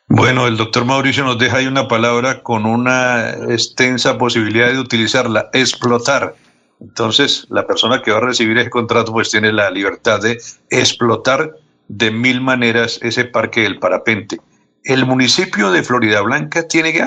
Bueno, 0.08 0.46
el 0.46 0.56
doctor 0.56 0.84
Mauricio 0.84 1.24
nos 1.24 1.38
deja 1.38 1.56
ahí 1.58 1.66
una 1.66 1.88
palabra 1.88 2.42
con 2.42 2.64
una 2.64 3.30
extensa 3.50 4.16
posibilidad 4.16 4.72
de 4.72 4.78
utilizarla, 4.78 5.50
explotar. 5.52 6.36
Entonces, 6.80 7.46
la 7.50 7.66
persona 7.66 8.02
que 8.02 8.12
va 8.12 8.18
a 8.18 8.20
recibir 8.20 8.56
ese 8.58 8.70
contrato 8.70 9.12
pues 9.12 9.30
tiene 9.30 9.52
la 9.52 9.70
libertad 9.70 10.20
de 10.20 10.38
explotar 10.70 11.56
de 11.88 12.10
mil 12.10 12.40
maneras 12.40 13.00
ese 13.02 13.24
parque 13.24 13.62
del 13.62 13.78
parapente. 13.78 14.38
¿El 14.84 15.06
municipio 15.06 15.72
de 15.72 15.82
Florida 15.82 16.20
Blanca 16.20 16.68
tiene 16.68 16.92
que 16.92 17.02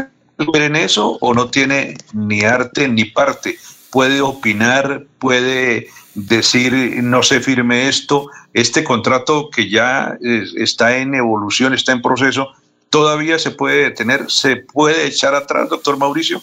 ver 0.51 0.63
en 0.63 0.75
eso 0.75 1.17
o 1.21 1.33
no 1.33 1.49
tiene 1.49 1.97
ni 2.13 2.41
arte 2.41 2.87
ni 2.87 3.05
parte? 3.05 3.57
Puede 3.89 4.21
opinar, 4.21 5.05
puede 5.17 5.87
decir 6.15 6.73
no 7.03 7.23
se 7.23 7.39
firme 7.39 7.87
esto. 7.87 8.27
Este 8.53 8.83
contrato 8.83 9.49
que 9.49 9.69
ya 9.69 10.17
eh, 10.23 10.43
está 10.57 10.97
en 10.97 11.15
evolución, 11.15 11.73
está 11.73 11.91
en 11.91 12.01
proceso, 12.01 12.49
todavía 12.89 13.39
se 13.39 13.51
puede 13.51 13.83
detener, 13.83 14.29
se 14.29 14.57
puede 14.57 15.07
echar 15.07 15.35
atrás, 15.35 15.69
doctor 15.69 15.97
Mauricio. 15.97 16.41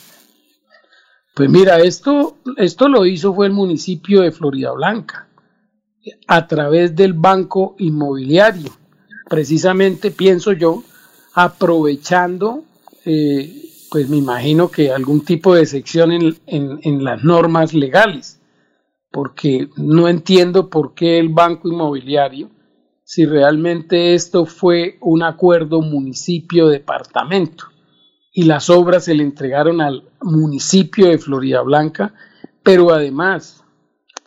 Pues 1.34 1.50
mira, 1.50 1.80
esto, 1.80 2.38
esto 2.56 2.88
lo 2.88 3.04
hizo 3.04 3.34
fue 3.34 3.46
el 3.46 3.52
municipio 3.52 4.22
de 4.22 4.32
Florida 4.32 4.72
Blanca, 4.72 5.28
a 6.26 6.46
través 6.46 6.96
del 6.96 7.12
banco 7.12 7.76
inmobiliario, 7.78 8.74
precisamente 9.28 10.10
pienso 10.10 10.52
yo, 10.52 10.82
aprovechando, 11.34 12.64
eh, 13.04 13.65
pues 13.90 14.08
me 14.08 14.16
imagino 14.16 14.70
que 14.70 14.90
algún 14.90 15.24
tipo 15.24 15.54
de 15.54 15.66
sección 15.66 16.12
en, 16.12 16.36
en 16.46 17.04
las 17.04 17.22
normas 17.24 17.74
legales, 17.74 18.40
porque 19.10 19.68
no 19.76 20.08
entiendo 20.08 20.68
por 20.68 20.94
qué 20.94 21.18
el 21.18 21.28
banco 21.28 21.68
inmobiliario 21.68 22.50
si 23.06 23.24
realmente 23.24 24.14
esto 24.14 24.46
fue 24.46 24.98
un 25.00 25.22
acuerdo 25.22 25.80
municipio-departamento 25.80 27.66
y 28.32 28.42
las 28.42 28.68
obras 28.68 29.04
se 29.04 29.14
le 29.14 29.22
entregaron 29.22 29.80
al 29.80 30.10
municipio 30.20 31.08
de 31.08 31.16
Florida 31.16 31.62
Blanca, 31.62 32.12
pero 32.64 32.92
además, 32.92 33.64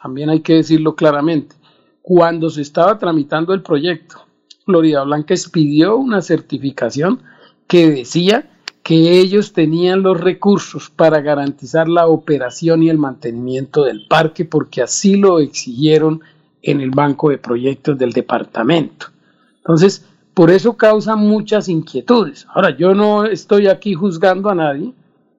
también 0.01 0.29
hay 0.29 0.39
que 0.39 0.53
decirlo 0.53 0.95
claramente, 0.95 1.57
cuando 2.01 2.49
se 2.49 2.61
estaba 2.61 2.97
tramitando 2.97 3.53
el 3.53 3.61
proyecto, 3.61 4.25
Florida 4.65 5.03
Blanca 5.03 5.33
expidió 5.33 5.97
una 5.97 6.21
certificación 6.21 7.21
que 7.67 7.91
decía 7.91 8.58
que 8.89 9.19
ellos 9.19 9.53
tenían 9.53 10.01
los 10.01 10.19
recursos 10.19 10.89
para 10.89 11.21
garantizar 11.21 11.87
la 11.87 12.07
operación 12.07 12.81
y 12.81 12.89
el 12.89 12.97
mantenimiento 12.97 13.83
del 13.83 14.07
parque 14.07 14.45
porque 14.45 14.81
así 14.81 15.15
lo 15.15 15.37
exigieron 15.37 16.21
en 16.63 16.81
el 16.81 16.89
banco 16.89 17.29
de 17.29 17.37
proyectos 17.37 17.99
del 17.99 18.13
departamento. 18.13 19.05
Entonces, 19.57 20.07
por 20.33 20.49
eso 20.49 20.75
causa 20.75 21.15
muchas 21.15 21.69
inquietudes. 21.69 22.47
Ahora, 22.51 22.75
yo 22.75 22.95
no 22.95 23.25
estoy 23.25 23.67
aquí 23.67 23.93
juzgando 23.93 24.49
a 24.49 24.55
nadie, 24.55 24.91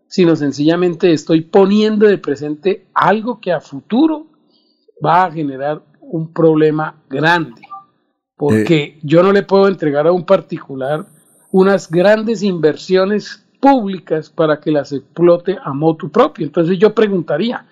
sino 0.06 0.36
sencillamente 0.36 1.12
estoy 1.12 1.40
poniendo 1.40 2.06
de 2.06 2.18
presente 2.18 2.86
algo 2.94 3.40
que 3.40 3.50
a 3.50 3.60
futuro 3.60 4.28
va 5.04 5.24
a 5.24 5.32
generar 5.32 5.82
un 6.00 6.32
problema 6.32 6.94
grande, 7.10 7.62
porque 8.36 8.82
eh. 8.84 8.98
yo 9.02 9.24
no 9.24 9.32
le 9.32 9.42
puedo 9.42 9.66
entregar 9.66 10.06
a 10.06 10.12
un 10.12 10.24
particular 10.24 11.04
unas 11.52 11.90
grandes 11.90 12.42
inversiones 12.42 13.44
públicas 13.60 14.30
para 14.30 14.60
que 14.60 14.70
las 14.70 14.92
explote 14.92 15.58
a 15.62 15.72
moto 15.72 16.08
propio. 16.08 16.46
Entonces 16.46 16.78
yo 16.78 16.94
preguntaría, 16.94 17.66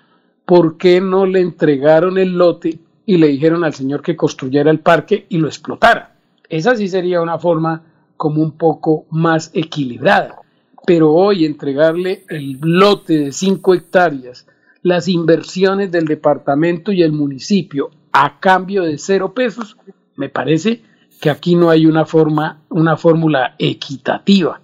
¿por 0.45 0.77
qué 0.77 1.01
no 1.01 1.27
le 1.27 1.41
entregaron 1.41 2.19
el 2.19 2.37
lote 2.37 2.81
y 3.09 3.17
le 3.17 3.29
dijeron 3.29 3.65
al 3.65 3.73
señor 3.73 4.03
que 4.03 4.17
construyera 4.17 4.71
el 4.71 4.81
parque 4.81 5.25
y 5.31 5.39
lo 5.39 5.47
explotara. 5.47 6.15
Esa 6.47 6.77
sí 6.77 6.89
sería 6.89 7.23
una 7.23 7.39
forma 7.39 7.83
como 8.19 8.43
un 8.43 8.53
poco 8.53 9.07
más 9.09 9.51
equilibrada. 9.55 10.43
Pero 10.87 11.15
hoy 11.15 11.47
entregarle 11.47 12.25
el 12.29 12.59
lote 12.61 13.19
de 13.19 13.33
5 13.33 13.73
hectáreas, 13.73 14.47
las 14.83 15.09
inversiones 15.09 15.91
del 15.91 16.05
departamento 16.05 16.93
y 16.93 17.03
el 17.03 17.13
municipio 17.13 17.89
a 18.13 18.39
cambio 18.41 18.83
de 18.83 18.99
cero 18.99 19.33
pesos, 19.33 19.79
me 20.17 20.29
parece 20.29 20.83
que 21.21 21.31
aquí 21.31 21.55
no 21.55 21.71
hay 21.71 21.87
una 21.87 22.05
forma, 22.05 22.63
una 22.69 22.97
fórmula 22.97 23.55
equitativa. 23.59 24.61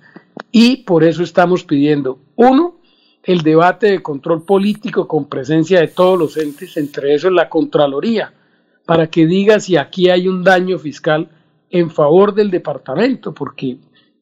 Y 0.52 0.78
por 0.84 1.04
eso 1.04 1.22
estamos 1.22 1.64
pidiendo, 1.64 2.18
uno, 2.36 2.76
el 3.22 3.40
debate 3.40 3.88
de 3.88 4.02
control 4.02 4.44
político 4.44 5.08
con 5.08 5.26
presencia 5.26 5.80
de 5.80 5.88
todos 5.88 6.18
los 6.18 6.36
entes, 6.36 6.76
entre 6.76 7.14
esos 7.14 7.32
la 7.32 7.48
Contraloría, 7.48 8.32
para 8.84 9.08
que 9.08 9.26
diga 9.26 9.60
si 9.60 9.76
aquí 9.76 10.10
hay 10.10 10.28
un 10.28 10.44
daño 10.44 10.78
fiscal 10.78 11.28
en 11.70 11.90
favor 11.90 12.34
del 12.34 12.50
departamento, 12.50 13.32
porque 13.32 13.78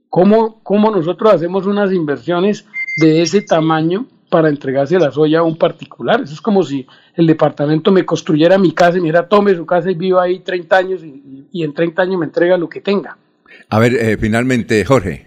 ¿cómo, 0.08 0.62
cómo 0.62 0.90
nosotros 0.90 1.34
hacemos 1.34 1.66
unas 1.66 1.92
inversiones 1.92 2.64
de 2.98 3.22
ese 3.22 3.42
tamaño 3.42 4.06
para 4.32 4.48
entregarse 4.48 4.98
la 4.98 5.10
soya 5.10 5.40
a 5.40 5.42
un 5.42 5.58
particular? 5.58 6.22
Eso 6.22 6.32
es 6.32 6.40
como 6.40 6.62
si 6.62 6.86
el 7.14 7.26
departamento 7.26 7.92
me 7.92 8.06
construyera 8.06 8.56
mi 8.56 8.72
casa 8.72 8.96
y 8.96 9.02
me 9.02 9.08
dijera, 9.08 9.28
tome 9.28 9.54
su 9.54 9.66
casa 9.66 9.90
y 9.90 9.94
viva 9.94 10.22
ahí 10.22 10.40
30 10.40 10.74
años 10.74 11.02
y, 11.04 11.62
en 11.62 11.74
30 11.74 12.00
años 12.00 12.18
me 12.18 12.24
entrega 12.24 12.56
lo 12.56 12.66
que 12.66 12.80
tenga. 12.80 13.18
A 13.68 13.78
ver, 13.78 13.92
eh, 13.94 14.16
finalmente, 14.16 14.82
Jorge. 14.86 15.26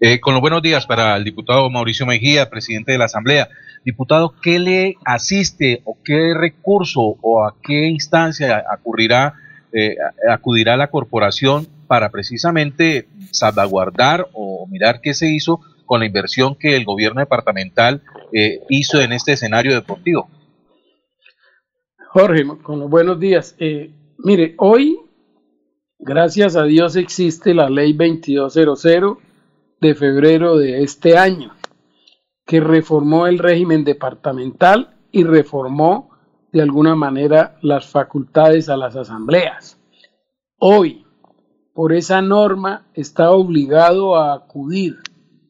Eh, 0.00 0.18
con 0.18 0.34
los 0.34 0.40
buenos 0.40 0.60
días 0.60 0.86
para 0.86 1.16
el 1.16 1.22
diputado 1.22 1.70
Mauricio 1.70 2.04
Mejía, 2.04 2.50
presidente 2.50 2.90
de 2.90 2.98
la 2.98 3.04
Asamblea. 3.04 3.48
Diputado, 3.84 4.34
¿qué 4.42 4.58
le 4.58 4.96
asiste 5.04 5.80
o 5.84 5.96
qué 6.04 6.34
recurso 6.34 7.16
o 7.22 7.46
a 7.46 7.54
qué 7.62 7.86
instancia 7.86 8.64
acudirá, 8.68 9.34
eh, 9.72 9.94
acudirá 10.28 10.76
la 10.76 10.88
corporación 10.88 11.68
para 11.86 12.10
precisamente 12.10 13.06
salvaguardar 13.30 14.26
o 14.32 14.66
mirar 14.66 15.00
qué 15.00 15.14
se 15.14 15.28
hizo 15.28 15.60
con 15.86 16.00
la 16.00 16.06
inversión 16.06 16.54
que 16.54 16.76
el 16.76 16.84
gobierno 16.84 17.20
departamental 17.20 18.02
eh, 18.32 18.60
hizo 18.68 19.00
en 19.00 19.12
este 19.12 19.32
escenario 19.32 19.74
deportivo? 19.74 20.28
Jorge, 22.08 22.46
con 22.62 22.78
los 22.78 22.88
buenos 22.88 23.18
días. 23.18 23.56
mire, 24.18 24.54
hoy, 24.58 25.00
gracias 25.98 26.56
a 26.56 26.64
Dios, 26.64 26.96
existe 26.96 27.54
la 27.54 27.68
ley 27.68 27.92
2200 27.92 29.18
de 29.80 29.94
febrero 29.94 30.56
de 30.56 30.82
este 30.82 31.18
año, 31.18 31.54
que 32.46 32.60
reformó 32.60 33.26
el 33.26 33.38
régimen 33.38 33.84
departamental 33.84 34.96
y 35.10 35.24
reformó 35.24 36.10
de 36.52 36.62
alguna 36.62 36.94
manera 36.94 37.58
las 37.62 37.86
facultades 37.86 38.68
a 38.68 38.76
las 38.76 38.94
asambleas. 38.94 39.76
Hoy, 40.58 41.04
por 41.72 41.92
esa 41.92 42.22
norma, 42.22 42.86
está 42.94 43.32
obligado 43.32 44.16
a 44.16 44.34
acudir 44.34 44.98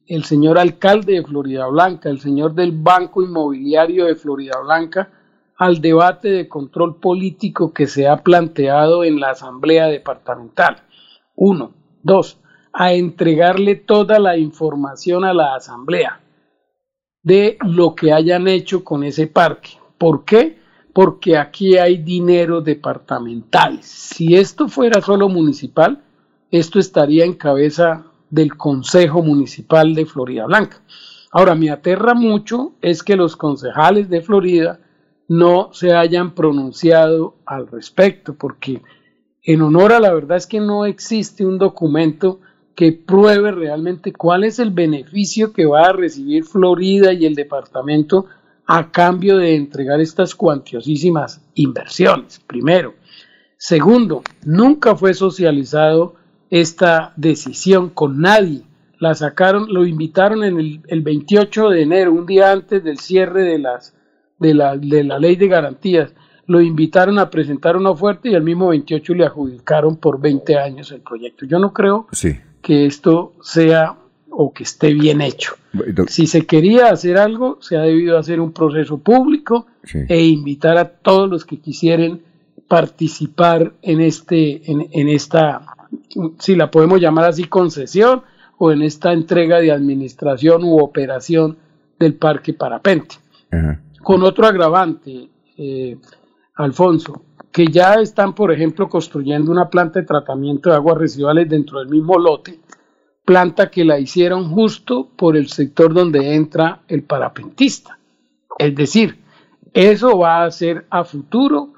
el 0.06 0.24
señor 0.24 0.58
alcalde 0.58 1.14
de 1.14 1.24
Florida 1.24 1.66
Blanca, 1.66 2.10
el 2.10 2.20
señor 2.20 2.54
del 2.54 2.72
Banco 2.72 3.22
Inmobiliario 3.22 4.06
de 4.06 4.16
Florida 4.16 4.58
Blanca, 4.62 5.10
al 5.56 5.80
debate 5.80 6.28
de 6.28 6.48
control 6.48 6.96
político 6.96 7.72
que 7.72 7.86
se 7.86 8.08
ha 8.08 8.22
planteado 8.22 9.04
en 9.04 9.20
la 9.20 9.30
Asamblea 9.30 9.86
Departamental. 9.86 10.82
Uno. 11.36 11.72
Dos 12.02 12.38
a 12.74 12.92
entregarle 12.92 13.76
toda 13.76 14.18
la 14.18 14.36
información 14.36 15.24
a 15.24 15.32
la 15.32 15.54
asamblea 15.54 16.20
de 17.22 17.56
lo 17.64 17.94
que 17.94 18.12
hayan 18.12 18.48
hecho 18.48 18.84
con 18.84 19.04
ese 19.04 19.28
parque. 19.28 19.70
¿Por 19.96 20.24
qué? 20.24 20.58
Porque 20.92 21.38
aquí 21.38 21.78
hay 21.78 21.98
dinero 21.98 22.60
departamental. 22.60 23.78
Si 23.82 24.34
esto 24.34 24.68
fuera 24.68 25.00
solo 25.00 25.28
municipal, 25.28 26.02
esto 26.50 26.78
estaría 26.78 27.24
en 27.24 27.34
cabeza 27.34 28.06
del 28.34 28.56
Consejo 28.56 29.22
Municipal 29.22 29.94
de 29.94 30.06
Florida 30.06 30.46
Blanca. 30.46 30.82
Ahora, 31.30 31.54
me 31.54 31.70
aterra 31.70 32.14
mucho 32.14 32.72
es 32.82 33.02
que 33.02 33.16
los 33.16 33.36
concejales 33.36 34.08
de 34.08 34.20
Florida 34.20 34.80
no 35.28 35.70
se 35.72 35.94
hayan 35.94 36.34
pronunciado 36.34 37.36
al 37.46 37.68
respecto, 37.68 38.34
porque 38.34 38.82
en 39.42 39.62
honor 39.62 39.92
a 39.92 40.00
la 40.00 40.12
verdad 40.12 40.36
es 40.36 40.46
que 40.46 40.60
no 40.60 40.84
existe 40.84 41.46
un 41.46 41.58
documento 41.58 42.40
que 42.74 42.92
pruebe 42.92 43.52
realmente 43.52 44.12
cuál 44.12 44.42
es 44.42 44.58
el 44.58 44.70
beneficio 44.70 45.52
que 45.52 45.66
va 45.66 45.82
a 45.86 45.92
recibir 45.92 46.44
Florida 46.44 47.12
y 47.12 47.26
el 47.26 47.36
departamento 47.36 48.26
a 48.66 48.90
cambio 48.90 49.36
de 49.36 49.54
entregar 49.54 50.00
estas 50.00 50.34
cuantiosísimas 50.34 51.40
inversiones, 51.54 52.40
primero. 52.40 52.94
Segundo, 53.56 54.22
nunca 54.44 54.96
fue 54.96 55.14
socializado 55.14 56.16
esta 56.50 57.12
decisión 57.16 57.90
con 57.90 58.20
nadie. 58.20 58.62
La 58.98 59.14
sacaron, 59.14 59.72
lo 59.72 59.86
invitaron 59.86 60.44
en 60.44 60.58
el, 60.58 60.80
el 60.86 61.02
28 61.02 61.70
de 61.70 61.82
enero, 61.82 62.12
un 62.12 62.26
día 62.26 62.52
antes 62.52 62.82
del 62.82 62.98
cierre 62.98 63.42
de, 63.42 63.58
las, 63.58 63.94
de, 64.38 64.54
la, 64.54 64.76
de 64.76 65.04
la 65.04 65.18
ley 65.18 65.36
de 65.36 65.48
garantías. 65.48 66.12
Lo 66.46 66.60
invitaron 66.60 67.18
a 67.18 67.30
presentar 67.30 67.76
una 67.76 67.90
oferta 67.90 68.28
y 68.28 68.34
el 68.34 68.42
mismo 68.42 68.68
28 68.68 69.14
le 69.14 69.24
adjudicaron 69.24 69.96
por 69.96 70.20
20 70.20 70.58
años 70.58 70.92
el 70.92 71.00
proyecto. 71.00 71.46
Yo 71.46 71.58
no 71.58 71.72
creo 71.72 72.06
que 72.62 72.86
esto 72.86 73.34
sea 73.42 73.96
o 74.36 74.52
que 74.52 74.64
esté 74.64 74.92
bien 74.92 75.20
hecho. 75.20 75.54
Si 76.08 76.26
se 76.26 76.46
quería 76.46 76.88
hacer 76.90 77.18
algo, 77.18 77.58
se 77.60 77.76
ha 77.76 77.82
debido 77.82 78.18
hacer 78.18 78.40
un 78.40 78.52
proceso 78.52 78.98
público 78.98 79.66
e 80.08 80.24
invitar 80.24 80.76
a 80.78 80.88
todos 80.88 81.28
los 81.28 81.44
que 81.44 81.58
quisieran 81.58 82.20
participar 82.68 83.72
en 83.82 84.00
este, 84.00 84.70
en, 84.70 84.88
en, 84.90 85.08
esta, 85.08 85.62
si 86.38 86.56
la 86.56 86.70
podemos 86.70 87.00
llamar 87.00 87.26
así, 87.26 87.44
concesión 87.44 88.22
o 88.58 88.70
en 88.70 88.82
esta 88.82 89.12
entrega 89.12 89.58
de 89.60 89.72
administración 89.72 90.64
u 90.64 90.78
operación 90.78 91.58
del 91.98 92.14
parque 92.14 92.54
parapente. 92.54 93.16
Con 94.02 94.22
otro 94.22 94.46
agravante, 94.46 95.28
eh, 95.56 95.96
Alfonso, 96.56 97.22
que 97.52 97.68
ya 97.68 97.94
están, 97.94 98.34
por 98.34 98.50
ejemplo, 98.50 98.88
construyendo 98.88 99.52
una 99.52 99.70
planta 99.70 100.00
de 100.00 100.06
tratamiento 100.06 100.70
de 100.70 100.76
aguas 100.76 100.98
residuales 100.98 101.48
dentro 101.48 101.78
del 101.78 101.88
mismo 101.88 102.18
lote, 102.18 102.58
planta 103.24 103.70
que 103.70 103.84
la 103.84 103.98
hicieron 103.98 104.50
justo 104.50 105.08
por 105.16 105.36
el 105.36 105.48
sector 105.48 105.94
donde 105.94 106.34
entra 106.34 106.80
el 106.88 107.04
parapentista. 107.04 107.98
Es 108.58 108.74
decir, 108.74 109.18
eso 109.72 110.18
va 110.18 110.44
a 110.44 110.50
ser 110.50 110.86
a 110.90 111.04
futuro 111.04 111.73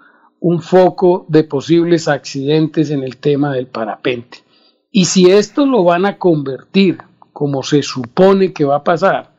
un 0.49 0.63
foco 0.63 1.27
de 1.29 1.43
posibles 1.43 2.07
accidentes 2.07 2.91
en 2.91 3.03
el 3.03 3.17
tema 3.17 3.53
del 3.53 3.67
parapente. 3.67 4.39
Y 4.93 5.07
si 5.07 5.29
esto 5.29 5.67
lo 5.67 5.83
van 5.83 6.07
a 6.07 6.19
convertir, 6.19 6.99
como 7.33 7.65
se 7.65 7.83
supone 7.83 8.53
que 8.53 8.65
va 8.65 8.77
a 8.77 8.85
pasar, 8.85 9.35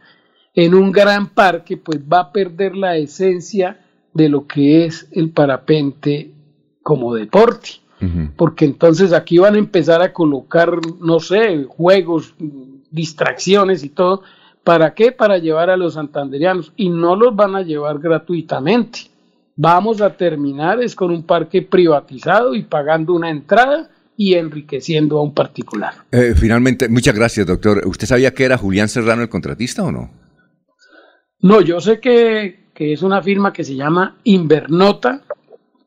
en 0.53 0.75
un 0.75 0.91
gran 0.91 1.29
parque, 1.29 1.77
pues 1.77 1.99
va 2.01 2.19
a 2.19 2.31
perder 2.33 2.75
la 2.75 2.97
esencia 2.97 3.79
de 4.13 4.27
lo 4.27 4.47
que 4.47 4.83
es 4.83 5.07
el 5.13 5.29
parapente 5.29 6.31
como 6.83 7.15
deporte 7.15 7.69
porque 8.35 8.65
entonces 8.65 9.13
aquí 9.13 9.37
van 9.37 9.55
a 9.55 9.59
empezar 9.59 10.01
a 10.01 10.11
colocar, 10.11 10.71
no 10.99 11.19
sé, 11.21 11.63
juegos, 11.63 12.35
distracciones 12.91 13.83
y 13.83 13.89
todo. 13.89 14.23
¿Para 14.63 14.93
qué? 14.93 15.13
Para 15.13 15.37
llevar 15.37 15.69
a 15.69 15.77
los 15.77 15.93
santanderianos 15.93 16.73
y 16.75 16.89
no 16.89 17.15
los 17.15 17.33
van 17.33 17.55
a 17.55 17.61
llevar 17.61 17.99
gratuitamente. 17.99 19.09
Vamos 19.59 20.01
a 20.01 20.15
terminar 20.15 20.83
es 20.83 20.95
con 20.95 21.09
un 21.09 21.23
parque 21.23 21.63
privatizado 21.63 22.53
y 22.53 22.61
pagando 22.61 23.15
una 23.15 23.31
entrada 23.31 23.89
y 24.15 24.35
enriqueciendo 24.35 25.17
a 25.17 25.23
un 25.23 25.33
particular. 25.33 25.93
Eh, 26.11 26.35
finalmente, 26.35 26.87
muchas 26.87 27.15
gracias, 27.15 27.47
doctor. 27.47 27.81
¿Usted 27.87 28.05
sabía 28.05 28.35
que 28.35 28.45
era 28.45 28.57
Julián 28.57 28.87
Serrano 28.87 29.23
el 29.23 29.29
contratista 29.29 29.83
o 29.83 29.91
no? 29.91 30.11
No, 31.41 31.61
yo 31.61 31.79
sé 31.79 31.99
que, 31.99 32.69
que 32.73 32.93
es 32.93 33.01
una 33.01 33.23
firma 33.23 33.51
que 33.51 33.63
se 33.63 33.75
llama 33.75 34.17
Invernota, 34.25 35.23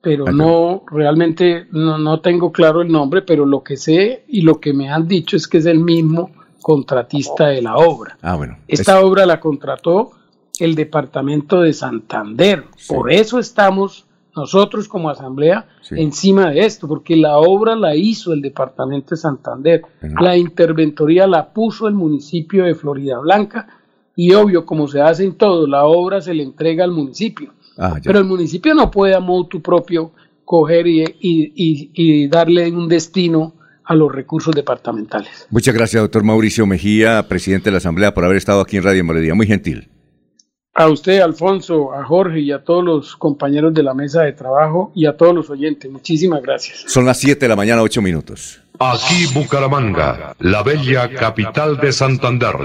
pero 0.03 0.27
no, 0.27 0.83
realmente 0.91 1.67
no, 1.71 1.97
no 1.97 2.21
tengo 2.21 2.51
claro 2.51 2.83
el 2.83 2.91
nombre, 2.91 3.23
pero 3.23 3.47
lo 3.47 3.63
que 3.63 3.77
sé 3.77 4.25
y 4.27 4.43
lo 4.43 4.61
que 4.61 4.73
me 4.73 4.91
han 4.91 5.07
dicho 5.07 5.37
es 5.37 5.47
que 5.47 5.59
es 5.59 5.67
el 5.67 5.79
mismo 5.79 6.33
contratista 6.61 7.47
de 7.47 7.63
la 7.63 7.77
obra. 7.77 8.19
Ah, 8.21 8.35
bueno. 8.35 8.59
Esta 8.67 9.01
obra 9.01 9.27
la 9.27 9.39
contrató 9.39 10.13
el 10.61 10.74
departamento 10.74 11.61
de 11.61 11.73
Santander. 11.73 12.65
Por 12.89 13.12
eso 13.12 13.39
estamos 13.39 14.07
nosotros 14.35 14.89
como 14.89 15.11
asamblea 15.11 15.66
encima 15.91 16.51
de 16.51 16.61
esto, 16.61 16.87
porque 16.87 17.16
la 17.16 17.39
obra 17.39 17.74
la 17.74 17.97
hizo 17.97 18.32
el 18.32 18.41
departamento 18.41 19.11
de 19.11 19.16
Santander. 19.16 19.82
La 20.20 20.37
interventoría 20.37 21.27
la 21.27 21.53
puso 21.53 21.89
el 21.89 21.95
municipio 21.95 22.65
de 22.65 22.74
Florida 22.74 23.19
Blanca 23.19 23.66
y 24.16 24.32
obvio, 24.32 24.66
como 24.66 24.87
se 24.89 25.01
hace 25.01 25.24
en 25.24 25.35
todo, 25.35 25.66
la 25.66 25.85
obra 25.85 26.20
se 26.20 26.35
le 26.35 26.43
entrega 26.43 26.85
al 26.85 26.93
municipio. 26.93 27.53
Ah, 27.77 27.97
Pero 28.03 28.19
el 28.19 28.24
municipio 28.24 28.74
no 28.74 28.91
puede 28.91 29.15
a 29.15 29.20
modo 29.20 29.49
propio 29.62 30.12
coger 30.45 30.87
y, 30.87 32.28
darle 32.28 32.70
un 32.70 32.89
destino 32.89 33.55
a 33.85 33.95
los 33.95 34.12
recursos 34.12 34.55
departamentales. 34.55 35.47
Muchas 35.51 35.74
gracias, 35.74 36.03
doctor 36.03 36.23
Mauricio 36.23 36.66
Mejía, 36.66 37.27
presidente 37.28 37.66
de 37.66 37.73
la 37.73 37.78
Asamblea, 37.78 38.15
por 38.15 38.24
haber 38.24 38.37
estado 38.37 38.61
aquí 38.61 38.77
en 38.77 38.85
Radio 38.85 39.05
Melodía. 39.05 39.35
Muy 39.35 39.47
gentil. 39.47 39.89
A 40.81 40.89
usted, 40.89 41.20
Alfonso, 41.20 41.93
a 41.93 42.02
Jorge 42.07 42.40
y 42.40 42.52
a 42.52 42.65
todos 42.65 42.82
los 42.82 43.15
compañeros 43.15 43.74
de 43.74 43.82
la 43.82 43.93
mesa 43.93 44.23
de 44.23 44.32
trabajo 44.32 44.93
y 44.94 45.05
a 45.05 45.15
todos 45.15 45.35
los 45.35 45.51
oyentes. 45.51 45.90
Muchísimas 45.90 46.40
gracias. 46.40 46.85
Son 46.86 47.05
las 47.05 47.19
7 47.20 47.39
de 47.39 47.48
la 47.51 47.55
mañana, 47.55 47.82
8 47.82 48.01
minutos. 48.01 48.62
Aquí 48.78 49.27
Bucaramanga, 49.35 50.35
la 50.39 50.62
bella 50.62 51.11
capital 51.11 51.77
de 51.77 51.93
Santander. 51.93 52.57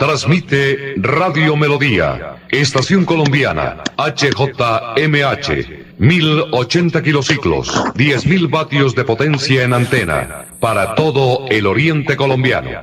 Transmite 0.00 0.94
Radio 0.96 1.56
Melodía, 1.56 2.38
Estación 2.48 3.04
Colombiana, 3.04 3.84
HJMH, 3.98 5.54
1080 5.98 7.02
kilociclos, 7.04 7.68
10.000 7.94 8.50
vatios 8.50 8.96
de 8.96 9.04
potencia 9.04 9.62
en 9.62 9.74
antena, 9.74 10.46
para 10.58 10.96
todo 10.96 11.46
el 11.48 11.68
oriente 11.68 12.16
colombiano. 12.16 12.82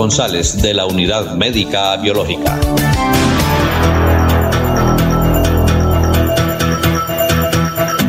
González 0.00 0.62
de 0.62 0.72
la 0.72 0.86
Unidad 0.86 1.34
Médica 1.34 1.94
Biológica. 1.98 2.58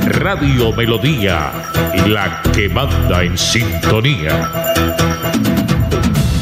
Radio 0.06 0.72
Melodía, 0.72 1.52
la 2.08 2.42
que 2.54 2.70
manda 2.70 3.24
en 3.24 3.38
sintonía. 3.38 4.50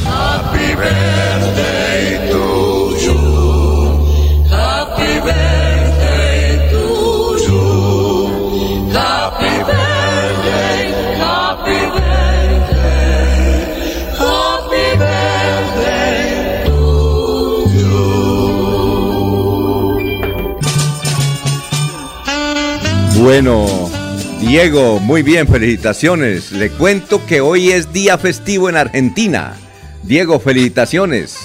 Happy 0.05 0.75
birthday 0.75 1.48
Bueno, 23.29 23.67
Diego, 24.41 24.99
muy 24.99 25.21
bien, 25.21 25.47
felicitaciones. 25.47 26.51
Le 26.51 26.71
cuento 26.71 27.23
que 27.27 27.41
hoy 27.41 27.69
es 27.69 27.93
día 27.93 28.17
festivo 28.17 28.69
en 28.69 28.75
Argentina. 28.75 29.55
Diego, 30.01 30.39
felicitaciones. 30.39 31.37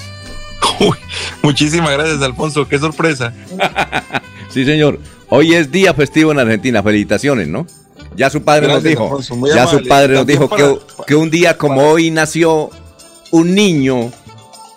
Muchísimas 1.42 1.90
gracias, 1.90 2.22
Alfonso. 2.22 2.66
Qué 2.66 2.78
sorpresa. 2.78 3.34
sí, 4.48 4.64
señor. 4.64 4.98
Hoy 5.28 5.52
es 5.52 5.70
día 5.70 5.92
festivo 5.92 6.32
en 6.32 6.38
Argentina. 6.38 6.82
Felicitaciones, 6.82 7.48
¿no? 7.48 7.66
Ya 8.16 8.30
su 8.30 8.42
padre 8.42 8.68
nos 8.68 8.82
dijo. 8.82 9.02
Alfonso, 9.02 9.38
ya 9.54 9.66
su 9.66 9.86
padre 9.86 10.14
nos 10.14 10.26
dijo 10.26 10.48
para- 10.48 10.64
que, 10.66 10.78
que 11.06 11.14
un 11.14 11.28
día 11.28 11.58
como 11.58 11.82
hoy 11.82 12.10
nació 12.10 12.70
un 13.30 13.54
niño 13.54 14.10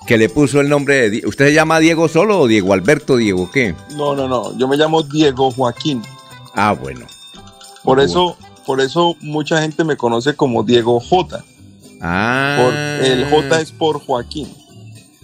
que 0.05 0.17
le 0.17 0.27
puso 0.27 0.59
el 0.59 0.67
nombre 0.67 1.09
de. 1.09 1.25
¿Usted 1.25 1.45
se 1.45 1.53
llama 1.53 1.79
Diego 1.79 2.09
solo 2.09 2.37
o 2.37 2.47
Diego 2.49 2.73
Alberto? 2.73 3.15
¿Diego 3.15 3.49
qué? 3.49 3.75
No, 3.95 4.13
no, 4.13 4.27
no. 4.27 4.57
Yo 4.57 4.67
me 4.67 4.75
llamo 4.75 5.03
Diego 5.03 5.51
Joaquín. 5.51 6.03
Ah, 6.57 6.73
bueno. 6.73 7.05
Por 7.83 7.99
eso, 7.99 8.35
por 8.65 8.81
eso 8.81 9.15
mucha 9.21 9.61
gente 9.61 9.83
me 9.83 9.95
conoce 9.95 10.35
como 10.35 10.63
Diego 10.63 10.99
J. 10.99 11.45
Ah. 12.01 12.57
Por, 12.59 12.73
el 13.05 13.29
J 13.29 13.61
es 13.61 13.71
por 13.71 13.99
Joaquín. 13.99 14.49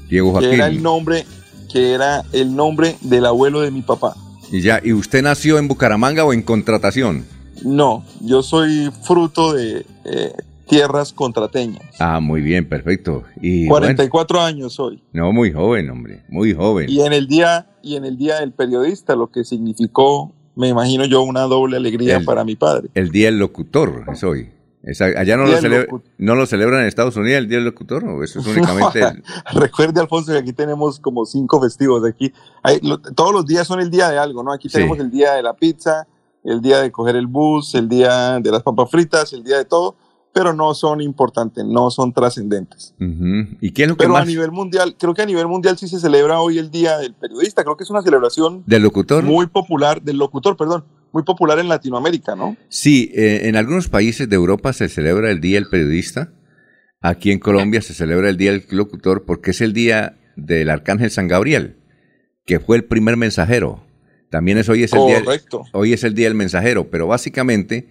Diego 0.08 0.32
Joaquín. 0.32 0.52
Que 0.52 0.56
era 0.56 0.68
el 0.68 0.84
nombre, 0.84 1.26
que 1.72 1.94
era 1.94 2.24
el 2.32 2.56
nombre 2.56 2.96
del 3.02 3.26
abuelo 3.26 3.62
de 3.62 3.72
mi 3.72 3.82
papá. 3.82 4.16
Y 4.52 4.62
ya, 4.62 4.80
¿y 4.84 4.94
usted 4.94 5.24
nació 5.24 5.58
en 5.58 5.68
Bucaramanga 5.68 6.24
o 6.24 6.34
en 6.34 6.44
contratación? 6.44 7.26
No, 7.64 8.06
yo 8.22 8.44
soy 8.44 8.92
fruto 9.02 9.54
de 9.54 9.88
eh, 10.06 10.34
tierras 10.68 11.14
contrateñas. 11.14 11.82
Ah, 12.00 12.20
muy 12.20 12.42
bien, 12.42 12.70
perfecto. 12.70 13.24
Y 13.42 13.66
44 13.66 14.40
años 14.40 14.74
soy. 14.74 15.02
No, 15.14 15.32
muy 15.34 15.52
joven, 15.52 15.90
hombre, 15.90 16.22
muy 16.30 16.54
joven. 16.54 16.88
Y 16.90 17.02
en 17.02 17.14
el 17.14 17.28
día 17.28 17.66
y 17.82 17.96
en 17.96 18.06
el 18.06 18.18
día 18.18 18.40
del 18.40 18.52
periodista, 18.52 19.16
lo 19.16 19.32
que 19.32 19.44
significó, 19.44 20.32
me 20.56 20.70
imagino 20.70 21.06
yo, 21.06 21.22
una 21.24 21.42
doble 21.42 21.78
alegría 21.78 22.22
para 22.22 22.44
mi 22.44 22.56
padre. 22.56 22.90
El 22.94 23.10
día 23.10 23.28
del 23.28 23.40
locutor 23.40 24.06
es 24.12 24.24
hoy. 24.24 24.52
allá 25.00 25.38
no 25.38 25.46
lo, 25.46 26.02
no 26.18 26.36
lo, 26.36 26.46
celebran 26.46 26.82
en 26.82 26.88
Estados 26.88 27.16
Unidos 27.16 27.40
el 27.40 27.48
Día 27.48 27.58
del 27.58 27.66
Locutor, 27.66 28.06
¿o 28.06 28.24
eso 28.24 28.40
es 28.40 28.48
únicamente... 28.58 29.02
Recuerde, 29.54 30.00
Alfonso, 30.02 30.32
que 30.32 30.38
aquí 30.40 30.54
tenemos 30.54 31.00
como 31.00 31.26
cinco 31.26 31.62
festivos. 31.62 32.06
Aquí 32.06 32.32
todos 33.16 33.34
los 33.34 33.46
días 33.46 33.66
son 33.66 33.80
el 33.80 33.90
día 33.90 34.10
de 34.10 34.18
algo, 34.18 34.44
¿no? 34.44 34.52
Aquí 34.52 34.70
tenemos 34.70 35.00
el 35.00 35.10
día 35.10 35.34
de 35.34 35.44
la 35.44 35.54
pizza, 35.54 36.08
el 36.44 36.62
día 36.62 36.82
de 36.82 36.92
coger 36.92 37.16
el 37.16 37.28
bus, 37.28 37.74
el 37.76 37.88
día 37.88 38.40
de 38.40 38.52
las 38.52 38.62
papas 38.62 38.92
fritas, 38.92 39.34
el 39.34 39.44
día 39.44 39.58
de 39.58 39.66
todo, 39.66 39.96
pero 40.34 40.54
no 40.54 40.74
son 40.74 41.02
importantes, 41.02 41.64
no 41.66 41.92
son 41.92 42.14
trascendentes. 42.14 42.96
¿Y 43.62 43.72
qué 43.72 43.84
es 43.84 43.90
lo 43.90 43.96
que 43.96 44.00
pero 44.00 44.14
más? 44.14 44.24
a 44.24 44.26
nivel 44.26 44.52
mundial, 44.52 44.96
creo 44.98 45.14
que 45.14 45.22
a 45.22 45.26
nivel 45.26 45.48
mundial 45.48 45.78
sí 45.78 45.88
se 45.88 46.00
celebra 46.00 46.40
hoy 46.42 46.58
el 46.58 46.72
Día 46.72 46.98
del 46.98 47.14
Periodista, 47.14 47.64
creo 47.64 47.78
que 47.78 47.84
es 47.84 47.90
una 47.90 48.02
celebración... 48.02 48.64
¿Del 48.66 48.84
locutor? 48.84 49.24
Muy 49.24 49.48
popular, 49.48 50.02
del 50.02 50.18
locutor, 50.18 50.58
perdón, 50.58 50.86
muy 51.12 51.24
popular 51.24 51.60
en 51.60 51.70
Latinoamérica, 51.70 52.36
¿no? 52.36 52.58
Sí, 52.68 53.12
eh, 53.14 53.42
en 53.44 53.56
algunos 53.56 53.90
países 53.90 54.28
de 54.28 54.36
Europa 54.36 54.74
se 54.74 54.90
celebra 54.90 55.30
el 55.30 55.40
Día 55.40 55.60
del 55.60 55.70
Periodista, 55.70 56.34
aquí 57.00 57.32
en 57.32 57.40
Colombia 57.40 57.82
se 57.82 57.94
celebra 57.94 58.30
el 58.30 58.38
Día 58.38 58.52
del 58.52 58.66
Locutor 58.70 59.26
porque 59.26 59.52
es 59.52 59.62
el 59.62 59.74
día 59.74 60.18
del 60.36 60.70
Arcángel 60.70 61.12
San 61.12 61.28
Gabriel, 61.28 61.78
que 62.46 62.60
fue 62.60 62.78
el 62.78 62.86
primer 62.86 63.18
mensajero 63.18 63.84
también 64.34 64.58
es 64.58 64.68
hoy 64.68 64.82
es 64.82 64.92
el 64.94 65.06
día 65.06 65.22
hoy 65.74 65.94
es 65.94 66.04
el 66.04 66.16
día 66.16 66.28
del 66.28 66.34
mensajero, 66.34 66.90
pero 66.90 67.06
básicamente 67.06 67.88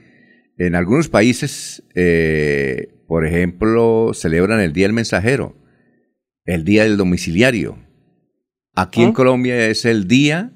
en 0.59 0.74
algunos 0.74 1.09
países, 1.09 1.83
eh, 1.95 2.95
por 3.07 3.27
ejemplo, 3.27 4.12
celebran 4.15 4.61
el 4.61 4.73
día 4.73 4.87
del 4.87 4.93
mensajero, 4.93 5.57
el 6.45 6.65
día 6.65 6.85
del 6.85 6.97
domiciliario. 6.97 7.79
Aquí 8.74 9.03
en 9.03 9.11
¿Ah? 9.11 9.15
Colombia 9.15 9.66
es 9.66 9.85
el 9.85 10.09
día 10.09 10.53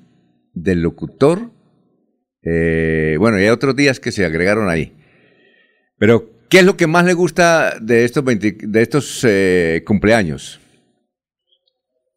del 0.55 0.83
locutor. 0.83 1.51
Eh, 2.43 3.17
bueno, 3.19 3.39
y 3.39 3.43
hay 3.43 3.49
otros 3.49 3.75
días 3.77 4.01
que 4.01 4.13
se 4.13 4.25
agregaron 4.25 4.69
ahí. 4.69 4.97
Pero, 5.99 6.31
¿qué 6.49 6.61
es 6.61 6.65
lo 6.65 6.77
que 6.77 6.87
más 6.87 7.05
le 7.05 7.15
gusta 7.15 7.79
de 7.81 8.05
estos, 8.05 8.25
de 8.25 8.83
estos 8.83 9.25
eh, 9.25 9.83
cumpleaños? 9.87 10.61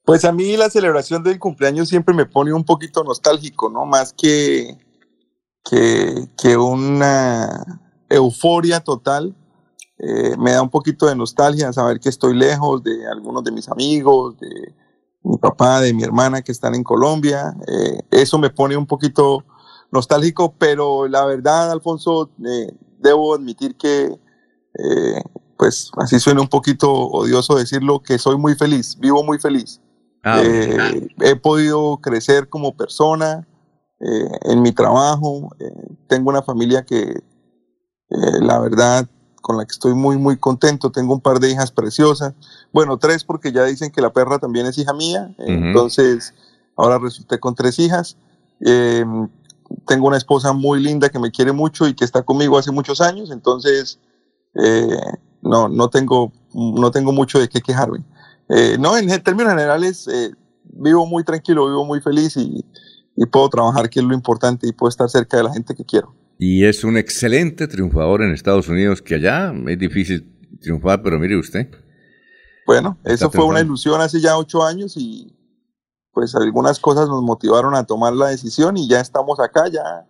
Pues 0.04 0.26
a 0.26 0.32
mí 0.32 0.58
la 0.58 0.70
celebración 0.70 1.24
del 1.24 1.40
cumpleaños 1.40 1.90
siempre 1.90 2.16
me 2.16 2.26
pone 2.26 2.52
un 2.52 2.64
poquito 2.64 3.04
nostálgico, 3.04 3.70
¿no? 3.70 3.86
Más 3.86 4.14
que, 4.14 4.76
que, 5.70 6.58
una 6.58 7.80
euforia 8.10 8.80
total. 8.80 9.36
Eh, 10.00 10.36
me 10.38 10.52
da 10.52 10.62
un 10.62 10.70
poquito 10.70 11.08
de 11.08 11.16
nostalgia 11.16 11.74
saber 11.74 12.00
que 12.00 12.08
estoy 12.08 12.34
lejos 12.34 12.82
de 12.84 13.06
algunos 13.08 13.44
de 13.44 13.52
mis 13.52 13.68
amigos, 13.68 14.38
de 14.40 14.74
mi 15.24 15.38
papá, 15.38 15.82
de 15.82 15.94
mi 15.94 16.04
hermana 16.04 16.42
que 16.42 16.52
están 16.52 16.74
en 16.74 16.84
Colombia. 16.84 17.54
Eh, 17.68 18.00
eso 18.12 18.40
me 18.40 18.50
pone 18.50 18.78
un 18.78 18.88
poquito 18.88 19.44
nostálgico, 19.92 20.56
pero 20.58 21.08
la 21.08 21.26
verdad, 21.26 21.72
Alfonso, 21.72 22.32
eh, 22.46 22.74
debo 22.98 23.36
admitir 23.36 23.76
que, 23.76 24.18
pues 25.58 25.92
así 25.98 26.20
suena 26.20 26.40
un 26.40 26.48
poquito 26.48 26.92
odioso 26.94 27.56
decirlo, 27.56 28.02
que 28.02 28.18
soy 28.18 28.38
muy 28.38 28.56
feliz, 28.56 28.98
vivo 28.98 29.24
muy 29.24 29.40
feliz. 29.40 29.82
Ah, 30.24 30.42
he 31.22 31.36
podido 31.36 31.98
crecer 31.98 32.48
como 32.48 32.76
persona 32.76 33.48
eh, 34.00 34.30
en 34.44 34.62
mi 34.62 34.72
trabajo. 34.72 35.50
Eh, 35.60 35.72
tengo 36.08 36.30
una 36.30 36.42
familia 36.42 36.84
que, 36.84 37.22
la 38.10 38.60
verdad, 38.60 39.08
con 39.42 39.58
la 39.58 39.66
que 39.66 39.72
estoy 39.72 39.94
muy, 39.94 40.18
muy 40.18 40.38
contento. 40.38 40.92
Tengo 40.92 41.14
un 41.14 41.22
par 41.22 41.40
de 41.40 41.52
hijas 41.52 41.72
preciosas. 41.72 42.34
Bueno, 42.72 42.98
tres 42.98 43.24
porque 43.24 43.52
ya 43.52 43.64
dicen 43.66 43.92
que 43.92 44.02
la 44.02 44.12
perra 44.12 44.40
también 44.40 44.66
es 44.66 44.78
hija 44.78 44.94
mía. 44.94 45.34
Entonces, 45.38 46.34
ahora 46.76 46.98
resulté 46.98 47.40
con 47.40 47.56
tres 47.56 47.78
hijas. 47.80 48.18
tengo 48.60 50.08
una 50.08 50.18
esposa 50.18 50.54
muy 50.54 50.82
linda 50.82 51.10
que 51.10 51.20
me 51.20 51.32
quiere 51.32 51.52
mucho 51.52 51.88
y 51.88 51.94
que 51.94 52.06
está 52.06 52.24
conmigo 52.24 52.58
hace 52.58 52.72
muchos 52.72 53.02
años. 53.02 53.30
Entonces, 53.32 54.00
no, 55.42 55.70
no, 55.70 55.90
tengo, 55.90 56.32
no 56.54 56.92
tengo 56.92 57.12
mucho 57.12 57.40
de 57.40 57.48
qué 57.48 57.62
quejarme. 57.62 58.04
Eh, 58.50 58.78
no, 58.80 58.98
en 58.98 59.08
términos 59.22 59.54
generales, 59.54 60.08
eh, 60.08 60.32
vivo 60.64 61.06
muy 61.06 61.24
tranquilo, 61.24 61.68
vivo 61.68 61.86
muy 61.86 62.02
feliz 62.02 62.36
y, 62.36 62.66
puedo 63.26 63.50
trabajar, 63.50 63.90
que 63.90 64.00
es 64.00 64.06
lo 64.06 64.14
importante, 64.14 64.68
y 64.68 64.72
puedo 64.72 64.90
estar 64.90 65.10
cerca 65.10 65.38
de 65.38 65.44
la 65.44 65.54
gente 65.54 65.76
que 65.76 65.86
quiero. 65.86 66.16
Y 66.38 66.64
es 66.66 66.84
un 66.84 66.98
excelente 66.98 67.68
triunfador 67.68 68.22
en 68.24 68.32
Estados 68.32 68.70
Unidos, 68.70 69.02
que 69.02 69.16
allá 69.16 69.54
es 69.68 69.78
difícil 69.78 70.40
triunfar, 70.62 71.02
pero 71.02 71.20
mire 71.20 71.38
usted. 71.38 71.70
Bueno, 72.66 72.98
eso 73.04 73.30
fue 73.30 73.44
una 73.46 73.62
ilusión 73.62 74.00
hace 74.00 74.22
ya 74.22 74.38
ocho 74.38 74.64
años 74.64 74.96
y 74.96 75.36
pues 76.14 76.36
algunas 76.36 76.80
cosas 76.80 77.10
nos 77.10 77.24
motivaron 77.24 77.76
a 77.76 77.84
tomar 77.84 78.14
la 78.14 78.30
decisión 78.30 78.78
y 78.78 78.88
ya 78.88 79.00
estamos 79.00 79.40
acá, 79.40 79.68
ya, 79.68 80.06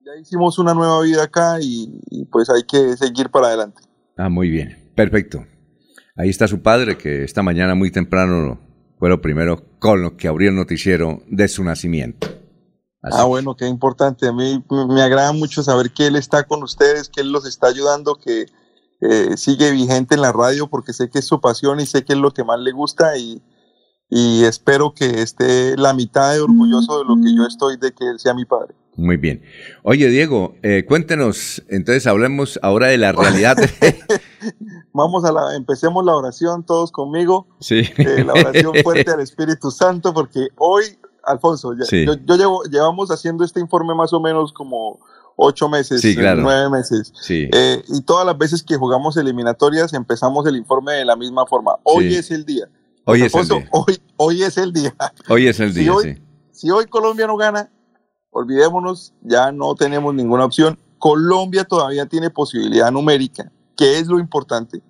ya 0.00 0.20
hicimos 0.20 0.58
una 0.58 0.74
nueva 0.74 1.02
vida 1.02 1.24
acá 1.24 1.58
y, 1.60 2.00
y 2.10 2.24
pues 2.24 2.48
hay 2.50 2.62
que 2.64 2.96
seguir 2.96 3.30
para 3.30 3.48
adelante. 3.48 3.82
Ah, 4.16 4.28
muy 4.28 4.48
bien, 4.48 4.92
perfecto. 4.94 5.44
Ahí 6.16 6.30
está 6.30 6.48
su 6.48 6.62
padre, 6.62 6.98
que 6.98 7.22
esta 7.22 7.42
mañana 7.42 7.74
muy 7.74 7.90
temprano 7.90 8.58
fue 8.98 9.08
lo 9.08 9.20
primero 9.20 9.64
con 9.78 10.02
lo 10.02 10.16
que 10.16 10.28
abrió 10.28 10.50
el 10.50 10.56
noticiero 10.56 11.22
de 11.28 11.48
su 11.48 11.64
nacimiento. 11.64 12.39
Ah, 13.02 13.24
bueno, 13.24 13.56
qué 13.56 13.66
importante. 13.66 14.28
A 14.28 14.32
mí 14.32 14.62
me 14.88 15.02
agrada 15.02 15.32
mucho 15.32 15.62
saber 15.62 15.90
que 15.92 16.06
él 16.06 16.16
está 16.16 16.44
con 16.44 16.62
ustedes, 16.62 17.08
que 17.08 17.22
él 17.22 17.32
los 17.32 17.46
está 17.46 17.68
ayudando, 17.68 18.16
que 18.16 18.46
eh, 19.00 19.36
sigue 19.36 19.70
vigente 19.70 20.14
en 20.14 20.20
la 20.20 20.32
radio, 20.32 20.68
porque 20.68 20.92
sé 20.92 21.08
que 21.08 21.20
es 21.20 21.26
su 21.26 21.40
pasión 21.40 21.80
y 21.80 21.86
sé 21.86 22.04
que 22.04 22.12
es 22.12 22.18
lo 22.18 22.32
que 22.32 22.44
más 22.44 22.60
le 22.60 22.72
gusta 22.72 23.16
y, 23.16 23.42
y 24.10 24.44
espero 24.44 24.92
que 24.94 25.22
esté 25.22 25.76
la 25.76 25.94
mitad 25.94 26.34
de 26.34 26.40
orgulloso 26.40 26.98
de 26.98 27.04
lo 27.04 27.16
que 27.16 27.34
yo 27.34 27.46
estoy 27.46 27.76
de 27.78 27.92
que 27.92 28.04
él 28.06 28.18
sea 28.18 28.34
mi 28.34 28.44
padre. 28.44 28.74
Muy 28.96 29.16
bien. 29.16 29.42
Oye, 29.82 30.08
Diego, 30.08 30.56
eh, 30.62 30.84
cuéntenos, 30.86 31.62
entonces 31.68 32.06
hablemos 32.06 32.58
ahora 32.62 32.88
de 32.88 32.98
la 32.98 33.12
realidad. 33.12 33.56
Vamos 34.92 35.24
a 35.24 35.32
la, 35.32 35.56
empecemos 35.56 36.04
la 36.04 36.14
oración 36.14 36.66
todos 36.66 36.92
conmigo. 36.92 37.46
Sí. 37.60 37.82
Eh, 37.96 38.24
la 38.24 38.34
oración 38.34 38.74
fuerte 38.82 39.10
al 39.10 39.20
Espíritu 39.20 39.70
Santo, 39.70 40.12
porque 40.12 40.48
hoy, 40.56 40.84
Alfonso, 41.24 41.74
yo, 41.74 42.36
llevo, 42.36 42.62
llevamos 42.64 43.10
haciendo 43.10 43.44
este 43.44 43.60
informe 43.60 43.94
más 43.94 44.12
o 44.12 44.20
menos 44.20 44.52
como 44.52 45.00
ocho 45.36 45.68
meses, 45.68 46.02
nueve 46.16 46.68
meses. 46.70 47.12
Sí. 47.20 47.48
Eh, 47.52 47.82
y 47.88 48.02
todas 48.02 48.26
las 48.26 48.36
veces 48.36 48.62
que 48.62 48.76
jugamos 48.76 49.16
eliminatorias 49.16 49.92
empezamos 49.94 50.46
el 50.46 50.56
informe 50.56 50.92
de 50.92 51.04
la 51.04 51.16
misma 51.16 51.46
forma. 51.46 51.76
Hoy 51.82 52.14
es 52.14 52.30
el 52.30 52.44
día. 52.44 52.68
Hoy 53.04 53.22
es 53.22 53.34
el 53.34 53.48
día. 53.48 53.68
Hoy, 53.72 54.02
hoy 54.16 54.42
es 54.42 54.56
el 54.58 54.72
día. 54.72 54.94
Hoy 55.28 55.46
es 55.46 55.60
el 55.60 55.74
día, 55.74 55.92
sí. 56.02 56.22
Si 56.52 56.70
hoy 56.70 56.84
Colombia 56.86 57.26
no 57.26 57.38
gana, 57.38 57.70
olvidémonos, 58.30 59.14
ya 59.22 59.50
no 59.50 59.74
tenemos 59.74 60.14
ninguna 60.14 60.44
opción. 60.44 60.78
Colombia 60.98 61.64
todavía 61.64 62.04
tiene 62.04 62.28
posibilidad 62.28 62.92
numérica, 62.92 63.50
que 63.76 63.98
es 63.98 64.06
lo 64.06 64.18
importante 64.18 64.82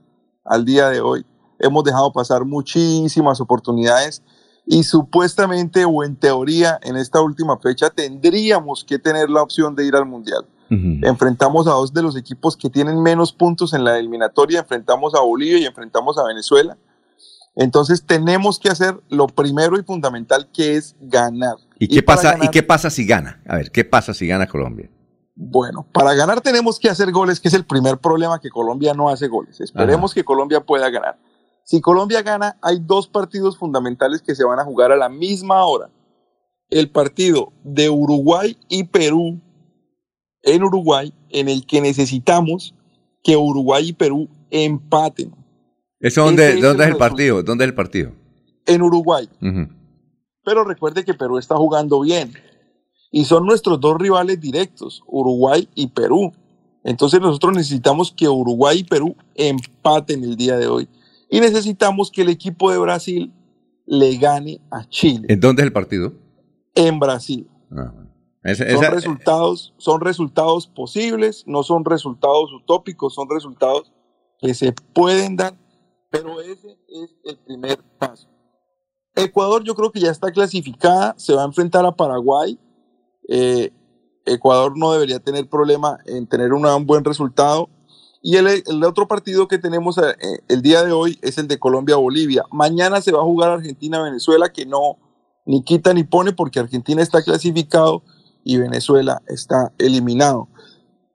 al 0.44 0.64
día 0.64 0.88
de 0.88 1.00
hoy. 1.00 1.24
Hemos 1.60 1.84
dejado 1.84 2.12
pasar 2.12 2.44
muchísimas 2.44 3.40
oportunidades 3.40 4.22
y 4.70 4.84
supuestamente 4.84 5.84
o 5.84 6.04
en 6.04 6.14
teoría 6.14 6.78
en 6.82 6.96
esta 6.96 7.20
última 7.20 7.58
fecha 7.58 7.90
tendríamos 7.90 8.84
que 8.84 9.00
tener 9.00 9.28
la 9.28 9.42
opción 9.42 9.74
de 9.74 9.84
ir 9.84 9.96
al 9.96 10.06
Mundial. 10.06 10.46
Enfrentamos 10.70 11.66
a 11.66 11.72
dos 11.72 11.92
de 11.92 12.00
los 12.00 12.16
equipos 12.16 12.56
que 12.56 12.70
tienen 12.70 13.02
menos 13.02 13.32
puntos 13.32 13.74
en 13.74 13.82
la 13.82 13.98
eliminatoria, 13.98 14.60
enfrentamos 14.60 15.16
a 15.16 15.20
Bolivia 15.20 15.58
y 15.58 15.64
enfrentamos 15.64 16.16
a 16.18 16.24
Venezuela. 16.24 16.78
Entonces 17.56 18.06
tenemos 18.06 18.60
que 18.60 18.68
hacer 18.68 18.94
lo 19.08 19.26
primero 19.26 19.76
y 19.76 19.82
fundamental 19.82 20.48
que 20.52 20.76
es 20.76 20.94
ganar. 21.00 21.56
¿Y 21.80 21.88
qué, 21.88 22.04
pasa, 22.04 22.36
¿Y 22.40 22.48
qué 22.50 22.62
pasa 22.62 22.90
si 22.90 23.04
gana? 23.04 23.42
A 23.48 23.56
ver, 23.56 23.72
¿qué 23.72 23.84
pasa 23.84 24.14
si 24.14 24.28
gana 24.28 24.46
Colombia? 24.46 24.88
Bueno, 25.34 25.84
para 25.90 26.14
ganar 26.14 26.40
tenemos 26.42 26.78
que 26.78 26.88
hacer 26.88 27.10
goles, 27.10 27.40
que 27.40 27.48
es 27.48 27.54
el 27.54 27.64
primer 27.64 27.98
problema, 27.98 28.38
que 28.38 28.50
Colombia 28.50 28.94
no 28.94 29.08
hace 29.08 29.26
goles. 29.26 29.60
Esperemos 29.60 30.14
que 30.14 30.22
Colombia 30.22 30.60
pueda 30.60 30.88
ganar. 30.90 31.18
Si 31.70 31.80
Colombia 31.80 32.22
gana, 32.22 32.56
hay 32.62 32.80
dos 32.80 33.06
partidos 33.06 33.56
fundamentales 33.56 34.22
que 34.22 34.34
se 34.34 34.42
van 34.42 34.58
a 34.58 34.64
jugar 34.64 34.90
a 34.90 34.96
la 34.96 35.08
misma 35.08 35.64
hora. 35.64 35.88
El 36.68 36.90
partido 36.90 37.52
de 37.62 37.88
Uruguay 37.88 38.58
y 38.68 38.82
Perú 38.82 39.40
en 40.42 40.64
Uruguay, 40.64 41.14
en 41.28 41.48
el 41.48 41.64
que 41.66 41.80
necesitamos 41.80 42.74
que 43.22 43.36
Uruguay 43.36 43.90
y 43.90 43.92
Perú 43.92 44.28
empaten. 44.50 45.32
¿Eso 46.00 46.24
dónde, 46.24 46.60
¿dónde 46.60 46.82
es 46.82 46.90
el 46.90 46.96
partido? 46.96 47.44
¿Dónde 47.44 47.62
es 47.62 47.68
el 47.68 47.74
partido? 47.76 48.10
En 48.66 48.82
Uruguay. 48.82 49.28
Pero 50.44 50.64
recuerde 50.64 51.04
que 51.04 51.14
Perú 51.14 51.38
está 51.38 51.54
jugando 51.54 52.00
bien. 52.00 52.32
Y 53.12 53.26
son 53.26 53.46
nuestros 53.46 53.78
dos 53.78 53.96
rivales 53.96 54.40
directos, 54.40 55.04
Uruguay 55.06 55.68
y 55.76 55.86
Perú. 55.86 56.32
Entonces 56.82 57.20
nosotros 57.20 57.54
necesitamos 57.54 58.10
que 58.10 58.28
Uruguay 58.28 58.80
y 58.80 58.84
Perú 58.84 59.14
empaten 59.36 60.24
el 60.24 60.34
día 60.34 60.56
de 60.56 60.66
hoy. 60.66 60.88
Y 61.30 61.40
necesitamos 61.40 62.10
que 62.10 62.22
el 62.22 62.28
equipo 62.28 62.70
de 62.70 62.78
Brasil 62.78 63.32
le 63.86 64.16
gane 64.16 64.60
a 64.70 64.88
Chile. 64.88 65.26
¿En 65.28 65.40
dónde 65.40 65.62
es 65.62 65.66
el 65.66 65.72
partido? 65.72 66.12
En 66.74 66.98
Brasil. 66.98 67.48
Ah, 67.70 67.92
son, 68.54 68.82
resultados, 68.90 69.74
son 69.78 70.00
resultados 70.00 70.66
posibles, 70.66 71.44
no 71.46 71.62
son 71.62 71.84
resultados 71.84 72.52
utópicos, 72.52 73.14
son 73.14 73.28
resultados 73.28 73.92
que 74.38 74.54
se 74.54 74.72
pueden 74.72 75.36
dar, 75.36 75.54
pero 76.10 76.40
ese 76.40 76.78
es 76.88 77.14
el 77.24 77.38
primer 77.38 77.78
paso. 77.98 78.28
Ecuador 79.14 79.62
yo 79.64 79.74
creo 79.74 79.92
que 79.92 80.00
ya 80.00 80.10
está 80.10 80.32
clasificada, 80.32 81.14
se 81.18 81.34
va 81.34 81.42
a 81.42 81.46
enfrentar 81.46 81.84
a 81.84 81.92
Paraguay. 81.92 82.58
Eh, 83.28 83.70
Ecuador 84.24 84.76
no 84.76 84.92
debería 84.92 85.18
tener 85.20 85.48
problema 85.48 85.98
en 86.06 86.26
tener 86.26 86.52
un 86.52 86.86
buen 86.86 87.04
resultado. 87.04 87.68
Y 88.22 88.36
el, 88.36 88.46
el, 88.46 88.84
otro 88.84 89.08
partido 89.08 89.48
que 89.48 89.58
tenemos 89.58 89.96
eh, 89.98 90.14
el 90.48 90.60
día 90.60 90.82
de 90.82 90.92
hoy 90.92 91.18
es 91.22 91.38
el 91.38 91.48
de 91.48 91.58
Colombia-Bolivia. 91.58 92.44
Mañana 92.52 93.00
se 93.00 93.12
va 93.12 93.20
a 93.20 93.24
jugar 93.24 93.50
Argentina-Venezuela, 93.50 94.52
que 94.52 94.66
no 94.66 94.98
ni 95.46 95.64
quita 95.64 95.94
ni 95.94 96.04
pone 96.04 96.32
porque 96.32 96.60
Argentina 96.60 97.02
está 97.02 97.22
clasificado 97.22 98.02
y 98.44 98.58
Venezuela 98.58 99.22
está 99.26 99.72
eliminado. 99.78 100.48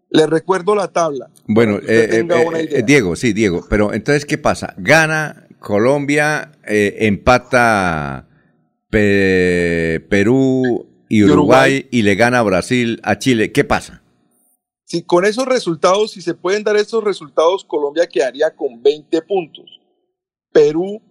Les 0.09 0.27
recuerdo 0.27 0.73
la 0.75 0.87
tabla. 0.87 1.29
Bueno, 1.47 1.77
eh, 1.87 2.25
eh, 2.27 2.83
Diego, 2.85 3.15
sí, 3.15 3.33
Diego, 3.33 3.65
pero 3.69 3.93
entonces, 3.93 4.25
¿qué 4.25 4.37
pasa? 4.37 4.73
Gana 4.77 5.47
Colombia, 5.59 6.53
empata 6.63 8.27
Perú 8.89 10.87
y 11.07 11.23
Uruguay, 11.23 11.87
y 11.91 12.01
le 12.01 12.15
gana 12.15 12.39
a 12.39 12.43
Brasil, 12.43 12.99
a 13.03 13.19
Chile. 13.19 13.51
¿Qué 13.51 13.63
pasa? 13.63 14.01
Si 14.95 15.03
con 15.03 15.25
esos 15.25 15.45
resultados, 15.45 16.11
si 16.11 16.21
se 16.21 16.35
pueden 16.35 16.63
dar 16.63 16.77
esos 16.77 17.03
resultados, 17.03 17.65
Colombia 17.65 18.07
quedaría 18.07 18.55
con 18.55 18.81
20 18.81 19.23
puntos. 19.23 19.65
Perú 20.53 21.01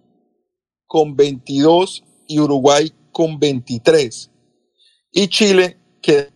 con 0.87 1.15
22 1.15 2.03
y 2.27 2.39
Uruguay 2.39 2.91
con 3.11 3.37
23. 3.37 4.31
Y 5.11 5.27
Chile 5.27 5.77
queda. 6.01 6.29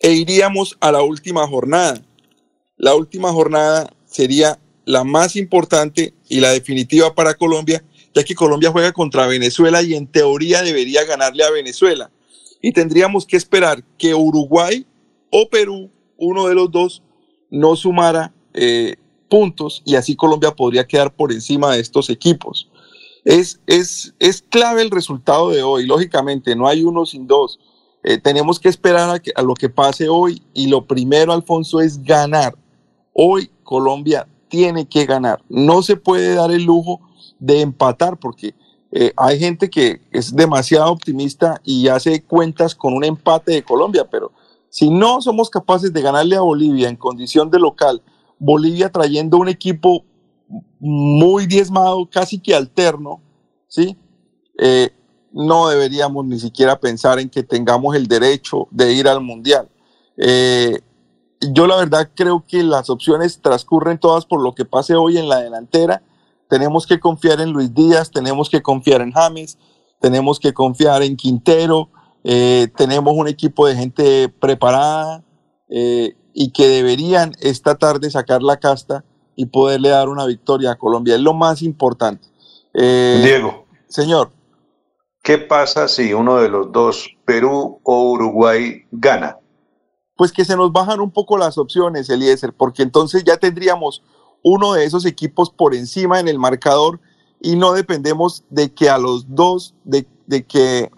E 0.00 0.12
iríamos 0.12 0.76
a 0.80 0.92
la 0.92 1.02
última 1.02 1.46
jornada. 1.46 2.00
La 2.76 2.94
última 2.94 3.32
jornada 3.32 3.92
sería 4.06 4.58
la 4.84 5.04
más 5.04 5.36
importante 5.36 6.14
y 6.28 6.40
la 6.40 6.52
definitiva 6.52 7.14
para 7.14 7.34
Colombia, 7.34 7.84
ya 8.14 8.22
que 8.22 8.34
Colombia 8.34 8.70
juega 8.70 8.92
contra 8.92 9.26
Venezuela 9.26 9.82
y 9.82 9.94
en 9.94 10.06
teoría 10.06 10.62
debería 10.62 11.04
ganarle 11.04 11.44
a 11.44 11.50
Venezuela. 11.50 12.10
Y 12.62 12.72
tendríamos 12.72 13.26
que 13.26 13.36
esperar 13.36 13.82
que 13.98 14.14
Uruguay 14.14 14.86
o 15.30 15.48
Perú 15.48 15.90
uno 16.16 16.46
de 16.46 16.54
los 16.54 16.70
dos 16.70 17.02
no 17.50 17.76
sumara 17.76 18.32
eh, 18.54 18.96
puntos 19.34 19.82
y 19.84 19.96
así 19.96 20.14
Colombia 20.14 20.54
podría 20.54 20.86
quedar 20.86 21.12
por 21.12 21.32
encima 21.32 21.72
de 21.72 21.80
estos 21.80 22.08
equipos. 22.08 22.68
Es, 23.24 23.58
es, 23.66 24.14
es 24.20 24.42
clave 24.42 24.80
el 24.80 24.92
resultado 24.92 25.50
de 25.50 25.60
hoy, 25.60 25.86
lógicamente, 25.86 26.54
no 26.54 26.68
hay 26.68 26.84
uno 26.84 27.04
sin 27.04 27.26
dos. 27.26 27.58
Eh, 28.04 28.18
tenemos 28.18 28.60
que 28.60 28.68
esperar 28.68 29.20
a, 29.34 29.42
lo 29.42 29.54
que 29.54 29.68
pase 29.68 30.08
hoy 30.08 30.40
y 30.54 30.68
lo 30.68 30.86
primero, 30.86 31.32
Alfonso, 31.32 31.80
es 31.80 32.00
ganar. 32.00 32.54
Hoy 33.12 33.50
Colombia 33.64 34.28
tiene 34.46 34.86
que 34.86 35.04
ganar. 35.04 35.42
No 35.48 35.82
se 35.82 35.96
puede 35.96 36.36
dar 36.36 36.52
el 36.52 36.62
lujo 36.62 37.00
de 37.40 37.60
empatar 37.60 38.16
porque 38.16 38.54
eh, 38.92 39.12
hay 39.16 39.40
gente 39.40 39.68
que 39.68 40.00
es 40.12 40.36
demasiado 40.36 40.92
optimista 40.92 41.60
y 41.64 41.88
hace 41.88 42.22
cuentas 42.22 42.72
con 42.72 42.94
un 42.94 43.02
empate 43.02 43.50
de 43.50 43.64
Colombia, 43.64 44.06
pero 44.08 44.30
si 44.70 44.90
no 44.90 45.20
somos 45.20 45.50
capaces 45.50 45.92
de 45.92 46.02
ganarle 46.02 46.36
a 46.36 46.40
Bolivia 46.40 46.88
en 46.88 46.94
condición 46.94 47.50
de 47.50 47.58
local, 47.58 48.00
Bolivia 48.38 48.90
trayendo 48.90 49.38
un 49.38 49.48
equipo 49.48 50.04
muy 50.78 51.46
diezmado, 51.46 52.08
casi 52.10 52.38
que 52.38 52.54
alterno, 52.54 53.20
¿sí? 53.68 53.96
Eh, 54.58 54.90
no 55.32 55.68
deberíamos 55.68 56.24
ni 56.26 56.38
siquiera 56.38 56.78
pensar 56.78 57.18
en 57.18 57.28
que 57.28 57.42
tengamos 57.42 57.96
el 57.96 58.06
derecho 58.06 58.68
de 58.70 58.92
ir 58.92 59.08
al 59.08 59.20
Mundial. 59.20 59.68
Eh, 60.16 60.80
yo 61.52 61.66
la 61.66 61.76
verdad 61.76 62.10
creo 62.14 62.44
que 62.46 62.62
las 62.62 62.88
opciones 62.88 63.40
transcurren 63.40 63.98
todas 63.98 64.26
por 64.26 64.40
lo 64.40 64.54
que 64.54 64.64
pase 64.64 64.94
hoy 64.94 65.18
en 65.18 65.28
la 65.28 65.38
delantera. 65.40 66.02
Tenemos 66.48 66.86
que 66.86 67.00
confiar 67.00 67.40
en 67.40 67.50
Luis 67.50 67.74
Díaz, 67.74 68.10
tenemos 68.10 68.48
que 68.48 68.62
confiar 68.62 69.00
en 69.00 69.12
James, 69.12 69.58
tenemos 70.00 70.38
que 70.38 70.54
confiar 70.54 71.02
en 71.02 71.16
Quintero, 71.16 71.88
eh, 72.22 72.68
tenemos 72.76 73.14
un 73.16 73.26
equipo 73.26 73.66
de 73.66 73.74
gente 73.74 74.28
preparada 74.28 75.24
y 76.34 76.50
que 76.50 76.68
deberían 76.68 77.32
esta 77.40 77.76
tarde 77.76 78.10
sacar 78.10 78.42
la 78.42 78.58
casta 78.58 79.04
y 79.36 79.46
poderle 79.46 79.90
dar 79.90 80.08
una 80.08 80.26
victoria 80.26 80.72
a 80.72 80.76
Colombia. 80.76 81.14
Es 81.14 81.20
lo 81.20 81.32
más 81.32 81.62
importante. 81.62 82.28
Eh, 82.74 83.22
Diego. 83.24 83.64
Señor. 83.88 84.30
¿Qué 85.22 85.38
pasa 85.38 85.88
si 85.88 86.12
uno 86.12 86.36
de 86.36 86.48
los 86.50 86.70
dos, 86.70 87.08
Perú 87.24 87.80
o 87.82 88.10
Uruguay, 88.10 88.82
gana? 88.90 89.38
Pues 90.16 90.32
que 90.32 90.44
se 90.44 90.56
nos 90.56 90.72
bajan 90.72 91.00
un 91.00 91.10
poco 91.10 91.38
las 91.38 91.56
opciones, 91.56 92.10
Eliezer, 92.10 92.52
porque 92.52 92.82
entonces 92.82 93.24
ya 93.24 93.38
tendríamos 93.38 94.02
uno 94.42 94.74
de 94.74 94.84
esos 94.84 95.06
equipos 95.06 95.50
por 95.50 95.74
encima 95.74 96.20
en 96.20 96.28
el 96.28 96.38
marcador 96.38 97.00
y 97.40 97.56
no 97.56 97.72
dependemos 97.72 98.44
de 98.50 98.74
que 98.74 98.90
a 98.90 98.98
los 98.98 99.34
dos, 99.34 99.74
de, 99.84 100.06
de 100.26 100.44
que 100.44 100.90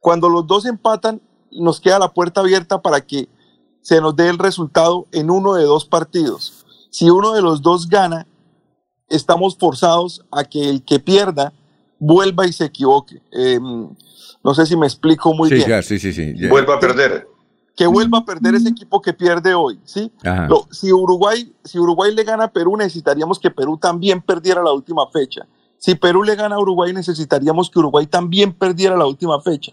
cuando 0.00 0.28
los 0.28 0.46
dos 0.46 0.66
empatan, 0.66 1.22
nos 1.52 1.80
queda 1.80 1.98
la 1.98 2.12
puerta 2.12 2.40
abierta 2.40 2.82
para 2.82 3.02
que 3.02 3.28
se 3.82 4.00
nos 4.00 4.16
dé 4.16 4.28
el 4.28 4.38
resultado 4.38 5.06
en 5.12 5.30
uno 5.30 5.54
de 5.54 5.64
dos 5.64 5.84
partidos. 5.84 6.64
Si 6.90 7.10
uno 7.10 7.32
de 7.32 7.42
los 7.42 7.62
dos 7.62 7.88
gana, 7.88 8.26
estamos 9.08 9.56
forzados 9.58 10.24
a 10.30 10.44
que 10.44 10.68
el 10.68 10.82
que 10.82 10.98
pierda 10.98 11.52
vuelva 11.98 12.46
y 12.46 12.52
se 12.52 12.64
equivoque. 12.64 13.20
Em, 13.30 13.88
no 14.42 14.54
sé 14.54 14.66
si 14.66 14.76
me 14.76 14.86
explico 14.86 15.34
muy 15.34 15.50
bien. 15.50 15.82
sí, 15.82 15.98
sí, 15.98 16.12
sí. 16.12 16.34
Vuelva 16.48 16.76
a 16.76 16.80
perder. 16.80 17.28
Que 17.76 17.86
vuelva 17.86 18.18
a 18.18 18.24
perder 18.24 18.54
ese 18.54 18.68
equipo 18.68 19.00
que 19.00 19.14
pierde 19.14 19.54
hoy, 19.54 19.80
¿sí? 19.84 20.12
si, 20.70 20.92
Uruguay, 20.92 21.54
si 21.64 21.78
Uruguay 21.78 22.14
le 22.14 22.22
gana 22.22 22.44
a 22.44 22.52
Perú, 22.52 22.76
necesitaríamos 22.76 23.38
que 23.38 23.50
Perú 23.50 23.78
también 23.78 24.20
perdiera 24.20 24.62
la 24.62 24.72
última 24.72 25.08
fecha. 25.10 25.46
Si 25.78 25.94
Perú 25.94 26.22
le 26.22 26.36
gana 26.36 26.56
a 26.56 26.60
Uruguay, 26.60 26.92
necesitaríamos 26.92 27.70
que 27.70 27.78
Uruguay 27.78 28.06
también 28.06 28.52
perdiera 28.52 28.94
la 28.94 29.06
última 29.06 29.40
fecha 29.40 29.72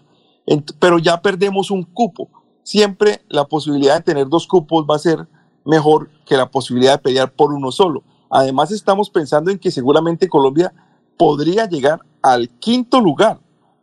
pero 0.78 0.98
ya 0.98 1.20
perdemos 1.20 1.70
un 1.70 1.82
cupo. 1.82 2.28
Siempre 2.62 3.22
la 3.28 3.44
posibilidad 3.44 3.96
de 3.96 4.02
tener 4.02 4.28
dos 4.28 4.46
cupos 4.46 4.86
va 4.88 4.96
a 4.96 5.00
ser 5.00 5.26
mejor 5.64 6.10
que 6.26 6.36
la 6.36 6.50
posibilidad 6.50 6.92
de 6.94 7.02
pelear 7.02 7.32
por 7.32 7.52
uno 7.52 7.72
solo. 7.72 8.02
Además, 8.30 8.70
estamos 8.70 9.10
pensando 9.10 9.50
en 9.50 9.58
que 9.58 9.70
seguramente 9.70 10.28
Colombia 10.28 10.72
podría 11.16 11.66
llegar 11.66 12.00
al 12.22 12.48
quinto 12.48 13.00
lugar, 13.00 13.40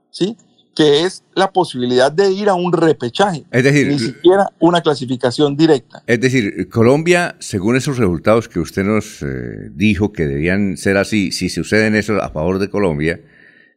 ¿sí? 0.10 0.38
que 0.78 1.06
es 1.06 1.24
la 1.34 1.52
posibilidad 1.52 2.12
de 2.12 2.32
ir 2.32 2.50
a 2.50 2.54
un 2.54 2.72
repechaje. 2.72 3.46
Es 3.50 3.64
decir, 3.64 3.88
ni 3.88 3.98
siquiera 3.98 4.48
una 4.60 4.82
clasificación 4.82 5.58
directa. 5.58 6.04
Es 6.06 6.22
decir, 6.22 6.70
Colombia, 6.70 7.36
según 7.40 7.76
esos 7.76 7.98
resultados 7.98 8.48
que 8.48 8.60
usted 8.60 8.84
nos 8.84 9.24
eh, 9.24 9.72
dijo 9.72 10.14
que 10.14 10.28
debían 10.28 10.78
ser 10.78 10.98
así, 10.98 11.32
si 11.32 11.50
suceden 11.50 11.96
eso 11.96 12.22
a 12.22 12.30
favor 12.30 12.60
de 12.60 12.70
Colombia, 12.70 13.20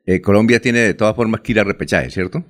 eh, 0.04 0.20
Colombia 0.20 0.60
tiene 0.60 0.80
de 0.80 0.92
todas 0.92 1.16
formas 1.16 1.40
que 1.40 1.52
ir 1.52 1.60
a 1.60 1.64
repechaje, 1.64 2.10
¿cierto? 2.10 2.44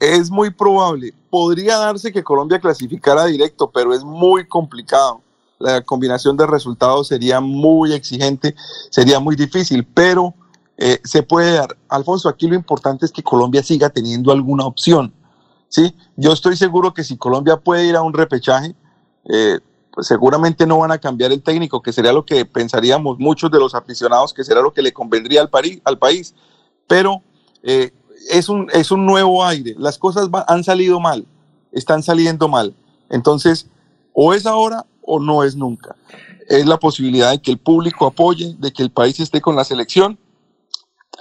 Es 0.00 0.30
muy 0.30 0.48
probable. 0.50 1.12
Podría 1.28 1.76
darse 1.76 2.10
que 2.10 2.24
Colombia 2.24 2.58
clasificara 2.58 3.26
directo, 3.26 3.70
pero 3.70 3.92
es 3.92 4.02
muy 4.02 4.48
complicado. 4.48 5.20
la 5.58 5.82
combinación 5.82 6.38
de 6.38 6.46
resultados 6.46 7.08
sería 7.08 7.38
muy 7.38 7.92
exigente, 7.92 8.54
sería 8.88 9.20
muy 9.20 9.36
difícil, 9.36 9.84
pero 9.84 10.34
eh, 10.78 10.98
se 11.04 11.22
puede 11.22 11.52
dar. 11.52 11.76
Alfonso, 11.90 12.30
aquí 12.30 12.48
lo 12.48 12.54
importante 12.54 13.04
es 13.04 13.12
que 13.12 13.22
Colombia 13.22 13.62
siga 13.62 13.90
teniendo 13.90 14.32
alguna 14.32 14.64
opción. 14.64 15.12
¿sí? 15.68 15.94
Yo 16.16 16.32
estoy 16.32 16.56
seguro 16.56 16.94
que 16.94 17.04
si 17.04 17.18
Colombia 17.18 17.58
puede 17.58 17.84
ir 17.84 17.94
a 17.94 18.00
un 18.00 18.14
repechaje, 18.14 18.74
eh, 19.26 19.60
pues 19.92 20.06
seguramente 20.06 20.66
no 20.66 20.78
van 20.78 20.92
a 20.92 20.98
cambiar 20.98 21.30
el 21.30 21.42
técnico, 21.42 21.82
que 21.82 21.92
sería 21.92 22.14
lo 22.14 22.24
que 22.24 22.46
pensaríamos 22.46 23.18
muchos 23.18 23.50
de 23.50 23.58
los 23.58 23.74
aficionados, 23.74 24.32
que 24.32 24.44
será 24.44 24.62
lo 24.62 24.72
que 24.72 24.80
le 24.80 24.94
convendría 24.94 25.42
al, 25.42 25.50
al 25.84 25.98
país. 25.98 26.34
Pero 26.86 27.22
eh, 27.62 27.92
es, 28.28 28.48
un, 28.48 28.68
es 28.72 28.90
un 28.90 29.06
nuevo 29.06 29.44
aire. 29.44 29.74
Las 29.78 29.98
cosas 29.98 30.28
han 30.46 30.64
salido 30.64 31.00
mal, 31.00 31.26
están 31.72 32.02
saliendo 32.02 32.48
mal. 32.48 32.74
Entonces, 33.08 33.66
o 34.12 34.34
es 34.34 34.46
ahora 34.46 34.86
o 35.02 35.18
no 35.20 35.44
es 35.44 35.56
nunca. 35.56 35.96
Es 36.48 36.66
la 36.66 36.78
posibilidad 36.78 37.30
de 37.30 37.40
que 37.40 37.52
el 37.52 37.58
público 37.58 38.06
apoye, 38.06 38.54
de 38.58 38.72
que 38.72 38.82
el 38.82 38.90
país 38.90 39.18
esté 39.20 39.40
con 39.40 39.56
la 39.56 39.64
selección 39.64 40.18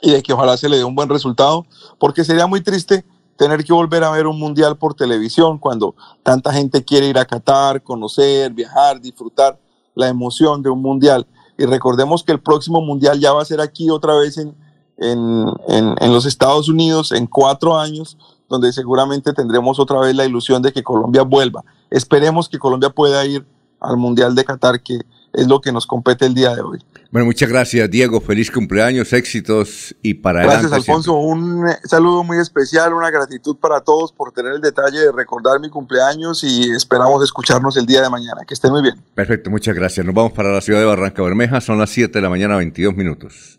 y 0.02 0.12
de 0.12 0.24
que 0.24 0.34
ojalá 0.34 0.58
se 0.58 0.70
le 0.70 0.78
dé 0.78 0.84
un 0.84 0.96
buen 0.96 1.10
resultado, 1.10 1.66
porque 2.00 2.24
sería 2.24 2.48
muy 2.48 2.62
triste 2.62 3.06
tener 3.36 3.64
que 3.64 3.74
volver 3.74 4.04
a 4.04 4.12
ver 4.12 4.28
un 4.28 4.38
mundial 4.38 4.78
por 4.78 4.94
televisión 4.94 5.58
cuando 5.60 5.96
tanta 6.24 6.52
gente 6.52 6.84
quiere 6.84 7.08
ir 7.08 7.18
a 7.18 7.26
Qatar, 7.26 7.82
conocer, 7.84 8.52
viajar, 8.52 9.00
disfrutar 9.00 9.58
la 9.96 10.08
emoción 10.08 10.62
de 10.62 10.70
un 10.70 10.82
mundial. 10.82 11.26
Y 11.58 11.66
recordemos 11.66 12.24
que 12.24 12.32
el 12.32 12.42
próximo 12.42 12.82
mundial 12.82 13.20
ya 13.20 13.34
va 13.34 13.42
a 13.42 13.46
ser 13.46 13.62
aquí 13.62 13.90
otra 13.90 14.16
vez 14.16 14.38
en, 14.38 14.56
en, 15.00 15.48
en, 15.68 16.14
los 16.14 16.26
Estados 16.26 16.70
Unidos 16.70 17.12
en 17.12 17.28
cuatro 17.28 17.78
años, 17.78 18.18
donde 18.50 18.74
seguramente 18.74 19.34
tendremos 19.34 19.80
otra 19.80 20.00
vez 20.00 20.16
la 20.16 20.26
ilusión 20.26 20.62
de 20.62 20.74
que 20.74 20.84
Colombia 20.84 21.24
vuelva. 21.24 21.64
Esperemos 21.90 22.50
que 22.50 22.60
Colombia 22.60 22.90
pueda 22.90 23.26
ir 23.26 23.46
al 23.80 23.98
Mundial 23.98 24.36
de 24.36 24.44
Qatar, 24.44 24.82
que 24.82 25.00
es 25.34 25.48
lo 25.48 25.62
que 25.62 25.72
nos 25.72 25.86
compete 25.86 26.26
el 26.26 26.34
día 26.34 26.56
de 26.56 26.62
hoy. 26.62 26.80
Bueno, 27.12 27.26
muchas 27.26 27.50
gracias, 27.50 27.90
Diego. 27.90 28.20
Feliz 28.20 28.52
cumpleaños, 28.52 29.14
éxitos 29.14 29.96
y 30.02 30.16
para 30.16 30.44
Gracias, 30.44 30.72
Alfonso. 30.72 31.16
Un 31.16 31.68
eh, 31.68 31.78
saludo 31.86 32.24
muy 32.24 32.38
especial, 32.38 32.94
una 32.94 33.10
gratitud 33.10 33.58
para 33.58 33.82
todos 33.82 34.12
por 34.12 34.32
tener 34.32 34.54
el 34.54 34.62
detalle 34.62 35.00
de 35.00 35.12
recordar 35.12 35.60
mi 35.60 35.70
cumpleaños 35.70 36.44
y 36.44 36.70
esperamos 36.72 37.24
escucharnos 37.24 37.78
el 37.78 37.86
día 37.86 38.02
de 38.02 38.10
mañana. 38.10 38.42
Que 38.48 38.54
estén 38.54 38.72
muy 38.72 38.82
bien. 38.82 38.96
Perfecto, 39.16 39.50
muchas 39.50 39.76
gracias. 39.76 40.06
Nos 40.06 40.14
vamos 40.14 40.34
para 40.34 40.52
la 40.52 40.62
ciudad 40.62 40.80
de 40.80 40.86
Barranca 40.86 41.24
Bermeja. 41.24 41.62
Son 41.62 41.80
las 41.80 41.90
7 41.90 42.12
de 42.12 42.22
la 42.22 42.30
mañana, 42.30 42.58
22 42.58 42.96
minutos. 42.96 43.59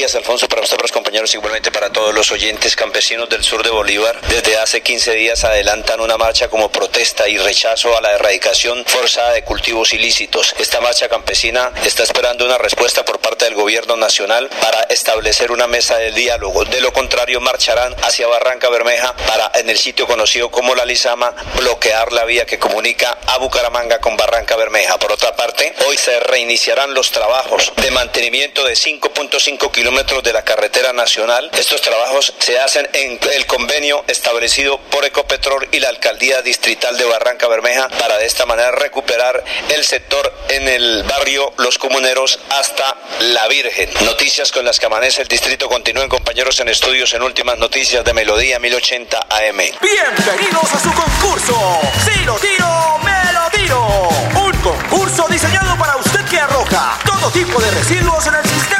Días, 0.00 0.14
Alfonso, 0.14 0.48
para 0.48 0.62
usted, 0.62 0.78
compañeros, 0.94 1.34
igualmente 1.34 1.70
para 1.70 1.90
todos 1.90 2.14
los 2.14 2.32
oyentes 2.32 2.74
campesinos 2.74 3.28
del 3.28 3.44
sur 3.44 3.62
de 3.62 3.68
Bolívar. 3.68 4.18
Desde 4.28 4.56
hace 4.56 4.80
15 4.80 5.12
días 5.12 5.44
adelantan 5.44 6.00
una 6.00 6.16
marcha 6.16 6.48
como 6.48 6.72
protesta 6.72 7.28
y 7.28 7.36
rechazo 7.36 7.94
a 7.94 8.00
la 8.00 8.12
erradicación 8.12 8.82
forzada 8.86 9.32
de 9.32 9.44
cultivos 9.44 9.92
ilícitos. 9.92 10.54
Esta 10.58 10.80
marcha 10.80 11.10
campesina 11.10 11.70
está 11.84 12.02
esperando 12.02 12.46
una 12.46 12.56
respuesta 12.56 13.04
por 13.04 13.20
parte 13.20 13.44
del 13.44 13.54
gobierno 13.54 13.94
nacional 13.98 14.48
para 14.62 14.84
establecer 14.84 15.52
una 15.52 15.66
mesa 15.66 15.98
de 15.98 16.12
diálogo. 16.12 16.64
De 16.64 16.80
lo 16.80 16.94
contrario, 16.94 17.38
marcharán 17.42 17.94
hacia 18.02 18.26
Barranca 18.26 18.70
Bermeja 18.70 19.14
para, 19.26 19.52
en 19.60 19.68
el 19.68 19.76
sitio 19.76 20.06
conocido 20.06 20.50
como 20.50 20.74
La 20.74 20.86
Lizama, 20.86 21.34
bloquear 21.56 22.10
la 22.12 22.24
vía 22.24 22.46
que 22.46 22.58
comunica 22.58 23.18
a 23.26 23.36
Bucaramanga 23.36 24.00
con 24.00 24.16
Barranca 24.16 24.56
Bermeja. 24.56 24.98
Por 24.98 25.12
otra 25.12 25.36
parte, 25.36 25.74
hoy 25.86 25.98
se 25.98 26.18
reiniciarán 26.20 26.94
los 26.94 27.10
trabajos 27.10 27.70
de 27.76 27.90
mantenimiento 27.90 28.64
de 28.64 28.72
5.5 28.72 29.70
kilómetros 29.70 29.89
de 29.90 30.32
la 30.32 30.42
carretera 30.42 30.92
nacional. 30.92 31.50
Estos 31.58 31.82
trabajos 31.82 32.32
se 32.38 32.60
hacen 32.60 32.88
en 32.92 33.18
el 33.32 33.46
convenio 33.46 34.04
establecido 34.06 34.78
por 34.78 35.04
Ecopetrol 35.04 35.68
y 35.72 35.80
la 35.80 35.88
alcaldía 35.88 36.42
distrital 36.42 36.96
de 36.96 37.04
Barranca 37.04 37.48
Bermeja 37.48 37.88
para 37.98 38.16
de 38.16 38.24
esta 38.24 38.46
manera 38.46 38.70
recuperar 38.70 39.42
el 39.68 39.84
sector 39.84 40.32
en 40.48 40.68
el 40.68 41.02
barrio 41.02 41.52
Los 41.58 41.76
Comuneros 41.78 42.38
hasta 42.50 42.96
La 43.18 43.48
Virgen. 43.48 43.90
Noticias 44.04 44.52
con 44.52 44.64
las 44.64 44.78
que 44.78 44.86
amanece 44.86 45.22
el 45.22 45.28
distrito 45.28 45.68
continúen 45.68 46.08
compañeros 46.08 46.60
en 46.60 46.68
estudios 46.68 47.12
en 47.14 47.22
últimas 47.22 47.58
noticias 47.58 48.04
de 48.04 48.14
Melodía 48.14 48.60
1080 48.60 49.26
AM. 49.28 49.58
Bienvenidos 49.58 50.72
a 50.72 50.80
su 50.80 50.92
concurso. 50.94 51.80
Si 52.04 52.24
lo 52.24 52.36
tiro, 52.36 52.98
me 53.02 53.32
lo 53.32 53.50
tiro. 53.50 54.08
Un 54.46 54.56
concurso 54.62 55.26
diseñado 55.28 55.76
para 55.76 55.96
usted 55.96 56.24
que 56.26 56.38
arroja 56.38 56.96
todo 57.04 57.28
tipo 57.32 57.60
de 57.60 57.70
residuos 57.72 58.24
en 58.28 58.34
el 58.36 58.44
sistema 58.44 58.79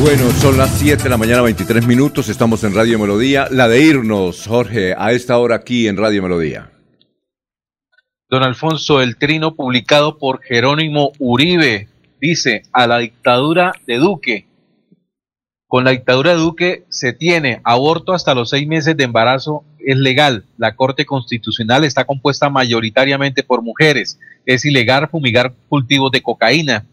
Bueno, 0.00 0.30
son 0.30 0.56
las 0.56 0.78
7 0.78 1.02
de 1.02 1.10
la 1.10 1.18
mañana, 1.18 1.42
23 1.42 1.86
minutos. 1.86 2.30
Estamos 2.30 2.64
en 2.64 2.74
Radio 2.74 2.98
Melodía. 2.98 3.48
La 3.50 3.68
de 3.68 3.82
irnos, 3.82 4.46
Jorge, 4.46 4.94
a 4.96 5.12
esta 5.12 5.36
hora 5.36 5.56
aquí 5.56 5.88
en 5.88 5.98
Radio 5.98 6.22
Melodía. 6.22 6.70
Don 8.30 8.42
Alfonso, 8.42 9.02
el 9.02 9.18
trino 9.18 9.54
publicado 9.54 10.16
por 10.16 10.40
Jerónimo 10.40 11.12
Uribe 11.18 11.88
dice 12.18 12.62
a 12.72 12.86
la 12.86 12.96
dictadura 12.96 13.74
de 13.86 13.98
Duque. 13.98 14.46
Con 15.66 15.84
la 15.84 15.90
dictadura 15.90 16.30
de 16.30 16.38
Duque 16.38 16.84
se 16.88 17.12
tiene 17.12 17.60
aborto 17.62 18.14
hasta 18.14 18.34
los 18.34 18.48
seis 18.48 18.66
meses 18.66 18.96
de 18.96 19.04
embarazo, 19.04 19.64
es 19.78 19.98
legal. 19.98 20.46
La 20.56 20.76
Corte 20.76 21.04
Constitucional 21.04 21.84
está 21.84 22.06
compuesta 22.06 22.48
mayoritariamente 22.48 23.42
por 23.42 23.60
mujeres. 23.60 24.18
Es 24.46 24.64
ilegal 24.64 25.10
fumigar 25.10 25.52
cultivos 25.68 26.10
de 26.10 26.22
cocaína 26.22 26.86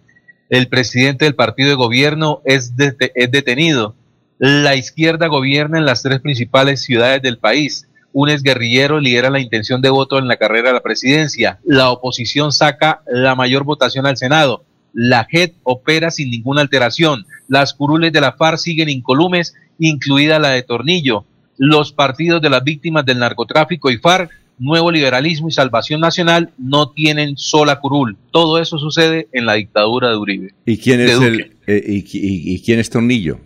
el 0.50 0.68
presidente 0.68 1.26
del 1.26 1.36
partido 1.36 1.70
de 1.70 1.76
gobierno 1.76 2.42
es, 2.46 2.76
detenido. 2.76 3.96
La 4.38 4.76
izquierda 4.76 5.28
gobierna 5.28 5.78
en 5.78 5.86
las 5.86 6.04
tres 6.04 6.20
principales 6.20 6.82
ciudades 6.82 7.22
del 7.22 7.38
país. 7.38 7.88
Un 8.14 8.30
exguerrillero 8.30 9.00
lidera 9.00 9.30
la 9.30 9.40
intención 9.40 9.82
de 9.82 9.90
voto 9.90 10.18
en 10.18 10.28
la 10.28 10.38
carrera 10.38 10.70
de 10.70 10.76
la 10.76 10.82
presidencia. 10.82 11.60
La 11.66 11.90
oposición 11.90 12.52
saca 12.52 13.02
la 13.08 13.36
mayor 13.36 13.64
votación 13.64 14.06
al 14.06 14.18
Senado. 14.18 14.64
La 14.94 15.28
JED 15.30 15.52
opera 15.64 16.12
sin 16.12 16.32
ninguna 16.32 16.62
alteración. 16.62 17.26
Las 17.48 17.74
curules 17.74 18.14
de 18.14 18.22
la 18.22 18.32
FARC 18.32 18.58
siguen 18.58 18.90
incolumes, 18.90 19.54
incluida 19.80 20.40
la 20.40 20.50
de 20.50 20.64
Tornillo. 20.64 21.26
Los 21.58 21.92
partidos 21.92 22.42
de 22.42 22.50
las 22.50 22.64
víctimas 22.64 23.06
del 23.06 23.20
narcotráfico 23.20 23.92
y 23.92 23.98
FARC 23.98 24.32
nuevo 24.60 24.92
liberalismo 24.92 25.48
y 25.48 25.52
salvación 25.52 26.02
nacional 26.02 26.52
no 26.58 26.92
tienen 26.92 27.38
sola 27.38 27.80
curul. 27.80 28.18
Todo 28.32 28.60
eso 28.60 28.78
sucede 28.78 29.28
en 29.32 29.46
la 29.46 29.54
dictadura 29.54 30.10
de 30.10 30.18
Uribe. 30.18 30.54
¿Y 30.66 30.78
quién 30.78 31.02
es, 31.02 31.20
el, 31.22 31.58
eh, 31.68 31.84
y, 31.86 32.62
quién 32.62 32.80
es 32.80 32.90
Tornillo? 32.90 33.40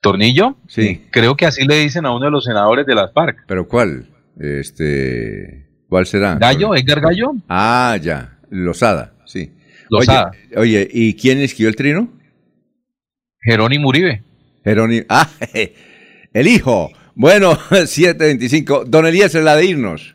¿Tornillo? 0.00 0.56
Sí. 0.68 1.02
Creo 1.10 1.36
que 1.36 1.46
así 1.46 1.66
le 1.66 1.80
dicen 1.80 2.06
a 2.06 2.14
uno 2.14 2.26
de 2.26 2.30
los 2.30 2.44
senadores 2.44 2.86
de 2.86 2.94
las 2.94 3.12
FARC. 3.12 3.44
¿Pero 3.46 3.66
cuál? 3.66 4.06
Este, 4.38 5.68
¿Cuál 5.88 6.06
será? 6.06 6.36
Gallo, 6.36 6.74
Edgar 6.74 7.00
Gallo. 7.00 7.32
Ah, 7.48 7.98
ya. 8.00 8.38
Lozada, 8.50 9.14
sí. 9.24 9.52
Lozada. 9.90 10.32
Oye, 10.56 10.58
oye, 10.58 10.88
¿y 10.92 11.14
quién 11.14 11.38
escribió 11.38 11.68
el 11.68 11.76
trino? 11.76 12.08
Jerónimo 13.40 13.88
Uribe. 13.88 14.22
Jerónimo. 14.64 15.06
Ah, 15.08 15.28
el 16.32 16.46
hijo. 16.46 16.90
Bueno, 17.18 17.58
7.25. 17.70 18.84
Don 18.84 19.04
Eliezer, 19.04 19.42
la 19.42 19.56
de 19.56 19.66
irnos. 19.66 20.14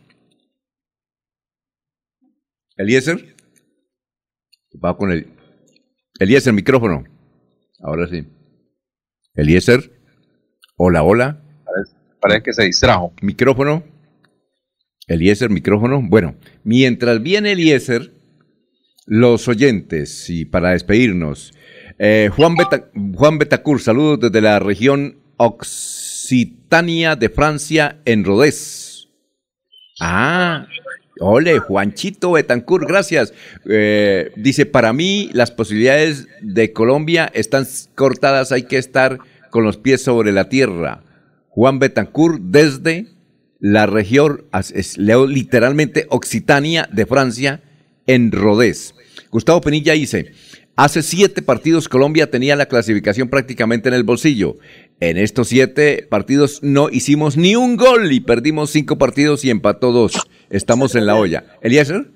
Eliezer. 2.78 3.36
Va 4.84 4.96
con 4.96 5.12
el... 5.12 5.28
Eliezer, 6.18 6.54
micrófono. 6.54 7.04
Ahora 7.82 8.08
sí. 8.08 8.26
Eliezer. 9.34 9.92
Hola, 10.78 11.04
hola. 11.04 11.44
Parece, 12.22 12.42
que 12.42 12.54
se 12.54 12.64
distrajo. 12.64 13.14
Micrófono. 13.22 13.84
Eliezer, 15.06 15.50
micrófono. 15.50 16.02
Bueno, 16.02 16.38
mientras 16.64 17.22
viene 17.22 17.52
Eliezer, 17.52 18.14
los 19.06 19.50
oyentes, 19.50 20.30
y 20.30 20.46
para 20.46 20.70
despedirnos, 20.72 21.54
eh, 22.00 22.30
Juan, 22.34 22.56
Juan 23.14 23.38
Betacur, 23.40 23.82
saludos 23.82 24.22
desde 24.22 24.40
la 24.40 24.60
región 24.60 25.18
Occitania 26.24 27.18
de 27.18 27.28
Francia 27.28 27.98
en 28.06 28.24
Rodez. 28.24 29.10
Ah, 30.00 30.68
Ole, 31.20 31.60
Juanchito 31.60 32.32
Betancur, 32.32 32.88
gracias. 32.88 33.34
Eh, 33.70 34.32
dice, 34.38 34.66
para 34.66 34.94
mí 34.94 35.30
las 35.34 35.52
posibilidades 35.52 36.28
de 36.42 36.72
Colombia 36.72 37.30
están 37.34 37.68
cortadas, 37.96 38.54
hay 38.54 38.64
que 38.64 38.78
estar 38.78 39.20
con 39.52 39.66
los 39.66 39.76
pies 39.76 40.02
sobre 40.02 40.32
la 40.32 40.48
tierra. 40.48 41.04
Juan 41.50 41.80
Betancur 41.80 42.40
desde 42.40 43.08
la 43.60 43.86
región, 43.86 44.46
leo 44.96 45.28
literalmente 45.28 46.08
Occitania 46.10 46.88
de 46.90 47.06
Francia, 47.06 47.62
en 48.08 48.32
Rodés. 48.32 48.96
Gustavo 49.30 49.60
Penilla 49.60 49.92
dice, 49.92 50.32
hace 50.78 51.04
siete 51.04 51.42
partidos 51.42 51.90
Colombia 51.90 52.32
tenía 52.32 52.56
la 52.56 52.68
clasificación 52.68 53.30
prácticamente 53.30 53.90
en 53.90 53.96
el 53.96 54.04
bolsillo. 54.04 54.58
En 55.00 55.18
estos 55.18 55.50
siete 55.50 56.08
partidos 56.10 56.60
no 56.64 56.90
hicimos 56.90 57.36
ni 57.36 57.56
un 57.56 57.76
gol 57.76 58.12
y 58.12 58.20
perdimos 58.20 58.70
cinco 58.70 58.98
partidos 58.98 59.44
y 59.44 59.50
empató 59.50 59.92
dos. 59.92 60.14
Estamos 60.50 60.96
en 60.96 61.06
la 61.06 61.16
olla. 61.16 61.58
Eliezer. 61.62 62.08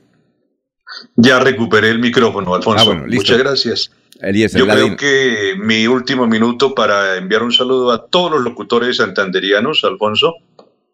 Ya 1.15 1.39
recuperé 1.39 1.89
el 1.89 1.99
micrófono, 1.99 2.55
Alfonso. 2.55 2.91
Ah, 2.91 3.05
Muchas 3.07 3.37
gracias. 3.37 3.91
Eliezer, 4.21 4.59
Yo 4.59 4.67
creo 4.67 4.95
que 4.95 5.55
mi 5.57 5.85
último 5.85 6.27
minuto 6.27 6.73
para 6.73 7.17
enviar 7.17 7.43
un 7.43 7.51
saludo 7.51 7.91
a 7.91 8.07
todos 8.07 8.31
los 8.31 8.41
locutores 8.41 8.97
santanderianos, 8.97 9.83
Alfonso. 9.83 10.35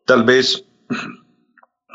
Tal 0.06 0.24
vez 0.24 0.66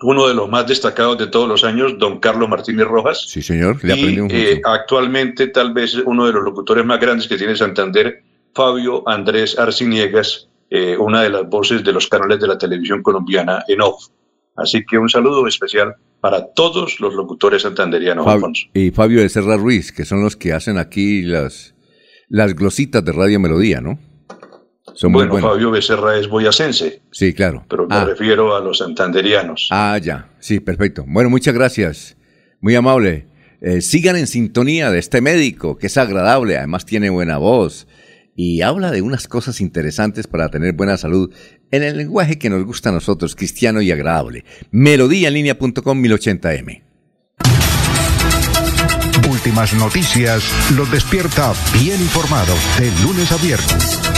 uno 0.02 0.28
de 0.28 0.34
los 0.34 0.48
más 0.48 0.66
destacados 0.66 1.18
de 1.18 1.26
todos 1.26 1.48
los 1.48 1.64
años, 1.64 1.98
don 1.98 2.20
Carlos 2.20 2.48
Martínez 2.48 2.86
Rojas. 2.86 3.24
Sí, 3.26 3.42
señor. 3.42 3.82
Le 3.82 3.96
y 3.96 4.18
eh, 4.30 4.60
actualmente 4.64 5.48
tal 5.48 5.72
vez 5.72 5.94
uno 5.94 6.26
de 6.26 6.32
los 6.32 6.44
locutores 6.44 6.84
más 6.84 7.00
grandes 7.00 7.26
que 7.26 7.36
tiene 7.36 7.56
Santander, 7.56 8.22
Fabio 8.54 9.08
Andrés 9.08 9.58
Arciniegas, 9.58 10.48
eh, 10.70 10.96
una 10.96 11.22
de 11.22 11.30
las 11.30 11.48
voces 11.48 11.84
de 11.84 11.92
los 11.92 12.08
canales 12.08 12.40
de 12.40 12.48
la 12.48 12.58
televisión 12.58 13.02
colombiana 13.02 13.64
en 13.68 13.80
off. 13.80 14.06
Así 14.56 14.84
que 14.84 14.98
un 14.98 15.08
saludo 15.08 15.46
especial 15.46 15.94
para 16.20 16.52
todos 16.52 16.98
los 17.00 17.14
locutores 17.14 17.62
santanderianos. 17.62 18.26
Y 18.74 18.90
Fabio 18.90 19.20
de 19.20 19.28
Serra 19.28 19.56
Ruiz, 19.56 19.92
que 19.92 20.04
son 20.04 20.22
los 20.22 20.36
que 20.36 20.52
hacen 20.52 20.78
aquí 20.78 21.22
las, 21.22 21.74
las 22.28 22.54
glositas 22.54 23.04
de 23.04 23.12
Radio 23.12 23.38
Melodía, 23.38 23.80
¿no? 23.80 23.98
Son 24.94 25.12
bueno, 25.12 25.38
Fabio 25.38 25.70
Becerra 25.70 26.18
es 26.18 26.28
boyacense. 26.28 27.02
Sí, 27.12 27.32
claro. 27.32 27.64
Pero 27.68 27.86
me 27.86 27.94
ah. 27.94 28.04
refiero 28.04 28.56
a 28.56 28.60
los 28.60 28.78
santanderianos. 28.78 29.68
Ah, 29.70 29.96
ya. 30.02 30.30
Sí, 30.40 30.58
perfecto. 30.58 31.04
Bueno, 31.06 31.30
muchas 31.30 31.54
gracias. 31.54 32.16
Muy 32.60 32.74
amable. 32.74 33.28
Eh, 33.60 33.80
sigan 33.80 34.16
en 34.16 34.26
sintonía 34.26 34.90
de 34.90 34.98
este 34.98 35.20
médico, 35.20 35.78
que 35.78 35.86
es 35.86 35.96
agradable, 35.96 36.56
además 36.56 36.84
tiene 36.84 37.10
buena 37.10 37.38
voz 37.38 37.86
y 38.38 38.62
habla 38.62 38.92
de 38.92 39.02
unas 39.02 39.26
cosas 39.26 39.60
interesantes 39.60 40.28
para 40.28 40.48
tener 40.48 40.72
buena 40.72 40.96
salud 40.96 41.34
en 41.72 41.82
el 41.82 41.96
lenguaje 41.96 42.38
que 42.38 42.48
nos 42.48 42.64
gusta 42.64 42.90
a 42.90 42.92
nosotros, 42.92 43.34
cristiano 43.34 43.82
y 43.82 43.90
agradable. 43.90 44.44
Melodíaenlínea.com 44.70 46.00
1080m. 46.00 46.82
Últimas 49.28 49.74
noticias 49.74 50.44
los 50.76 50.88
despierta 50.92 51.52
bien 51.82 52.00
informados 52.00 52.60
de 52.78 52.92
lunes 53.02 53.32
a 53.32 53.36
viernes. 53.38 54.17